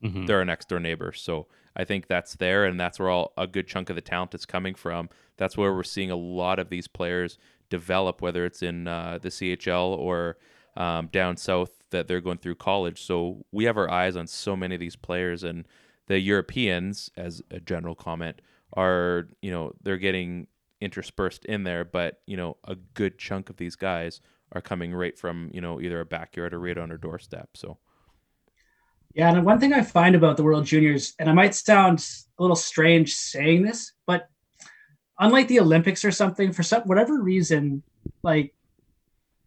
Mhm. 0.00 0.28
they're 0.28 0.38
our 0.38 0.44
next 0.44 0.68
door 0.68 0.78
neighbor 0.78 1.12
so 1.12 1.48
i 1.76 1.84
think 1.84 2.06
that's 2.06 2.34
there 2.36 2.64
and 2.64 2.78
that's 2.80 2.98
where 2.98 3.10
all 3.10 3.32
a 3.36 3.46
good 3.46 3.66
chunk 3.66 3.90
of 3.90 3.96
the 3.96 4.02
talent 4.02 4.34
is 4.34 4.46
coming 4.46 4.74
from 4.74 5.08
that's 5.36 5.56
where 5.56 5.72
we're 5.72 5.82
seeing 5.82 6.10
a 6.10 6.16
lot 6.16 6.58
of 6.58 6.70
these 6.70 6.88
players 6.88 7.38
develop 7.68 8.22
whether 8.22 8.44
it's 8.44 8.62
in 8.62 8.88
uh, 8.88 9.18
the 9.20 9.28
chl 9.28 9.96
or 9.96 10.36
um, 10.76 11.08
down 11.10 11.36
south 11.36 11.70
that 11.90 12.08
they're 12.08 12.20
going 12.20 12.38
through 12.38 12.56
college. 12.56 13.02
So 13.02 13.44
we 13.52 13.64
have 13.64 13.76
our 13.76 13.90
eyes 13.90 14.16
on 14.16 14.26
so 14.26 14.56
many 14.56 14.74
of 14.74 14.80
these 14.80 14.96
players, 14.96 15.42
and 15.42 15.66
the 16.06 16.20
Europeans, 16.20 17.10
as 17.16 17.42
a 17.50 17.60
general 17.60 17.94
comment, 17.94 18.40
are 18.74 19.28
you 19.40 19.50
know 19.50 19.72
they're 19.82 19.96
getting 19.96 20.48
interspersed 20.80 21.44
in 21.46 21.64
there, 21.64 21.84
but 21.84 22.20
you 22.26 22.36
know 22.36 22.56
a 22.64 22.74
good 22.74 23.18
chunk 23.18 23.50
of 23.50 23.56
these 23.56 23.76
guys 23.76 24.20
are 24.52 24.60
coming 24.60 24.94
right 24.94 25.18
from 25.18 25.50
you 25.52 25.60
know 25.60 25.80
either 25.80 26.00
a 26.00 26.06
backyard 26.06 26.52
or 26.52 26.60
right 26.60 26.78
on 26.78 26.90
our 26.90 26.98
doorstep. 26.98 27.50
So 27.54 27.78
Yeah, 29.16 29.30
and 29.30 29.46
one 29.46 29.58
thing 29.58 29.72
I 29.72 29.80
find 29.80 30.14
about 30.14 30.36
the 30.36 30.42
World 30.42 30.66
Juniors, 30.66 31.14
and 31.18 31.30
I 31.30 31.32
might 31.32 31.54
sound 31.54 32.06
a 32.38 32.42
little 32.42 32.54
strange 32.54 33.14
saying 33.14 33.62
this, 33.62 33.92
but 34.06 34.28
unlike 35.18 35.48
the 35.48 35.58
Olympics 35.58 36.04
or 36.04 36.10
something, 36.10 36.52
for 36.52 36.62
some 36.62 36.82
whatever 36.82 37.22
reason, 37.22 37.82
like 38.22 38.54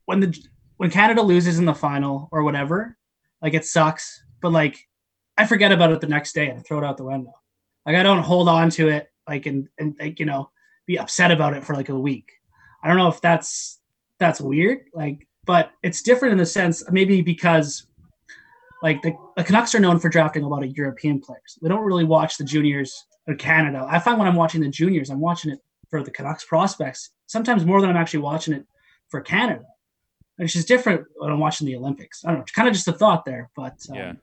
when 0.05 0.21
the 0.21 0.35
when 0.77 0.89
Canada 0.89 1.21
loses 1.21 1.59
in 1.59 1.65
the 1.65 1.73
final 1.75 2.29
or 2.31 2.41
whatever, 2.41 2.97
like 3.43 3.53
it 3.53 3.63
sucks, 3.63 4.23
but 4.41 4.51
like 4.51 4.87
I 5.37 5.45
forget 5.45 5.71
about 5.71 5.91
it 5.91 6.01
the 6.01 6.07
next 6.07 6.33
day 6.33 6.49
and 6.49 6.65
throw 6.65 6.79
it 6.79 6.83
out 6.83 6.97
the 6.97 7.03
window. 7.03 7.35
Like 7.85 7.95
I 7.95 8.01
don't 8.01 8.23
hold 8.23 8.49
on 8.49 8.71
to 8.71 8.87
it, 8.87 9.11
like 9.27 9.45
and 9.45 9.69
and 9.77 9.95
like 9.99 10.19
you 10.19 10.25
know 10.25 10.49
be 10.87 10.97
upset 10.97 11.29
about 11.29 11.53
it 11.53 11.63
for 11.63 11.75
like 11.75 11.89
a 11.89 11.99
week. 11.99 12.31
I 12.81 12.87
don't 12.87 12.97
know 12.97 13.09
if 13.09 13.21
that's 13.21 13.79
that's 14.17 14.41
weird, 14.41 14.85
like, 14.95 15.27
but 15.45 15.69
it's 15.83 16.01
different 16.01 16.31
in 16.31 16.39
the 16.39 16.45
sense 16.47 16.83
maybe 16.89 17.21
because 17.21 17.85
like 18.81 19.01
the, 19.01 19.13
the 19.35 19.43
Canucks 19.43 19.75
are 19.75 19.79
known 19.79 19.99
for 19.99 20.09
drafting 20.09 20.43
a 20.43 20.47
lot 20.47 20.63
of 20.63 20.75
European 20.75 21.19
players. 21.19 21.57
We 21.61 21.69
don't 21.69 21.83
really 21.83 22.05
watch 22.05 22.37
the 22.37 22.43
juniors 22.43 23.05
in 23.27 23.37
Canada. 23.37 23.85
I 23.89 23.99
find 23.99 24.17
when 24.17 24.27
I'm 24.27 24.35
watching 24.35 24.61
the 24.61 24.69
juniors, 24.69 25.09
I'm 25.09 25.19
watching 25.19 25.51
it 25.51 25.59
for 25.89 26.03
the 26.03 26.11
Canucks 26.11 26.45
prospects, 26.45 27.11
sometimes 27.27 27.65
more 27.65 27.81
than 27.81 27.89
I'm 27.89 27.97
actually 27.97 28.21
watching 28.21 28.53
it 28.53 28.65
for 29.07 29.21
Canada. 29.21 29.65
Which 30.37 30.55
is 30.55 30.63
different 30.63 31.05
when 31.17 31.31
I'm 31.31 31.39
watching 31.39 31.67
the 31.67 31.75
Olympics. 31.75 32.23
I 32.23 32.29
don't 32.29 32.37
know, 32.37 32.43
It's 32.43 32.53
kind 32.53 32.67
of 32.69 32.73
just 32.73 32.87
a 32.87 32.93
thought 32.93 33.25
there, 33.25 33.49
but 33.57 33.75
um, 33.89 33.95
yeah, 33.95 34.13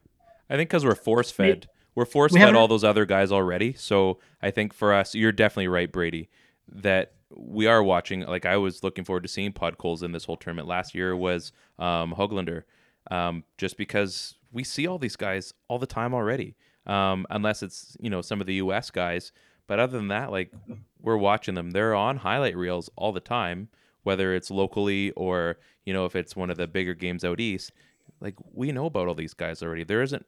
I 0.49 0.57
think 0.57 0.71
because 0.71 0.83
we're 0.83 0.95
force 0.95 1.31
fed, 1.31 1.69
we're 1.95 2.07
force 2.07 2.33
we 2.33 2.41
fed 2.41 2.55
all 2.55 2.69
those 2.69 2.85
other 2.85 3.05
guys 3.05 3.31
already. 3.31 3.75
So 3.75 4.19
I 4.41 4.51
think 4.51 4.73
for 4.73 4.95
us, 4.95 5.15
you're 5.15 5.33
definitely 5.33 5.69
right, 5.69 5.93
Brady, 5.93 6.31
that 6.73 7.13
we 7.37 7.67
are 7.67 7.83
watching. 7.83 8.21
Like 8.21 8.47
I 8.47 8.57
was 8.57 8.83
looking 8.83 9.05
forward 9.05 9.25
to 9.25 9.29
seeing 9.29 9.53
Podkolzin 9.53 10.05
in 10.05 10.13
this 10.13 10.25
whole 10.25 10.39
tournament. 10.39 10.69
Last 10.69 10.95
year 10.95 11.15
was 11.15 11.53
um, 11.79 12.15
Hoglander, 12.15 12.63
um, 13.11 13.45
just 13.59 13.77
because 13.77 14.37
we 14.53 14.65
see 14.65 14.87
all 14.87 14.99
these 14.99 15.17
guys 15.17 15.53
all 15.69 15.79
the 15.79 15.87
time 15.87 16.15
already. 16.15 16.57
Um, 16.87 17.27
unless 17.31 17.63
it's 17.63 17.97
you 18.01 18.11
know 18.11 18.23
some 18.23 18.41
of 18.41 18.47
the 18.47 18.55
U.S. 18.55 18.91
guys, 18.91 19.33
but 19.67 19.79
other 19.81 19.97
than 19.97 20.09
that, 20.09 20.31
like 20.31 20.53
we're 21.01 21.17
watching 21.17 21.55
them. 21.55 21.73
They're 21.73 21.95
on 21.95 22.19
highlight 22.19 22.57
reels 22.57 22.89
all 22.97 23.13
the 23.13 23.21
time, 23.21 23.69
whether 24.05 24.35
it's 24.35 24.51
locally 24.51 25.11
or 25.13 25.59
you 25.85 25.93
know 25.93 26.05
if 26.05 26.15
it's 26.15 26.37
one 26.37 26.51
of 26.51 26.57
the 26.57 26.67
bigger 26.67 26.95
games 26.95 27.25
out 27.25 27.41
east. 27.41 27.73
Like 28.21 28.35
we 28.53 28.73
know 28.73 28.87
about 28.87 29.09
all 29.09 29.15
these 29.15 29.35
guys 29.35 29.63
already. 29.63 29.85
There 29.85 30.03
isn't 30.03 30.25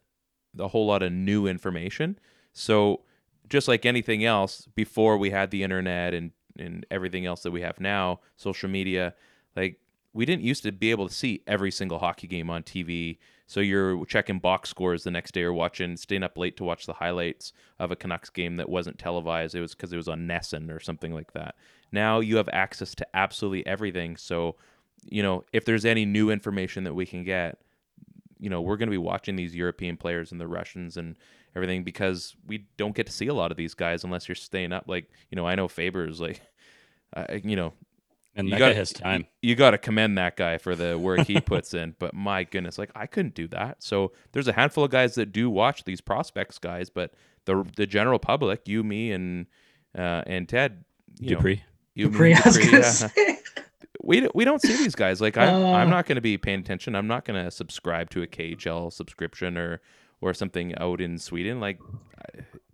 a 0.59 0.69
whole 0.69 0.87
lot 0.87 1.03
of 1.03 1.13
new 1.13 1.47
information. 1.47 2.19
So 2.53 3.03
just 3.49 3.69
like 3.69 3.87
anything 3.87 4.25
else, 4.25 4.67
before 4.75 5.17
we 5.17 5.31
had 5.31 5.51
the 5.51 5.63
internet 5.63 6.15
and 6.15 6.33
and 6.59 6.85
everything 6.91 7.25
else 7.25 7.43
that 7.43 7.53
we 7.53 7.61
have 7.61 7.79
now, 7.79 8.21
social 8.37 8.69
media, 8.69 9.15
like 9.55 9.79
we 10.13 10.27
didn't 10.27 10.43
used 10.43 10.65
to 10.65 10.73
be 10.73 10.91
able 10.91 11.09
to 11.09 11.15
see 11.15 11.43
every 11.47 11.71
single 11.71 12.01
hockey 12.01 12.27
game 12.27 12.51
on 12.51 12.63
TV. 12.63 13.19
So 13.49 13.61
you're 13.61 14.05
checking 14.05 14.41
box 14.41 14.69
scores 14.69 15.05
the 15.05 15.11
next 15.11 15.33
day 15.33 15.43
or 15.43 15.55
watching, 15.55 15.97
staying 15.97 16.23
up 16.23 16.37
late 16.37 16.59
to 16.59 16.65
watch 16.65 16.85
the 16.85 16.93
highlights 16.93 17.55
of 17.79 17.91
a 17.91 17.97
Canucks 17.97 18.29
game 18.29 18.57
that 18.57 18.69
wasn't 18.69 18.99
televised. 18.99 19.55
It 19.55 19.63
was 19.63 19.75
because 19.75 19.91
it 19.91 19.97
was 19.97 20.07
on 20.07 20.29
Nesson 20.29 20.71
or 20.71 20.79
something 20.79 21.15
like 21.15 21.33
that. 21.33 21.55
Now 21.91 22.21
you 22.21 22.37
have 22.37 22.51
access 22.53 22.95
to 22.97 23.07
absolutely 23.15 23.67
everything. 23.67 24.19
So, 24.19 24.57
you 25.03 25.23
know, 25.23 25.45
if 25.51 25.65
there's 25.65 25.87
any 25.87 26.05
new 26.05 26.29
information 26.29 26.85
that 26.85 26.93
we 26.93 27.07
can 27.07 27.25
get, 27.25 27.59
you 28.39 28.51
know, 28.51 28.61
we're 28.61 28.77
going 28.77 28.89
to 28.89 28.91
be 28.91 28.99
watching 28.99 29.37
these 29.37 29.57
European 29.57 29.97
players 29.97 30.31
and 30.31 30.39
the 30.39 30.47
Russians 30.47 30.99
and 30.99 31.17
everything 31.57 31.85
because 31.85 32.37
we 32.47 32.67
don't 32.77 32.95
get 32.95 33.07
to 33.07 33.13
see 33.13 33.29
a 33.29 33.35
lot 33.35 33.51
of 33.51 33.57
these 33.57 33.73
guys 33.73 34.05
unless 34.05 34.29
you're 34.29 34.37
staying 34.37 34.75
up. 34.75 34.85
Like, 34.87 35.11
you 35.31 35.37
know, 35.37 35.47
I 35.47 35.55
know 35.55 35.69
Faber's 35.69 36.21
like, 36.21 36.43
uh, 37.17 37.39
you 37.43 37.57
know, 37.57 37.73
And 38.39 38.49
you 38.49 38.53
that 38.53 38.59
gotta- 38.59 38.73
guy 38.75 38.79
has 38.79 38.93
time. 38.93 39.27
You, 39.43 39.55
got 39.55 39.73
to 39.73 39.79
commend 39.79 40.17
that 40.19 40.37
guy 40.37 40.57
for 40.59 40.75
the 40.77 40.99
work 40.99 41.27
he 41.27 41.41
puts 41.41 41.75
in. 41.75 41.95
But 41.99 42.15
my 42.15 42.45
goodness, 42.45 42.79
like 42.79 42.91
I 42.95 43.07
couldn't 43.07 43.35
do 43.35 43.49
that. 43.49 43.83
So 43.83 44.13
there's 44.33 44.49
a 44.49 44.53
handful 44.53 44.85
of 44.85 44.91
guys 44.91 45.15
that 45.17 45.33
do 45.33 45.51
watch 45.51 45.85
these 45.85 46.01
prospects 46.01 46.59
guys, 46.59 46.89
but 46.89 47.13
the 47.45 47.65
the 47.77 47.87
general 47.87 48.19
public, 48.19 48.67
you, 48.69 48.83
me, 48.85 49.13
and 49.13 49.47
uh, 49.97 50.23
and 50.27 50.49
Ted, 50.49 50.85
you 51.19 51.31
know, 51.31 51.37
Dupree. 51.37 51.63
you, 51.95 52.09
Dupree, 52.11 52.35
I 52.35 52.41
was 52.45 52.57
Dupree, 52.59 52.79
yeah. 53.27 53.35
we 54.03 54.21
don't- 54.21 54.35
we 54.35 54.45
don't 54.45 54.63
see 54.63 54.77
these 54.77 54.95
guys. 54.95 55.21
Like 55.21 55.37
I'm 55.37 55.55
Uh. 55.63 55.73
I'm 55.73 55.91
not 55.91 56.07
going 56.07 56.17
to 56.17 56.23
be 56.23 56.39
paying 56.39 56.61
attention. 56.61 56.95
I'm 56.95 57.07
not 57.09 57.25
going 57.25 57.43
to 57.45 57.51
subscribe 57.51 58.11
to 58.11 58.23
a 58.23 58.27
KHL 58.27 58.93
subscription 58.93 59.59
or 59.59 59.81
or 60.21 60.35
something 60.35 60.77
out 60.79 61.01
in 61.01 61.19
Sweden. 61.19 61.59
Like 61.61 61.79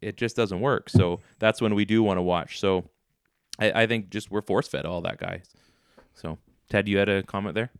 it 0.01 0.17
just 0.17 0.37
doesn't 0.37 0.61
work. 0.61 0.89
So 0.91 1.21
that's 1.39 1.61
when 1.62 1.75
we 1.75 1.85
do 1.85 2.03
want 2.03 2.19
to 2.19 2.23
watch. 2.23 2.59
So 2.61 2.85
I, 3.59 3.83
I 3.83 3.87
think 3.87 4.11
just 4.11 4.31
we're 4.31 4.43
force 4.43 4.69
fed 4.69 4.87
all 4.87 5.03
that 5.03 5.19
guys. 5.19 5.45
So 6.15 6.39
Ted, 6.69 6.89
you 6.89 6.99
had 6.99 7.09
a 7.09 7.23
comment 7.23 7.55
there. 7.55 7.71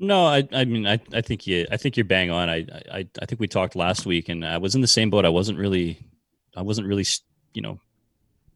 No, 0.00 0.26
I, 0.26 0.46
I 0.52 0.64
mean, 0.64 0.86
I, 0.86 1.00
I 1.12 1.22
think 1.22 1.46
you, 1.46 1.66
I 1.72 1.76
think 1.76 1.96
you're 1.96 2.04
bang 2.04 2.30
on. 2.30 2.48
I, 2.48 2.66
I, 2.92 3.06
I 3.20 3.26
think 3.26 3.40
we 3.40 3.48
talked 3.48 3.74
last 3.74 4.06
week, 4.06 4.28
and 4.28 4.44
I 4.44 4.58
was 4.58 4.76
in 4.76 4.80
the 4.80 4.86
same 4.86 5.10
boat. 5.10 5.24
I 5.24 5.28
wasn't 5.30 5.58
really, 5.58 5.98
I 6.56 6.62
wasn't 6.62 6.86
really, 6.86 7.04
you 7.52 7.62
know, 7.62 7.80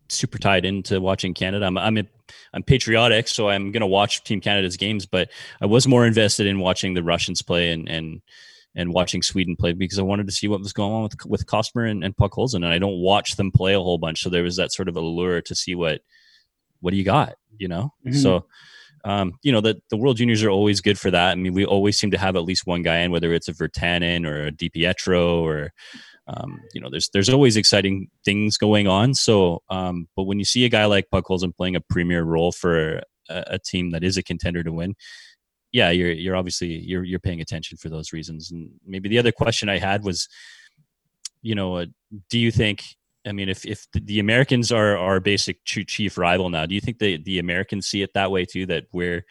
super 0.09 0.39
tied 0.39 0.65
into 0.65 1.01
watching 1.01 1.35
Canada. 1.35 1.67
I'm, 1.67 1.77
I'm, 1.77 1.99
a, 1.99 2.05
I'm 2.53 2.63
patriotic, 2.63 3.27
so 3.27 3.49
I'm 3.49 3.73
gonna 3.73 3.89
watch 3.89 4.23
Team 4.23 4.41
Canada's 4.41 4.77
games, 4.77 5.05
but 5.05 5.31
I 5.61 5.67
was 5.67 5.89
more 5.89 6.07
invested 6.07 6.47
in 6.47 6.61
watching 6.61 6.95
the 6.95 7.03
Russians 7.03 7.43
play 7.43 7.73
and 7.73 7.89
and 7.89 8.23
and 8.75 8.93
watching 8.93 9.23
Sweden 9.23 9.57
play 9.57 9.73
because 9.73 9.99
I 9.99 10.03
wanted 10.03 10.27
to 10.27 10.33
see 10.33 10.49
what 10.49 10.61
was 10.61 10.73
going 10.73 10.93
on 10.93 11.03
with 11.03 11.15
with 11.27 11.47
Costmar 11.47 11.91
and, 11.91 12.03
and 12.05 12.17
Podkolzin, 12.17 12.57
and 12.57 12.67
I 12.67 12.79
don't 12.79 13.01
watch 13.01 13.37
them 13.37 13.51
play 13.51 13.75
a 13.75 13.81
whole 13.81 13.99
bunch, 13.99 14.21
so 14.21 14.31
there 14.31 14.43
was 14.43 14.57
that 14.57 14.73
sort 14.73 14.89
of 14.89 14.97
allure 14.97 15.41
to 15.43 15.55
see 15.55 15.75
what 15.75 16.01
what 16.81 16.91
do 16.91 16.97
you 16.97 17.05
got, 17.05 17.35
you 17.59 17.69
know? 17.69 17.93
Mm-hmm. 18.05 18.19
So 18.19 18.47
um, 19.05 19.39
you 19.43 19.51
know, 19.51 19.61
the, 19.61 19.81
the 19.91 19.97
World 19.97 20.17
Juniors 20.17 20.43
are 20.43 20.51
always 20.51 20.81
good 20.81 20.99
for 20.99 21.11
that. 21.11 21.33
I 21.33 21.35
mean, 21.35 21.55
we 21.55 21.65
always 21.65 21.99
seem 21.99 22.11
to 22.13 22.19
have 22.19 22.37
at 22.37 22.45
least 22.45 22.67
one 22.67 22.83
guy 22.83 22.99
in, 22.99 23.11
whether 23.11 23.33
it's 23.33 23.49
a 23.49 23.53
Virtanen 23.53 24.27
or 24.27 24.47
a 24.47 24.53
DiPietro 24.53 25.43
or, 25.43 25.73
um, 26.29 26.61
you 26.73 26.81
know, 26.81 26.89
there's 26.89 27.09
there's 27.13 27.29
always 27.29 27.57
exciting 27.57 28.09
things 28.25 28.57
going 28.57 28.87
on. 28.87 29.15
So, 29.15 29.63
um, 29.71 30.09
but 30.17 30.25
when 30.25 30.39
you 30.39 30.45
see 30.45 30.65
a 30.65 30.69
guy 30.69 30.85
like 30.85 31.11
Podkolzin 31.13 31.57
playing 31.57 31.75
a 31.75 31.81
premier 31.81 32.23
role 32.23 32.53
for 32.53 33.03
a, 33.29 33.45
a, 33.49 33.59
team 33.59 33.91
that 33.91 34.05
is 34.05 34.17
a 34.17 34.23
contender 34.23 34.63
to 34.63 34.73
win, 34.73 34.95
yeah, 35.73 35.91
you're 35.91 36.13
you're 36.13 36.37
obviously 36.37 36.69
you're 36.69 37.05
you're 37.05 37.19
paying 37.19 37.41
attention 37.41 37.79
for 37.79 37.89
those 37.89 38.13
reasons. 38.13 38.51
And 38.51 38.71
maybe 38.87 39.09
the 39.09 39.19
other 39.19 39.33
question 39.33 39.69
I 39.69 39.79
had 39.79 40.05
was, 40.05 40.29
you 41.41 41.55
know, 41.55 41.77
uh, 41.77 41.87
do 42.29 42.39
you 42.39 42.51
think 42.51 42.85
I 43.27 43.33
mean, 43.33 43.49
if 43.49 43.65
if 43.65 43.87
the 43.93 44.21
Americans 44.21 44.73
are 44.73 44.97
our 44.97 45.21
basic 45.21 45.65
chief 45.65 46.19
rival 46.19 46.51
now, 46.51 46.67
do 46.67 46.75
you 46.75 46.81
think 46.81 46.99
the 46.99 47.19
the 47.23 47.39
Americans 47.39 47.87
see 47.87 48.03
it 48.03 48.15
that 48.15 48.31
way 48.31 48.45
too? 48.45 48.67
That 48.67 48.85
we're 48.93 49.25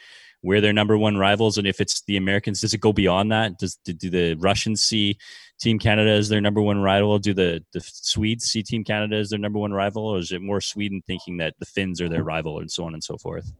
we're 0.44 0.62
their 0.62 0.74
number 0.74 0.98
one 0.98 1.18
rivals, 1.18 1.58
and 1.58 1.68
if 1.68 1.82
it's 1.82 2.02
the 2.04 2.18
Americans, 2.18 2.62
does 2.62 2.74
it 2.74 2.80
go 2.80 2.94
beyond 2.94 3.32
that? 3.32 3.60
Does 3.60 3.76
do, 3.84 4.10
the 4.10 4.36
Russians 4.36 4.82
see 4.82 5.18
Team 5.60 5.78
Canada 5.78 6.12
as 6.12 6.30
their 6.30 6.42
number 6.42 6.62
one 6.62 6.82
rival? 6.82 7.20
Do 7.20 7.34
the 7.34 7.64
the 7.74 7.82
Swedes 7.82 8.46
see 8.46 8.64
Team 8.64 8.84
Canada 8.84 9.18
as 9.18 9.30
their 9.30 9.40
number 9.40 9.60
one 9.60 9.74
rival, 9.74 10.08
or 10.08 10.20
is 10.20 10.32
it 10.32 10.42
more 10.42 10.62
Sweden 10.62 11.04
thinking 11.06 11.38
that 11.38 11.56
the 11.60 11.66
Finns 11.66 12.00
are 12.02 12.10
their 12.10 12.24
rival, 12.24 12.60
and 12.60 12.72
so 12.72 12.86
on 12.86 12.94
and 12.94 13.04
so 13.04 13.18
forth? 13.18 13.52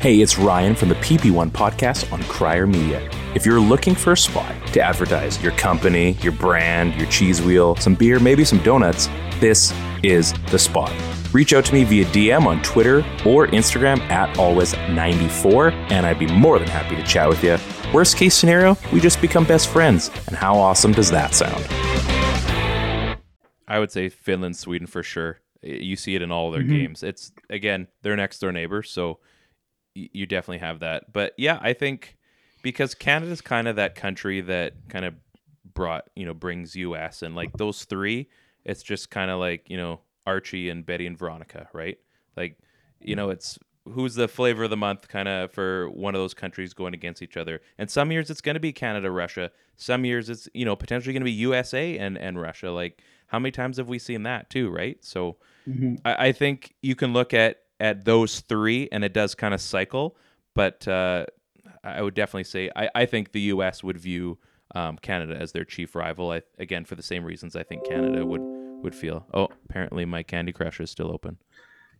Hey, 0.00 0.22
it's 0.22 0.38
Ryan 0.38 0.74
from 0.74 0.88
the 0.88 0.94
PP1 0.94 1.50
podcast 1.50 2.10
on 2.10 2.22
Crier 2.22 2.66
Media. 2.66 3.06
If 3.34 3.44
you're 3.44 3.60
looking 3.60 3.94
for 3.94 4.12
a 4.12 4.16
spot 4.16 4.54
to 4.68 4.80
advertise 4.80 5.38
your 5.42 5.52
company, 5.52 6.12
your 6.22 6.32
brand, 6.32 6.94
your 6.94 7.06
cheese 7.10 7.42
wheel, 7.42 7.76
some 7.76 7.96
beer, 7.96 8.18
maybe 8.18 8.42
some 8.42 8.62
donuts, 8.62 9.10
this 9.40 9.74
is 10.02 10.32
the 10.50 10.58
spot. 10.58 10.90
Reach 11.34 11.52
out 11.52 11.66
to 11.66 11.74
me 11.74 11.84
via 11.84 12.06
DM 12.06 12.46
on 12.46 12.62
Twitter 12.62 13.00
or 13.26 13.48
Instagram 13.48 14.00
at 14.08 14.34
always94, 14.38 15.72
and 15.90 16.06
I'd 16.06 16.18
be 16.18 16.28
more 16.28 16.58
than 16.58 16.68
happy 16.68 16.96
to 16.96 17.02
chat 17.02 17.28
with 17.28 17.44
you. 17.44 17.58
Worst 17.92 18.16
case 18.16 18.34
scenario, 18.34 18.78
we 18.94 19.00
just 19.00 19.20
become 19.20 19.44
best 19.44 19.68
friends. 19.68 20.08
And 20.28 20.34
how 20.34 20.56
awesome 20.56 20.92
does 20.92 21.10
that 21.10 21.34
sound? 21.34 21.62
I 23.68 23.78
would 23.78 23.92
say 23.92 24.08
Finland, 24.08 24.56
Sweden 24.56 24.86
for 24.86 25.02
sure. 25.02 25.40
You 25.60 25.94
see 25.94 26.14
it 26.14 26.22
in 26.22 26.32
all 26.32 26.50
their 26.50 26.62
mm-hmm. 26.62 26.74
games. 26.74 27.02
It's 27.02 27.32
again, 27.50 27.88
their 28.00 28.16
next 28.16 28.38
door 28.38 28.50
neighbor, 28.50 28.82
so 28.82 29.18
you 30.12 30.26
definitely 30.26 30.58
have 30.58 30.80
that. 30.80 31.12
But 31.12 31.34
yeah, 31.36 31.58
I 31.60 31.72
think 31.72 32.16
because 32.62 32.94
Canada's 32.94 33.40
kind 33.40 33.68
of 33.68 33.76
that 33.76 33.94
country 33.94 34.40
that 34.42 34.74
kind 34.88 35.04
of 35.04 35.14
brought, 35.74 36.08
you 36.14 36.24
know, 36.26 36.34
brings 36.34 36.76
US 36.76 37.22
and 37.22 37.34
like 37.34 37.52
those 37.56 37.84
three, 37.84 38.28
it's 38.64 38.82
just 38.82 39.10
kind 39.10 39.30
of 39.30 39.38
like, 39.38 39.68
you 39.68 39.76
know, 39.76 40.00
Archie 40.26 40.68
and 40.68 40.84
Betty 40.84 41.06
and 41.06 41.18
Veronica, 41.18 41.68
right? 41.72 41.98
Like, 42.36 42.58
you 43.00 43.16
know, 43.16 43.30
it's 43.30 43.58
who's 43.90 44.14
the 44.14 44.28
flavor 44.28 44.64
of 44.64 44.70
the 44.70 44.76
month 44.76 45.08
kind 45.08 45.28
of 45.28 45.50
for 45.52 45.88
one 45.90 46.14
of 46.14 46.20
those 46.20 46.34
countries 46.34 46.74
going 46.74 46.94
against 46.94 47.22
each 47.22 47.36
other. 47.36 47.60
And 47.78 47.90
some 47.90 48.12
years 48.12 48.30
it's 48.30 48.40
going 48.40 48.54
to 48.54 48.60
be 48.60 48.72
Canada, 48.72 49.10
Russia. 49.10 49.50
Some 49.76 50.04
years 50.04 50.28
it's, 50.28 50.48
you 50.54 50.64
know, 50.64 50.76
potentially 50.76 51.12
going 51.12 51.22
to 51.22 51.24
be 51.24 51.32
USA 51.32 51.98
and, 51.98 52.18
and 52.18 52.40
Russia. 52.40 52.70
Like, 52.70 53.02
how 53.28 53.38
many 53.38 53.52
times 53.52 53.78
have 53.78 53.88
we 53.88 53.98
seen 53.98 54.24
that 54.24 54.50
too, 54.50 54.70
right? 54.70 55.02
So 55.02 55.36
mm-hmm. 55.68 55.94
I, 56.04 56.28
I 56.28 56.32
think 56.32 56.74
you 56.82 56.94
can 56.94 57.12
look 57.12 57.32
at 57.32 57.60
at 57.80 58.04
those 58.04 58.40
three, 58.40 58.88
and 58.92 59.02
it 59.04 59.12
does 59.12 59.34
kind 59.34 59.54
of 59.54 59.60
cycle. 59.60 60.16
But 60.54 60.86
uh, 60.86 61.26
I 61.82 62.02
would 62.02 62.14
definitely 62.14 62.44
say 62.44 62.70
I, 62.76 62.90
I 62.94 63.06
think 63.06 63.32
the 63.32 63.40
U.S. 63.42 63.82
would 63.82 63.98
view 63.98 64.38
um, 64.74 64.98
Canada 64.98 65.36
as 65.36 65.52
their 65.52 65.64
chief 65.64 65.94
rival. 65.94 66.32
I, 66.32 66.42
again, 66.58 66.84
for 66.84 66.94
the 66.94 67.02
same 67.02 67.24
reasons 67.24 67.56
I 67.56 67.62
think 67.62 67.86
Canada 67.86 68.24
would 68.24 68.42
would 68.82 68.94
feel. 68.94 69.26
Oh, 69.34 69.48
apparently 69.68 70.04
my 70.04 70.22
Candy 70.22 70.52
Crush 70.52 70.80
is 70.80 70.90
still 70.90 71.10
open. 71.12 71.38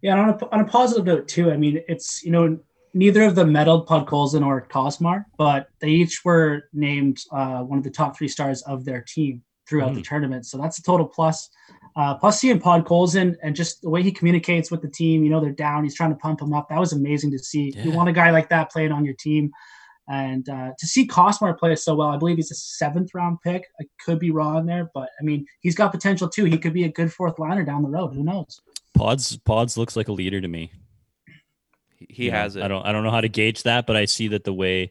Yeah, 0.03 0.19
on 0.19 0.31
a, 0.31 0.49
on 0.51 0.61
a 0.61 0.65
positive 0.65 1.05
note 1.05 1.29
too. 1.29 1.51
I 1.51 1.57
mean, 1.57 1.83
it's 1.89 2.23
you 2.23 2.31
know 2.31 2.59
neither 2.95 3.23
of 3.23 3.35
them 3.35 3.53
medaled 3.53 3.87
Podkolzin 3.87 4.45
or 4.45 4.67
Costmar, 4.67 5.25
but 5.37 5.69
they 5.81 5.91
each 5.91 6.25
were 6.25 6.65
named 6.73 7.21
uh, 7.33 7.61
one 7.63 7.79
of 7.79 7.85
the 7.85 7.91
top 7.91 8.17
three 8.17 8.29
stars 8.29 8.63
of 8.63 8.85
their 8.85 9.03
team 9.03 9.43
throughout 9.71 9.93
mm. 9.93 9.95
the 9.95 10.03
tournament. 10.03 10.45
So 10.45 10.59
that's 10.59 10.79
a 10.79 10.83
total 10.83 11.07
plus. 11.07 11.49
Uh, 11.97 12.15
plus 12.15 12.41
seeing 12.41 12.61
Podkolzin 12.61 13.37
and 13.43 13.57
just 13.57 13.83
the 13.83 13.91
way 13.91 14.03
he 14.03 14.13
communicates 14.13 14.71
with 14.71 14.83
the 14.83 14.89
team, 14.89 15.25
you 15.25 15.31
know, 15.31 15.41
they're 15.41 15.51
down. 15.51 15.85
He's 15.85 15.95
trying 15.95 16.11
to 16.11 16.17
pump 16.17 16.41
them 16.41 16.53
up. 16.53 16.69
That 16.69 16.79
was 16.79 16.93
amazing 16.93 17.31
to 17.33 17.39
see. 17.39 17.73
Yeah. 17.75 17.85
You 17.85 17.93
want 17.93 18.09
a 18.09 18.13
guy 18.13 18.31
like 18.31 18.49
that 18.51 18.71
playing 18.71 18.93
on 18.93 19.05
your 19.05 19.15
team. 19.15 19.51
And 20.09 20.49
uh, 20.49 20.71
to 20.77 20.87
see 20.87 21.07
Costmar 21.07 21.57
play 21.57 21.77
so 21.77 21.95
well, 21.95 22.09
I 22.09 22.17
believe 22.17 22.37
he's 22.37 22.51
a 22.51 22.57
seventh 22.57 23.15
round 23.15 23.39
pick. 23.43 23.65
I 23.81 23.85
could 24.05 24.19
be 24.19 24.33
wrong 24.33 24.67
there, 24.67 24.91
but 24.93 25.09
I 25.21 25.23
mean, 25.23 25.47
he's 25.61 25.77
got 25.77 25.93
potential 25.93 26.29
too. 26.29 26.47
He 26.47 26.59
could 26.59 26.73
be 26.73 26.85
a 26.85 26.89
good 26.89 27.13
fourth 27.13 27.39
liner 27.39 27.65
down 27.65 27.83
the 27.83 27.89
road. 27.89 28.15
Who 28.15 28.25
knows? 28.25 28.61
Pods 28.95 29.37
Pods 29.39 29.77
looks 29.77 29.95
like 29.95 30.09
a 30.09 30.13
leader 30.13 30.41
to 30.41 30.49
me. 30.49 30.73
He, 32.09 32.29
has 32.31 32.57
it. 32.57 32.65
I 32.65 32.69
don't 32.69 32.85
I 32.85 32.93
don't 32.93 33.05
know 33.05 33.11
how 33.11 33.21
to 33.21 33.29
gauge 33.29 33.63
that, 33.63 33.87
but 33.87 33.95
I 33.95 34.07
see 34.07 34.27
that 34.29 34.43
the 34.43 34.53
way 34.53 34.91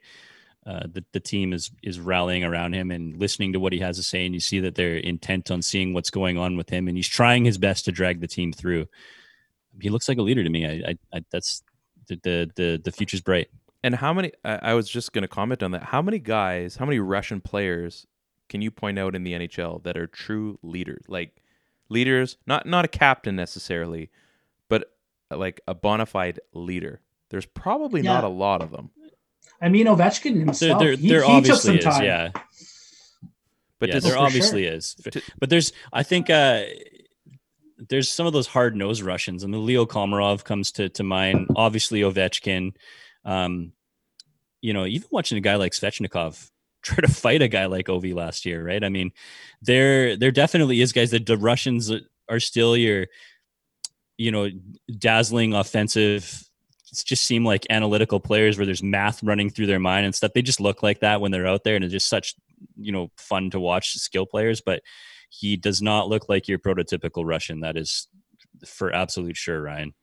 uh, 0.70 0.82
the, 0.92 1.04
the 1.14 1.20
team 1.20 1.52
is 1.52 1.72
is 1.82 2.00
rallying 2.00 2.44
around 2.44 2.74
him 2.74 2.92
and 2.92 3.18
listening 3.18 3.54
to 3.54 3.60
what 3.60 3.74
he 3.74 3.80
has 3.80 3.98
to 3.98 4.04
say. 4.04 4.24
And 4.24 4.36
you 4.36 4.40
see 4.40 4.60
that 4.60 4.76
they're 4.76 4.98
intent 4.98 5.50
on 5.50 5.64
seeing 5.64 5.94
what's 5.94 6.12
going 6.12 6.38
on 6.38 6.58
with 6.58 6.70
him. 6.70 6.88
And 6.88 6.96
he's 6.96 7.08
trying 7.08 7.44
his 7.44 7.58
best 7.58 7.86
to 7.86 7.92
drag 7.92 8.22
the 8.22 8.28
team 8.28 8.54
through. 8.54 8.86
He 9.82 9.90
looks 9.90 10.08
like 10.08 10.20
a 10.20 10.22
leader 10.22 10.44
to 10.44 10.50
me. 10.50 10.68
I, 10.68 10.92
I, 10.92 11.18
I 11.18 11.26
that's 11.32 11.64
the, 12.08 12.20
the 12.22 12.52
the 12.56 12.82
the 12.84 12.92
future's 12.92 13.22
bright. 13.22 13.48
And 13.84 13.96
how 13.96 14.14
many 14.14 14.32
I, 14.46 14.60
I 14.62 14.74
was 14.76 14.88
just 14.88 15.12
going 15.12 15.24
to 15.24 15.28
comment 15.28 15.64
on 15.64 15.72
that. 15.72 15.82
How 15.82 16.04
many 16.04 16.20
guys 16.20 16.76
how 16.76 16.86
many 16.86 17.00
russian 17.00 17.42
players 17.42 18.06
can 18.48 18.62
you 18.62 18.70
point 18.70 19.00
out 19.00 19.16
in 19.16 19.24
the 19.24 19.34
nhl 19.34 19.82
that 19.84 19.98
are 19.98 20.06
true 20.06 20.60
leaders? 20.62 21.04
Like 21.08 21.42
leaders 21.90 22.38
not 22.46 22.68
not 22.68 22.86
a 22.86 22.90
captain 22.90 23.36
necessarily 23.36 24.12
but 24.68 24.92
like 25.32 25.62
a 25.68 25.74
bona 25.74 26.06
fide 26.06 26.40
leader. 26.54 27.02
There's 27.30 27.48
probably 27.48 28.02
yeah. 28.02 28.14
not 28.14 28.24
a 28.24 28.30
lot 28.30 28.62
of 28.62 28.70
them 28.70 28.92
I 29.62 29.70
mean, 29.70 29.88
Ovechkin 29.88 30.38
himself, 30.38 30.80
there, 30.80 30.96
there, 30.96 31.10
there 31.10 31.24
he, 31.24 31.32
obviously 31.32 31.74
he 31.74 31.80
is, 31.80 31.86
time. 31.86 32.04
yeah. 32.04 32.32
But 33.80 33.90
yeah, 33.90 34.00
there 34.00 34.18
obviously 34.18 34.66
sure. 34.66 34.74
is. 34.74 34.96
But 35.40 35.50
there's, 35.50 35.72
I 35.92 36.04
think, 36.04 36.30
uh, 36.30 36.64
there's 37.88 38.12
some 38.12 38.28
of 38.28 38.34
those 38.34 38.48
hard 38.48 38.76
nosed 38.76 39.02
Russians, 39.02 39.44
and 39.44 39.54
the 39.54 39.58
Leo 39.58 39.86
Komarov 39.86 40.44
comes 40.44 40.72
to 40.74 40.90
to 40.90 41.04
mind. 41.04 41.48
Obviously, 41.56 42.02
Ovechkin. 42.02 42.74
Um, 43.24 43.72
you 44.62 44.74
know, 44.74 44.86
even 44.86 45.08
watching 45.12 45.38
a 45.38 45.42
guy 45.42 45.56
like 45.56 45.72
Svechnikov 45.72 46.50
try 46.82 46.98
to 46.98 47.08
fight 47.08 47.42
a 47.42 47.48
guy 47.48 47.66
like 47.68 47.88
Ovi 47.88 48.14
last 48.14 48.46
year, 48.46 48.66
right? 48.66 48.84
I 48.84 48.90
mean, 48.90 49.12
there 49.62 50.18
there 50.18 50.32
definitely 50.32 50.82
is 50.82 50.92
guys 50.92 51.12
that 51.12 51.26
the 51.26 51.38
Russians 51.38 51.92
are 52.30 52.40
still 52.40 52.76
your, 52.76 53.08
you 54.18 54.32
know, 54.32 54.50
dazzling 54.98 55.54
offensive 55.54 56.49
just 56.92 57.26
seem 57.26 57.46
like 57.46 57.66
analytical 57.70 58.20
players 58.20 58.58
where 58.58 58.66
there's 58.66 58.84
math 58.84 59.24
running 59.24 59.50
through 59.50 59.68
their 59.68 59.80
mind 59.80 60.06
and 60.06 60.16
stuff. 60.16 60.34
They 60.34 60.42
just 60.42 60.60
look 60.60 60.84
like 60.84 61.00
that 61.00 61.22
when 61.22 61.32
they're 61.32 61.48
out 61.48 61.64
there, 61.64 61.76
and 61.76 61.84
it's 61.84 61.92
just 61.92 62.10
such 62.10 62.36
you 62.78 62.92
know 62.92 63.12
fun 63.18 63.50
to 63.52 63.60
watch 63.60 63.94
skill 63.94 64.26
players. 64.26 64.62
But 64.62 64.82
he 65.30 65.58
does 65.58 65.82
not 65.82 66.10
look 66.10 66.30
like 66.30 66.48
your 66.48 66.60
prototypical 66.60 67.26
Russian. 67.26 67.62
That 67.62 67.78
is 67.78 68.08
for 68.66 68.94
absolute 68.94 69.38
sure, 69.38 69.62
Ryan. 69.62 69.94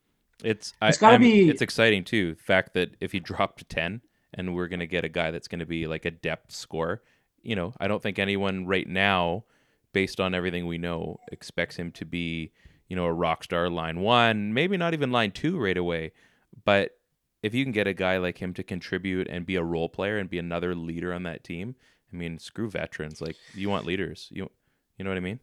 It's 0.45 0.73
it's 0.83 0.99
gotta 0.99 1.19
be 1.19 1.49
it's 1.49 1.63
exciting 1.63 2.05
too. 2.05 2.35
The 2.35 2.43
fact 2.43 2.75
that 2.75 2.95
if 3.01 3.13
he 3.13 3.21
dropped 3.21 3.59
to 3.59 3.65
ten 3.65 4.03
and 4.35 4.55
we're 4.55 4.69
gonna 4.69 4.87
get 4.87 5.05
a 5.05 5.09
guy 5.09 5.31
that's 5.31 5.49
gonna 5.49 5.67
be 5.67 5.87
like 5.87 6.05
a 6.05 6.11
depth 6.11 6.53
score. 6.53 7.03
You 7.43 7.57
know, 7.57 7.75
I 7.81 7.89
don't 7.89 8.03
think 8.03 8.19
anyone 8.19 8.67
right 8.67 8.87
now, 8.87 9.45
based 9.93 10.21
on 10.21 10.35
everything 10.35 10.67
we 10.67 10.79
know, 10.79 11.19
expects 11.33 11.77
him 11.77 11.93
to 11.93 12.05
be 12.05 12.53
you 12.89 12.97
know 12.97 13.07
a 13.07 13.13
rock 13.13 13.45
star 13.45 13.69
line 13.71 14.01
one, 14.01 14.53
maybe 14.53 14.77
not 14.77 14.95
even 14.95 15.11
line 15.11 15.33
two 15.33 15.59
right 15.59 15.77
away. 15.77 16.13
But 16.65 16.93
if 17.43 17.55
you 17.55 17.65
can 17.65 17.73
get 17.73 17.87
a 17.87 17.95
guy 17.95 18.19
like 18.19 18.39
him 18.39 18.55
to 18.55 18.63
contribute 18.63 19.29
and 19.29 19.47
be 19.47 19.57
a 19.57 19.63
role 19.63 19.89
player 19.89 20.19
and 20.19 20.31
be 20.31 20.39
another 20.39 20.75
leader 20.75 21.13
on 21.13 21.25
that 21.25 21.45
team, 21.45 21.77
I 22.13 22.17
mean, 22.17 22.39
screw 22.39 22.71
veterans. 22.71 23.21
Like 23.21 23.37
you 23.55 23.69
want 23.69 23.87
leaders. 23.87 24.29
You 24.31 24.51
you 24.99 25.05
know 25.05 25.11
what 25.11 25.19
I 25.19 25.21
mean? 25.21 25.41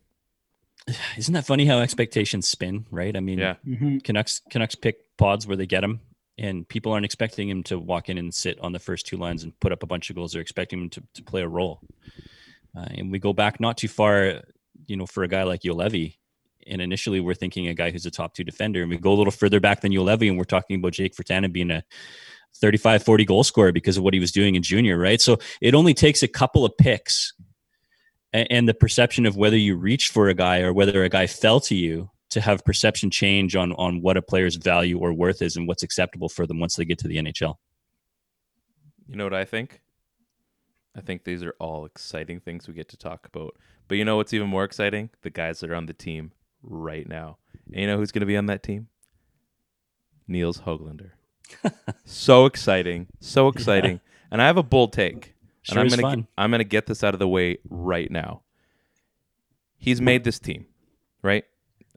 Isn't 1.18 1.34
that 1.34 1.46
funny 1.46 1.66
how 1.66 1.80
expectations 1.80 2.48
spin, 2.48 2.86
right? 2.92 3.16
I 3.16 3.20
mean, 3.20 3.40
yeah. 3.40 3.56
Mm-hmm. 3.66 4.00
Canucks 4.00 4.42
Canucks 4.50 4.76
pick 4.76 5.18
pods 5.18 5.48
where 5.48 5.58
they 5.58 5.66
get 5.66 5.82
them, 5.82 6.02
and 6.38 6.68
people 6.68 6.92
aren't 6.92 7.06
expecting 7.06 7.50
him 7.50 7.64
to 7.64 7.80
walk 7.80 8.10
in 8.10 8.18
and 8.18 8.34
sit 8.34 8.60
on 8.60 8.74
the 8.74 8.80
first 8.80 9.06
two 9.06 9.18
lines 9.18 9.44
and 9.44 9.58
put 9.60 9.72
up 9.72 9.84
a 9.84 9.88
bunch 9.88 10.10
of 10.10 10.16
goals. 10.16 10.34
They're 10.34 10.42
expecting 10.42 10.82
him 10.82 10.90
to, 10.92 11.04
to 11.16 11.24
play 11.24 11.42
a 11.42 11.48
role. 11.48 11.82
Uh, 12.76 12.88
and 12.90 13.12
we 13.12 13.20
go 13.20 13.34
back 13.34 13.60
not 13.60 13.78
too 13.78 13.88
far, 13.88 14.42
you 14.88 14.98
know, 14.98 15.06
for 15.06 15.24
a 15.24 15.28
guy 15.28 15.44
like 15.44 15.62
Juolevi, 15.62 16.16
and 16.68 16.82
initially 16.82 17.20
we're 17.20 17.34
thinking 17.34 17.68
a 17.68 17.74
guy 17.74 17.92
who's 17.92 18.06
a 18.06 18.12
top 18.12 18.34
two 18.34 18.44
defender, 18.44 18.82
and 18.82 18.90
we 18.90 18.98
go 18.98 19.14
a 19.14 19.16
little 19.16 19.32
further 19.32 19.60
back 19.60 19.82
than 19.82 19.92
Juolevi, 19.92 20.28
and 20.28 20.38
we're 20.38 20.44
talking 20.44 20.78
about 20.78 20.94
Jake 20.94 21.16
Virtanen 21.16 21.52
being 21.52 21.72
a 21.72 21.84
35, 22.58 23.04
40 23.04 23.26
goal 23.26 23.44
scorer 23.44 23.72
because 23.72 23.98
of 23.98 24.04
what 24.04 24.14
he 24.14 24.20
was 24.20 24.32
doing 24.32 24.56
in 24.56 24.64
junior, 24.64 24.98
right? 24.98 25.20
So 25.20 25.38
it 25.62 25.74
only 25.74 25.94
takes 25.94 26.24
a 26.24 26.28
couple 26.28 26.66
of 26.66 26.78
picks 26.78 27.34
and, 28.34 28.48
and 28.50 28.70
the 28.70 28.74
perception 28.74 29.26
of 29.26 29.38
whether 29.38 29.58
you 29.58 29.76
reached 29.76 30.12
for 30.12 30.30
a 30.30 30.34
guy 30.34 30.62
or 30.62 30.74
whether 30.74 31.04
a 31.04 31.10
guy 31.10 31.28
fell 31.28 31.60
to 31.62 31.76
you 31.76 32.10
to 32.32 32.42
have 32.42 32.66
perception 32.66 33.12
change 33.12 33.56
on 33.56 33.74
on 33.74 34.02
what 34.02 34.18
a 34.18 34.22
player's 34.22 34.56
value 34.56 34.98
or 34.98 35.14
worth 35.14 35.42
is 35.42 35.56
and 35.56 35.68
what's 35.68 35.84
acceptable 35.84 36.30
for 36.30 36.48
them 36.48 36.60
once 36.60 36.76
they 36.76 36.86
get 36.86 36.98
to 37.00 37.08
the 37.08 37.18
NHL. 37.18 37.56
You 39.08 39.16
know 39.16 39.24
what 39.24 39.34
I 39.34 39.46
think? 39.46 39.82
I 40.96 41.02
think 41.02 41.24
these 41.24 41.44
are 41.44 41.56
all 41.60 41.86
exciting 41.86 42.40
things 42.40 42.68
we 42.68 42.74
get 42.74 42.90
to 42.90 42.98
talk 42.98 43.28
about. 43.28 43.56
But 43.88 43.96
you 43.96 44.06
know 44.06 44.18
what's 44.18 44.34
even 44.34 44.48
more 44.48 44.64
exciting? 44.64 45.10
The 45.22 45.30
guys 45.30 45.60
that 45.60 45.70
are 45.70 45.76
on 45.76 45.86
the 45.86 45.94
team 45.94 46.32
right 46.64 47.08
now. 47.08 47.38
And 47.68 47.82
you 47.82 47.88
know 47.88 47.98
who's 47.98 48.12
going 48.12 48.22
to 48.22 48.26
be 48.26 48.38
on 48.38 48.48
that 48.48 48.64
team? 48.64 48.88
Nils 50.28 50.62
Hoglander. 50.62 51.12
so 52.06 52.46
exciting, 52.46 53.08
so 53.20 53.48
exciting. 53.48 53.94
Yeah. 53.94 54.12
And 54.32 54.42
I 54.42 54.48
have 54.48 54.58
a 54.58 54.64
bold 54.64 54.94
take. 54.94 55.36
Sure 55.62 55.80
and 55.80 55.94
I'm 55.94 56.00
gonna. 56.00 56.28
I'm 56.38 56.52
gonna 56.52 56.64
get 56.64 56.88
this 56.88 57.04
out 57.04 57.14
of 57.14 57.20
the 57.20 57.28
way 57.28 57.58
right 57.70 58.10
now. 58.10 58.42
He's 59.78 60.02
made 60.02 60.24
this 60.24 60.40
team, 60.40 60.66
right? 61.22 61.46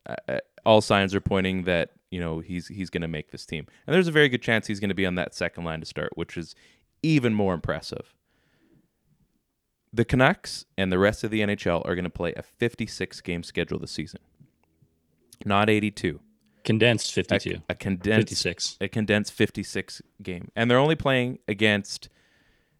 Uh, 0.07 0.39
all 0.64 0.81
signs 0.81 1.14
are 1.14 1.21
pointing 1.21 1.62
that 1.64 1.91
you 2.11 2.21
know 2.21 2.41
he's 2.41 2.69
he's 2.69 2.91
going 2.91 3.03
to 3.03 3.09
make 3.09 3.31
this 3.31 3.47
team, 3.47 3.67
and 3.87 3.95
there's 3.95 4.09
a 4.09 4.12
very 4.12 4.29
good 4.29 4.43
chance 4.43 4.67
he's 4.67 4.81
going 4.81 4.89
to 4.89 4.95
be 4.95 5.07
on 5.07 5.14
that 5.17 5.35
second 5.35 5.64
line 5.64 5.81
to 5.81 5.87
start, 5.87 6.11
which 6.17 6.37
is 6.37 6.55
even 7.03 7.35
more 7.35 7.55
impressive. 7.55 8.14
The 9.93 10.05
Canucks 10.05 10.64
and 10.77 10.93
the 10.93 10.99
rest 10.99 11.25
of 11.25 11.31
the 11.31 11.41
NHL 11.41 11.87
are 11.87 11.95
going 11.95 12.05
to 12.05 12.11
play 12.11 12.35
a 12.37 12.43
56 12.43 13.21
game 13.23 13.43
schedule 13.43 13.79
this 13.79 13.93
season, 13.93 14.21
not 15.45 15.70
82. 15.70 16.20
Condensed 16.64 17.12
52. 17.12 17.57
A, 17.57 17.62
a 17.72 17.74
condensed 17.74 18.28
56. 18.28 18.76
A 18.80 18.89
condensed 18.89 19.32
56 19.32 20.03
game, 20.22 20.51
and 20.57 20.70
they're 20.70 20.78
only 20.78 20.97
playing 20.97 21.39
against 21.47 22.09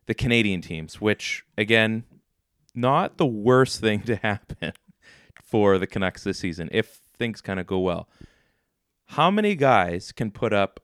the 0.07 0.14
Canadian 0.14 0.61
teams, 0.61 1.00
which 1.00 1.44
again, 1.57 2.04
not 2.74 3.16
the 3.16 3.26
worst 3.26 3.80
thing 3.80 4.00
to 4.02 4.16
happen 4.22 4.72
for 5.42 5.78
the 5.78 5.86
Canucks 5.86 6.24
this 6.24 6.38
season 6.38 6.68
if 6.72 7.00
things 7.18 7.40
kind 7.40 7.61
of 7.61 7.66
go 7.66 7.78
well. 7.78 8.09
How 9.11 9.30
many 9.30 9.54
guys 9.54 10.11
can 10.11 10.30
put 10.32 10.52
up 10.52 10.80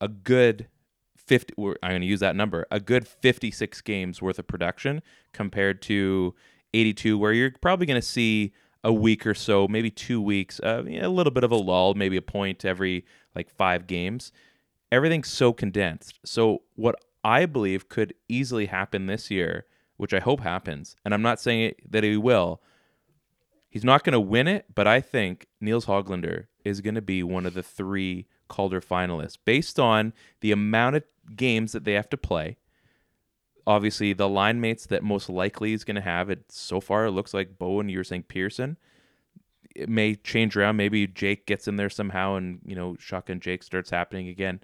a 0.00 0.08
good 0.08 0.68
50 1.16 1.54
I'm 1.56 1.90
going 1.90 2.00
to 2.00 2.06
use 2.06 2.20
that 2.20 2.34
number, 2.34 2.66
a 2.72 2.80
good 2.80 3.06
56 3.06 3.80
games 3.82 4.20
worth 4.20 4.40
of 4.40 4.48
production 4.48 5.02
compared 5.32 5.80
to 5.82 6.34
82 6.74 7.16
where 7.16 7.32
you're 7.32 7.52
probably 7.60 7.86
going 7.86 8.00
to 8.00 8.06
see 8.06 8.52
a 8.82 8.92
week 8.92 9.26
or 9.26 9.34
so, 9.34 9.68
maybe 9.68 9.90
2 9.90 10.20
weeks, 10.20 10.60
uh, 10.60 10.82
a 10.86 11.08
little 11.08 11.30
bit 11.30 11.44
of 11.44 11.52
a 11.52 11.56
lull, 11.56 11.94
maybe 11.94 12.16
a 12.16 12.22
point 12.22 12.64
every 12.64 13.04
like 13.34 13.50
5 13.50 13.86
games. 13.86 14.32
Everything's 14.90 15.28
so 15.28 15.52
condensed. 15.52 16.18
So 16.24 16.62
what 16.74 16.96
I 17.22 17.46
believe 17.46 17.88
could 17.88 18.14
easily 18.28 18.66
happen 18.66 19.06
this 19.06 19.30
year, 19.30 19.66
which 19.96 20.14
I 20.14 20.20
hope 20.20 20.40
happens, 20.40 20.96
and 21.04 21.12
I'm 21.12 21.22
not 21.22 21.40
saying 21.40 21.74
that 21.88 22.02
he 22.02 22.16
will. 22.16 22.62
He's 23.68 23.84
not 23.84 24.02
going 24.02 24.14
to 24.14 24.20
win 24.20 24.48
it, 24.48 24.66
but 24.74 24.88
I 24.88 25.00
think 25.00 25.46
Nils 25.60 25.86
Hoglander 25.86 26.46
is 26.64 26.80
going 26.80 26.96
to 26.96 27.02
be 27.02 27.22
one 27.22 27.46
of 27.46 27.54
the 27.54 27.62
three 27.62 28.26
Calder 28.48 28.80
finalists 28.80 29.38
based 29.44 29.78
on 29.78 30.12
the 30.40 30.50
amount 30.50 30.96
of 30.96 31.04
games 31.36 31.72
that 31.72 31.84
they 31.84 31.92
have 31.92 32.10
to 32.10 32.16
play. 32.16 32.56
Obviously, 33.70 34.12
the 34.12 34.28
line 34.28 34.60
mates 34.60 34.86
that 34.86 35.04
most 35.04 35.28
likely 35.28 35.72
is 35.72 35.84
going 35.84 35.94
to 35.94 36.00
have 36.00 36.28
it 36.28 36.50
so 36.50 36.80
far, 36.80 37.06
it 37.06 37.12
looks 37.12 37.32
like 37.32 37.56
Bowen, 37.56 37.88
you 37.88 37.98
were 37.98 38.04
saying 38.04 38.24
Pearson. 38.24 38.76
It 39.76 39.88
may 39.88 40.16
change 40.16 40.56
around. 40.56 40.76
Maybe 40.76 41.06
Jake 41.06 41.46
gets 41.46 41.68
in 41.68 41.76
there 41.76 41.88
somehow 41.88 42.34
and, 42.34 42.58
you 42.64 42.74
know, 42.74 42.96
shotgun 42.98 43.38
Jake 43.38 43.62
starts 43.62 43.90
happening 43.90 44.26
again. 44.26 44.60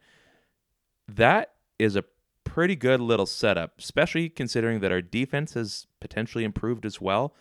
That 1.07 1.52
is 1.78 1.94
a 1.94 2.04
pretty 2.42 2.74
good 2.74 3.00
little 3.00 3.26
setup, 3.26 3.78
especially 3.78 4.28
considering 4.28 4.80
that 4.80 4.90
our 4.90 5.02
defense 5.02 5.54
has 5.54 5.86
potentially 6.00 6.42
improved 6.42 6.84
as 6.84 7.00
well. 7.00 7.32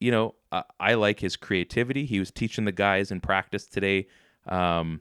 You 0.00 0.10
know, 0.10 0.34
I, 0.52 0.64
I 0.78 0.94
like 0.94 1.20
his 1.20 1.36
creativity. 1.36 2.04
He 2.04 2.18
was 2.18 2.30
teaching 2.30 2.66
the 2.66 2.72
guys 2.72 3.10
in 3.10 3.20
practice 3.22 3.64
today 3.64 4.06
um, 4.46 5.00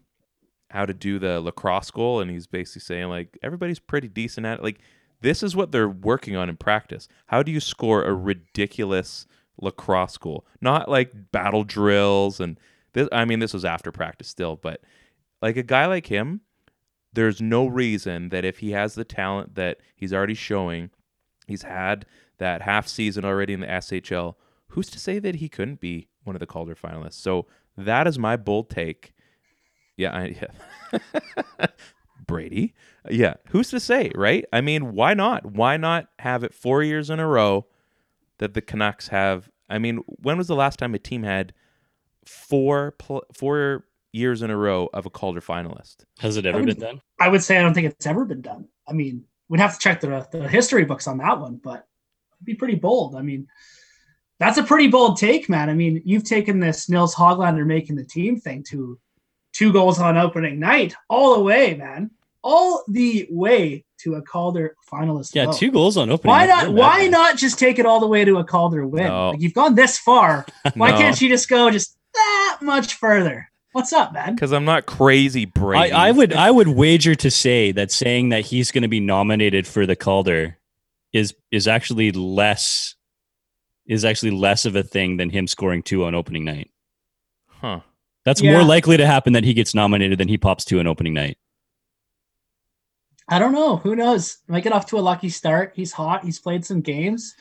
how 0.70 0.86
to 0.86 0.94
do 0.94 1.20
the 1.20 1.42
lacrosse 1.42 1.92
goal, 1.92 2.22
and 2.22 2.32
he's 2.32 2.48
basically 2.48 2.82
saying 2.82 3.10
like 3.10 3.38
everybody's 3.44 3.80
pretty 3.80 4.08
decent 4.08 4.46
at 4.46 4.60
it. 4.60 4.64
Like 4.64 4.80
this 5.22 5.44
is 5.44 5.56
what 5.56 5.72
they're 5.72 5.90
working 5.90 6.36
on 6.36 6.50
in 6.50 6.58
practice. 6.58 7.08
How 7.28 7.44
do 7.44 7.52
you 7.52 7.60
score 7.60 8.04
a 8.04 8.14
ridiculous 8.14 9.26
lacrosse 9.60 10.18
goal? 10.18 10.46
Not 10.62 10.90
like 10.90 11.32
battle 11.32 11.64
drills 11.64 12.40
and 12.40 12.60
this. 12.94 13.08
I 13.12 13.26
mean, 13.26 13.40
this 13.40 13.54
was 13.54 13.66
after 13.66 13.92
practice 13.92 14.28
still, 14.28 14.56
but 14.56 14.82
like 15.42 15.58
a 15.58 15.64
guy 15.64 15.86
like 15.86 16.08
him 16.08 16.42
there's 17.18 17.42
no 17.42 17.66
reason 17.66 18.30
that 18.30 18.46
if 18.46 18.60
he 18.60 18.72
has 18.72 18.94
the 18.94 19.04
talent 19.04 19.56
that 19.56 19.80
he's 19.96 20.14
already 20.14 20.36
showing, 20.36 20.92
he's 21.48 21.64
had 21.64 22.06
that 22.38 22.62
half 22.62 22.88
season 22.88 23.26
already 23.26 23.54
in 23.54 23.62
the 23.62 23.66
SHL, 23.66 24.36
who's 24.68 24.88
to 24.92 25.00
say 25.00 25.18
that 25.18 25.38
he 25.38 25.50
couldn't 25.50 25.80
be 25.80 26.10
one 26.26 26.36
of 26.36 26.40
the 26.40 26.46
Calder 26.46 26.76
finalists? 26.76 27.14
So 27.14 27.48
that 27.76 28.06
is 28.06 28.20
my 28.20 28.38
bold 28.38 28.70
take. 28.70 29.16
Yeah, 29.96 30.12
I, 30.16 30.48
yeah. 30.92 31.68
Brady. 32.28 32.74
Yeah, 33.10 33.36
who's 33.50 33.70
to 33.70 33.80
say, 33.80 34.12
right? 34.16 34.46
I 34.52 34.62
mean, 34.62 34.94
why 34.94 35.14
not? 35.14 35.46
Why 35.46 35.78
not 35.78 36.10
have 36.20 36.44
it 36.44 36.54
4 36.54 36.84
years 36.84 37.10
in 37.10 37.20
a 37.20 37.28
row 37.28 37.66
that 38.38 38.54
the 38.54 38.62
Canucks 38.62 39.08
have 39.08 39.50
I 39.70 39.80
mean, 39.80 39.98
when 40.08 40.38
was 40.38 40.48
the 40.48 40.56
last 40.56 40.80
time 40.80 40.96
a 40.96 41.00
team 41.00 41.24
had 41.24 41.54
four 42.26 42.92
pl- 42.92 43.26
four 43.34 43.86
years 44.12 44.42
in 44.42 44.50
a 44.50 44.58
row 44.58 44.90
of 44.94 45.06
a 45.06 45.10
Calder 45.10 45.42
finalist. 45.42 45.98
Has 46.20 46.38
it 46.38 46.46
ever 46.46 46.60
would, 46.60 46.68
been 46.68 46.80
done? 46.80 47.02
I 47.20 47.30
would 47.30 47.44
say 47.44 47.58
I 47.58 47.62
don't 47.62 47.74
think 47.74 47.88
it's 47.88 48.08
ever 48.08 48.26
been 48.26 48.42
done. 48.42 48.68
I 48.88 48.94
mean, 48.94 49.24
we'd 49.50 49.60
have 49.60 49.74
to 49.74 49.80
check 49.80 50.02
the, 50.02 50.28
the 50.32 50.48
history 50.48 50.86
books 50.86 51.08
on 51.08 51.18
that 51.18 51.40
one, 51.40 51.60
but 51.64 51.88
it'd 52.36 52.46
be 52.46 52.56
pretty 52.56 52.76
bold. 52.76 53.16
I 53.16 53.22
mean, 53.22 53.48
that's 54.40 54.58
a 54.58 54.64
pretty 54.64 54.88
bold 54.88 55.18
take, 55.18 55.50
man. 55.50 55.70
I 55.70 55.74
mean, 55.74 56.02
you've 56.06 56.24
taken 56.24 56.60
this 56.60 56.90
Nils 56.90 57.16
Hoglander 57.16 57.66
making 57.66 57.96
the 57.96 58.06
team 58.06 58.40
thing 58.40 58.64
to 58.70 59.00
two 59.58 59.74
goals 59.74 60.00
on 60.00 60.18
opening 60.18 60.60
night 60.60 60.94
all 61.10 61.36
the 61.36 61.42
way, 61.42 61.74
man. 61.76 62.12
All 62.44 62.84
the 62.88 63.28
way 63.30 63.84
to 64.02 64.16
a 64.16 64.22
Calder 64.22 64.76
finalist. 64.92 65.34
Yeah, 65.34 65.46
vote. 65.48 65.58
two 65.58 65.72
goals 65.72 65.98
on 65.98 66.10
opening. 66.10 66.30
Why 66.30 66.46
night. 66.46 66.66
not? 66.68 66.74
Why 66.74 67.08
not 67.08 67.36
just 67.38 67.58
take 67.60 67.80
it 67.80 67.86
all 67.86 68.00
the 68.00 68.08
way 68.08 68.24
to 68.24 68.38
a 68.38 68.44
Calder 68.44 68.86
win? 68.88 69.06
No. 69.06 69.32
Like 69.32 69.42
you've 69.42 69.54
gone 69.56 69.76
this 69.76 69.98
far. 69.98 70.46
Why 70.76 70.92
No. 70.92 70.98
can't 70.98 71.20
you 71.20 71.28
just 71.30 71.50
go 71.50 71.70
just 71.72 71.98
that 72.14 72.60
much 72.62 72.94
further? 72.94 73.50
What's 73.74 73.92
up, 73.94 74.14
man? 74.14 74.34
Because 74.36 74.54
I'm 74.54 74.66
not 74.66 74.86
crazy, 74.86 75.46
Brady. 75.46 75.92
I, 75.92 76.08
I 76.08 76.12
would 76.12 76.34
I 76.34 76.50
would 76.52 76.68
wager 76.70 77.16
to 77.16 77.30
say 77.30 77.72
that 77.74 77.92
saying 77.92 78.30
that 78.30 78.46
he's 78.46 78.72
going 78.72 78.84
to 78.84 78.88
be 78.88 79.00
nominated 79.00 79.68
for 79.68 79.86
the 79.86 79.96
Calder 79.96 80.58
is 81.12 81.34
is 81.52 81.68
actually 81.68 82.12
less 82.12 82.96
is 83.88 84.06
actually 84.06 84.32
less 84.32 84.66
of 84.66 84.76
a 84.76 84.84
thing 84.84 85.18
than 85.18 85.30
him 85.30 85.48
scoring 85.48 85.82
two 85.84 86.06
on 86.06 86.14
opening 86.16 86.44
night. 86.46 86.70
Huh. 87.48 87.82
That's 88.28 88.42
Yeah. 88.42 88.52
more 88.52 88.64
likely 88.64 88.98
to 88.98 89.06
happen 89.08 89.32
that 89.34 89.46
he 89.46 89.54
gets 89.54 89.74
nominated 89.74 90.20
than 90.20 90.28
he 90.28 90.38
pops 90.38 90.66
to 90.66 90.80
an 90.80 90.86
opening 90.86 91.14
night. 91.14 91.38
I 93.30 93.40
don't 93.40 93.54
know. 93.54 93.78
Who 93.78 93.96
knows? 93.96 94.40
Might 94.50 94.66
get 94.66 94.74
off 94.74 94.86
to 94.88 94.98
a 94.98 95.00
lucky 95.00 95.30
start. 95.30 95.72
He's 95.78 95.94
hot. 95.94 96.26
He's 96.26 96.38
played 96.38 96.66
some 96.66 96.82
games. 96.82 97.34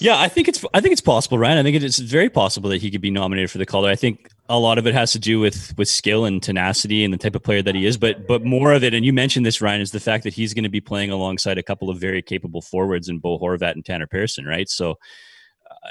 Yeah, 0.00 0.18
I 0.18 0.26
think 0.26 0.48
it's 0.48 0.64
I 0.74 0.80
think 0.80 0.90
it's 0.90 1.00
possible, 1.00 1.38
Ryan. 1.38 1.58
I 1.58 1.62
think 1.62 1.80
it's 1.80 1.98
very 2.00 2.28
possible 2.28 2.68
that 2.70 2.82
he 2.82 2.90
could 2.90 3.00
be 3.00 3.12
nominated 3.12 3.48
for 3.48 3.58
the 3.58 3.64
Calder. 3.64 3.88
I 3.88 3.94
think 3.94 4.28
a 4.48 4.58
lot 4.58 4.76
of 4.76 4.88
it 4.88 4.94
has 4.94 5.12
to 5.12 5.20
do 5.20 5.38
with 5.38 5.72
with 5.78 5.88
skill 5.88 6.24
and 6.24 6.42
tenacity 6.42 7.04
and 7.04 7.14
the 7.14 7.18
type 7.18 7.36
of 7.36 7.44
player 7.44 7.62
that 7.62 7.76
he 7.76 7.86
is, 7.86 7.96
but 7.96 8.26
but 8.26 8.44
more 8.44 8.72
of 8.72 8.82
it, 8.82 8.92
and 8.92 9.06
you 9.06 9.12
mentioned 9.12 9.46
this, 9.46 9.60
Ryan, 9.60 9.80
is 9.80 9.92
the 9.92 10.00
fact 10.00 10.24
that 10.24 10.34
he's 10.34 10.52
going 10.52 10.64
to 10.64 10.68
be 10.68 10.80
playing 10.80 11.12
alongside 11.12 11.58
a 11.58 11.62
couple 11.62 11.90
of 11.90 11.98
very 12.00 12.22
capable 12.22 12.60
forwards 12.60 13.08
in 13.08 13.20
Bo 13.20 13.38
Horvat 13.38 13.72
and 13.72 13.84
Tanner 13.84 14.08
Pearson, 14.08 14.46
right? 14.46 14.68
So, 14.68 14.98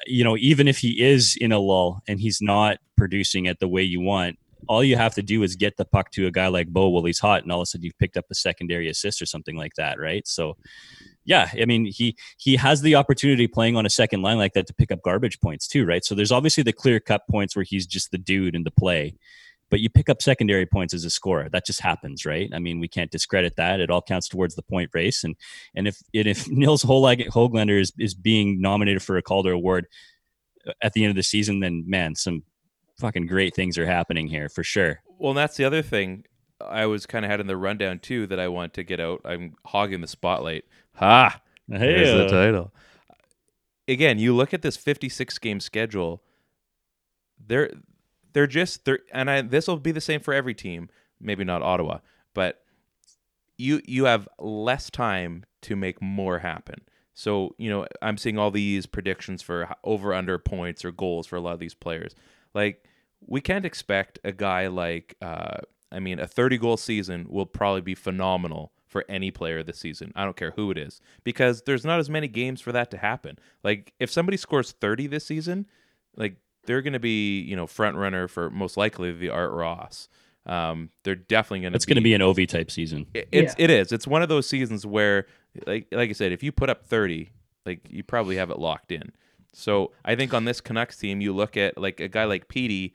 you 0.05 0.23
know, 0.23 0.37
even 0.37 0.67
if 0.67 0.77
he 0.77 1.01
is 1.01 1.37
in 1.39 1.51
a 1.51 1.59
lull 1.59 2.01
and 2.07 2.19
he's 2.19 2.39
not 2.41 2.77
producing 2.97 3.45
it 3.45 3.59
the 3.59 3.67
way 3.67 3.81
you 3.81 4.01
want, 4.01 4.37
all 4.67 4.83
you 4.83 4.95
have 4.95 5.13
to 5.15 5.21
do 5.21 5.43
is 5.43 5.55
get 5.55 5.77
the 5.77 5.85
puck 5.85 6.11
to 6.11 6.27
a 6.27 6.31
guy 6.31 6.47
like 6.47 6.67
Bo 6.67 6.89
while 6.89 7.03
he's 7.03 7.19
hot, 7.19 7.43
and 7.43 7.51
all 7.51 7.59
of 7.59 7.63
a 7.63 7.65
sudden 7.67 7.83
you've 7.83 7.97
picked 7.97 8.17
up 8.17 8.25
a 8.31 8.35
secondary 8.35 8.89
assist 8.89 9.21
or 9.21 9.25
something 9.25 9.55
like 9.55 9.73
that, 9.77 9.99
right? 9.99 10.27
So 10.27 10.57
yeah, 11.23 11.49
I 11.59 11.65
mean 11.65 11.85
he 11.85 12.15
he 12.37 12.55
has 12.55 12.81
the 12.81 12.95
opportunity 12.95 13.47
playing 13.47 13.75
on 13.75 13.85
a 13.85 13.89
second 13.89 14.21
line 14.21 14.37
like 14.37 14.53
that 14.53 14.67
to 14.67 14.73
pick 14.73 14.91
up 14.91 15.01
garbage 15.01 15.39
points 15.39 15.67
too, 15.67 15.85
right? 15.85 16.03
So 16.03 16.15
there's 16.15 16.31
obviously 16.31 16.63
the 16.63 16.73
clear 16.73 16.99
cut 16.99 17.21
points 17.29 17.55
where 17.55 17.65
he's 17.67 17.85
just 17.85 18.11
the 18.11 18.17
dude 18.17 18.55
in 18.55 18.63
the 18.63 18.71
play, 18.71 19.15
but 19.69 19.79
you 19.79 19.89
pick 19.89 20.09
up 20.09 20.21
secondary 20.21 20.65
points 20.65 20.93
as 20.93 21.05
a 21.05 21.09
scorer. 21.09 21.49
That 21.49 21.65
just 21.65 21.81
happens, 21.81 22.25
right? 22.25 22.49
I 22.53 22.59
mean, 22.59 22.79
we 22.79 22.87
can't 22.87 23.11
discredit 23.11 23.55
that. 23.57 23.79
It 23.79 23.89
all 23.89 24.01
counts 24.01 24.27
towards 24.27 24.55
the 24.55 24.61
point 24.61 24.91
race, 24.93 25.23
and 25.23 25.35
and 25.75 25.87
if 25.87 26.01
and 26.13 26.27
if 26.27 26.47
Nils 26.49 26.83
Hoglander 26.83 27.79
is 27.79 27.91
is 27.97 28.13
being 28.13 28.61
nominated 28.61 29.01
for 29.01 29.17
a 29.17 29.21
Calder 29.21 29.51
Award 29.51 29.87
uh, 30.67 30.73
at 30.81 30.93
the 30.93 31.03
end 31.03 31.09
of 31.09 31.15
the 31.15 31.23
season, 31.23 31.59
then 31.59 31.83
man, 31.87 32.15
some 32.15 32.43
fucking 32.99 33.27
great 33.27 33.55
things 33.55 33.77
are 33.77 33.85
happening 33.85 34.27
here 34.27 34.49
for 34.49 34.63
sure. 34.63 35.01
Well, 35.17 35.31
and 35.31 35.37
that's 35.37 35.57
the 35.57 35.65
other 35.65 35.81
thing 35.81 36.25
I 36.61 36.85
was 36.85 37.05
kind 37.05 37.25
of 37.25 37.31
had 37.31 37.39
in 37.39 37.47
the 37.47 37.57
rundown 37.57 37.99
too 37.99 38.27
that 38.27 38.39
I 38.39 38.47
want 38.47 38.73
to 38.75 38.83
get 38.83 38.99
out. 38.99 39.21
I'm 39.25 39.55
hogging 39.65 40.01
the 40.01 40.07
spotlight. 40.07 40.65
Ha! 40.95 41.41
Here's 41.67 42.11
the 42.11 42.27
title. 42.27 42.73
Again, 43.87 44.19
you 44.19 44.35
look 44.35 44.53
at 44.53 44.61
this 44.61 44.77
56 44.77 45.37
game 45.39 45.59
schedule. 45.59 46.23
There, 47.45 47.71
they're 48.35 48.45
just 48.45 48.83
they're 48.83 48.99
and 49.13 49.31
I 49.31 49.41
this 49.41 49.65
will 49.65 49.77
be 49.77 49.93
the 49.93 50.01
same 50.01 50.19
for 50.19 50.33
every 50.33 50.53
team. 50.53 50.89
Maybe 51.21 51.45
not 51.45 51.61
Ottawa, 51.61 51.99
but 52.33 52.61
you 53.57 53.81
you 53.85 54.05
have 54.05 54.27
less 54.37 54.89
time 54.89 55.45
to 55.61 55.77
make 55.77 56.01
more 56.01 56.39
happen. 56.39 56.81
So 57.13 57.55
you 57.57 57.69
know 57.69 57.87
I'm 58.01 58.17
seeing 58.17 58.37
all 58.37 58.51
these 58.51 58.85
predictions 58.87 59.41
for 59.41 59.73
over 59.85 60.13
under 60.13 60.37
points 60.37 60.83
or 60.83 60.91
goals 60.91 61.27
for 61.27 61.37
a 61.37 61.39
lot 61.39 61.53
of 61.53 61.59
these 61.59 61.73
players. 61.73 62.13
Like 62.53 62.83
we 63.25 63.39
can't 63.39 63.65
expect 63.65 64.19
a 64.25 64.33
guy 64.33 64.67
like 64.67 65.15
uh, 65.21 65.59
I 65.89 65.99
mean 65.99 66.19
a 66.19 66.27
30 66.27 66.57
goal 66.57 66.75
season 66.75 67.27
will 67.29 67.45
probably 67.45 67.81
be 67.81 67.95
phenomenal 67.95 68.73
for 68.85 69.05
any 69.07 69.31
player 69.31 69.63
this 69.63 69.79
season. 69.79 70.11
I 70.13 70.25
don't 70.25 70.35
care 70.35 70.51
who 70.57 70.71
it 70.71 70.77
is 70.77 70.99
because 71.23 71.61
there's 71.61 71.85
not 71.85 71.99
as 71.99 72.09
many 72.09 72.27
games 72.27 72.59
for 72.59 72.73
that 72.73 72.91
to 72.91 72.97
happen. 72.97 73.39
Like 73.63 73.93
if 73.97 74.11
somebody 74.11 74.35
scores 74.35 74.73
30 74.73 75.07
this 75.07 75.25
season, 75.25 75.67
like 76.17 76.35
they're 76.65 76.81
going 76.81 76.93
to 76.93 76.99
be 76.99 77.41
you 77.41 77.55
know 77.55 77.67
front 77.67 77.97
runner 77.97 78.27
for 78.27 78.49
most 78.49 78.77
likely 78.77 79.11
the 79.11 79.29
Art 79.29 79.51
Ross. 79.51 80.09
Um, 80.45 80.89
they're 81.03 81.15
definitely 81.15 81.61
going 81.61 81.73
to. 81.73 81.75
It's 81.75 81.85
going 81.85 81.95
to 81.95 82.01
be 82.01 82.13
an 82.13 82.21
OV 82.21 82.47
type 82.47 82.69
season. 82.69 83.07
It, 83.13 83.27
it's 83.31 83.55
it 83.57 83.69
is. 83.69 83.91
It's 83.91 84.05
one 84.07 84.21
of 84.21 84.29
those 84.29 84.47
seasons 84.47 84.85
where, 84.85 85.25
like 85.65 85.87
like 85.91 86.09
I 86.09 86.13
said, 86.13 86.31
if 86.31 86.43
you 86.43 86.51
put 86.51 86.69
up 86.69 86.85
thirty, 86.85 87.31
like 87.65 87.81
you 87.89 88.03
probably 88.03 88.35
have 88.37 88.51
it 88.51 88.59
locked 88.59 88.91
in. 88.91 89.11
So 89.53 89.91
I 90.03 90.15
think 90.15 90.33
on 90.33 90.45
this 90.45 90.61
Canucks 90.61 90.97
team, 90.97 91.21
you 91.21 91.33
look 91.33 91.57
at 91.57 91.77
like 91.77 91.99
a 91.99 92.07
guy 92.07 92.25
like 92.25 92.47
Petey, 92.49 92.93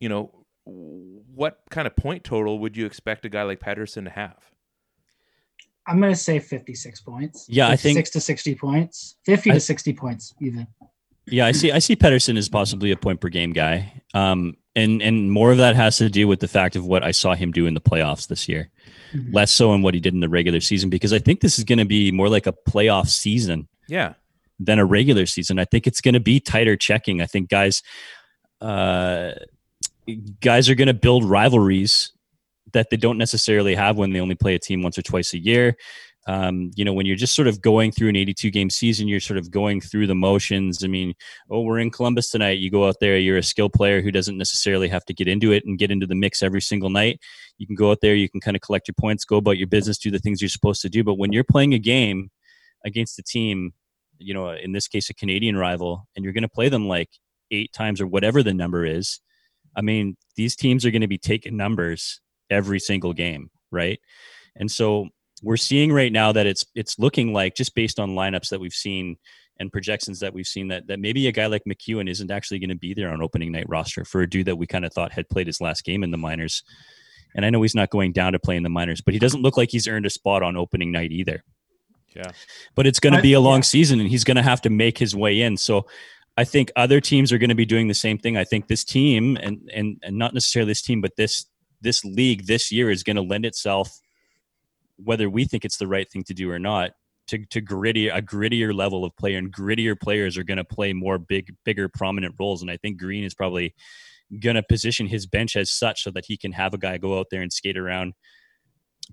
you 0.00 0.08
know, 0.08 0.30
what 0.64 1.60
kind 1.70 1.86
of 1.86 1.94
point 1.94 2.24
total 2.24 2.58
would 2.60 2.76
you 2.76 2.86
expect 2.86 3.24
a 3.26 3.28
guy 3.28 3.42
like 3.42 3.60
Pettersson 3.60 4.04
to 4.04 4.10
have? 4.10 4.38
I'm 5.86 6.00
going 6.00 6.12
to 6.12 6.18
say 6.18 6.38
56 6.38 7.00
points. 7.00 7.46
Yeah, 7.48 7.68
I 7.68 7.76
think 7.76 7.98
six 7.98 8.10
to 8.10 8.20
60 8.20 8.54
points, 8.54 9.16
50 9.24 9.50
I, 9.50 9.54
to 9.54 9.60
60 9.60 9.92
points, 9.94 10.34
even. 10.40 10.66
Yeah, 11.26 11.46
I 11.46 11.52
see. 11.52 11.70
I 11.70 11.78
see 11.78 11.96
Pettersson 11.96 12.36
as 12.36 12.48
possibly 12.48 12.90
a 12.90 12.96
point 12.96 13.20
per 13.20 13.28
game 13.28 13.52
guy. 13.52 14.02
Um, 14.14 14.56
and 14.74 15.02
and 15.02 15.30
more 15.30 15.52
of 15.52 15.58
that 15.58 15.76
has 15.76 15.98
to 15.98 16.08
do 16.08 16.26
with 16.26 16.40
the 16.40 16.48
fact 16.48 16.76
of 16.76 16.86
what 16.86 17.04
I 17.04 17.10
saw 17.10 17.34
him 17.34 17.52
do 17.52 17.66
in 17.66 17.74
the 17.74 17.80
playoffs 17.80 18.28
this 18.28 18.48
year, 18.48 18.70
mm-hmm. 19.12 19.32
less 19.32 19.50
so 19.50 19.74
in 19.74 19.82
what 19.82 19.94
he 19.94 20.00
did 20.00 20.14
in 20.14 20.20
the 20.20 20.28
regular 20.28 20.60
season. 20.60 20.90
Because 20.90 21.12
I 21.12 21.18
think 21.18 21.40
this 21.40 21.58
is 21.58 21.64
going 21.64 21.78
to 21.78 21.84
be 21.84 22.10
more 22.10 22.28
like 22.28 22.46
a 22.46 22.54
playoff 22.68 23.08
season, 23.08 23.68
yeah, 23.88 24.14
than 24.58 24.78
a 24.78 24.84
regular 24.84 25.26
season. 25.26 25.58
I 25.58 25.64
think 25.64 25.86
it's 25.86 26.00
going 26.00 26.14
to 26.14 26.20
be 26.20 26.40
tighter 26.40 26.76
checking. 26.76 27.20
I 27.20 27.26
think 27.26 27.50
guys, 27.50 27.82
uh, 28.60 29.32
guys 30.40 30.68
are 30.68 30.74
going 30.74 30.88
to 30.88 30.94
build 30.94 31.24
rivalries 31.24 32.12
that 32.72 32.88
they 32.90 32.96
don't 32.96 33.18
necessarily 33.18 33.74
have 33.74 33.98
when 33.98 34.12
they 34.12 34.20
only 34.20 34.34
play 34.34 34.54
a 34.54 34.58
team 34.58 34.82
once 34.82 34.96
or 34.96 35.02
twice 35.02 35.34
a 35.34 35.38
year 35.38 35.76
um, 36.28 36.70
you 36.76 36.84
know, 36.84 36.92
when 36.92 37.04
you're 37.04 37.16
just 37.16 37.34
sort 37.34 37.48
of 37.48 37.60
going 37.60 37.90
through 37.90 38.08
an 38.08 38.16
82 38.16 38.50
game 38.50 38.70
season, 38.70 39.08
you're 39.08 39.20
sort 39.20 39.38
of 39.38 39.50
going 39.50 39.80
through 39.80 40.06
the 40.06 40.14
motions. 40.14 40.84
I 40.84 40.86
mean, 40.86 41.14
oh, 41.50 41.62
we're 41.62 41.80
in 41.80 41.90
Columbus 41.90 42.30
tonight. 42.30 42.58
You 42.58 42.70
go 42.70 42.86
out 42.86 42.96
there, 43.00 43.18
you're 43.18 43.38
a 43.38 43.42
skill 43.42 43.68
player 43.68 44.00
who 44.00 44.12
doesn't 44.12 44.38
necessarily 44.38 44.88
have 44.88 45.04
to 45.06 45.14
get 45.14 45.26
into 45.26 45.52
it 45.52 45.64
and 45.66 45.78
get 45.78 45.90
into 45.90 46.06
the 46.06 46.14
mix 46.14 46.42
every 46.42 46.60
single 46.60 46.90
night. 46.90 47.18
You 47.58 47.66
can 47.66 47.74
go 47.74 47.90
out 47.90 47.98
there, 48.02 48.14
you 48.14 48.28
can 48.28 48.40
kind 48.40 48.56
of 48.56 48.60
collect 48.60 48.86
your 48.86 48.94
points, 48.98 49.24
go 49.24 49.36
about 49.36 49.58
your 49.58 49.66
business, 49.66 49.98
do 49.98 50.10
the 50.10 50.20
things 50.20 50.40
you're 50.40 50.48
supposed 50.48 50.82
to 50.82 50.88
do. 50.88 51.02
But 51.02 51.18
when 51.18 51.32
you're 51.32 51.44
playing 51.44 51.74
a 51.74 51.78
game 51.78 52.30
against 52.84 53.18
a 53.18 53.22
team, 53.22 53.72
you 54.18 54.32
know, 54.32 54.50
in 54.50 54.72
this 54.72 54.86
case, 54.86 55.10
a 55.10 55.14
Canadian 55.14 55.56
rival, 55.56 56.06
and 56.14 56.24
you're 56.24 56.32
going 56.32 56.42
to 56.42 56.48
play 56.48 56.68
them 56.68 56.86
like 56.86 57.10
eight 57.50 57.72
times 57.72 58.00
or 58.00 58.06
whatever 58.06 58.44
the 58.44 58.54
number 58.54 58.86
is, 58.86 59.18
I 59.76 59.80
mean, 59.80 60.16
these 60.36 60.54
teams 60.54 60.86
are 60.86 60.92
going 60.92 61.02
to 61.02 61.08
be 61.08 61.18
taking 61.18 61.56
numbers 61.56 62.20
every 62.48 62.78
single 62.78 63.12
game, 63.12 63.50
right? 63.72 63.98
And 64.54 64.70
so 64.70 65.08
we're 65.42 65.56
seeing 65.56 65.92
right 65.92 66.12
now 66.12 66.32
that 66.32 66.46
it's 66.46 66.64
it's 66.74 66.98
looking 66.98 67.32
like 67.32 67.54
just 67.54 67.74
based 67.74 67.98
on 67.98 68.10
lineups 68.10 68.48
that 68.50 68.60
we've 68.60 68.72
seen 68.72 69.16
and 69.58 69.72
projections 69.72 70.20
that 70.20 70.32
we've 70.32 70.46
seen 70.46 70.68
that 70.68 70.86
that 70.86 71.00
maybe 71.00 71.26
a 71.26 71.32
guy 71.32 71.46
like 71.46 71.64
MacEwen 71.68 72.08
isn't 72.08 72.30
actually 72.30 72.58
going 72.58 72.70
to 72.70 72.76
be 72.76 72.94
there 72.94 73.10
on 73.10 73.22
opening 73.22 73.52
night 73.52 73.66
roster 73.68 74.04
for 74.04 74.22
a 74.22 74.30
dude 74.30 74.46
that 74.46 74.56
we 74.56 74.66
kind 74.66 74.84
of 74.84 74.92
thought 74.92 75.12
had 75.12 75.28
played 75.28 75.46
his 75.46 75.60
last 75.60 75.84
game 75.84 76.02
in 76.02 76.10
the 76.10 76.16
minors. 76.16 76.62
And 77.34 77.46
I 77.46 77.50
know 77.50 77.62
he's 77.62 77.74
not 77.74 77.90
going 77.90 78.12
down 78.12 78.32
to 78.32 78.38
play 78.38 78.56
in 78.56 78.62
the 78.62 78.68
minors, 78.68 79.00
but 79.00 79.14
he 79.14 79.20
doesn't 79.20 79.40
look 79.40 79.56
like 79.56 79.70
he's 79.70 79.88
earned 79.88 80.04
a 80.04 80.10
spot 80.10 80.42
on 80.42 80.56
opening 80.56 80.92
night 80.92 81.12
either. 81.12 81.42
Yeah. 82.14 82.32
But 82.74 82.86
it's 82.86 83.00
going 83.00 83.14
to 83.14 83.22
be 83.22 83.32
a 83.32 83.40
long 83.40 83.58
yeah. 83.58 83.62
season 83.62 84.00
and 84.00 84.08
he's 84.08 84.24
going 84.24 84.36
to 84.36 84.42
have 84.42 84.60
to 84.62 84.70
make 84.70 84.98
his 84.98 85.16
way 85.16 85.40
in. 85.40 85.56
So 85.56 85.86
I 86.36 86.44
think 86.44 86.70
other 86.76 87.00
teams 87.00 87.32
are 87.32 87.38
going 87.38 87.48
to 87.48 87.54
be 87.54 87.64
doing 87.64 87.88
the 87.88 87.94
same 87.94 88.18
thing. 88.18 88.36
I 88.36 88.44
think 88.44 88.68
this 88.68 88.84
team 88.84 89.38
and 89.40 89.70
and 89.72 89.98
and 90.02 90.16
not 90.16 90.34
necessarily 90.34 90.70
this 90.70 90.82
team, 90.82 91.00
but 91.00 91.16
this 91.16 91.46
this 91.80 92.04
league 92.04 92.46
this 92.46 92.70
year 92.70 92.90
is 92.90 93.02
going 93.02 93.16
to 93.16 93.22
lend 93.22 93.46
itself 93.46 93.98
whether 95.04 95.28
we 95.28 95.44
think 95.44 95.64
it's 95.64 95.78
the 95.78 95.86
right 95.86 96.10
thing 96.10 96.24
to 96.24 96.34
do 96.34 96.50
or 96.50 96.58
not 96.58 96.92
to, 97.28 97.44
to 97.46 97.60
gritty 97.60 98.08
a 98.08 98.20
grittier 98.20 98.74
level 98.74 99.04
of 99.04 99.16
player 99.16 99.38
and 99.38 99.52
grittier 99.52 99.98
players 99.98 100.36
are 100.36 100.44
going 100.44 100.58
to 100.58 100.64
play 100.64 100.92
more 100.92 101.18
big 101.18 101.54
bigger 101.64 101.88
prominent 101.88 102.34
roles. 102.38 102.62
And 102.62 102.70
i 102.70 102.76
think 102.76 102.98
green 102.98 103.24
is 103.24 103.34
probably 103.34 103.74
going 104.40 104.56
to 104.56 104.62
position 104.62 105.06
his 105.06 105.26
bench 105.26 105.56
as 105.56 105.70
such 105.70 106.02
so 106.02 106.10
that 106.10 106.24
he 106.26 106.36
can 106.36 106.52
have 106.52 106.74
a 106.74 106.78
guy 106.78 106.96
go 106.98 107.18
out 107.18 107.26
there 107.30 107.42
and 107.42 107.52
skate 107.52 107.76
around 107.76 108.14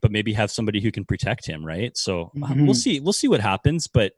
but 0.02 0.12
maybe 0.12 0.34
have 0.34 0.52
somebody 0.52 0.80
who 0.80 0.92
can 0.92 1.04
protect 1.04 1.46
him 1.46 1.66
right? 1.66 1.98
So 1.98 2.32
uh, 2.44 2.48
mm-hmm. 2.48 2.66
we'll 2.66 2.76
see 2.76 3.00
we'll 3.00 3.14
see 3.14 3.28
what 3.28 3.42
happens 3.42 3.88
but 3.88 4.14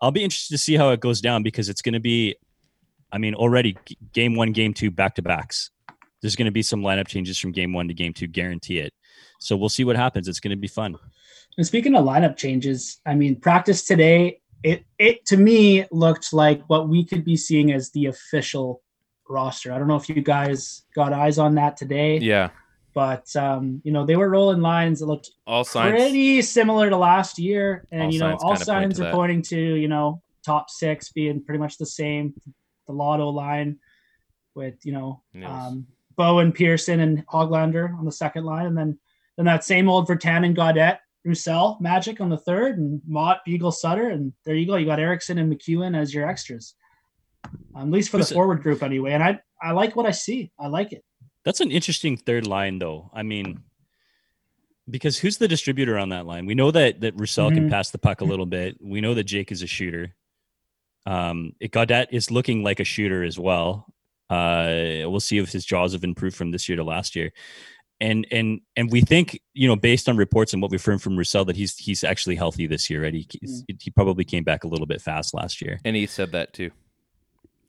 i'll 0.00 0.10
be 0.10 0.24
interested 0.24 0.54
to 0.54 0.58
see 0.58 0.76
how 0.76 0.90
it 0.90 1.00
goes 1.00 1.20
down 1.20 1.42
because 1.42 1.68
it's 1.68 1.82
going 1.82 1.92
to 1.92 2.00
be 2.00 2.34
i 3.12 3.18
mean 3.18 3.34
already 3.34 3.76
game 4.12 4.34
one 4.34 4.52
game 4.52 4.74
two 4.74 4.90
back 4.90 5.14
to 5.16 5.22
backs. 5.22 5.70
There's 6.22 6.36
going 6.36 6.46
to 6.46 6.52
be 6.52 6.62
some 6.62 6.80
lineup 6.80 7.06
changes 7.06 7.38
from 7.38 7.52
game 7.52 7.72
one 7.72 7.86
to 7.88 7.94
game 7.94 8.14
two 8.14 8.26
guarantee 8.26 8.78
it 8.78 8.94
so 9.44 9.56
we'll 9.56 9.68
see 9.68 9.84
what 9.84 9.96
happens. 9.96 10.26
It's 10.26 10.40
going 10.40 10.50
to 10.50 10.56
be 10.56 10.68
fun. 10.68 10.96
And 11.56 11.66
speaking 11.66 11.94
of 11.94 12.04
lineup 12.04 12.36
changes, 12.36 12.98
I 13.06 13.14
mean, 13.14 13.36
practice 13.36 13.84
today, 13.84 14.40
it 14.62 14.84
it 14.98 15.26
to 15.26 15.36
me 15.36 15.84
looked 15.90 16.32
like 16.32 16.62
what 16.68 16.88
we 16.88 17.04
could 17.04 17.24
be 17.24 17.36
seeing 17.36 17.70
as 17.70 17.90
the 17.90 18.06
official 18.06 18.82
roster. 19.28 19.72
I 19.72 19.78
don't 19.78 19.86
know 19.86 19.96
if 19.96 20.08
you 20.08 20.22
guys 20.22 20.82
got 20.94 21.12
eyes 21.12 21.38
on 21.38 21.54
that 21.56 21.76
today. 21.76 22.18
Yeah. 22.18 22.50
But 22.94 23.34
um, 23.36 23.82
you 23.84 23.92
know, 23.92 24.06
they 24.06 24.16
were 24.16 24.30
rolling 24.30 24.62
lines 24.62 25.00
that 25.00 25.06
looked 25.06 25.30
all 25.46 25.64
signs 25.64 25.92
pretty 25.92 26.40
similar 26.42 26.88
to 26.88 26.96
last 26.96 27.38
year. 27.38 27.86
And 27.90 28.14
you 28.14 28.20
know, 28.20 28.36
all 28.40 28.56
signs 28.56 29.00
are 29.00 29.12
pointing 29.12 29.42
to, 29.42 29.58
you 29.58 29.88
know, 29.88 30.22
top 30.44 30.70
six 30.70 31.10
being 31.10 31.44
pretty 31.44 31.58
much 31.58 31.76
the 31.76 31.86
same. 31.86 32.34
The 32.86 32.92
lotto 32.92 33.28
line 33.28 33.78
with, 34.54 34.74
you 34.84 34.92
know, 34.92 35.22
yes. 35.32 35.50
um, 35.50 35.86
Bowen, 36.16 36.52
Pearson, 36.52 37.00
and 37.00 37.26
Hoglander 37.26 37.98
on 37.98 38.04
the 38.04 38.12
second 38.12 38.44
line, 38.44 38.66
and 38.66 38.78
then 38.78 38.98
then 39.36 39.46
that 39.46 39.64
same 39.64 39.88
old 39.88 40.08
Virtanen, 40.08 40.56
Gaudette, 40.56 40.98
Roussel, 41.24 41.78
Magic 41.80 42.20
on 42.20 42.28
the 42.28 42.36
third, 42.36 42.78
and 42.78 43.00
Motte, 43.06 43.38
Beagle, 43.44 43.72
Sutter, 43.72 44.10
and 44.10 44.32
there 44.44 44.54
you 44.54 44.66
go. 44.66 44.76
You 44.76 44.86
got 44.86 45.00
Eriksson 45.00 45.38
and 45.38 45.52
MacEwen 45.52 45.96
as 45.98 46.12
your 46.12 46.28
extras, 46.28 46.74
um, 47.74 47.88
at 47.88 47.90
least 47.90 48.10
for 48.10 48.18
the 48.18 48.26
forward 48.26 48.62
group 48.62 48.82
anyway. 48.82 49.12
And 49.12 49.22
I 49.22 49.40
I 49.60 49.72
like 49.72 49.96
what 49.96 50.06
I 50.06 50.10
see. 50.10 50.52
I 50.58 50.68
like 50.68 50.92
it. 50.92 51.04
That's 51.44 51.60
an 51.60 51.70
interesting 51.70 52.16
third 52.16 52.46
line, 52.46 52.78
though. 52.78 53.10
I 53.14 53.22
mean, 53.22 53.62
because 54.88 55.18
who's 55.18 55.38
the 55.38 55.48
distributor 55.48 55.98
on 55.98 56.10
that 56.10 56.26
line? 56.26 56.46
We 56.46 56.54
know 56.54 56.70
that 56.70 57.00
that 57.00 57.18
Roussel 57.18 57.48
mm-hmm. 57.48 57.56
can 57.56 57.70
pass 57.70 57.90
the 57.90 57.98
puck 57.98 58.20
a 58.20 58.26
little 58.26 58.46
bit. 58.46 58.76
We 58.80 59.00
know 59.00 59.14
that 59.14 59.24
Jake 59.24 59.50
is 59.50 59.62
a 59.62 59.66
shooter. 59.66 60.14
Um, 61.06 61.52
Gaudette 61.62 62.08
is 62.10 62.30
looking 62.30 62.62
like 62.62 62.80
a 62.80 62.84
shooter 62.84 63.24
as 63.24 63.38
well. 63.38 63.86
Uh, 64.30 65.04
we'll 65.04 65.20
see 65.20 65.38
if 65.38 65.52
his 65.52 65.66
jaws 65.66 65.92
have 65.92 66.04
improved 66.04 66.36
from 66.36 66.50
this 66.50 66.66
year 66.68 66.76
to 66.76 66.84
last 66.84 67.14
year 67.14 67.30
and 68.00 68.26
and 68.30 68.60
and 68.76 68.90
we 68.90 69.00
think 69.00 69.40
you 69.52 69.68
know 69.68 69.76
based 69.76 70.08
on 70.08 70.16
reports 70.16 70.52
and 70.52 70.60
what 70.60 70.70
we've 70.70 70.84
heard 70.84 71.00
from 71.00 71.16
Roussel 71.16 71.44
that 71.46 71.56
he's 71.56 71.76
he's 71.76 72.04
actually 72.04 72.36
healthy 72.36 72.66
this 72.66 72.90
year. 72.90 73.02
Right, 73.02 73.14
he 73.14 73.24
mm. 73.24 73.80
he 73.80 73.90
probably 73.90 74.24
came 74.24 74.44
back 74.44 74.64
a 74.64 74.68
little 74.68 74.86
bit 74.86 75.00
fast 75.00 75.34
last 75.34 75.62
year, 75.62 75.80
and 75.84 75.96
he 75.96 76.06
said 76.06 76.32
that 76.32 76.52
too. 76.52 76.70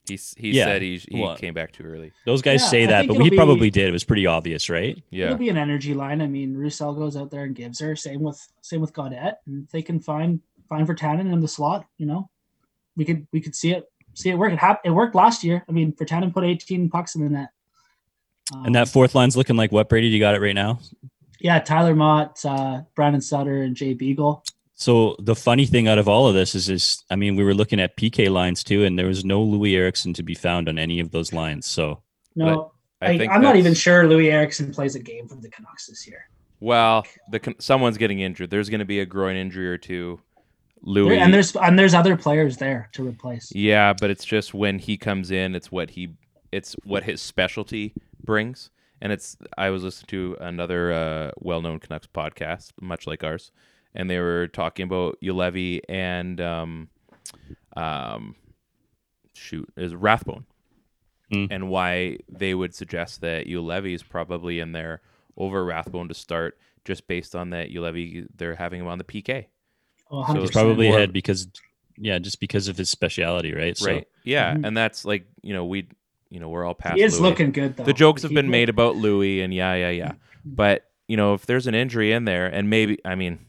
He 0.08 0.20
he 0.38 0.52
yeah. 0.52 0.66
said 0.66 0.82
he 0.82 0.98
he 0.98 1.22
well, 1.22 1.36
came 1.36 1.54
back 1.54 1.72
too 1.72 1.84
early. 1.84 2.12
Those 2.26 2.42
guys 2.42 2.62
yeah, 2.62 2.68
say 2.68 2.84
I 2.84 2.88
that, 2.88 3.08
but 3.08 3.22
he 3.22 3.30
be, 3.30 3.36
probably 3.36 3.70
did. 3.70 3.90
It 3.90 3.92
was 3.92 4.04
pretty 4.04 4.26
obvious, 4.26 4.70
right? 4.70 5.02
Yeah, 5.10 5.26
it'll 5.26 5.38
be 5.38 5.50
an 5.50 5.58
energy 5.58 5.94
line. 5.94 6.22
I 6.22 6.28
mean, 6.28 6.56
Roussel 6.56 6.94
goes 6.94 7.16
out 7.18 7.32
there 7.32 7.44
and 7.44 7.56
gives 7.56 7.80
her. 7.80 7.96
Same 7.96 8.22
with 8.22 8.46
same 8.62 8.82
with 8.82 8.94
Gaudette, 8.94 9.38
and 9.48 9.68
they 9.72 9.82
can 9.82 10.00
find 10.00 10.40
find 10.70 10.88
Virtanen 10.88 11.32
in 11.32 11.40
the 11.40 11.48
slot. 11.48 11.86
You 11.98 12.06
know, 12.06 12.30
we 12.96 13.06
could 13.06 13.28
we 13.32 13.42
could 13.42 13.56
see 13.56 13.72
it 13.72 13.86
see 14.14 14.30
it 14.30 14.38
work. 14.38 14.54
It 14.54 14.60
happened. 14.60 14.92
It 14.92 14.96
worked 14.96 15.16
last 15.16 15.44
year. 15.44 15.64
I 15.68 15.72
mean, 15.72 15.92
for 15.94 16.06
Virtanen 16.06 16.34
put 16.34 16.44
18 16.44 16.90
pucks 16.90 17.16
in 17.16 17.24
the 17.24 17.30
net. 17.30 17.50
Um, 18.54 18.66
and 18.66 18.76
that 18.76 18.88
fourth 18.88 19.16
line's 19.16 19.36
looking 19.36 19.56
like 19.56 19.72
what, 19.72 19.90
Brady? 19.90 20.08
You 20.08 20.20
got 20.20 20.36
it 20.36 20.42
right 20.42 20.56
now? 20.56 20.80
Yeah, 21.40 21.60
Tyler 21.60 21.96
Motte, 21.96 22.44
uh, 22.46 22.82
Brandon 22.96 23.22
Sutter, 23.22 23.62
and 23.62 23.76
Jay 23.76 23.94
Beagle. 23.94 24.44
So 24.76 25.16
the 25.20 25.36
funny 25.36 25.66
thing 25.66 25.88
out 25.88 25.98
of 25.98 26.08
all 26.08 26.28
of 26.28 26.34
this 26.34 26.54
is, 26.54 26.70
is 26.70 27.04
I 27.10 27.16
mean, 27.16 27.36
we 27.36 27.44
were 27.44 27.54
looking 27.54 27.80
at 27.80 27.96
PK 27.98 28.30
lines 28.30 28.64
too, 28.64 28.84
and 28.84 29.00
there 29.00 29.08
was 29.08 29.24
no 29.24 29.46
Loui 29.46 29.76
Eriksson 29.76 30.14
to 30.14 30.24
be 30.24 30.36
found 30.36 30.68
on 30.68 30.78
any 30.78 31.00
of 31.00 31.12
those 31.12 31.32
lines. 31.32 31.66
So 31.66 32.02
no, 32.36 32.74
I, 33.02 33.12
am 33.12 33.42
not 33.42 33.56
even 33.56 33.74
sure 33.74 34.04
Loui 34.04 34.32
Eriksson 34.32 34.74
plays 34.74 34.96
a 34.96 35.00
game 35.00 35.28
for 35.28 35.36
the 35.36 35.50
Canucks 35.50 35.88
this 35.88 36.06
year. 36.06 36.30
Well, 36.60 37.06
the 37.32 37.56
someone's 37.60 37.98
getting 37.98 38.20
injured. 38.20 38.50
There's 38.50 38.70
going 38.70 38.80
to 38.80 38.86
be 38.86 39.00
a 39.00 39.06
groin 39.06 39.38
injury 39.38 39.68
or 39.68 39.78
two. 39.78 40.20
Loui 40.86 41.18
and 41.18 41.34
there's 41.34 41.56
and 41.56 41.80
there's 41.80 41.94
other 41.94 42.18
players 42.18 42.58
there 42.58 42.90
to 42.94 43.08
replace. 43.08 43.52
Yeah, 43.54 43.94
but 43.94 44.10
it's 44.10 44.26
just 44.26 44.54
when 44.54 44.78
he 44.78 44.98
comes 44.98 45.32
in, 45.32 45.56
it's 45.56 45.72
what 45.72 45.90
he 45.92 46.16
it's 46.52 46.76
what 46.84 47.04
his 47.04 47.22
specialty 47.22 47.94
brings. 48.26 48.70
And 49.02 49.12
it's 49.12 49.38
I 49.58 49.70
was 49.70 49.84
listening 49.84 50.08
to 50.08 50.38
another 50.40 50.92
uh, 50.92 51.32
well-known 51.38 51.80
Canucks 51.80 52.08
podcast, 52.08 52.72
much 52.82 53.06
like 53.08 53.24
ours, 53.24 53.52
and 53.94 54.10
they 54.10 54.20
were 54.20 54.48
talking 54.48 54.84
about 54.86 55.18
Juolevi 55.22 55.82
and 55.90 56.40
um, 56.42 56.88
um, 57.76 58.36
shoot 59.34 59.70
is 59.78 59.94
Rathbone, 59.96 60.46
Mm. 61.34 61.48
and 61.50 61.70
why 61.70 62.20
they 62.30 62.54
would 62.54 62.76
suggest 62.76 63.22
that 63.22 63.48
Juolevi 63.48 63.96
is 63.96 64.04
probably 64.04 64.60
in 64.60 64.74
there 64.74 65.02
over 65.36 65.66
Rathbone 65.66 66.08
to 66.08 66.14
start, 66.14 66.58
just 66.86 67.08
based 67.08 67.36
on 67.36 67.50
that 67.50 67.72
Juolevi 67.72 68.28
they're 68.36 68.56
having 68.56 68.80
him 68.82 68.88
on 68.88 69.00
the 69.00 69.04
PK. 69.04 69.48
Oh, 70.12 70.26
So 70.32 70.40
He's 70.42 70.52
probably 70.52 70.88
more- 70.88 70.98
ahead 70.98 71.12
because, 71.14 71.48
yeah, 71.98 72.20
just 72.20 72.40
because 72.40 72.68
of 72.68 72.78
his 72.78 72.90
speciality, 72.92 73.54
right? 73.56 73.76
So, 73.76 73.88
right? 73.88 74.08
Yeah, 74.24 74.54
Mhm. 74.54 74.68
and 74.68 74.78
that's 74.78 75.04
like 75.04 75.26
you 75.42 75.54
know 75.54 75.66
we 75.66 75.88
you 76.30 76.40
know 76.40 76.50
we're 76.50 76.66
all 76.66 76.74
past. 76.74 76.96
he 76.98 77.04
is 77.04 77.18
Loui. 77.18 77.22
looking 77.22 77.52
good 77.52 77.78
though. 77.78 77.84
The 77.84 77.94
jokes 77.94 78.22
have 78.24 78.34
been 78.34 78.50
made 78.50 78.70
about 78.70 78.96
Loui 78.96 79.44
and 79.44 79.54
yeah, 79.54 79.74
yeah, 79.76 79.90
yeah. 79.90 80.12
But 80.44 80.86
you 81.08 81.18
know 81.18 81.34
if 81.34 81.46
there's 81.46 81.68
an 81.68 81.76
injury 81.76 82.12
in 82.12 82.26
there, 82.26 82.46
and 82.48 82.70
maybe 82.70 82.98
I 83.06 83.16
mean 83.16 83.40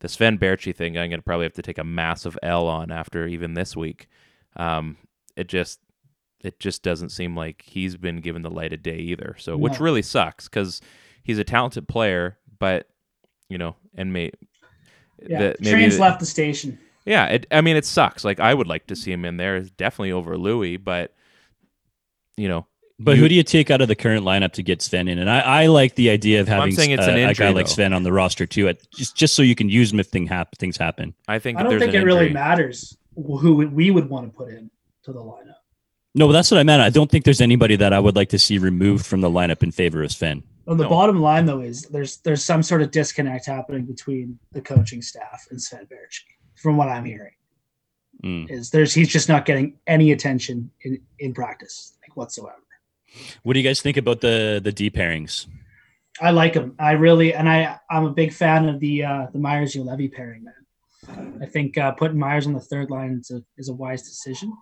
the 0.00 0.08
Sven 0.08 0.38
Baertschi 0.38 0.74
thing, 0.74 0.96
I'm 0.98 1.10
gonna 1.10 1.22
probably 1.22 1.44
have 1.44 1.52
to 1.54 1.62
take 1.62 1.78
a 1.78 1.84
massive 1.84 2.38
L 2.42 2.66
on 2.66 2.90
after 2.90 3.26
even 3.26 3.54
this 3.54 3.76
week. 3.76 4.08
Um, 4.56 4.96
it 5.36 5.46
just 5.48 5.80
it 6.42 6.58
just 6.58 6.82
doesn't 6.82 7.10
seem 7.10 7.36
like 7.36 7.62
he's 7.66 7.96
been 7.96 8.20
given 8.20 8.42
the 8.42 8.50
light 8.50 8.72
of 8.72 8.82
day 8.82 8.96
either. 8.98 9.36
So 9.38 9.56
which 9.56 9.78
really 9.80 10.02
sucks 10.02 10.48
because 10.48 10.80
he's 11.22 11.38
a 11.38 11.44
talented 11.44 11.86
player, 11.88 12.38
but 12.58 12.88
you 13.48 13.58
know, 13.58 13.76
and 13.94 14.12
may 14.12 14.30
Yeah, 15.26 15.38
that 15.40 15.60
maybe 15.60 15.72
trains 15.72 15.96
the- 15.96 16.00
left 16.02 16.20
the 16.20 16.24
station. 16.26 16.78
yeah, 17.04 17.26
it, 17.26 17.46
I 17.50 17.60
mean, 17.60 17.76
it 17.76 17.84
sucks. 17.84 18.24
Like, 18.24 18.40
I 18.40 18.54
would 18.54 18.66
like 18.68 18.86
to 18.86 18.96
see 18.96 19.12
him 19.12 19.24
in 19.26 19.36
there, 19.36 19.60
definitely 19.60 20.12
over 20.12 20.36
Loui, 20.36 20.82
but 20.82 21.12
you 22.40 22.48
know, 22.48 22.66
But 23.02 23.16
You- 23.16 23.22
who 23.22 23.28
do 23.30 23.34
you 23.34 23.42
take 23.42 23.70
out 23.70 23.80
of 23.80 23.88
the 23.88 23.94
current 23.94 24.24
lineup 24.26 24.52
to 24.52 24.62
get 24.62 24.82
Sven 24.82 25.08
in? 25.08 25.18
And 25.18 25.30
I, 25.30 25.40
I 25.40 25.66
like 25.66 25.94
the 25.94 26.10
idea 26.10 26.40
of 26.42 26.48
Well, 26.48 26.56
I'm 26.56 26.60
having 26.68 26.76
saying 26.76 26.90
it's 26.90 27.06
uh, 27.06 27.10
an 27.10 27.16
a 27.16 27.28
injury, 27.28 27.46
guy 27.46 27.52
like 27.52 27.66
though. 27.66 27.72
Sven 27.72 27.92
on 27.94 28.02
the 28.02 28.12
roster 28.12 28.44
too, 28.46 28.68
at, 28.68 28.78
just 28.92 29.16
just 29.16 29.34
so 29.34 29.42
you 29.42 29.54
can 29.54 29.68
use 29.70 29.90
him 29.92 30.00
if 30.00 30.08
thing 30.08 30.26
hap- 30.26 30.56
things 30.58 30.76
happen. 30.76 31.14
I 31.28 31.38
think 31.38 31.58
I 31.58 31.62
don't 31.62 31.78
think 31.78 31.94
an 31.94 32.02
it 32.02 32.04
really 32.04 32.28
matters 32.30 32.96
who 33.14 33.66
we 33.68 33.90
would 33.90 34.08
want 34.10 34.26
to 34.30 34.36
put 34.36 34.48
in 34.50 34.70
to 35.04 35.12
the 35.12 35.20
lineup. 35.20 35.54
No, 36.14 36.26
but 36.26 36.32
that's 36.32 36.50
what 36.50 36.58
I 36.58 36.62
meant. 36.64 36.82
I 36.82 36.90
don't 36.90 37.10
think 37.10 37.24
there's 37.24 37.40
anybody 37.40 37.76
that 37.76 37.92
I 37.92 38.00
would 38.00 38.16
like 38.16 38.28
to 38.30 38.38
see 38.38 38.58
removed 38.58 39.06
from 39.06 39.20
the 39.22 39.30
lineup 39.30 39.62
in 39.62 39.70
favor 39.70 40.02
of 40.02 40.10
Sven. 40.12 40.42
Well, 40.66 40.76
the 40.76 40.82
No. 40.84 40.90
bottom 40.90 41.20
line 41.22 41.46
though 41.46 41.60
is 41.60 41.82
there's 41.84 42.18
there's 42.18 42.44
some 42.44 42.62
sort 42.62 42.82
of 42.82 42.90
disconnect 42.90 43.46
happening 43.46 43.84
between 43.86 44.38
the 44.52 44.60
coaching 44.60 45.00
staff 45.02 45.46
and 45.50 45.60
Sven 45.62 45.86
Baertschi, 45.86 46.34
from 46.56 46.76
what 46.76 46.88
I'm 46.88 47.04
hearing. 47.06 47.32
Mm. 48.22 48.50
Is 48.50 48.70
there's 48.70 48.92
he's 48.92 49.08
just 49.08 49.28
not 49.28 49.46
getting 49.46 49.78
any 49.86 50.12
attention 50.12 50.70
in 50.82 51.00
in 51.18 51.34
practice 51.34 51.94
like 52.02 52.16
whatsoever. 52.16 52.56
What 53.42 53.54
do 53.54 53.60
you 53.60 53.68
guys 53.68 53.80
think 53.80 53.96
about 53.96 54.20
the 54.20 54.60
the 54.62 54.72
D 54.72 54.90
pairings? 54.90 55.46
I 56.20 56.30
like 56.30 56.54
him. 56.54 56.74
I 56.78 56.92
really 56.92 57.32
and 57.34 57.48
I 57.48 57.78
I'm 57.90 58.04
a 58.04 58.10
big 58.10 58.32
fan 58.32 58.68
of 58.68 58.78
the 58.80 59.04
uh 59.04 59.26
the 59.32 59.38
Myers 59.38 59.74
Juolevi 59.74 60.12
pairing, 60.12 60.44
man. 60.44 60.54
I 61.42 61.46
think 61.46 61.78
uh, 61.78 61.92
putting 61.92 62.18
Myers 62.18 62.46
on 62.46 62.52
the 62.52 62.60
third 62.60 62.90
line 62.90 63.18
is 63.20 63.30
a 63.30 63.42
is 63.56 63.68
a 63.68 63.72
wise 63.72 64.02
decision, 64.02 64.52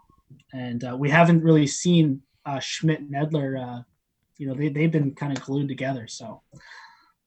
and 0.53 0.85
uh, 0.85 0.97
we 0.97 1.11
haven't 1.11 1.43
really 1.43 1.67
seen 1.67 2.23
uh, 2.47 2.61
Schmidt 2.61 3.01
and 3.01 3.13
Edler. 3.13 3.61
Uh, 3.61 3.83
you 4.39 4.47
know, 4.47 4.55
they 4.55 4.69
they've 4.69 4.91
been 4.91 5.15
kind 5.15 5.37
of 5.37 5.43
glued 5.43 5.69
together. 5.69 6.07
So, 6.07 6.43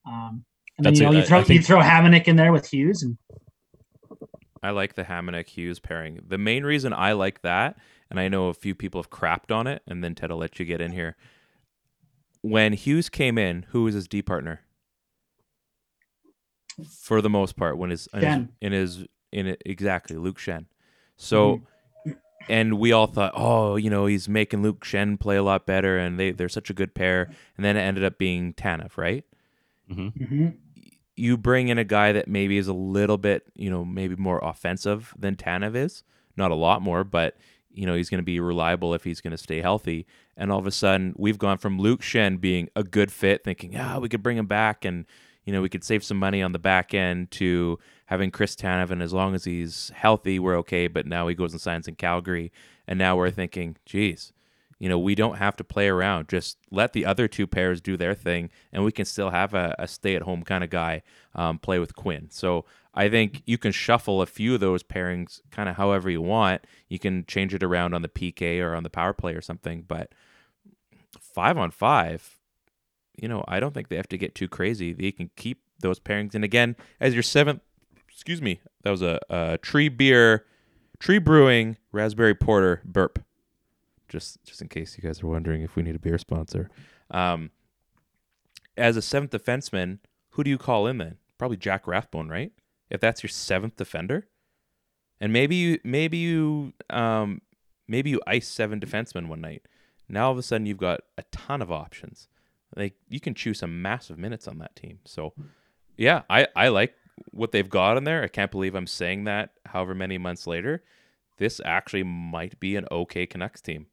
um, 0.08 0.46
and 0.78 0.86
then 0.86 0.96
you 0.96 1.04
know 1.04 1.12
you 1.12 1.24
throw 1.24 1.44
think- 1.44 1.60
you 1.60 1.64
throw 1.64 1.82
Hamonic 1.82 2.28
in 2.28 2.38
there 2.38 2.54
with 2.54 2.68
Hughes, 2.68 3.04
and 3.04 3.18
I 4.64 4.70
like 4.72 4.93
the 4.93 5.03
Hamonic 5.05 5.47
Hughes 5.49 5.80
pairing. 5.80 6.22
The 6.28 6.38
main 6.38 6.64
reason 6.64 6.93
I 6.93 7.14
like 7.14 7.41
that, 7.41 7.78
and 8.09 8.20
I 8.20 8.28
know 8.28 8.47
a 8.47 8.53
few 8.53 8.76
people 8.76 9.01
have 9.01 9.09
crapped 9.09 9.51
on 9.53 9.66
it, 9.68 9.82
and 9.88 10.03
then 10.03 10.14
Ted 10.16 10.30
will 10.30 10.38
let 10.38 10.59
you 10.59 10.66
get 10.66 10.82
in 10.82 10.91
here. 10.91 11.16
When 12.41 12.74
Hughes 12.74 13.09
came 13.09 13.38
in, 13.38 13.64
who 13.70 13.84
was 13.84 13.95
his 13.95 14.07
D 14.07 14.22
partner? 14.22 14.62
For 16.89 17.22
the 17.22 17.30
most 17.30 17.55
part, 17.55 17.78
when 17.78 17.89
his 17.89 18.07
in 18.14 18.22
his, 18.22 18.47
in 18.62 18.72
his 18.72 19.05
in 19.32 19.47
it 19.47 19.62
exactly 19.66 20.16
Luke 20.18 20.38
Schenn. 20.39 20.66
So, 21.18 21.62
and 22.49 22.80
we 22.80 22.91
all 22.91 23.07
thought, 23.07 23.34
oh, 23.36 23.76
you 23.76 23.89
know, 23.89 24.05
he's 24.05 24.28
making 24.30 24.62
Luke 24.64 24.84
Schenn 24.86 25.20
play 25.20 25.36
a 25.36 25.43
lot 25.43 25.66
better, 25.66 25.97
and 25.97 26.20
they 26.20 26.32
they're 26.32 26.49
such 26.49 26.70
a 26.70 26.74
good 26.74 26.95
pair. 26.95 27.30
And 27.57 27.66
then 27.66 27.78
it 27.78 27.82
ended 27.82 28.03
up 28.03 28.18
being 28.18 28.53
Tanev, 28.53 28.97
right? 28.97 29.26
Mhm. 29.91 30.14
You 31.22 31.38
bring 31.38 31.68
in 31.68 31.78
a 31.78 31.84
guy 31.84 32.12
that 32.14 32.28
maybe 32.28 32.58
is 32.58 32.68
a 32.68 32.74
little 32.74 33.18
bit, 33.18 33.44
you 33.54 33.70
know, 33.70 33.86
maybe 33.86 34.16
more 34.16 34.40
offensive 34.40 35.14
than 35.18 35.36
Tanev 35.36 35.76
is. 35.76 36.04
Not 36.36 36.50
a 36.50 36.56
lot 36.56 36.82
more, 36.82 37.04
but 37.04 37.38
you 37.74 37.86
know, 37.86 37.94
he's 37.94 38.10
going 38.10 38.20
to 38.20 38.24
be 38.24 38.40
reliable 38.40 38.94
if 38.94 39.04
he's 39.04 39.22
going 39.22 39.32
to 39.32 39.38
stay 39.38 39.62
healthy. 39.62 40.06
And 40.36 40.52
all 40.52 40.60
of 40.60 40.66
a 40.66 40.72
sudden, 40.72 41.14
we've 41.18 41.38
gone 41.38 41.58
from 41.58 41.80
Luke 41.80 42.02
Schenn 42.02 42.42
being 42.42 42.70
a 42.76 42.84
good 42.84 43.12
fit, 43.12 43.44
thinking, 43.44 43.74
yeah, 43.74 43.98
we 43.98 44.10
could 44.10 44.24
bring 44.24 44.38
him 44.38 44.48
back 44.48 44.84
and, 44.84 45.06
you 45.46 45.54
know, 45.54 45.62
we 45.62 45.70
could 45.70 45.84
save 45.84 46.04
some 46.04 46.18
money 46.18 46.42
on 46.42 46.52
the 46.52 46.60
back 46.60 46.94
end 46.94 47.32
to 47.32 47.80
having 48.08 48.32
Chris 48.32 48.56
Tanev. 48.56 48.90
And 48.90 49.02
as 49.02 49.14
long 49.14 49.36
as 49.36 49.44
he's 49.44 49.92
healthy, 49.96 50.40
we're 50.40 50.58
okay. 50.58 50.88
But 50.88 51.06
now 51.06 51.28
he 51.28 51.36
goes 51.36 51.52
and 51.54 51.62
signs 51.62 51.88
in 51.88 51.96
Calgary. 51.96 52.52
And 52.88 52.98
now 52.98 53.16
we're 53.16 53.32
thinking, 53.32 53.78
geez, 53.86 54.34
you 54.82 54.90
know, 54.90 54.98
we 54.98 55.14
don't 55.14 55.38
have 55.38 55.56
to 55.58 55.64
play 55.64 55.88
around. 55.88 56.28
Just 56.28 56.58
let 56.72 56.94
the 56.94 57.06
other 57.06 57.28
two 57.28 57.46
pairs 57.46 57.82
do 57.82 57.96
their 57.96 58.16
thing, 58.16 58.50
and 58.74 58.84
we 58.84 58.92
can 58.92 59.06
still 59.06 59.30
have 59.30 59.54
a, 59.54 59.76
a 59.78 59.88
stay-at-home 59.88 60.42
kind 60.42 60.64
of 60.64 60.72
guy 60.72 61.04
um, 61.36 61.60
play 61.60 61.78
with 61.78 61.96
Quinn. 61.96 62.30
So 62.32 62.66
I 62.96 63.08
think 63.08 63.44
you 63.46 63.60
can 63.60 63.74
shuffle 63.74 64.24
a 64.24 64.26
few 64.26 64.56
of 64.56 64.60
those 64.60 64.82
pairings 64.82 65.40
kind 65.52 65.70
of 65.70 65.76
however 65.76 66.10
you 66.10 66.24
want. 66.24 66.66
You 66.90 66.98
can 66.98 67.26
change 67.28 67.54
it 67.54 67.62
around 67.62 67.94
on 67.94 68.02
the 68.02 68.10
PK 68.10 68.60
or 68.60 68.74
on 68.74 68.82
the 68.82 68.90
power 68.90 69.14
play 69.14 69.36
or 69.36 69.42
something. 69.42 69.84
But 69.88 70.14
five 71.20 71.60
on 71.60 71.70
five, 71.70 72.40
you 73.16 73.28
know, 73.28 73.46
I 73.48 73.60
don't 73.60 73.76
think 73.76 73.90
they 73.90 73.98
have 73.98 74.10
to 74.10 74.18
get 74.18 74.34
too 74.34 74.48
crazy. 74.48 74.94
They 74.94 75.12
can 75.12 75.30
keep 75.36 75.62
those 75.82 76.00
pairings. 76.00 76.34
And 76.34 76.44
again, 76.44 76.76
as 77.00 77.14
your 77.14 77.22
seventh, 77.22 77.62
excuse 78.12 78.42
me, 78.42 78.62
that 78.82 78.90
was 78.90 79.04
a, 79.04 79.20
a 79.30 79.60
tree 79.60 79.90
beer, 79.90 80.48
tree 80.98 81.20
brewing 81.20 81.78
raspberry 81.92 82.34
porter 82.34 82.82
burp 82.84 83.20
just 84.12 84.43
just 84.43 84.62
in 84.62 84.68
case 84.68 84.97
you 84.97 85.03
guys 85.03 85.24
are 85.24 85.28
wondering 85.28 85.62
if 85.62 85.76
we 85.76 85.84
need 85.84 85.95
a 85.95 85.99
beer 85.99 86.18
sponsor. 86.18 86.70
Um, 87.09 87.51
as 88.78 88.97
a 88.97 89.01
seventh 89.01 89.32
defenseman, 89.32 89.99
who 90.32 90.43
do 90.43 90.49
you 90.49 90.57
call 90.57 90.88
in 90.88 90.97
then? 90.97 91.18
Probably 91.38 91.57
Jack 91.57 91.88
Rathbone, 91.88 92.30
right? 92.30 92.51
If 92.89 92.99
that's 92.99 93.24
your 93.24 93.30
seventh 93.30 93.78
defender, 93.78 94.28
and 95.20 95.32
maybe 95.32 95.55
you 95.55 95.80
maybe 95.84 96.18
you 96.18 96.74
um, 96.89 97.41
maybe 97.88 98.09
you 98.09 98.22
ice 98.28 98.47
seven 98.47 98.80
defensemen 98.80 99.28
one 99.28 99.41
night. 99.41 99.68
Now 100.09 100.26
all 100.26 100.32
of 100.34 100.38
a 100.38 100.43
sudden 100.43 100.66
you've 100.66 100.78
got 100.78 101.01
a 101.18 101.24
ton 101.32 101.62
of 101.62 101.72
options. 101.72 102.28
Like 102.76 102.95
you 103.07 103.20
can 103.20 103.34
choose 103.34 103.59
some 103.59 103.82
massive 103.82 104.18
minutes 104.18 104.47
on 104.47 104.57
that 104.59 104.76
team. 104.76 104.99
So 105.05 105.34
yeah, 105.97 106.24
I 106.30 106.47
I 106.55 106.68
like 106.68 106.93
what 107.32 107.51
they've 107.51 107.70
got 107.70 107.97
in 107.97 108.03
there. 108.03 108.24
I 108.24 108.28
can't 108.28 108.51
believe 108.51 108.76
I'm 108.76 108.88
saying 108.88 109.24
that. 109.26 109.51
However 109.66 109.95
many 109.95 110.18
months 110.18 110.47
later, 110.47 110.84
this 111.38 111.62
actually 111.64 112.03
might 112.03 112.59
be 112.59 112.76
an 112.76 112.88
okay 112.91 113.26
Canucks 113.26 113.62
team. 113.62 113.88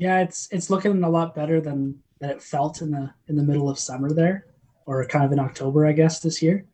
Yeah, 0.00 0.20
it's 0.20 0.48
it's 0.50 0.70
looking 0.70 1.04
a 1.04 1.10
lot 1.10 1.34
better 1.34 1.60
than 1.60 1.98
than 2.20 2.30
it 2.30 2.42
felt 2.42 2.80
in 2.80 2.90
the 2.90 3.12
in 3.28 3.36
the 3.36 3.42
middle 3.42 3.68
of 3.68 3.78
summer 3.78 4.10
there, 4.10 4.46
or 4.86 5.04
kind 5.04 5.26
of 5.26 5.32
in 5.32 5.38
October, 5.38 5.86
I 5.86 5.92
guess 5.92 6.20
this 6.20 6.40
year. 6.40 6.64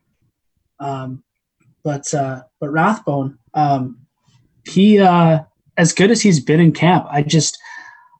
Um, 0.79 1.25
but 1.83 2.13
uh, 2.13 2.43
but 2.61 2.71
Rathbone, 2.71 3.37
um, 3.53 3.99
he 4.65 4.99
uh, 4.99 5.39
as 5.75 5.91
good 5.91 6.09
as 6.09 6.21
he's 6.21 6.39
been 6.39 6.61
in 6.61 6.71
camp, 6.71 7.05
I 7.11 7.21
just 7.21 7.59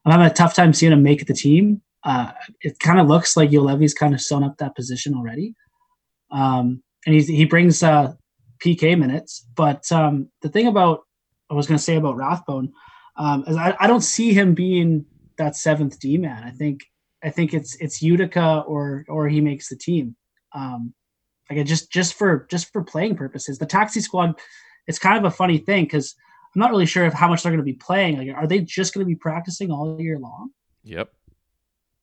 I'm 0.05 0.11
having 0.11 0.27
a 0.27 0.33
tough 0.33 0.53
time 0.53 0.73
seeing 0.73 0.91
him 0.91 1.03
make 1.03 1.25
the 1.25 1.33
team. 1.33 1.81
Uh, 2.03 2.33
it 2.59 2.77
kind 2.79 2.99
of 2.99 3.07
looks 3.07 3.37
like 3.37 3.51
Juolevi's 3.51 3.93
kind 3.93 4.13
of 4.13 4.19
sewn 4.19 4.43
up 4.43 4.57
that 4.57 4.75
position 4.75 5.15
already, 5.15 5.55
um, 6.31 6.83
and 7.05 7.15
he 7.15 7.21
he 7.21 7.45
brings 7.45 7.81
uh, 7.81 8.11
PK 8.61 8.99
minutes. 8.99 9.47
But 9.55 9.89
um, 9.89 10.27
the 10.41 10.49
thing 10.49 10.67
about 10.67 11.05
I 11.49 11.53
was 11.53 11.65
going 11.65 11.77
to 11.77 11.83
say 11.83 11.95
about 11.95 12.17
Rathbone 12.17 12.73
um, 13.17 13.43
is 13.47 13.57
I, 13.57 13.75
I 13.79 13.87
don't 13.87 14.01
see 14.01 14.33
him 14.33 14.53
being 14.53 15.05
that 15.37 15.55
seventh 15.55 15.99
D 15.99 16.17
man. 16.17 16.43
I 16.43 16.51
think 16.51 16.85
I 17.23 17.29
think 17.29 17.53
it's 17.53 17.75
it's 17.75 18.01
Utica 18.01 18.63
or 18.67 19.05
or 19.07 19.27
he 19.27 19.41
makes 19.41 19.69
the 19.69 19.75
team. 19.75 20.15
Um, 20.53 20.93
like 21.49 21.65
just 21.65 21.91
just 21.91 22.13
for 22.13 22.47
just 22.49 22.71
for 22.71 22.83
playing 22.83 23.15
purposes, 23.15 23.57
the 23.57 23.65
taxi 23.65 24.01
squad. 24.01 24.39
It's 24.87 24.99
kind 24.99 25.17
of 25.17 25.25
a 25.25 25.35
funny 25.35 25.57
thing 25.57 25.83
because 25.83 26.15
I'm 26.55 26.61
not 26.61 26.71
really 26.71 26.85
sure 26.85 27.05
of 27.05 27.13
how 27.13 27.27
much 27.27 27.43
they're 27.43 27.51
going 27.51 27.59
to 27.59 27.63
be 27.63 27.73
playing. 27.73 28.17
Like, 28.17 28.35
are 28.35 28.47
they 28.47 28.61
just 28.61 28.93
going 28.93 29.05
to 29.05 29.07
be 29.07 29.15
practicing 29.15 29.69
all 29.69 29.99
year 29.99 30.17
long? 30.17 30.51
Yep. 30.83 31.11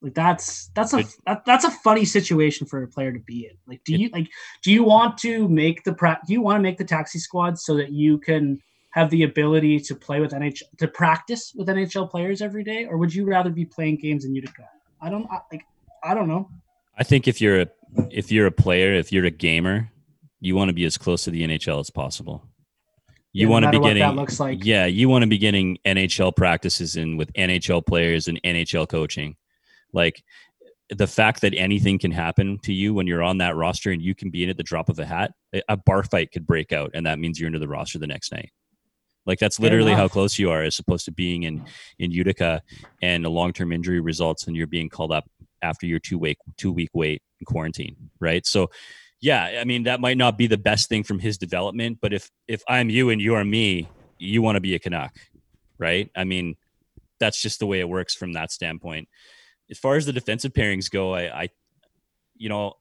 Like 0.03 0.15
that's 0.15 0.69
that's 0.75 0.93
a 0.93 1.03
that, 1.25 1.47
that's 1.47 1.65
a 1.65 1.71
funny 1.71 2.05
situation 2.05 2.67
for 2.67 2.83
a 2.83 2.89
player 2.89 3.11
to 3.11 3.21
be 3.21 3.47
in. 3.47 3.57
Like, 3.67 3.83
do 3.85 3.97
you 3.97 4.11
like 4.13 4.29
do 4.63 4.71
you 4.71 4.85
want 4.85 5.17
to 5.19 5.49
make 5.49 5.83
the 5.85 5.95
pra- 5.95 6.21
do 6.27 6.35
you 6.35 6.43
want 6.43 6.59
to 6.59 6.63
make 6.63 6.77
the 6.77 6.85
taxi 6.85 7.19
squad 7.19 7.59
so 7.59 7.77
that 7.77 7.91
you 7.91 8.19
can 8.19 8.61
have 8.95 9.11
the 9.11 9.25
ability 9.25 9.81
to 9.81 9.93
play 9.97 10.21
with 10.21 10.31
NHL 10.31 10.63
to 10.79 10.87
practice 10.87 11.53
with 11.57 11.67
NHL 11.67 12.09
players 12.09 12.41
every 12.41 12.63
day, 12.63 12.85
or 12.85 12.97
would 12.97 13.13
you 13.13 13.25
rather 13.27 13.51
be 13.51 13.65
playing 13.65 13.97
games 13.97 14.25
in 14.25 14.33
Utica? 14.37 14.69
I 15.03 15.11
don't 15.11 15.27
I, 15.29 15.41
like. 15.51 15.65
I 16.05 16.15
don't 16.15 16.29
know. 16.29 16.49
I 16.97 17.03
think 17.03 17.27
if 17.27 17.41
you're 17.41 17.63
a 17.63 17.67
if 18.11 18.31
you're 18.31 18.47
a 18.47 18.53
player, 18.53 18.93
if 18.95 19.11
you're 19.11 19.25
a 19.25 19.33
gamer, 19.33 19.91
you 20.41 20.55
want 20.55 20.69
to 20.69 20.73
be 20.73 20.85
as 20.85 20.97
close 20.97 21.25
to 21.25 21.33
the 21.33 21.43
NHL 21.43 21.81
as 21.81 21.91
possible. 21.91 22.47
You 23.33 23.41
Yeah, 23.41 23.47
no 23.47 23.51
want 23.51 23.65
to 23.65 23.71
be 23.73 23.85
getting 23.85 24.03
that 24.03 24.15
looks 24.15 24.39
like. 24.39 24.65
yeah, 24.65 24.87
you 24.87 25.09
want 25.09 25.23
to 25.23 25.29
be 25.29 25.39
getting 25.39 25.77
NHL 25.85 26.37
practices 26.37 26.95
in 26.95 27.17
with 27.17 27.33
NHL 27.33 27.85
players 27.85 28.29
and 28.29 28.41
NHL 28.45 28.89
coaching. 28.89 29.35
Like 29.93 30.23
the 30.91 31.09
fact 31.09 31.41
that 31.41 31.53
anything 31.57 31.99
can 31.99 32.13
happen 32.13 32.61
to 32.63 32.73
you 32.73 32.95
when 32.95 33.09
you're 33.09 33.25
on 33.25 33.39
that 33.39 33.57
roster 33.57 33.91
and 33.91 34.01
you 34.01 34.15
can 34.15 34.31
be 34.31 34.45
in 34.45 34.51
at 34.51 34.57
the 34.57 34.63
drop 34.63 34.89
of 34.89 35.01
a 35.01 35.05
hat, 35.05 35.33
a- 35.53 35.63
a 35.71 35.77
bar 35.77 36.05
fight 36.05 36.31
could 36.31 36.47
break 36.47 36.73
out, 36.73 36.93
and 36.95 37.07
that 37.07 37.19
means 37.19 37.41
you're 37.41 37.49
into 37.49 37.59
the 37.59 37.67
roster 37.67 37.99
the 37.99 38.07
next 38.07 38.31
night. 38.31 38.53
Like 39.27 39.39
that's 39.39 39.59
literally 39.59 39.93
how 39.97 40.09
close 40.09 40.39
you 40.39 40.51
are 40.51 40.63
as 40.63 40.79
opposed 40.79 41.05
to 41.07 41.13
being 41.13 41.45
in 41.45 41.65
in 41.99 42.11
Utica 42.11 42.63
and 43.03 43.25
a 43.25 43.31
long 43.31 43.53
term 43.53 43.73
injury 43.73 44.01
results 44.01 44.47
and 44.47 44.57
you're 44.57 44.67
being 44.67 44.89
called 44.89 45.13
up 45.13 45.25
after 45.63 45.87
your 45.87 45.99
two 45.99 46.19
week 46.19 46.39
two 46.57 46.73
week 46.73 46.91
wait 46.93 47.23
in 47.41 47.47
quarantine, 47.47 47.97
right? 48.21 48.47
So 48.47 48.71
yeah, 49.21 49.59
I 49.61 49.65
mean 49.65 49.85
that 49.85 50.01
might 50.01 50.19
not 50.19 50.37
be 50.37 50.47
the 50.47 50.59
best 50.59 50.89
thing 50.91 51.03
from 51.05 51.19
his 51.19 51.39
development, 51.39 51.99
but 52.03 52.13
if 52.13 52.31
if 52.49 52.63
I'm 52.69 52.91
you 52.91 53.09
and 53.11 53.21
you're 53.21 53.45
me, 53.45 53.89
you 54.19 54.43
want 54.43 54.57
to 54.57 54.61
be 54.61 54.75
a 54.75 54.79
Canuck, 54.79 55.15
right? 55.79 56.11
I 56.15 56.25
mean, 56.25 56.57
that's 57.19 57.41
just 57.41 57.59
the 57.61 57.67
way 57.67 57.81
it 57.81 57.89
works 57.89 58.15
from 58.15 58.35
that 58.35 58.53
standpoint. 58.53 59.09
As 59.71 59.79
far 59.79 59.97
as 59.97 60.05
the 60.05 60.13
defensive 60.13 60.53
pairings 60.53 60.91
go, 60.91 61.15
I, 61.15 61.45
I 61.45 61.49
you 62.37 62.51
know, 62.51 62.75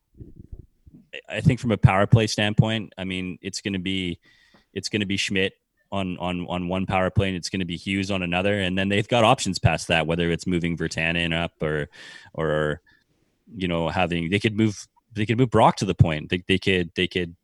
I- 1.13 1.37
I 1.37 1.41
think 1.41 1.59
from 1.61 1.71
a 1.71 1.77
power 1.77 2.05
play 2.07 2.27
standpoint, 2.27 2.91
I 2.97 3.05
mean, 3.05 3.37
it's 3.41 3.61
going 3.61 3.73
to 3.73 3.79
be 3.79 4.19
it's 4.73 4.89
going 4.89 4.99
to 4.99 5.05
be 5.05 5.15
Schmidt 5.17 5.53
on 5.93 6.17
on 6.17 6.45
on 6.49 6.67
one 6.67 6.85
power 6.85 7.09
play, 7.09 7.27
and 7.27 7.37
it's 7.37 7.49
going 7.49 7.59
to 7.59 7.65
be 7.65 7.77
Hughes 7.77 8.09
on 8.09 8.23
another, 8.23 8.59
and 8.59 8.77
then 8.77 8.89
they've 8.89 9.07
got 9.07 9.23
options 9.23 9.59
past 9.59 9.87
that, 9.87 10.07
whether 10.07 10.31
it's 10.31 10.47
moving 10.47 10.75
Virtanen 10.75 11.33
up 11.33 11.53
or 11.61 11.87
or 12.33 12.81
you 13.55 13.67
know 13.67 13.89
having 13.89 14.29
they 14.31 14.39
could 14.39 14.57
move 14.57 14.87
they 15.13 15.25
could 15.25 15.37
move 15.37 15.51
Brock 15.51 15.77
to 15.77 15.85
the 15.85 15.95
point. 15.95 16.29
They, 16.29 16.43
they 16.47 16.57
could 16.57 16.89
they 16.95 17.07
could 17.07 17.35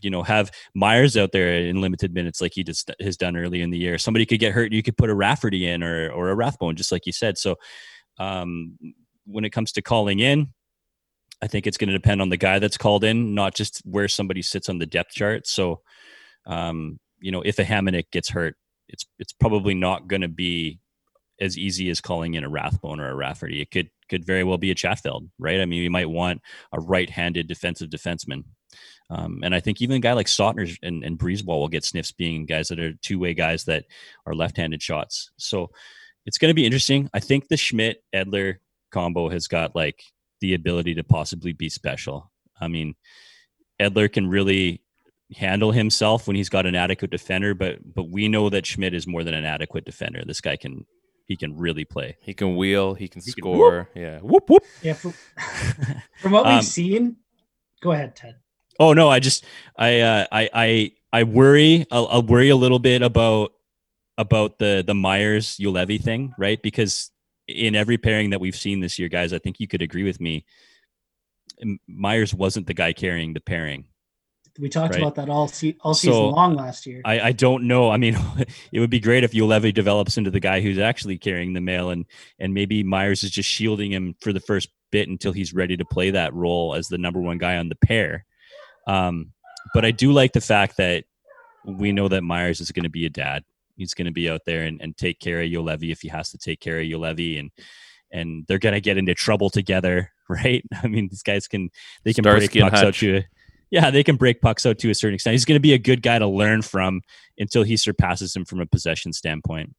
you 0.00 0.10
know 0.10 0.24
have 0.24 0.50
Myers 0.74 1.16
out 1.16 1.30
there 1.30 1.54
in 1.54 1.80
limited 1.80 2.12
minutes 2.12 2.40
like 2.40 2.52
he 2.54 2.64
just 2.64 2.90
has 3.00 3.16
done 3.16 3.36
early 3.36 3.62
in 3.62 3.70
the 3.70 3.78
year. 3.78 3.96
Somebody 3.96 4.26
could 4.26 4.40
get 4.40 4.52
hurt, 4.52 4.72
you 4.72 4.82
could 4.82 4.96
put 4.96 5.08
a 5.08 5.14
Rafferty 5.14 5.66
in 5.66 5.84
or 5.84 6.10
or 6.10 6.30
a 6.30 6.34
Rathbone, 6.34 6.74
just 6.74 6.90
like 6.90 7.06
you 7.06 7.12
said. 7.12 7.38
So 7.38 7.56
um, 8.18 8.76
when 9.24 9.44
it 9.44 9.50
comes 9.50 9.70
to 9.72 9.82
calling 9.82 10.18
in, 10.18 10.48
I 11.40 11.46
think 11.46 11.66
it's 11.66 11.76
going 11.76 11.88
to 11.88 11.96
depend 11.96 12.22
on 12.22 12.28
the 12.28 12.36
guy 12.36 12.58
that's 12.58 12.76
called 12.76 13.04
in, 13.04 13.34
not 13.34 13.54
just 13.54 13.82
where 13.84 14.08
somebody 14.08 14.42
sits 14.42 14.68
on 14.68 14.78
the 14.78 14.86
depth 14.86 15.12
chart. 15.12 15.46
So, 15.46 15.80
um, 16.46 16.98
you 17.24 17.32
know, 17.32 17.40
if 17.40 17.58
a 17.58 17.64
Hamonic 17.64 18.10
gets 18.10 18.28
hurt, 18.28 18.54
it's 18.86 19.06
it's 19.18 19.32
probably 19.32 19.72
not 19.72 20.08
going 20.08 20.20
to 20.20 20.28
be 20.28 20.78
as 21.40 21.56
easy 21.56 21.88
as 21.88 22.02
calling 22.02 22.34
in 22.34 22.44
a 22.44 22.50
Rathbone 22.50 23.00
or 23.00 23.08
a 23.08 23.14
Rafferty. 23.14 23.62
It 23.62 23.70
could 23.70 23.88
could 24.10 24.26
very 24.26 24.44
well 24.44 24.58
be 24.58 24.70
a 24.70 24.74
Chatfield, 24.74 25.30
right? 25.38 25.58
I 25.58 25.64
mean, 25.64 25.82
you 25.82 25.90
might 25.90 26.10
want 26.10 26.42
a 26.72 26.80
right-handed 26.80 27.48
defensive 27.48 27.88
defenseman. 27.88 28.44
Um, 29.08 29.40
and 29.42 29.54
I 29.54 29.60
think 29.60 29.80
even 29.80 29.96
a 29.96 30.00
guy 30.00 30.12
like 30.12 30.26
Sautner 30.26 30.76
and, 30.82 31.02
and 31.02 31.18
Brisebois 31.18 31.58
will 31.58 31.68
get 31.68 31.84
sniffs 31.84 32.12
being 32.12 32.44
guys 32.44 32.68
that 32.68 32.78
are 32.78 32.92
two-way 33.00 33.32
guys 33.32 33.64
that 33.64 33.86
are 34.26 34.34
left-handed 34.34 34.82
shots. 34.82 35.30
So 35.38 35.70
it's 36.26 36.36
going 36.36 36.50
to 36.50 36.54
be 36.54 36.66
interesting. 36.66 37.08
I 37.14 37.20
think 37.20 37.48
the 37.48 37.56
Schmidt 37.56 38.02
Edler 38.14 38.56
combo 38.90 39.30
has 39.30 39.48
got 39.48 39.74
like 39.74 40.02
the 40.42 40.52
ability 40.52 40.94
to 40.96 41.04
possibly 41.04 41.54
be 41.54 41.70
special. 41.70 42.30
I 42.60 42.68
mean, 42.68 42.94
Edler 43.80 44.12
can 44.12 44.28
really 44.28 44.83
handle 45.36 45.72
himself 45.72 46.26
when 46.26 46.36
he's 46.36 46.48
got 46.48 46.66
an 46.66 46.74
adequate 46.74 47.10
defender, 47.10 47.54
but 47.54 47.78
but 47.94 48.08
we 48.10 48.28
know 48.28 48.50
that 48.50 48.66
Schmidt 48.66 48.94
is 48.94 49.06
more 49.06 49.24
than 49.24 49.34
an 49.34 49.44
adequate 49.44 49.84
defender. 49.84 50.22
This 50.26 50.40
guy 50.40 50.56
can 50.56 50.84
he 51.26 51.36
can 51.36 51.56
really 51.56 51.84
play. 51.84 52.16
He 52.20 52.34
can 52.34 52.56
wheel. 52.56 52.94
He 52.94 53.08
can 53.08 53.22
He 53.22 53.32
can 53.32 53.42
score. 53.42 53.88
yeah. 53.94 54.18
Whoop 54.20 54.48
whoop. 54.50 54.62
Yeah, 54.82 54.92
from, 54.92 55.14
from 56.20 56.32
what 56.32 56.44
we've 56.44 56.54
Um, 56.56 56.62
seen, 56.62 57.16
go 57.80 57.92
ahead, 57.92 58.14
Ted. 58.14 58.36
Oh 58.78 58.92
no, 58.92 59.08
I 59.08 59.20
just 59.20 59.44
I 59.76 60.00
uh, 60.00 60.26
I 60.32 60.50
I 60.52 60.92
I 61.12 61.22
worry 61.22 61.86
I'll, 61.90 62.06
I'll 62.08 62.22
worry 62.22 62.50
a 62.50 62.56
little 62.56 62.78
bit 62.80 63.02
about 63.02 63.52
about 64.18 64.58
the 64.58 64.84
the 64.86 64.94
Myers 64.94 65.56
Juolevi 65.58 66.00
thing, 66.02 66.34
right? 66.38 66.60
Because 66.62 67.10
in 67.48 67.74
every 67.74 67.98
pairing 67.98 68.30
that 68.30 68.40
we've 68.40 68.56
seen 68.56 68.80
this 68.80 68.98
year, 68.98 69.08
guys, 69.08 69.32
I 69.32 69.38
think 69.38 69.60
you 69.60 69.68
could 69.68 69.82
agree 69.82 70.02
with 70.02 70.20
me. 70.20 70.44
Myers 71.86 72.34
wasn't 72.34 72.66
the 72.66 72.74
guy 72.74 72.92
carrying 72.92 73.32
the 73.34 73.40
pairing. 73.40 73.84
We 74.58 74.68
talked 74.68 74.94
right. 74.94 75.02
about 75.02 75.16
that 75.16 75.28
all 75.28 75.48
se- 75.48 75.76
all 75.80 75.94
season 75.94 76.14
So, 76.14 76.28
long 76.28 76.54
last 76.54 76.86
year. 76.86 77.00
I, 77.04 77.20
I 77.20 77.32
don't 77.32 77.64
know. 77.64 77.90
I 77.90 77.96
mean, 77.96 78.16
it 78.72 78.80
would 78.80 78.90
be 78.90 79.00
great 79.00 79.24
if 79.24 79.32
Juolevi 79.32 79.74
develops 79.74 80.16
into 80.16 80.30
the 80.30 80.40
guy 80.40 80.60
who's 80.60 80.78
actually 80.78 81.18
carrying 81.18 81.54
the 81.54 81.60
mail, 81.60 81.90
and 81.90 82.06
and 82.38 82.54
maybe 82.54 82.82
Myers 82.82 83.24
is 83.24 83.30
just 83.30 83.48
shielding 83.48 83.92
him 83.92 84.14
for 84.20 84.32
the 84.32 84.40
first 84.40 84.68
bit 84.92 85.08
until 85.08 85.32
he's 85.32 85.52
ready 85.52 85.76
to 85.76 85.84
play 85.84 86.10
that 86.12 86.32
role 86.34 86.74
as 86.74 86.88
the 86.88 86.98
number 86.98 87.20
one 87.20 87.38
guy 87.38 87.56
on 87.56 87.68
the 87.68 87.74
pair. 87.74 88.24
Um, 88.86 89.32
but 89.72 89.84
I 89.84 89.90
do 89.90 90.12
like 90.12 90.32
the 90.32 90.40
fact 90.40 90.76
that 90.76 91.04
we 91.64 91.92
know 91.92 92.08
that 92.08 92.22
Myers 92.22 92.60
is 92.60 92.70
going 92.70 92.84
to 92.84 92.90
be 92.90 93.06
a 93.06 93.10
dad. 93.10 93.42
He's 93.76 93.94
going 93.94 94.06
to 94.06 94.12
be 94.12 94.30
out 94.30 94.42
there 94.46 94.62
and, 94.62 94.80
and 94.80 94.96
take 94.96 95.18
care 95.18 95.40
of 95.40 95.48
Juolevi 95.48 95.90
if 95.90 96.00
he 96.00 96.08
has 96.08 96.30
to 96.30 96.38
take 96.38 96.60
care 96.60 96.78
of 96.78 96.84
Juolevi, 96.84 97.40
and 97.40 97.50
and 98.12 98.44
they're 98.46 98.58
going 98.58 98.74
to 98.74 98.80
get 98.80 98.98
into 98.98 99.14
trouble 99.14 99.50
together, 99.50 100.12
right? 100.28 100.64
I 100.82 100.86
mean, 100.86 101.08
these 101.08 101.24
guys 101.24 101.48
can 101.48 101.70
they 102.04 102.12
can 102.12 102.22
break 102.22 102.42
Starsky 102.42 102.60
and 102.60 102.70
pucks 102.70 102.80
out 102.80 102.86
Hutch. 102.86 103.00
to 103.00 103.16
a, 103.16 103.24
yeah, 103.70 103.90
they 103.90 104.04
can 104.04 104.16
break 104.16 104.40
pucks 104.40 104.66
out 104.66 104.78
to 104.78 104.90
a 104.90 104.94
certain 104.94 105.14
extent. 105.14 105.32
He's 105.32 105.44
going 105.44 105.56
to 105.56 105.60
be 105.60 105.72
a 105.72 105.78
good 105.78 106.02
guy 106.02 106.18
to 106.18 106.26
learn 106.26 106.62
from 106.62 107.02
until 107.38 107.62
he 107.62 107.76
surpasses 107.76 108.34
him 108.34 108.44
from 108.44 108.60
a 108.60 108.66
possession 108.66 109.12
standpoint. 109.12 109.74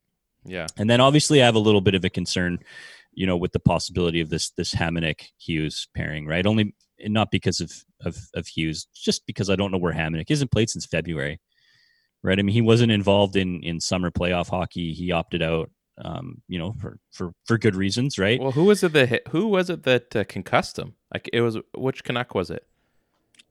Yeah. 0.45 0.67
And 0.77 0.89
then 0.89 1.01
obviously 1.01 1.41
I 1.41 1.45
have 1.45 1.55
a 1.55 1.59
little 1.59 1.81
bit 1.81 1.95
of 1.95 2.05
a 2.05 2.09
concern, 2.09 2.59
you 3.13 3.25
know, 3.25 3.37
with 3.37 3.51
the 3.51 3.59
possibility 3.59 4.21
of 4.21 4.29
this 4.29 4.51
this 4.51 4.73
Hamonic 4.73 5.27
Hughes 5.37 5.87
pairing, 5.95 6.27
right? 6.27 6.45
Only 6.45 6.75
not 7.01 7.31
because 7.31 7.59
of, 7.59 7.71
of 8.01 8.17
of 8.35 8.47
Hughes, 8.47 8.87
just 8.93 9.25
because 9.25 9.49
I 9.49 9.55
don't 9.55 9.71
know 9.71 9.77
where 9.77 9.93
Hamonic 9.93 10.29
hasn't 10.29 10.51
played 10.51 10.69
since 10.69 10.85
February. 10.85 11.39
Right. 12.23 12.39
I 12.39 12.41
mean, 12.41 12.53
he 12.53 12.61
wasn't 12.61 12.91
involved 12.91 13.35
in 13.35 13.61
in 13.63 13.79
summer 13.79 14.11
playoff 14.11 14.49
hockey. 14.49 14.93
He 14.93 15.11
opted 15.11 15.41
out 15.41 15.69
um, 16.03 16.41
you 16.47 16.59
know, 16.59 16.73
for 16.73 16.99
for 17.11 17.33
for 17.45 17.57
good 17.57 17.75
reasons, 17.75 18.19
right? 18.19 18.39
Well, 18.39 18.51
who 18.51 18.65
was 18.65 18.83
it 18.83 18.93
that 18.93 19.27
who 19.29 19.47
was 19.47 19.69
it 19.69 19.83
that 19.83 20.15
uh, 20.15 20.23
concussed 20.25 20.77
him? 20.77 20.95
Like 21.13 21.29
it 21.31 21.41
was 21.41 21.57
which 21.73 22.03
Canuck 22.03 22.35
was 22.35 22.49
it? 22.49 22.65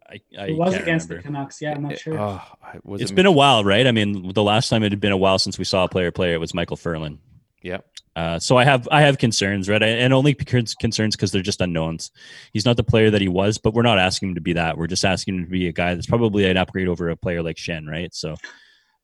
I, 0.08 0.20
I 0.38 0.46
it 0.48 0.56
was 0.56 0.74
against 0.74 1.08
remember. 1.08 1.16
the 1.16 1.22
Canucks. 1.22 1.62
Yeah, 1.62 1.72
I'm 1.74 1.82
not 1.82 1.92
It- 1.92 2.00
sure. 2.00 2.18
oh, 2.18 2.42
I- 2.62 2.78
was 2.84 3.00
It's 3.00 3.10
it 3.10 3.14
been 3.14 3.26
a 3.26 3.32
while, 3.32 3.64
right? 3.64 3.86
I 3.86 3.92
mean, 3.92 4.32
the 4.32 4.42
last 4.42 4.68
time 4.68 4.82
it 4.82 4.92
had 4.92 5.00
been 5.00 5.12
a 5.12 5.16
while 5.16 5.38
since 5.38 5.58
we 5.58 5.64
saw 5.64 5.84
a 5.84 5.88
player 5.88 6.10
player. 6.10 6.34
It 6.34 6.40
was 6.40 6.52
Micheal 6.52 6.78
Ferland. 6.78 7.18
Yeah. 7.62 7.78
Uh, 8.16 8.38
so 8.38 8.56
I 8.56 8.64
have 8.64 8.86
I 8.92 9.00
have 9.00 9.18
concerns, 9.18 9.68
right? 9.68 9.82
And 9.82 10.12
only 10.12 10.34
concerns 10.34 11.16
because 11.16 11.32
they're 11.32 11.42
just 11.42 11.60
unknowns. 11.60 12.12
He's 12.52 12.64
not 12.64 12.76
the 12.76 12.84
player 12.84 13.10
that 13.10 13.20
he 13.20 13.26
was, 13.28 13.58
but 13.58 13.74
we're 13.74 13.82
not 13.82 13.98
asking 13.98 14.28
him 14.28 14.34
to 14.36 14.40
be 14.40 14.52
that. 14.52 14.78
We're 14.78 14.86
just 14.86 15.04
asking 15.04 15.34
him 15.36 15.44
to 15.46 15.50
be 15.50 15.66
a 15.66 15.72
guy 15.72 15.94
that's 15.94 16.06
probably 16.06 16.44
an 16.48 16.56
upgrade 16.56 16.86
over 16.86 17.08
a 17.08 17.16
player 17.16 17.42
like 17.42 17.56
Schenn, 17.56 17.88
right? 17.88 18.14
So 18.14 18.36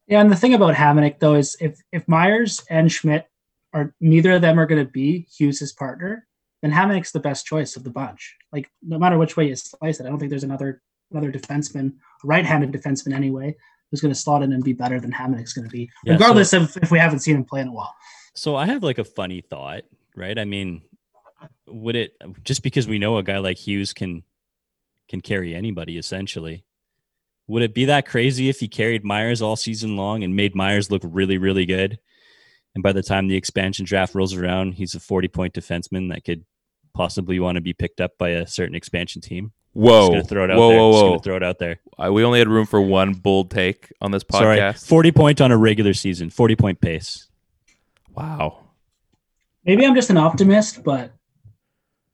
Yeah, 0.06 0.20
and 0.20 0.30
the 0.30 0.36
thing 0.36 0.54
about 0.54 0.74
Hamonic 0.76 1.18
though 1.18 1.34
is 1.34 1.56
if 1.60 1.80
if 1.90 2.06
Myers 2.06 2.62
and 2.70 2.92
Schmidt 2.92 3.26
are 3.72 3.94
neither 4.00 4.32
of 4.32 4.42
them 4.42 4.60
are 4.60 4.66
going 4.66 4.84
to 4.84 4.90
be 4.90 5.26
Hughes' 5.36 5.72
partner, 5.72 6.28
then 6.62 6.70
Hamonic's 6.70 7.10
the 7.12 7.20
best 7.20 7.46
choice 7.46 7.74
of 7.76 7.82
the 7.82 7.90
bunch. 7.90 8.36
Like 8.52 8.70
no 8.82 8.96
matter 8.98 9.18
which 9.18 9.36
way 9.36 9.48
you 9.48 9.56
slice 9.56 9.98
it, 9.98 10.06
I 10.06 10.08
don't 10.10 10.18
think 10.20 10.30
there's 10.30 10.44
another 10.44 10.82
another 11.10 11.32
defenseman, 11.32 11.92
right-handed 12.24 12.72
defenseman 12.72 13.14
anyway, 13.14 13.54
who's 13.90 14.00
going 14.00 14.12
to 14.14 14.18
slot 14.18 14.42
in 14.42 14.52
and 14.52 14.62
be 14.62 14.72
better 14.72 15.00
than 15.00 15.12
Hamonic's 15.12 15.52
going 15.52 15.68
to 15.68 15.70
be, 15.70 15.90
Yeah, 16.04 16.14
regardless 16.14 16.52
of 16.52 16.76
if 16.82 16.90
we 16.90 16.98
haven't 16.98 17.20
seen 17.20 17.36
him 17.36 17.44
play 17.44 17.60
in 17.60 17.68
a 17.68 17.72
while. 17.72 17.94
so 18.34 18.56
I 18.56 18.66
have 18.66 18.82
like 18.82 18.98
a 18.98 19.04
funny 19.04 19.40
thought, 19.40 19.82
right? 20.14 20.38
I 20.38 20.44
mean, 20.44 20.82
would 21.66 21.96
it 21.96 22.12
just 22.44 22.62
because 22.62 22.86
we 22.86 22.98
know 22.98 23.16
a 23.16 23.22
guy 23.22 23.38
like 23.38 23.56
Hughes 23.56 23.92
can 23.92 24.22
can 25.08 25.20
carry 25.20 25.54
anybody 25.54 25.98
essentially? 25.98 26.64
Would 27.48 27.62
it 27.62 27.74
be 27.74 27.86
that 27.86 28.06
crazy 28.06 28.48
if 28.48 28.60
he 28.60 28.68
carried 28.68 29.04
Myers 29.04 29.42
all 29.42 29.56
season 29.56 29.96
long 29.96 30.22
and 30.22 30.36
made 30.36 30.54
Myers 30.54 30.90
look 30.90 31.02
really, 31.04 31.36
really 31.36 31.66
good? 31.66 31.98
And 32.76 32.82
by 32.84 32.92
the 32.92 33.02
time 33.02 33.26
the 33.26 33.36
expansion 33.36 33.84
draft 33.84 34.14
rolls 34.14 34.34
around, 34.34 34.74
he's 34.74 34.94
a 34.94 35.00
40 35.00 35.26
point 35.28 35.54
defenseman 35.54 36.10
that 36.10 36.24
could 36.24 36.44
possibly 36.94 37.40
want 37.40 37.56
to 37.56 37.60
be 37.60 37.72
picked 37.72 38.00
up 38.00 38.12
by 38.18 38.30
a 38.30 38.46
certain 38.46 38.76
expansion 38.76 39.20
team. 39.20 39.52
Whoa. 39.72 40.00
Just 40.00 40.10
gonna 40.10 40.24
throw 40.24 40.44
it 40.44 40.50
out 40.50 40.58
whoa, 40.58 40.68
there. 40.68 40.78
whoa, 40.78 40.92
Just 40.92 41.02
whoa. 41.02 41.08
gonna 41.10 41.22
throw 41.22 41.36
it 41.36 41.42
out 41.42 41.58
there. 41.58 41.80
Uh, 41.98 42.12
we 42.12 42.24
only 42.24 42.38
had 42.38 42.48
room 42.48 42.66
for 42.66 42.80
one 42.80 43.12
bold 43.12 43.50
take 43.50 43.92
on 44.00 44.10
this 44.10 44.24
Sorry, 44.30 44.58
podcast. 44.58 44.86
40 44.86 45.12
point 45.12 45.40
on 45.40 45.52
a 45.52 45.56
regular 45.56 45.94
season, 45.94 46.30
40 46.30 46.56
point 46.56 46.80
pace. 46.80 47.28
Wow. 48.14 48.58
Maybe 49.64 49.84
I'm 49.86 49.94
just 49.94 50.10
an 50.10 50.16
optimist, 50.16 50.82
but 50.82 51.12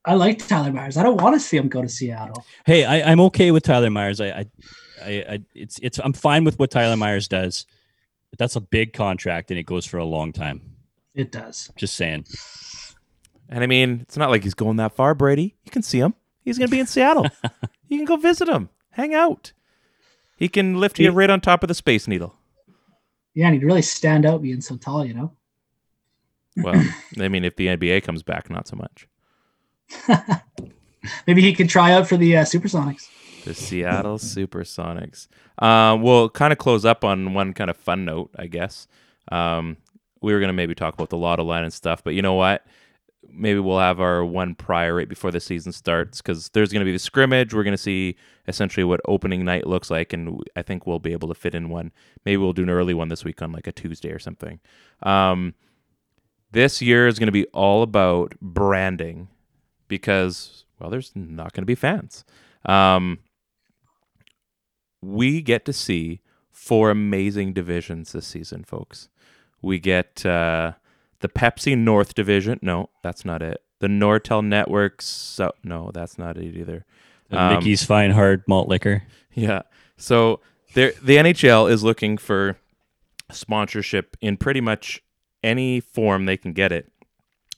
I 0.04 0.14
like 0.14 0.46
Tyler 0.46 0.72
Myers. 0.72 0.96
I 0.96 1.02
don't 1.02 1.20
want 1.20 1.34
to 1.34 1.40
see 1.40 1.56
him 1.56 1.68
go 1.68 1.82
to 1.82 1.88
Seattle. 1.88 2.44
Hey, 2.64 2.84
I, 2.84 3.10
I'm 3.10 3.20
okay 3.20 3.50
with 3.50 3.62
Tyler 3.62 3.90
Myers. 3.90 4.20
I, 4.20 4.26
I, 4.26 4.46
I, 5.02 5.10
I, 5.28 5.38
it's, 5.54 5.78
it's, 5.82 5.98
I'm 5.98 6.12
fine 6.12 6.44
with 6.44 6.58
what 6.58 6.70
Tyler 6.70 6.96
Myers 6.96 7.28
does. 7.28 7.66
But 8.30 8.38
that's 8.38 8.56
a 8.56 8.60
big 8.60 8.92
contract 8.92 9.50
and 9.50 9.58
it 9.58 9.64
goes 9.64 9.86
for 9.86 9.98
a 9.98 10.04
long 10.04 10.32
time. 10.32 10.60
It 11.14 11.32
does. 11.32 11.70
Just 11.76 11.94
saying. 11.94 12.26
And 13.48 13.62
I 13.62 13.66
mean, 13.66 14.00
it's 14.02 14.16
not 14.16 14.30
like 14.30 14.42
he's 14.42 14.54
going 14.54 14.76
that 14.76 14.94
far, 14.94 15.14
Brady. 15.14 15.56
You 15.64 15.70
can 15.70 15.82
see 15.82 15.98
him. 15.98 16.14
He's 16.46 16.56
going 16.58 16.68
to 16.68 16.70
be 16.70 16.78
in 16.80 16.86
Seattle. 16.86 17.26
you 17.88 17.98
can 17.98 18.04
go 18.06 18.16
visit 18.16 18.48
him, 18.48 18.70
hang 18.92 19.14
out. 19.14 19.52
He 20.36 20.48
can 20.48 20.78
lift 20.78 20.98
you 21.00 21.06
He- 21.10 21.16
right 21.16 21.28
on 21.28 21.40
top 21.40 21.62
of 21.64 21.68
the 21.68 21.74
Space 21.74 22.06
Needle. 22.06 22.36
Yeah, 23.34 23.46
and 23.46 23.54
he'd 23.54 23.64
really 23.64 23.82
stand 23.82 24.24
out 24.24 24.40
being 24.40 24.60
so 24.62 24.76
tall, 24.76 25.04
you 25.04 25.12
know. 25.12 25.32
Well, 26.56 26.82
I 27.20 27.28
mean, 27.28 27.44
if 27.44 27.56
the 27.56 27.66
NBA 27.66 28.04
comes 28.04 28.22
back, 28.22 28.48
not 28.48 28.68
so 28.68 28.76
much. 28.76 29.08
Maybe 31.26 31.42
he 31.42 31.52
could 31.52 31.68
try 31.68 31.92
out 31.92 32.08
for 32.08 32.16
the 32.16 32.36
uh, 32.38 32.44
Supersonics. 32.44 33.08
The 33.44 33.52
Seattle 33.54 34.18
Supersonics. 34.18 35.26
Um, 35.58 36.02
we'll 36.02 36.30
kind 36.30 36.52
of 36.52 36.58
close 36.58 36.84
up 36.84 37.04
on 37.04 37.34
one 37.34 37.52
kind 37.54 37.70
of 37.70 37.76
fun 37.76 38.04
note, 38.04 38.30
I 38.38 38.46
guess. 38.46 38.86
Um, 39.30 39.76
we 40.22 40.32
were 40.32 40.38
going 40.40 40.48
to 40.48 40.54
maybe 40.54 40.74
talk 40.74 40.94
about 40.94 41.10
the 41.10 41.18
lotto 41.18 41.44
line 41.44 41.64
and 41.64 41.72
stuff, 41.72 42.02
but 42.04 42.14
you 42.14 42.22
know 42.22 42.34
what? 42.34 42.64
Maybe 43.30 43.58
we'll 43.58 43.78
have 43.78 44.00
our 44.00 44.24
one 44.24 44.54
prior 44.54 44.94
right 44.94 45.08
before 45.08 45.30
the 45.30 45.40
season 45.40 45.72
starts 45.72 46.20
because 46.20 46.48
there's 46.50 46.72
going 46.72 46.80
to 46.80 46.84
be 46.86 46.92
the 46.92 46.98
scrimmage. 46.98 47.54
We're 47.54 47.64
going 47.64 47.72
to 47.72 47.78
see 47.78 48.16
essentially 48.48 48.84
what 48.84 49.00
opening 49.06 49.44
night 49.44 49.66
looks 49.66 49.90
like, 49.90 50.12
and 50.12 50.40
I 50.54 50.62
think 50.62 50.86
we'll 50.86 50.98
be 50.98 51.12
able 51.12 51.28
to 51.28 51.34
fit 51.34 51.54
in 51.54 51.68
one. 51.68 51.92
Maybe 52.24 52.36
we'll 52.36 52.52
do 52.52 52.62
an 52.62 52.70
early 52.70 52.94
one 52.94 53.08
this 53.08 53.24
week 53.24 53.42
on 53.42 53.52
like 53.52 53.66
a 53.66 53.72
Tuesday 53.72 54.10
or 54.10 54.18
something. 54.18 54.60
Um, 55.02 55.54
this 56.52 56.80
year 56.80 57.06
is 57.06 57.18
going 57.18 57.26
to 57.26 57.32
be 57.32 57.46
all 57.46 57.82
about 57.82 58.34
branding 58.40 59.28
because 59.88 60.64
well, 60.78 60.90
there's 60.90 61.12
not 61.14 61.52
going 61.52 61.62
to 61.62 61.66
be 61.66 61.74
fans. 61.74 62.24
Um, 62.64 63.20
we 65.00 65.40
get 65.40 65.64
to 65.66 65.72
see 65.72 66.20
four 66.50 66.90
amazing 66.90 67.52
divisions 67.52 68.12
this 68.12 68.26
season, 68.26 68.64
folks. 68.64 69.08
We 69.62 69.78
get 69.78 70.24
uh, 70.26 70.72
the 71.20 71.28
Pepsi 71.28 71.76
North 71.76 72.14
Division. 72.14 72.58
No, 72.62 72.90
that's 73.02 73.24
not 73.24 73.42
it. 73.42 73.62
The 73.80 73.88
Nortel 73.88 74.44
Networks. 74.44 75.04
So, 75.06 75.52
no, 75.62 75.90
that's 75.92 76.18
not 76.18 76.36
it 76.36 76.56
either. 76.56 76.84
The 77.30 77.40
Um, 77.42 77.54
Mickey's 77.54 77.84
Fine 77.84 78.12
Hard 78.12 78.42
Malt 78.48 78.68
Liquor. 78.68 79.02
yeah. 79.32 79.62
So 79.96 80.40
the 80.74 80.92
NHL 81.06 81.70
is 81.70 81.82
looking 81.82 82.18
for 82.18 82.56
sponsorship 83.30 84.16
in 84.20 84.36
pretty 84.36 84.60
much 84.60 85.02
any 85.42 85.80
form 85.80 86.26
they 86.26 86.36
can 86.36 86.52
get 86.52 86.72
it. 86.72 86.90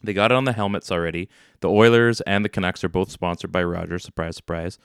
They 0.02 0.12
got 0.12 0.30
it 0.30 0.34
on 0.36 0.44
the 0.44 0.52
helmets 0.52 0.92
already. 0.92 1.28
The 1.61 1.68
Oilers 1.68 2.20
and 2.22 2.44
the 2.44 2.48
Canucks 2.48 2.84
are 2.84 2.88
both 2.88 3.11
sponsored 3.11 3.50
by 3.50 3.62
Rogers. 3.64 4.04
Surprise, 4.04 4.36
surprise. 4.36 4.78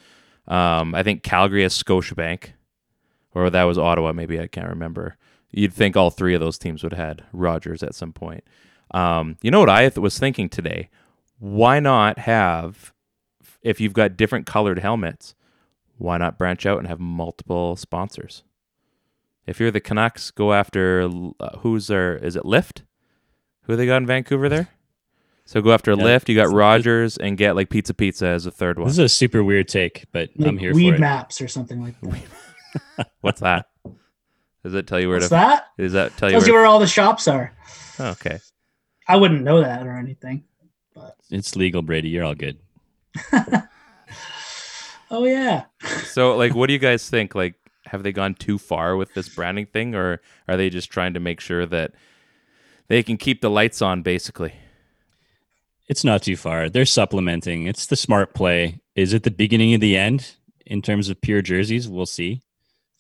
Um, 0.48 0.96
I 0.96 1.04
think 1.04 1.22
Calgary 1.24 1.62
has 1.62 1.82
Scotiabank, 1.82 2.50
or 3.36 3.50
that 3.50 3.64
was 3.64 3.78
Ottawa. 3.78 4.12
Maybe 4.14 4.40
I 4.40 4.48
can't 4.48 4.68
remember. 4.70 5.18
You'd 5.54 5.74
think 5.74 5.96
all 5.96 6.10
three 6.10 6.34
of 6.34 6.40
those 6.42 6.58
teams 6.58 6.84
would 6.84 6.94
have 6.94 7.06
had 7.08 7.24
Rogers 7.32 7.84
at 7.84 7.96
some 7.96 8.12
point. 8.12 8.44
Um, 8.92 9.38
you 9.42 9.52
know 9.52 9.60
what 9.60 9.70
I 9.70 9.90
was 9.96 10.18
thinking 10.18 10.50
today? 10.50 10.90
Why 11.40 11.80
not 11.80 12.20
have, 12.20 12.92
if 13.62 13.80
you've 13.80 13.94
got 13.94 14.18
different 14.18 14.46
colored 14.46 14.80
helmets, 14.80 15.36
why 15.98 16.18
not 16.18 16.38
branch 16.38 16.66
out 16.66 16.80
and 16.80 16.88
have 16.88 17.00
multiple 17.00 17.76
sponsors? 17.76 18.44
If 19.46 19.60
you're 19.60 19.72
the 19.72 19.80
Canucks, 19.80 20.32
go 20.32 20.54
after 20.54 21.10
uh, 21.40 21.58
who's 21.60 21.88
there? 21.88 22.16
Is 22.16 22.36
it 22.36 22.44
Lyft? 22.44 22.82
Who 23.64 23.76
they 23.76 23.86
got 23.86 23.98
in 23.98 24.06
Vancouver 24.08 24.50
there? 24.50 24.70
So 25.46 25.62
go 25.62 25.74
after 25.74 25.92
Yeah, 25.92 25.98
Lyft. 26.04 26.30
You 26.30 26.36
got 26.36 26.52
Rogers 26.52 27.18
and 27.18 27.38
get 27.38 27.56
like 27.56 27.70
Pizza 27.70 27.94
Pizza 27.94 28.28
as 28.28 28.46
a 28.46 28.52
third 28.52 28.80
one. 28.80 28.88
This 28.88 28.96
is 28.98 29.00
a 29.06 29.10
super 29.10 29.44
weird 29.44 29.68
take, 29.68 30.06
but 30.12 30.30
Like 30.38 30.48
I'm 30.48 30.58
here 30.58 30.74
weed 30.74 30.92
for 30.92 30.96
it. 30.96 31.00
maps 31.02 31.42
or 31.42 31.48
something 31.48 31.82
like 31.84 32.00
that. 32.02 33.08
What's 33.22 33.42
that? 33.42 33.68
Does 34.64 34.74
that 34.74 34.88
tell 34.88 35.00
you 35.00 35.10
where 35.10 35.18
What's 35.18 35.28
to? 35.28 35.32
that? 35.36 35.68
Does 35.78 35.94
that 35.94 36.16
tell 36.18 36.30
you 36.30 36.34
Tells 36.34 36.48
you 36.48 36.54
where? 36.54 36.62
where 36.62 36.68
all 36.70 36.80
the 36.80 36.88
shops 36.88 37.28
are. 37.28 37.54
Oh, 38.00 38.10
okay. 38.12 38.40
I 39.08 39.18
wouldn't 39.18 39.44
know 39.44 39.62
that 39.62 39.86
or 39.86 39.98
anything. 39.98 40.46
But 40.96 41.16
it's 41.30 41.56
legal, 41.56 41.82
Brady. 41.82 42.10
You're 42.10 42.24
all 42.24 42.36
good. 42.36 42.58
Oh 45.12 45.26
yeah. 45.26 45.66
So 46.06 46.36
like, 46.36 46.56
what 46.56 46.68
do 46.68 46.74
you 46.74 46.80
guys 46.80 47.08
think? 47.08 47.36
Like, 47.36 47.54
have 47.86 48.02
they 48.02 48.12
gone 48.12 48.34
too 48.34 48.58
far 48.58 48.96
with 48.96 49.14
this 49.14 49.30
branding 49.30 49.68
thing, 49.68 49.94
or 49.94 50.22
are 50.48 50.58
they 50.58 50.72
just 50.72 50.90
trying 50.90 51.14
to 51.14 51.20
make 51.20 51.40
sure 51.40 51.68
that 51.68 51.94
they 52.88 53.04
can 53.04 53.18
keep 53.18 53.42
the 53.42 53.50
lights 53.50 53.82
on, 53.82 54.02
basically? 54.02 54.56
It's 55.88 56.04
not 56.04 56.24
too 56.24 56.36
far. 56.38 56.70
They're 56.70 56.86
supplementing. 56.86 57.68
It's 57.68 57.86
the 57.86 57.96
smart 57.96 58.34
play. 58.34 58.80
Is 58.96 59.14
it 59.14 59.22
the 59.24 59.30
beginning 59.32 59.74
of 59.76 59.82
the 59.82 59.96
end 59.98 60.36
in 60.66 60.82
terms 60.82 61.10
of 61.10 61.22
pure 61.22 61.42
jerseys? 61.44 61.88
We'll 61.88 62.06
see. 62.08 62.42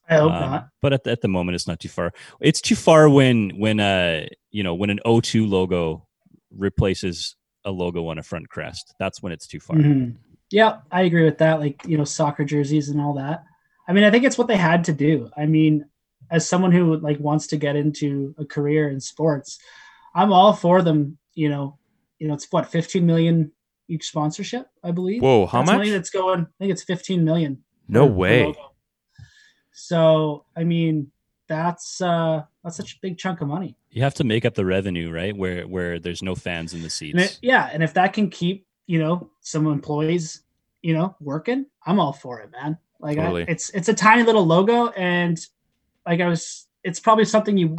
I 0.09 0.15
hope 0.17 0.31
Um, 0.33 0.39
not. 0.51 0.67
But 0.81 0.93
at 0.93 1.03
the, 1.03 1.11
at 1.11 1.21
the 1.21 1.27
moment, 1.27 1.55
it's 1.55 1.67
not 1.67 1.79
too 1.79 1.89
far. 1.89 2.11
It's 2.41 2.59
too 2.61 2.75
far 2.75 3.09
when 3.09 3.51
when 3.51 3.79
uh 3.79 4.25
you 4.51 4.63
know 4.63 4.75
when 4.75 4.89
an 4.89 4.99
O2 5.05 5.49
logo 5.49 6.07
replaces 6.51 7.35
a 7.65 7.71
logo 7.71 8.07
on 8.07 8.17
a 8.17 8.23
front 8.23 8.49
crest. 8.49 8.93
That's 8.99 9.21
when 9.21 9.31
it's 9.31 9.47
too 9.47 9.59
far. 9.59 9.77
Mhm. 9.77 10.15
Yeah, 10.51 10.79
I 10.91 11.03
agree 11.03 11.23
with 11.25 11.39
that. 11.39 11.59
Like, 11.59 11.81
you 11.87 11.97
know, 11.97 12.03
soccer 12.03 12.43
jerseys 12.45 12.89
and 12.89 13.01
all 13.01 13.13
that. 13.15 13.43
I 13.87 13.93
mean, 13.93 14.03
I 14.03 14.11
think 14.11 14.23
it's 14.23 14.37
what 14.37 14.47
they 14.47 14.57
had 14.57 14.83
to 14.85 14.93
do. 14.93 15.29
I 15.35 15.45
mean, 15.45 15.85
as 16.29 16.47
someone 16.47 16.71
who 16.71 16.97
like 16.97 17.19
wants 17.19 17.47
to 17.47 17.57
get 17.57 17.75
into 17.75 18.35
a 18.37 18.45
career 18.45 18.89
in 18.89 18.99
sports, 18.99 19.57
I'm 20.13 20.31
all 20.31 20.53
for 20.53 20.81
them, 20.81 21.17
you 21.33 21.49
know, 21.49 21.79
you 22.19 22.27
know, 22.27 22.33
it's 22.35 22.47
what, 22.51 22.67
15 22.69 23.05
million 23.05 23.51
each 23.87 24.05
sponsorship, 24.05 24.67
I 24.83 24.91
believe. 24.91 25.21
Whoa, 25.23 25.45
how 25.47 25.59
That's 25.59 25.71
much? 25.71 25.77
money 25.77 25.89
that's 25.89 26.09
going, 26.11 26.41
I 26.41 26.45
think 26.59 26.71
it's 26.71 26.83
15 26.83 27.23
million. 27.23 27.63
No 27.87 28.05
per- 28.07 28.13
per 28.13 28.17
way. 28.17 28.43
logo. 28.45 28.72
So, 29.73 30.45
I 30.55 30.63
mean, 30.63 31.11
that's 31.47 32.01
uh 32.01 32.43
that's 32.63 32.77
such 32.77 32.93
a 32.93 32.97
big 33.01 33.17
chunk 33.17 33.41
of 33.41 33.47
money. 33.47 33.75
You 33.91 34.01
have 34.03 34.13
to 34.15 34.23
make 34.23 34.45
up 34.45 34.55
the 34.55 34.65
revenue, 34.65 35.11
right? 35.11 35.35
Where 35.35 35.67
where 35.67 35.99
there's 35.99 36.23
no 36.23 36.35
fans 36.35 36.73
in 36.73 36.81
the 36.81 36.89
seats. 36.89 37.13
And 37.13 37.21
it, 37.23 37.39
yeah, 37.41 37.69
and 37.71 37.83
if 37.83 37.93
that 37.95 38.13
can 38.13 38.29
keep 38.29 38.65
you 38.87 38.99
know 38.99 39.29
some 39.41 39.67
employees, 39.67 40.43
you 40.81 40.93
know, 40.93 41.15
working, 41.19 41.65
I'm 41.85 41.99
all 41.99 42.13
for 42.13 42.39
it, 42.39 42.51
man. 42.51 42.77
Like 42.99 43.17
I, 43.17 43.45
it's 43.47 43.69
it's 43.71 43.89
a 43.89 43.93
tiny 43.93 44.23
little 44.23 44.45
logo, 44.45 44.87
and 44.89 45.37
like 46.05 46.21
I 46.21 46.27
was, 46.27 46.67
it's 46.83 46.99
probably 47.01 47.25
something 47.25 47.57
you 47.57 47.75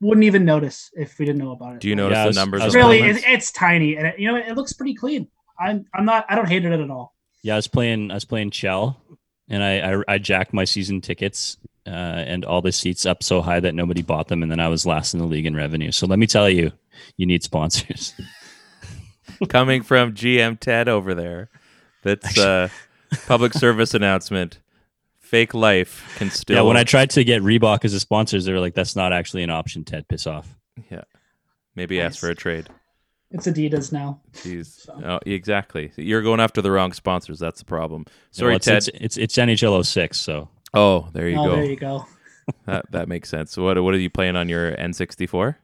wouldn't 0.00 0.24
even 0.24 0.44
notice 0.44 0.90
if 0.94 1.18
we 1.18 1.24
didn't 1.24 1.40
know 1.40 1.52
about 1.52 1.76
it. 1.76 1.80
Do 1.80 1.88
you 1.88 1.96
notice 1.96 2.16
Yeah, 2.16 2.26
the 2.26 2.32
numbers? 2.34 2.60
I 2.60 2.66
was 2.66 2.74
really, 2.74 3.00
it, 3.00 3.24
it's 3.26 3.50
tiny, 3.50 3.96
and 3.96 4.08
it, 4.08 4.18
you 4.18 4.30
know, 4.30 4.36
it 4.36 4.54
looks 4.54 4.72
pretty 4.74 4.94
clean. 4.94 5.28
I'm 5.58 5.86
I'm 5.94 6.04
not, 6.04 6.26
I 6.28 6.34
don't 6.34 6.48
hate 6.48 6.64
it 6.64 6.72
at 6.72 6.90
all. 6.90 7.14
Yeah, 7.42 7.54
I 7.54 7.56
was 7.56 7.66
playing. 7.66 8.10
I 8.10 8.14
was 8.14 8.24
playing 8.24 8.50
Chel, 8.50 9.00
and 9.48 9.62
I 9.62 9.92
I, 9.92 10.02
I 10.08 10.18
jacked 10.18 10.52
my 10.52 10.64
season 10.64 11.00
tickets 11.00 11.56
uh, 11.86 11.90
and 11.90 12.44
all 12.44 12.62
the 12.62 12.72
seats 12.72 13.06
up 13.06 13.22
so 13.22 13.42
high 13.42 13.60
that 13.60 13.74
nobody 13.74 14.02
bought 14.02 14.28
them, 14.28 14.42
and 14.42 14.50
then 14.50 14.60
I 14.60 14.68
was 14.68 14.86
last 14.86 15.14
in 15.14 15.20
the 15.20 15.26
league 15.26 15.46
in 15.46 15.56
revenue. 15.56 15.92
So 15.92 16.06
let 16.06 16.18
me 16.18 16.26
tell 16.26 16.48
you, 16.48 16.72
you 17.16 17.26
need 17.26 17.42
sponsors. 17.42 18.14
coming 19.48 19.82
from 19.82 20.14
GM 20.14 20.58
Ted 20.58 20.88
over 20.88 21.14
there. 21.14 21.50
That's 22.02 22.38
uh, 22.38 22.68
public 23.26 23.52
service 23.52 23.94
announcement. 23.94 24.58
Fake 25.20 25.54
life 25.54 26.14
can 26.18 26.30
still. 26.30 26.56
yeah, 26.56 26.62
when 26.62 26.76
I 26.76 26.84
tried 26.84 27.10
to 27.10 27.24
get 27.24 27.42
Reebok 27.42 27.84
as 27.84 27.94
a 27.94 28.00
sponsors, 28.00 28.44
they 28.44 28.52
were 28.52 28.60
like, 28.60 28.74
"That's 28.74 28.94
not 28.94 29.12
actually 29.12 29.42
an 29.42 29.50
option." 29.50 29.84
Ted, 29.84 30.06
piss 30.08 30.26
off. 30.26 30.54
yeah, 30.90 31.04
maybe 31.74 32.00
ask 32.00 32.18
for 32.18 32.28
a 32.28 32.34
trade. 32.34 32.68
It's 33.32 33.46
Adidas 33.46 33.92
now. 33.92 34.20
Jeez, 34.34 34.66
So. 34.66 35.00
oh, 35.04 35.18
exactly. 35.24 35.90
You're 35.96 36.22
going 36.22 36.38
after 36.38 36.60
the 36.60 36.70
wrong 36.70 36.92
sponsors. 36.92 37.38
That's 37.38 37.60
the 37.60 37.64
problem. 37.64 38.04
Sorry, 38.30 38.50
Well, 38.50 38.56
it's, 38.56 38.66
Ted. 38.66 38.76
It's, 38.76 38.88
it's 38.88 39.16
it's 39.16 39.36
NHL 39.36 39.84
06, 39.84 40.18
so 40.20 40.48
oh, 40.74 41.08
there 41.12 41.28
you 41.28 41.38
oh, 41.38 41.46
go. 41.46 41.56
there 41.56 41.64
you 41.64 41.76
go. 41.76 42.06
that 42.66 42.90
that 42.92 43.08
makes 43.08 43.28
sense. 43.28 43.56
What 43.56 43.82
what 43.82 43.94
are 43.94 43.98
you 43.98 44.10
playing 44.10 44.36
on 44.36 44.48
your 44.48 44.76
N64? 44.76 45.56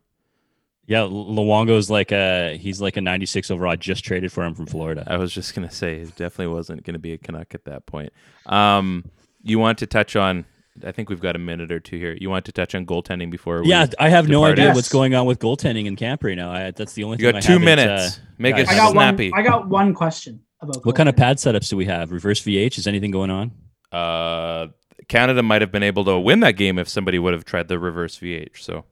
yeah, 0.88 1.00
Luongo's 1.00 1.90
like 1.90 2.12
a 2.12 2.56
he's 2.56 2.80
like 2.80 2.96
a 2.96 3.02
96 3.02 3.50
overall. 3.50 3.72
I 3.72 3.76
just 3.76 4.02
traded 4.04 4.32
for 4.32 4.42
him 4.42 4.54
from 4.54 4.64
Florida. 4.64 5.04
I 5.06 5.18
was 5.18 5.32
just 5.34 5.54
gonna 5.54 5.70
say 5.70 5.96
it 5.96 6.16
definitely 6.16 6.54
wasn't 6.54 6.82
gonna 6.84 6.98
be 6.98 7.12
a 7.12 7.18
Canuck 7.18 7.54
at 7.54 7.66
that 7.66 7.84
point. 7.84 8.10
Um, 8.46 9.04
you 9.42 9.58
want 9.58 9.78
to 9.80 9.86
touch 9.86 10.16
on? 10.16 10.46
I 10.84 10.92
think 10.92 11.08
we've 11.10 11.20
got 11.20 11.36
a 11.36 11.38
minute 11.38 11.70
or 11.72 11.80
two 11.80 11.98
here. 11.98 12.16
You 12.20 12.30
want 12.30 12.44
to 12.46 12.52
touch 12.52 12.74
on 12.74 12.86
goaltending 12.86 13.30
before? 13.30 13.62
we 13.62 13.68
Yeah, 13.70 13.86
I 13.98 14.08
have 14.08 14.28
no 14.28 14.44
idea 14.44 14.66
Yes. 14.66 14.76
what's 14.76 14.88
going 14.88 15.14
on 15.14 15.26
with 15.26 15.38
goaltending 15.38 15.86
in 15.86 15.96
camp 15.96 16.22
right 16.24 16.36
now. 16.36 16.50
I, 16.52 16.70
that's 16.70 16.92
the 16.94 17.04
only 17.04 17.16
You 17.18 17.26
thing. 17.26 17.32
got 17.32 17.38
I 17.38 17.40
two 17.40 17.52
haven't, 17.52 17.64
minutes. 17.64 18.18
uh, 18.18 18.20
Make 18.38 18.56
yeah, 18.56 18.62
it 18.62 18.68
I 18.68 18.74
got 18.76 18.92
snappy. 18.92 19.30
one. 19.30 19.40
I 19.40 19.42
got 19.42 19.68
one 19.68 19.94
question 19.94 20.40
about 20.60 20.84
What 20.84 20.96
kind 20.96 21.08
of 21.08 21.16
pad 21.16 21.36
setups 21.38 21.68
do 21.70 21.76
we 21.76 21.86
have? 21.86 22.12
Reverse 22.12 22.40
VH? 22.42 22.78
Is 22.78 22.86
anything 22.86 23.10
going 23.10 23.30
on? 23.30 23.52
uh, 23.92 24.68
Canada 25.08 25.42
might 25.42 25.62
have 25.62 25.72
been 25.72 25.82
able 25.82 26.04
to 26.04 26.18
win 26.18 26.40
that 26.40 26.52
game 26.52 26.78
if 26.78 26.88
somebody 26.88 27.18
would 27.18 27.32
have 27.32 27.44
tried 27.44 27.68
the 27.68 27.78
reverse 27.78 28.18
VH. 28.18 28.58
So 28.58 28.84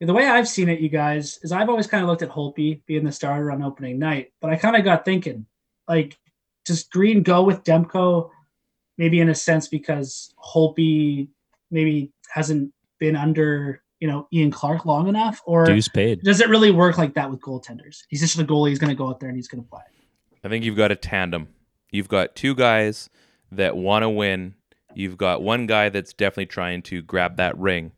The 0.00 0.14
way 0.14 0.26
I've 0.26 0.48
seen 0.48 0.68
it, 0.68 0.80
you 0.80 0.88
guys, 0.88 1.38
is 1.42 1.52
I've 1.52 1.68
always 1.68 1.86
kind 1.86 2.02
of 2.02 2.08
looked 2.08 2.22
at 2.22 2.30
Holtby 2.30 2.80
being 2.86 3.04
the 3.04 3.12
starter 3.12 3.50
on 3.52 3.62
opening 3.62 3.98
night, 3.98 4.32
but 4.40 4.50
I 4.50 4.56
kind 4.56 4.74
of 4.76 4.82
got 4.84 5.04
thinking, 5.04 5.46
like, 5.86 6.18
does 6.64 6.84
Green 6.84 7.22
go 7.22 7.42
with 7.42 7.64
Demko? 7.64 8.30
Maybe 8.98 9.20
in 9.20 9.28
a 9.28 9.34
sense 9.34 9.68
because 9.68 10.34
Holtby 10.42 11.28
maybe 11.70 12.12
hasn't 12.30 12.72
been 12.98 13.16
under 13.16 13.82
you 14.00 14.08
know 14.08 14.26
Ian 14.32 14.50
Clarke 14.50 14.84
long 14.84 15.08
enough, 15.08 15.40
or 15.46 15.64
Dues 15.64 15.88
paid. 15.88 16.22
does 16.22 16.40
it 16.40 16.48
really 16.48 16.70
work 16.70 16.98
like 16.98 17.14
that 17.14 17.30
with 17.30 17.40
goaltenders? 17.40 18.02
He's 18.08 18.20
just 18.20 18.38
a 18.38 18.44
goalie. 18.44 18.70
He's 18.70 18.78
going 18.78 18.90
to 18.90 18.96
go 18.96 19.08
out 19.08 19.20
there 19.20 19.28
and 19.28 19.36
he's 19.36 19.48
going 19.48 19.62
to 19.62 19.68
play. 19.68 19.82
I 20.44 20.48
think 20.48 20.64
you've 20.64 20.76
got 20.76 20.90
a 20.90 20.96
tandem. 20.96 21.48
You've 21.92 22.08
got 22.08 22.34
two 22.34 22.54
guys 22.54 23.08
that 23.52 23.76
want 23.76 24.02
to 24.02 24.08
win. 24.08 24.54
You've 24.94 25.16
got 25.16 25.42
one 25.42 25.66
guy 25.66 25.88
that's 25.88 26.12
definitely 26.12 26.46
trying 26.46 26.82
to 26.82 27.00
grab 27.00 27.36
that 27.36 27.56
ring, 27.56 27.92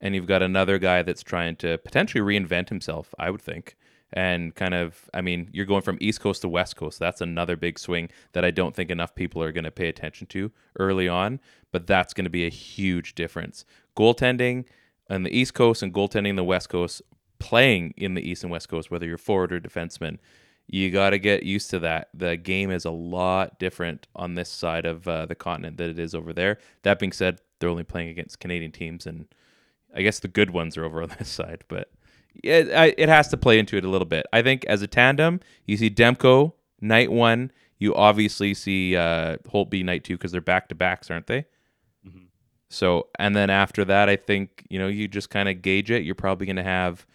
and 0.00 0.14
you've 0.14 0.26
got 0.26 0.42
another 0.42 0.78
guy 0.78 1.02
that's 1.02 1.22
trying 1.22 1.56
to 1.56 1.78
potentially 1.78 2.22
reinvent 2.22 2.68
himself. 2.68 3.14
I 3.18 3.30
would 3.30 3.40
think, 3.42 3.76
and 4.16 4.54
kind 4.54 4.74
of, 4.74 5.08
I 5.14 5.20
mean, 5.20 5.48
you're 5.52 5.66
going 5.66 5.82
from 5.82 5.98
East 6.00 6.20
Coast 6.20 6.42
to 6.42 6.48
West 6.48 6.74
Coast. 6.74 6.98
That's 6.98 7.20
another 7.20 7.54
big 7.54 7.78
swing 7.78 8.08
that 8.32 8.44
I 8.44 8.50
don't 8.50 8.74
think 8.74 8.90
enough 8.90 9.14
people 9.14 9.42
are 9.42 9.52
going 9.52 9.64
to 9.64 9.70
pay 9.70 9.88
attention 9.88 10.26
to 10.28 10.50
early 10.80 11.06
on. 11.06 11.38
But 11.70 11.86
that's 11.86 12.14
going 12.14 12.24
to 12.24 12.30
be 12.30 12.46
a 12.46 12.50
huge 12.50 13.14
difference. 13.14 13.64
Goaltending 13.96 14.64
on 15.08 15.22
the 15.22 15.36
East 15.36 15.54
Coast 15.54 15.82
and 15.82 15.92
goaltending 15.92 16.30
on 16.30 16.36
the 16.36 16.44
West 16.44 16.68
Coast, 16.70 17.02
playing 17.38 17.92
in 17.96 18.14
the 18.14 18.28
East 18.28 18.42
and 18.42 18.50
West 18.50 18.68
Coast, 18.68 18.90
whether 18.90 19.06
you're 19.06 19.18
forward 19.18 19.52
or 19.52 19.60
defenseman 19.60 20.18
you 20.68 20.90
got 20.90 21.10
to 21.10 21.18
get 21.18 21.44
used 21.44 21.70
to 21.70 21.78
that. 21.80 22.08
The 22.12 22.36
game 22.36 22.70
is 22.70 22.84
a 22.84 22.90
lot 22.90 23.58
different 23.58 24.08
on 24.16 24.34
this 24.34 24.48
side 24.48 24.84
of 24.84 25.06
uh, 25.06 25.26
the 25.26 25.34
continent 25.34 25.76
than 25.76 25.90
it 25.90 25.98
is 25.98 26.14
over 26.14 26.32
there. 26.32 26.58
That 26.82 26.98
being 26.98 27.12
said, 27.12 27.40
they're 27.58 27.68
only 27.68 27.84
playing 27.84 28.08
against 28.08 28.40
Canadian 28.40 28.72
teams, 28.72 29.06
and 29.06 29.26
I 29.94 30.02
guess 30.02 30.18
the 30.18 30.28
good 30.28 30.50
ones 30.50 30.76
are 30.76 30.84
over 30.84 31.02
on 31.02 31.12
this 31.18 31.28
side. 31.40 31.64
But 31.68 31.90
it, 32.42 32.72
I, 32.72 32.94
it 32.98 33.08
has 33.08 33.28
to 33.28 33.36
play 33.36 33.58
into 33.58 33.76
it 33.76 33.84
a 33.84 33.88
little 33.88 34.06
bit. 34.06 34.26
I 34.32 34.42
think 34.42 34.64
as 34.66 34.82
a 34.82 34.86
tandem, 34.86 35.40
you 35.66 35.76
see 35.76 35.90
Demko 35.90 36.52
night 36.80 37.10
one. 37.10 37.52
You 37.78 37.94
obviously 37.94 38.54
see 38.54 38.96
uh, 38.96 39.36
Holtby 39.48 39.84
night 39.84 40.04
two 40.04 40.16
because 40.16 40.32
they're 40.32 40.40
back 40.40 40.68
to 40.68 40.74
backs, 40.74 41.10
aren't 41.10 41.26
they? 41.26 41.46
So, 42.68 43.08
and 43.18 43.36
then 43.36 43.50
after 43.50 43.84
that, 43.84 44.08
I 44.08 44.16
think 44.16 44.64
you 44.68 44.78
know 44.78 44.88
you 44.88 45.08
just 45.08 45.30
kind 45.30 45.48
of 45.48 45.62
gauge 45.62 45.90
it. 45.90 46.02
You're 46.02 46.14
probably 46.14 46.46
going 46.46 46.56
to 46.56 46.62
have 46.62 47.06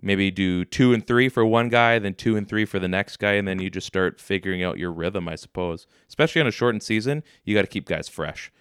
maybe 0.00 0.30
do 0.30 0.64
two 0.64 0.92
and 0.92 1.06
three 1.06 1.28
for 1.28 1.44
one 1.44 1.68
guy, 1.68 1.98
then 1.98 2.14
two 2.14 2.36
and 2.36 2.48
three 2.48 2.64
for 2.64 2.78
the 2.78 2.88
next 2.88 3.16
guy, 3.16 3.32
and 3.32 3.48
then 3.48 3.60
you 3.60 3.70
just 3.70 3.86
start 3.86 4.20
figuring 4.20 4.62
out 4.62 4.78
your 4.78 4.92
rhythm. 4.92 5.28
I 5.28 5.34
suppose, 5.34 5.86
especially 6.08 6.40
on 6.42 6.46
a 6.46 6.52
shortened 6.52 6.82
season, 6.82 7.22
you 7.44 7.54
got 7.54 7.62
to 7.62 7.68
keep 7.68 7.86
guys 7.86 8.08
fresh. 8.08 8.52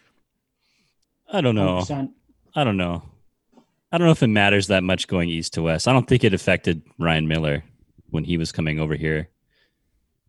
I 1.32 1.42
don't 1.42 1.56
know. 1.56 1.78
100%. 1.78 2.12
I 2.56 2.64
don't 2.64 2.78
know. 2.78 3.04
I 3.94 4.00
don't 4.00 4.08
know 4.08 4.12
if 4.12 4.24
it 4.24 4.28
matters 4.28 4.68
that 4.68 4.84
much 4.84 5.08
going 5.08 5.30
east 5.30 5.54
to 5.54 5.62
west. 5.62 5.88
I 5.88 5.94
don't 5.94 6.08
think 6.08 6.24
it 6.24 6.34
affected 6.34 6.82
Ryan 6.98 7.28
Miller 7.28 7.64
when 8.10 8.24
he 8.24 8.38
was 8.38 8.52
coming 8.52 8.80
over 8.80 8.96
here. 8.96 9.30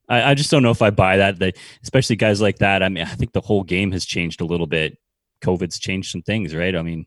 I, 0.07 0.23
I 0.33 0.35
just 0.35 0.51
don't 0.51 0.63
know 0.63 0.71
if 0.71 0.83
I 0.83 0.91
buy 0.91 1.17
that. 1.17 1.39
That 1.39 1.57
especially 1.83 2.17
guys 2.17 2.43
like 2.43 2.59
that. 2.59 2.83
I 2.83 2.91
mean, 2.91 3.05
I 3.05 3.15
think 3.15 3.33
the 3.33 3.41
whole 3.41 3.63
game 3.63 3.91
has 3.93 4.05
changed 4.05 4.43
a 4.43 4.45
little 4.45 4.67
bit. 4.67 4.99
COVID's 5.43 5.79
changed 5.79 6.11
some 6.11 6.21
things, 6.21 6.55
right? 6.55 6.77
I 6.77 6.83
mean, 6.83 7.07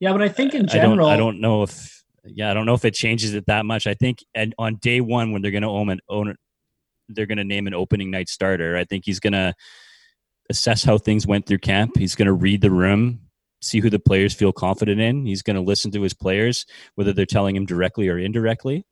Yeah, 0.00 0.12
but 0.12 0.20
I 0.20 0.28
think 0.28 0.52
in 0.54 0.68
I 0.68 0.74
don't. 0.74 0.90
general, 0.90 1.08
I 1.08 1.16
don't 1.16 1.40
know 1.40 1.62
if. 1.62 2.04
Yeah, 2.26 2.50
I 2.50 2.54
don't 2.54 2.66
know 2.66 2.74
if 2.74 2.84
it 2.84 2.92
changes 2.92 3.32
it 3.32 3.46
that 3.46 3.64
much. 3.64 3.86
I 3.86 3.94
think, 3.94 4.18
and 4.34 4.54
on 4.58 4.76
day 4.76 5.00
one 5.00 5.32
when 5.32 5.40
they're 5.40 5.50
going 5.50 5.62
to 5.62 5.68
own 5.68 5.88
an 5.88 6.00
own, 6.10 6.36
they're 7.08 7.24
going 7.24 7.38
to 7.38 7.44
name 7.44 7.66
an 7.66 7.72
opening 7.72 8.10
night 8.10 8.28
starter. 8.28 8.76
I 8.76 8.84
think 8.84 9.04
he's 9.06 9.20
going 9.20 9.32
to 9.32 9.54
assess 10.50 10.84
how 10.84 10.98
things 10.98 11.26
went 11.26 11.46
through 11.46 11.58
camp. 11.58 11.96
He's 11.96 12.14
going 12.14 12.26
to 12.26 12.34
read 12.34 12.60
the 12.60 12.70
room, 12.70 13.20
see 13.60 13.80
who 13.80 13.90
the 13.90 13.98
players 13.98 14.34
feel 14.34 14.52
confident 14.52 15.00
in. 15.00 15.26
He's 15.26 15.42
going 15.42 15.56
to 15.56 15.62
listen 15.62 15.90
to 15.92 16.02
his 16.02 16.14
players, 16.14 16.66
whether 16.94 17.12
they're 17.12 17.26
telling 17.26 17.56
him 17.56 17.66
directly 17.66 18.08
or 18.08 18.18
indirectly. 18.18 18.86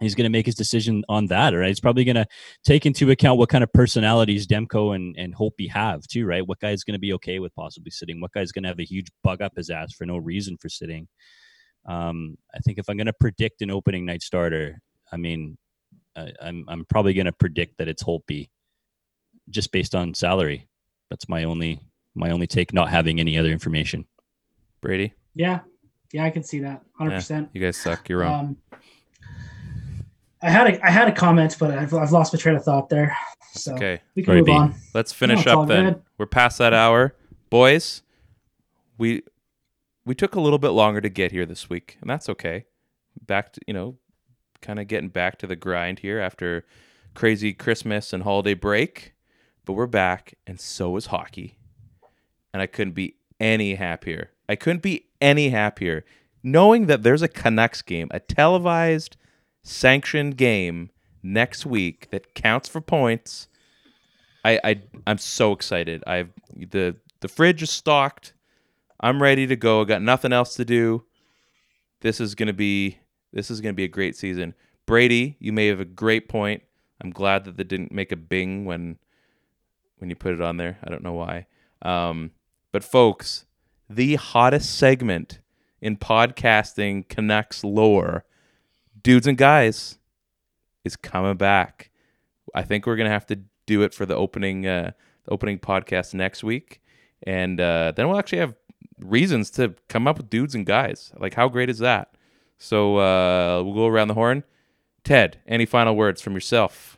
He's 0.00 0.14
going 0.14 0.24
to 0.24 0.30
make 0.30 0.44
his 0.44 0.54
decision 0.54 1.04
on 1.08 1.26
that, 1.28 1.54
right? 1.54 1.68
He's 1.68 1.80
probably 1.80 2.04
going 2.04 2.16
to 2.16 2.26
take 2.64 2.84
into 2.84 3.10
account 3.10 3.38
what 3.38 3.48
kind 3.48 3.64
of 3.64 3.72
personalities 3.72 4.46
Demko 4.46 4.94
and, 4.94 5.16
and 5.16 5.34
Holtby 5.34 5.70
have, 5.70 6.06
too, 6.06 6.26
right? 6.26 6.46
What 6.46 6.60
guy's 6.60 6.84
going 6.84 6.96
to 6.96 7.00
be 7.00 7.14
okay 7.14 7.38
with 7.38 7.54
possibly 7.54 7.90
sitting? 7.90 8.20
What 8.20 8.32
guy's 8.32 8.52
going 8.52 8.64
to 8.64 8.68
have 8.68 8.78
a 8.78 8.84
huge 8.84 9.08
bug 9.24 9.40
up 9.40 9.56
his 9.56 9.70
ass 9.70 9.94
for 9.94 10.04
no 10.04 10.18
reason 10.18 10.58
for 10.58 10.68
sitting? 10.68 11.08
Um, 11.86 12.36
I 12.54 12.58
think 12.58 12.78
if 12.78 12.90
I'm 12.90 12.98
going 12.98 13.06
to 13.06 13.14
predict 13.14 13.62
an 13.62 13.70
opening 13.70 14.04
night 14.04 14.20
starter, 14.20 14.82
I 15.10 15.16
mean, 15.16 15.56
I, 16.14 16.32
I'm 16.42 16.64
I'm 16.68 16.84
probably 16.84 17.14
going 17.14 17.26
to 17.26 17.32
predict 17.32 17.78
that 17.78 17.88
it's 17.88 18.02
Holtby, 18.02 18.50
just 19.48 19.72
based 19.72 19.94
on 19.94 20.12
salary. 20.12 20.68
That's 21.10 21.28
my 21.28 21.44
only 21.44 21.80
my 22.16 22.30
only 22.30 22.46
take, 22.46 22.72
not 22.72 22.88
having 22.88 23.20
any 23.20 23.38
other 23.38 23.50
information. 23.50 24.06
Brady, 24.80 25.12
yeah, 25.34 25.60
yeah, 26.12 26.24
I 26.24 26.30
can 26.30 26.42
see 26.42 26.60
that, 26.60 26.82
hundred 26.96 27.10
Yeah, 27.12 27.16
percent. 27.18 27.50
you 27.52 27.60
guys 27.60 27.76
suck. 27.76 28.08
You're 28.08 28.20
wrong. 28.20 28.56
Um, 28.72 28.78
I 30.42 30.50
had 30.50 30.66
a 30.74 30.86
I 30.86 30.90
had 30.90 31.08
a 31.08 31.12
comment, 31.12 31.56
but 31.58 31.70
I've, 31.70 31.92
I've 31.94 32.12
lost 32.12 32.32
my 32.32 32.38
train 32.38 32.56
of 32.56 32.64
thought 32.64 32.88
there. 32.88 33.16
So 33.52 33.74
okay, 33.74 34.00
we 34.14 34.22
can 34.22 34.30
Sorry, 34.32 34.38
move 34.40 34.46
B. 34.46 34.52
on. 34.52 34.74
let's 34.94 35.12
finish 35.12 35.40
it's 35.40 35.46
all 35.48 35.62
up 35.62 35.68
then. 35.68 35.84
good. 35.94 36.02
We're 36.18 36.26
past 36.26 36.58
that 36.58 36.74
hour, 36.74 37.14
boys. 37.50 38.02
We 38.98 39.22
we 40.04 40.14
took 40.14 40.34
a 40.34 40.40
little 40.40 40.58
bit 40.58 40.70
longer 40.70 41.00
to 41.00 41.08
get 41.08 41.32
here 41.32 41.46
this 41.46 41.68
week, 41.70 41.96
and 42.00 42.08
that's 42.10 42.28
okay. 42.28 42.66
Back 43.20 43.52
to 43.54 43.60
you 43.66 43.72
know, 43.74 43.96
kind 44.60 44.78
of 44.78 44.88
getting 44.88 45.08
back 45.08 45.38
to 45.38 45.46
the 45.46 45.56
grind 45.56 46.00
here 46.00 46.20
after 46.20 46.64
crazy 47.14 47.54
Christmas 47.54 48.12
and 48.12 48.22
holiday 48.24 48.54
break, 48.54 49.14
but 49.64 49.72
we're 49.72 49.86
back, 49.86 50.34
and 50.46 50.60
so 50.60 50.94
is 50.96 51.06
hockey, 51.06 51.58
and 52.56 52.62
I 52.62 52.66
couldn't 52.66 52.94
be 52.94 53.16
any 53.38 53.74
happier. 53.74 54.30
I 54.48 54.56
couldn't 54.56 54.80
be 54.80 55.08
any 55.20 55.50
happier 55.50 56.06
knowing 56.42 56.86
that 56.86 57.02
there's 57.02 57.20
a 57.20 57.28
Canucks 57.28 57.82
game, 57.82 58.08
a 58.12 58.18
televised, 58.20 59.18
sanctioned 59.62 60.38
game 60.38 60.88
next 61.22 61.66
week 61.66 62.08
that 62.12 62.34
counts 62.34 62.66
for 62.66 62.80
points. 62.80 63.48
I, 64.42 64.58
I 64.64 64.82
I'm 65.06 65.18
so 65.18 65.52
excited. 65.52 66.02
I've 66.06 66.30
the 66.56 66.96
the 67.20 67.28
fridge 67.28 67.62
is 67.62 67.70
stocked. 67.70 68.32
I'm 69.00 69.20
ready 69.20 69.46
to 69.48 69.56
go. 69.56 69.82
I 69.82 69.84
got 69.84 70.00
nothing 70.00 70.32
else 70.32 70.54
to 70.54 70.64
do. 70.64 71.04
This 72.00 72.22
is 72.22 72.34
gonna 72.34 72.54
be 72.54 73.00
this 73.34 73.50
is 73.50 73.60
gonna 73.60 73.74
be 73.74 73.84
a 73.84 73.88
great 73.88 74.16
season. 74.16 74.54
Brady, 74.86 75.36
you 75.38 75.52
may 75.52 75.66
have 75.66 75.80
a 75.80 75.84
great 75.84 76.26
point. 76.26 76.62
I'm 77.02 77.10
glad 77.10 77.44
that 77.44 77.58
they 77.58 77.64
didn't 77.64 77.92
make 77.92 78.12
a 78.12 78.16
bing 78.16 78.64
when 78.64 78.96
when 79.98 80.08
you 80.08 80.16
put 80.16 80.32
it 80.32 80.40
on 80.40 80.56
there. 80.56 80.78
I 80.82 80.88
don't 80.88 81.02
know 81.02 81.12
why. 81.12 81.46
Um, 81.82 82.30
but 82.76 82.84
folks, 82.84 83.46
the 83.88 84.16
hottest 84.16 84.76
segment 84.76 85.40
in 85.80 85.96
podcasting 85.96 87.08
Canucks 87.08 87.64
lore, 87.64 88.26
dudes 89.00 89.26
and 89.26 89.38
guys, 89.38 89.98
is 90.84 90.94
coming 90.94 91.38
back. 91.38 91.90
I 92.54 92.64
think 92.64 92.84
we're 92.84 92.96
gonna 92.96 93.08
have 93.08 93.24
to 93.28 93.40
do 93.64 93.80
it 93.80 93.94
for 93.94 94.04
the 94.04 94.14
opening 94.14 94.66
uh, 94.66 94.90
opening 95.26 95.58
podcast 95.58 96.12
next 96.12 96.44
week, 96.44 96.82
and 97.22 97.58
uh, 97.58 97.94
then 97.96 98.08
we'll 98.08 98.18
actually 98.18 98.40
have 98.40 98.54
reasons 99.00 99.50
to 99.52 99.74
come 99.88 100.06
up 100.06 100.18
with 100.18 100.28
dudes 100.28 100.54
and 100.54 100.66
guys. 100.66 101.14
Like, 101.18 101.32
how 101.32 101.48
great 101.48 101.70
is 101.70 101.78
that? 101.78 102.14
So 102.58 102.98
uh, 102.98 103.62
we'll 103.64 103.72
go 103.72 103.86
around 103.86 104.08
the 104.08 104.14
horn. 104.14 104.44
Ted, 105.02 105.40
any 105.46 105.64
final 105.64 105.96
words 105.96 106.20
from 106.20 106.34
yourself? 106.34 106.95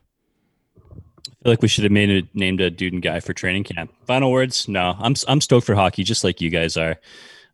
I 1.49 1.51
feel 1.51 1.53
like 1.55 1.63
we 1.63 1.69
should 1.69 1.85
have 1.85 1.93
made 1.93 2.11
it 2.11 2.27
named 2.35 2.61
a 2.61 2.69
dude 2.69 2.93
and 2.93 3.01
guy 3.01 3.21
for 3.21 3.33
training 3.33 3.65
camp. 3.65 3.91
Final 4.07 4.31
words? 4.31 4.69
No, 4.69 4.95
I'm 4.99 5.15
I'm 5.29 5.41
stoked 5.41 5.65
for 5.67 5.75
hockey, 5.75 6.05
just 6.05 6.23
like 6.25 6.43
you 6.43 6.51
guys 6.51 6.77
are. 6.77 6.97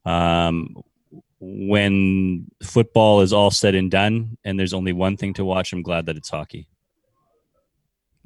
Um, 0.05 0.82
when 1.38 2.51
football 2.61 3.20
is 3.20 3.32
all 3.32 3.53
said 3.53 3.76
and 3.76 3.92
done, 3.92 4.36
and 4.45 4.59
there's 4.59 4.74
only 4.74 4.92
one 4.92 5.16
thing 5.16 5.32
to 5.34 5.45
watch, 5.45 5.72
I'm 5.72 5.82
glad 5.82 6.07
that 6.07 6.16
it's 6.16 6.28
hockey. 6.28 6.66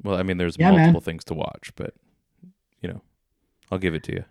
Well, 0.01 0.17
I 0.17 0.23
mean, 0.23 0.37
there's 0.37 0.57
Yeah, 0.57 0.71
man. 0.71 0.79
multiple 0.79 1.01
things 1.01 1.23
to 1.25 1.35
watch, 1.35 1.71
but 1.75 1.93
you 2.81 2.89
know, 2.89 3.01
I'll 3.71 3.77
give 3.77 3.93
it 3.93 4.03
to 4.05 4.13
you. 4.13 4.25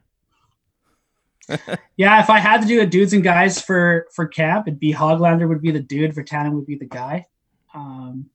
Yeah, 1.97 2.21
if 2.21 2.31
I 2.31 2.39
had 2.41 2.63
to 2.63 2.67
do 2.69 2.81
a 2.81 2.87
dudes 2.87 3.13
and 3.13 3.23
guys 3.23 3.61
for 3.63 4.07
for 4.13 4.27
camp, 4.27 4.67
it'd 4.67 4.81
be 4.81 4.93
Hoglander 4.93 5.49
would 5.49 5.63
be 5.63 5.71
the 5.71 5.81
dude, 5.81 6.15
Virtanen 6.15 6.53
would 6.53 6.67
be 6.67 6.77
the 6.77 6.85
guy. 6.87 7.27
Um, 7.75 8.31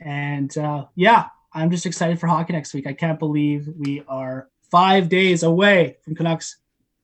and 0.00 0.56
uh, 0.58 0.86
yeah, 0.94 1.26
I'm 1.56 1.70
just 1.70 1.86
excited 1.86 2.20
for 2.20 2.26
hockey 2.26 2.52
next 2.52 2.74
week. 2.74 2.86
I 2.86 2.92
can't 2.92 3.18
believe 3.18 3.68
we 3.78 4.02
are 4.08 4.48
five 4.70 5.08
days 5.08 5.42
away 5.42 5.96
from 6.04 6.14
Canucks 6.14 6.58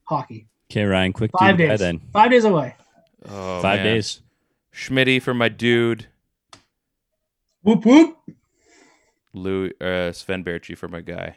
hockey. 0.05 0.47
Okay, 0.71 0.85
Ryan, 0.85 1.13
quick 1.13 1.31
Five 1.39 1.57
dude 1.57 1.61
and 1.63 1.69
guy 1.71 1.73
days. 1.73 1.81
then. 1.81 2.01
Five 2.13 2.31
days 2.31 2.45
away. 2.45 2.77
Oh, 3.29 3.61
Five 3.63 3.79
man. 3.81 3.87
days. 3.95 4.21
Schmitty 4.75 5.21
for 5.23 5.33
my 5.35 5.49
dude. 5.49 6.07
Whoop 7.63 7.85
whoop. 7.87 8.17
Lou 9.35 9.71
uh, 9.81 10.13
Sven 10.13 10.45
Baertschi 10.45 10.77
for 10.77 10.89
my 10.89 11.01
guy. 11.01 11.37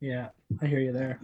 Yeah, 0.00 0.28
I 0.60 0.66
hear 0.66 0.80
you 0.80 0.92
there. 0.92 1.20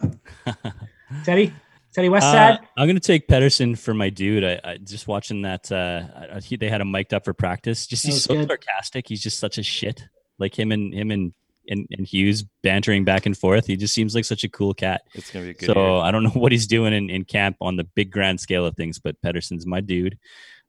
Teddy, 1.24 1.52
Teddy 1.92 2.08
Uh, 2.08 2.12
Westside. 2.12 2.58
I'm 2.76 2.86
gonna 2.86 3.00
take 3.00 3.26
Pedersen 3.26 3.74
for 3.74 3.94
my 3.94 4.10
dude. 4.10 4.44
I, 4.44 4.60
I 4.62 4.76
just 4.76 5.08
watching 5.08 5.42
that. 5.42 5.72
Uh, 5.72 6.02
I- 6.36 6.40
he, 6.40 6.56
they 6.56 6.68
had 6.68 6.80
him 6.80 6.90
mic'd 6.92 7.12
up 7.14 7.24
for 7.24 7.32
practice. 7.32 7.86
Just 7.86 8.04
That 8.04 8.12
he's 8.12 8.22
so 8.22 8.34
good. 8.34 8.46
sarcastic. 8.48 9.08
He's 9.08 9.22
just 9.22 9.38
such 9.40 9.58
a 9.58 9.62
shit. 9.64 10.06
Like 10.38 10.58
him 10.58 10.72
and 10.72 10.92
him 10.92 11.10
and, 11.10 11.32
and 11.68 11.86
and 11.90 12.06
Hughes 12.06 12.44
bantering 12.62 13.04
back 13.04 13.26
and 13.26 13.36
forth. 13.36 13.66
He 13.66 13.76
just 13.76 13.94
seems 13.94 14.14
like 14.14 14.24
such 14.24 14.44
a 14.44 14.48
cool 14.48 14.74
cat. 14.74 15.02
It's 15.14 15.30
gonna 15.30 15.44
be 15.44 15.50
a 15.50 15.54
good. 15.54 15.66
So 15.66 15.74
year. 15.74 16.04
I 16.04 16.10
don't 16.10 16.22
know 16.22 16.30
what 16.34 16.52
he's 16.52 16.66
doing 16.66 16.92
in, 16.92 17.10
in 17.10 17.24
camp 17.24 17.56
on 17.60 17.76
the 17.76 17.84
big 17.84 18.10
grand 18.10 18.40
scale 18.40 18.66
of 18.66 18.76
things, 18.76 18.98
but 18.98 19.20
Pedersen's 19.22 19.66
my 19.66 19.80
dude. 19.80 20.18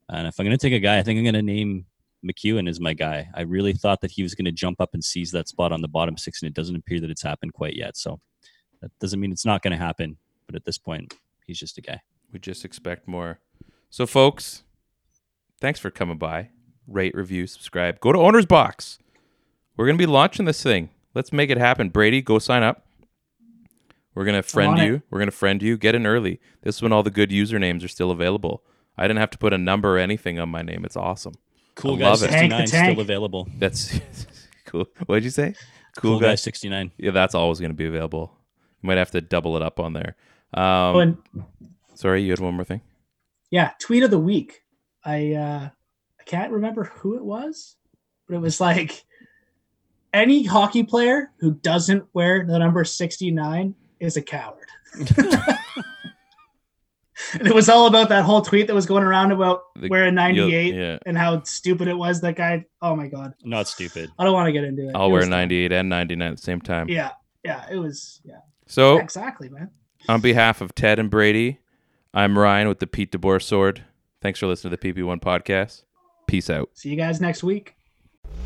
And 0.09 0.27
if 0.27 0.39
I'm 0.39 0.45
gonna 0.45 0.57
take 0.57 0.73
a 0.73 0.79
guy, 0.79 0.97
I 0.97 1.03
think 1.03 1.17
I'm 1.19 1.25
gonna 1.25 1.41
name 1.41 1.85
MacEwen 2.25 2.67
as 2.67 2.79
my 2.79 2.93
guy. 2.93 3.29
I 3.33 3.41
really 3.41 3.73
thought 3.73 4.01
that 4.01 4.11
he 4.11 4.23
was 4.23 4.35
gonna 4.35 4.51
jump 4.51 4.81
up 4.81 4.89
and 4.93 5.03
seize 5.03 5.31
that 5.31 5.47
spot 5.47 5.71
on 5.71 5.81
the 5.81 5.87
bottom 5.87 6.17
six, 6.17 6.41
and 6.41 6.47
it 6.47 6.55
doesn't 6.55 6.75
appear 6.75 6.99
that 6.99 7.09
it's 7.09 7.23
happened 7.23 7.53
quite 7.53 7.75
yet. 7.75 7.95
So 7.95 8.19
that 8.81 8.91
doesn't 8.99 9.19
mean 9.19 9.31
it's 9.31 9.45
not 9.45 9.61
gonna 9.61 9.77
happen, 9.77 10.17
but 10.47 10.55
at 10.55 10.65
this 10.65 10.77
point, 10.77 11.13
he's 11.45 11.59
just 11.59 11.77
a 11.77 11.81
guy. 11.81 12.01
We 12.31 12.39
just 12.39 12.65
expect 12.65 13.07
more. 13.07 13.39
So, 13.89 14.05
folks, 14.05 14.63
thanks 15.59 15.79
for 15.79 15.89
coming 15.89 16.17
by. 16.17 16.49
Rate, 16.87 17.15
review, 17.15 17.47
subscribe. 17.47 17.99
Go 17.99 18.11
to 18.11 18.19
Owner's 18.19 18.45
Box. 18.45 18.99
We're 19.79 19.85
going 19.85 19.97
to 19.97 20.01
be 20.05 20.11
launching 20.11 20.45
this 20.45 20.61
thing. 20.61 20.89
Let's 21.15 21.31
make 21.31 21.49
it 21.49 21.57
happen. 21.57 21.87
Brady, 21.87 22.21
go 22.21 22.37
sign 22.37 22.63
up. 22.63 22.85
We're 24.13 24.25
going 24.25 24.35
to 24.35 24.43
friend 24.43 24.71
on 24.71 24.79
it. 24.81 24.85
you. 24.85 25.01
We're 25.09 25.19
going 25.19 25.31
to 25.31 25.35
friend 25.35 25.63
you. 25.63 25.77
Get 25.77 25.95
in 25.95 26.05
early. 26.05 26.41
This 26.63 26.75
is 26.75 26.81
when 26.81 26.91
all 26.91 27.01
the 27.01 27.09
good 27.09 27.29
usernames 27.29 27.81
are 27.85 27.87
still 27.87 28.11
available. 28.11 28.61
I 28.97 29.03
didn't 29.03 29.21
have 29.21 29.29
to 29.29 29.37
put 29.37 29.53
a 29.53 29.57
number 29.57 29.95
or 29.95 29.97
anything 29.97 30.37
on 30.37 30.49
my 30.49 30.63
name. 30.63 30.83
It's 30.83 30.97
awesome. 30.97 31.35
Cool 31.75 31.95
I 31.95 31.99
guy 31.99 32.09
love 32.09 32.23
it. 32.23 32.27
Tank 32.27 32.51
the 32.51 32.67
69 32.67 32.91
still 32.91 32.99
available. 32.99 33.47
That's 33.57 33.97
cool. 34.65 34.85
What 35.05 35.15
did 35.15 35.23
you 35.23 35.29
say? 35.29 35.55
Cool, 35.95 36.19
guy 36.19 36.35
69. 36.35 36.91
Yeah, 36.97 37.11
that's 37.11 37.33
always 37.33 37.61
going 37.61 37.71
to 37.71 37.77
be 37.77 37.85
available. 37.85 38.35
You 38.83 38.87
might 38.87 38.97
have 38.97 39.11
to 39.11 39.21
double 39.21 39.55
it 39.55 39.61
up 39.61 39.79
on 39.79 39.93
there. 39.93 40.17
Um, 40.53 40.63
oh, 40.65 40.99
and 40.99 41.17
sorry, 41.95 42.23
you 42.23 42.31
had 42.31 42.41
one 42.41 42.55
more 42.55 42.65
thing. 42.65 42.81
yeah, 43.49 43.71
tweet 43.79 44.03
of 44.03 44.11
the 44.11 44.19
week. 44.19 44.61
I 45.05 45.35
uh 45.35 45.69
I 46.19 46.23
can't 46.25 46.51
remember 46.51 46.83
who 46.83 47.15
it 47.15 47.23
was, 47.23 47.77
but 48.27 48.35
it 48.35 48.39
was 48.39 48.59
like 48.59 49.05
any 50.13 50.43
hockey 50.43 50.83
player 50.83 51.31
who 51.39 51.53
doesn't 51.53 52.03
wear 52.13 52.45
the 52.45 52.57
number 52.59 52.83
69 52.83 53.75
is 53.99 54.17
a 54.17 54.21
coward. 54.21 54.67
And 57.33 57.45
it 57.47 57.53
was 57.53 57.67
all 57.69 57.85
about 57.85 58.09
that 58.09 58.23
whole 58.23 58.41
tweet 58.41 58.67
that 58.67 58.73
was 58.73 58.85
going 58.85 59.03
around 59.03 59.31
about 59.33 59.61
The- 59.75 59.89
wearing 59.89 60.15
98 60.15 60.73
yeah. 60.73 60.97
and 61.05 61.17
how 61.17 61.43
stupid 61.43 61.87
it 61.89 61.97
was. 61.97 62.21
That 62.21 62.35
guy. 62.37 62.65
Oh 62.81 62.95
my 62.95 63.07
god. 63.07 63.33
Not 63.43 63.67
stupid. 63.67 64.09
I 64.17 64.23
don't 64.23 64.33
want 64.33 64.47
to 64.47 64.51
get 64.53 64.63
into 64.63 64.87
it. 64.87 64.95
I'll 64.95 65.07
It 65.07 65.11
wear 65.11 65.19
was- 65.21 65.29
98 65.29 65.71
and 65.73 65.89
99 65.89 66.31
at 66.31 66.37
the 66.37 66.41
same 66.41 66.61
time. 66.61 66.87
Yeah, 66.89 67.11
yeah. 67.43 67.65
It 67.69 67.75
was. 67.75 68.21
Yeah. 68.23 68.37
So, 68.67 68.97
Exactly, 68.99 69.49
man. 69.49 69.69
on 70.07 70.21
behalf 70.21 70.61
of 70.61 70.73
Ted 70.73 70.97
and 70.97 71.09
Brady, 71.11 71.59
I'm 72.13 72.39
Ryan 72.39 72.67
with 72.69 72.79
the 72.79 72.87
Pete 72.87 73.11
DeBoer 73.11 73.41
sword. 73.41 73.83
Thanks 74.21 74.39
for 74.39 74.47
listening 74.47 74.71
to 74.71 74.77
the 74.77 74.93
PP1 74.93 75.19
podcast. 75.21 75.83
Peace 76.25 76.49
out. 76.49 76.69
See 76.73 76.89
you 76.89 76.95
guys 76.95 77.19
next 77.19 77.43
week. 77.43 77.75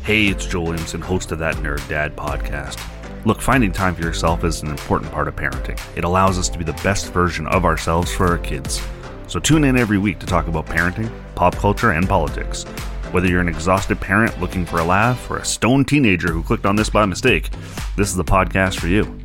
Hey, 0.02 0.26
it's 0.26 0.46
Joel 0.46 0.64
Williamson, 0.64 1.00
host 1.00 1.32
of 1.32 1.38
that 1.38 1.54
Nerd 1.56 1.86
Dad 1.88 2.14
podcast. 2.14 2.78
Look, 3.24 3.40
finding 3.40 3.72
time 3.72 3.94
for 3.94 4.02
yourself 4.02 4.44
is 4.44 4.62
an 4.62 4.68
important 4.68 5.10
part 5.10 5.28
of 5.28 5.36
parenting. 5.36 5.80
It 5.96 6.04
allows 6.04 6.38
us 6.38 6.48
to 6.50 6.58
be 6.58 6.64
the 6.64 6.78
best 6.84 7.12
version 7.12 7.46
of 7.46 7.64
ourselves 7.64 8.12
for 8.12 8.26
our 8.26 8.38
kids. 8.38 8.82
So 9.28 9.40
tune 9.40 9.64
in 9.64 9.78
every 9.78 9.96
week 9.96 10.18
to 10.18 10.26
talk 10.26 10.46
about 10.46 10.66
parenting, 10.66 11.10
pop 11.34 11.54
culture, 11.56 11.92
and 11.92 12.06
politics. 12.06 12.64
Whether 13.12 13.28
you're 13.28 13.40
an 13.40 13.48
exhausted 13.48 13.98
parent 14.00 14.38
looking 14.40 14.66
for 14.66 14.78
a 14.78 14.84
laugh 14.84 15.30
or 15.30 15.38
a 15.38 15.44
stoned 15.44 15.88
teenager 15.88 16.32
who 16.32 16.42
clicked 16.42 16.66
on 16.66 16.76
this 16.76 16.90
by 16.90 17.06
mistake, 17.06 17.50
this 17.96 18.10
is 18.10 18.16
the 18.16 18.24
podcast 18.24 18.78
for 18.78 18.88
you. 18.88 19.18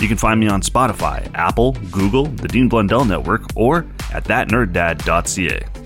You 0.00 0.08
can 0.08 0.16
find 0.16 0.40
me 0.40 0.48
on 0.48 0.60
Spotify, 0.60 1.30
Apple, 1.34 1.72
Google, 1.92 2.24
the 2.24 2.48
Dean 2.48 2.68
Blundell 2.68 3.04
Network, 3.04 3.42
or 3.54 3.86
at 4.12 4.24
thatnerddad.ca. 4.24 5.85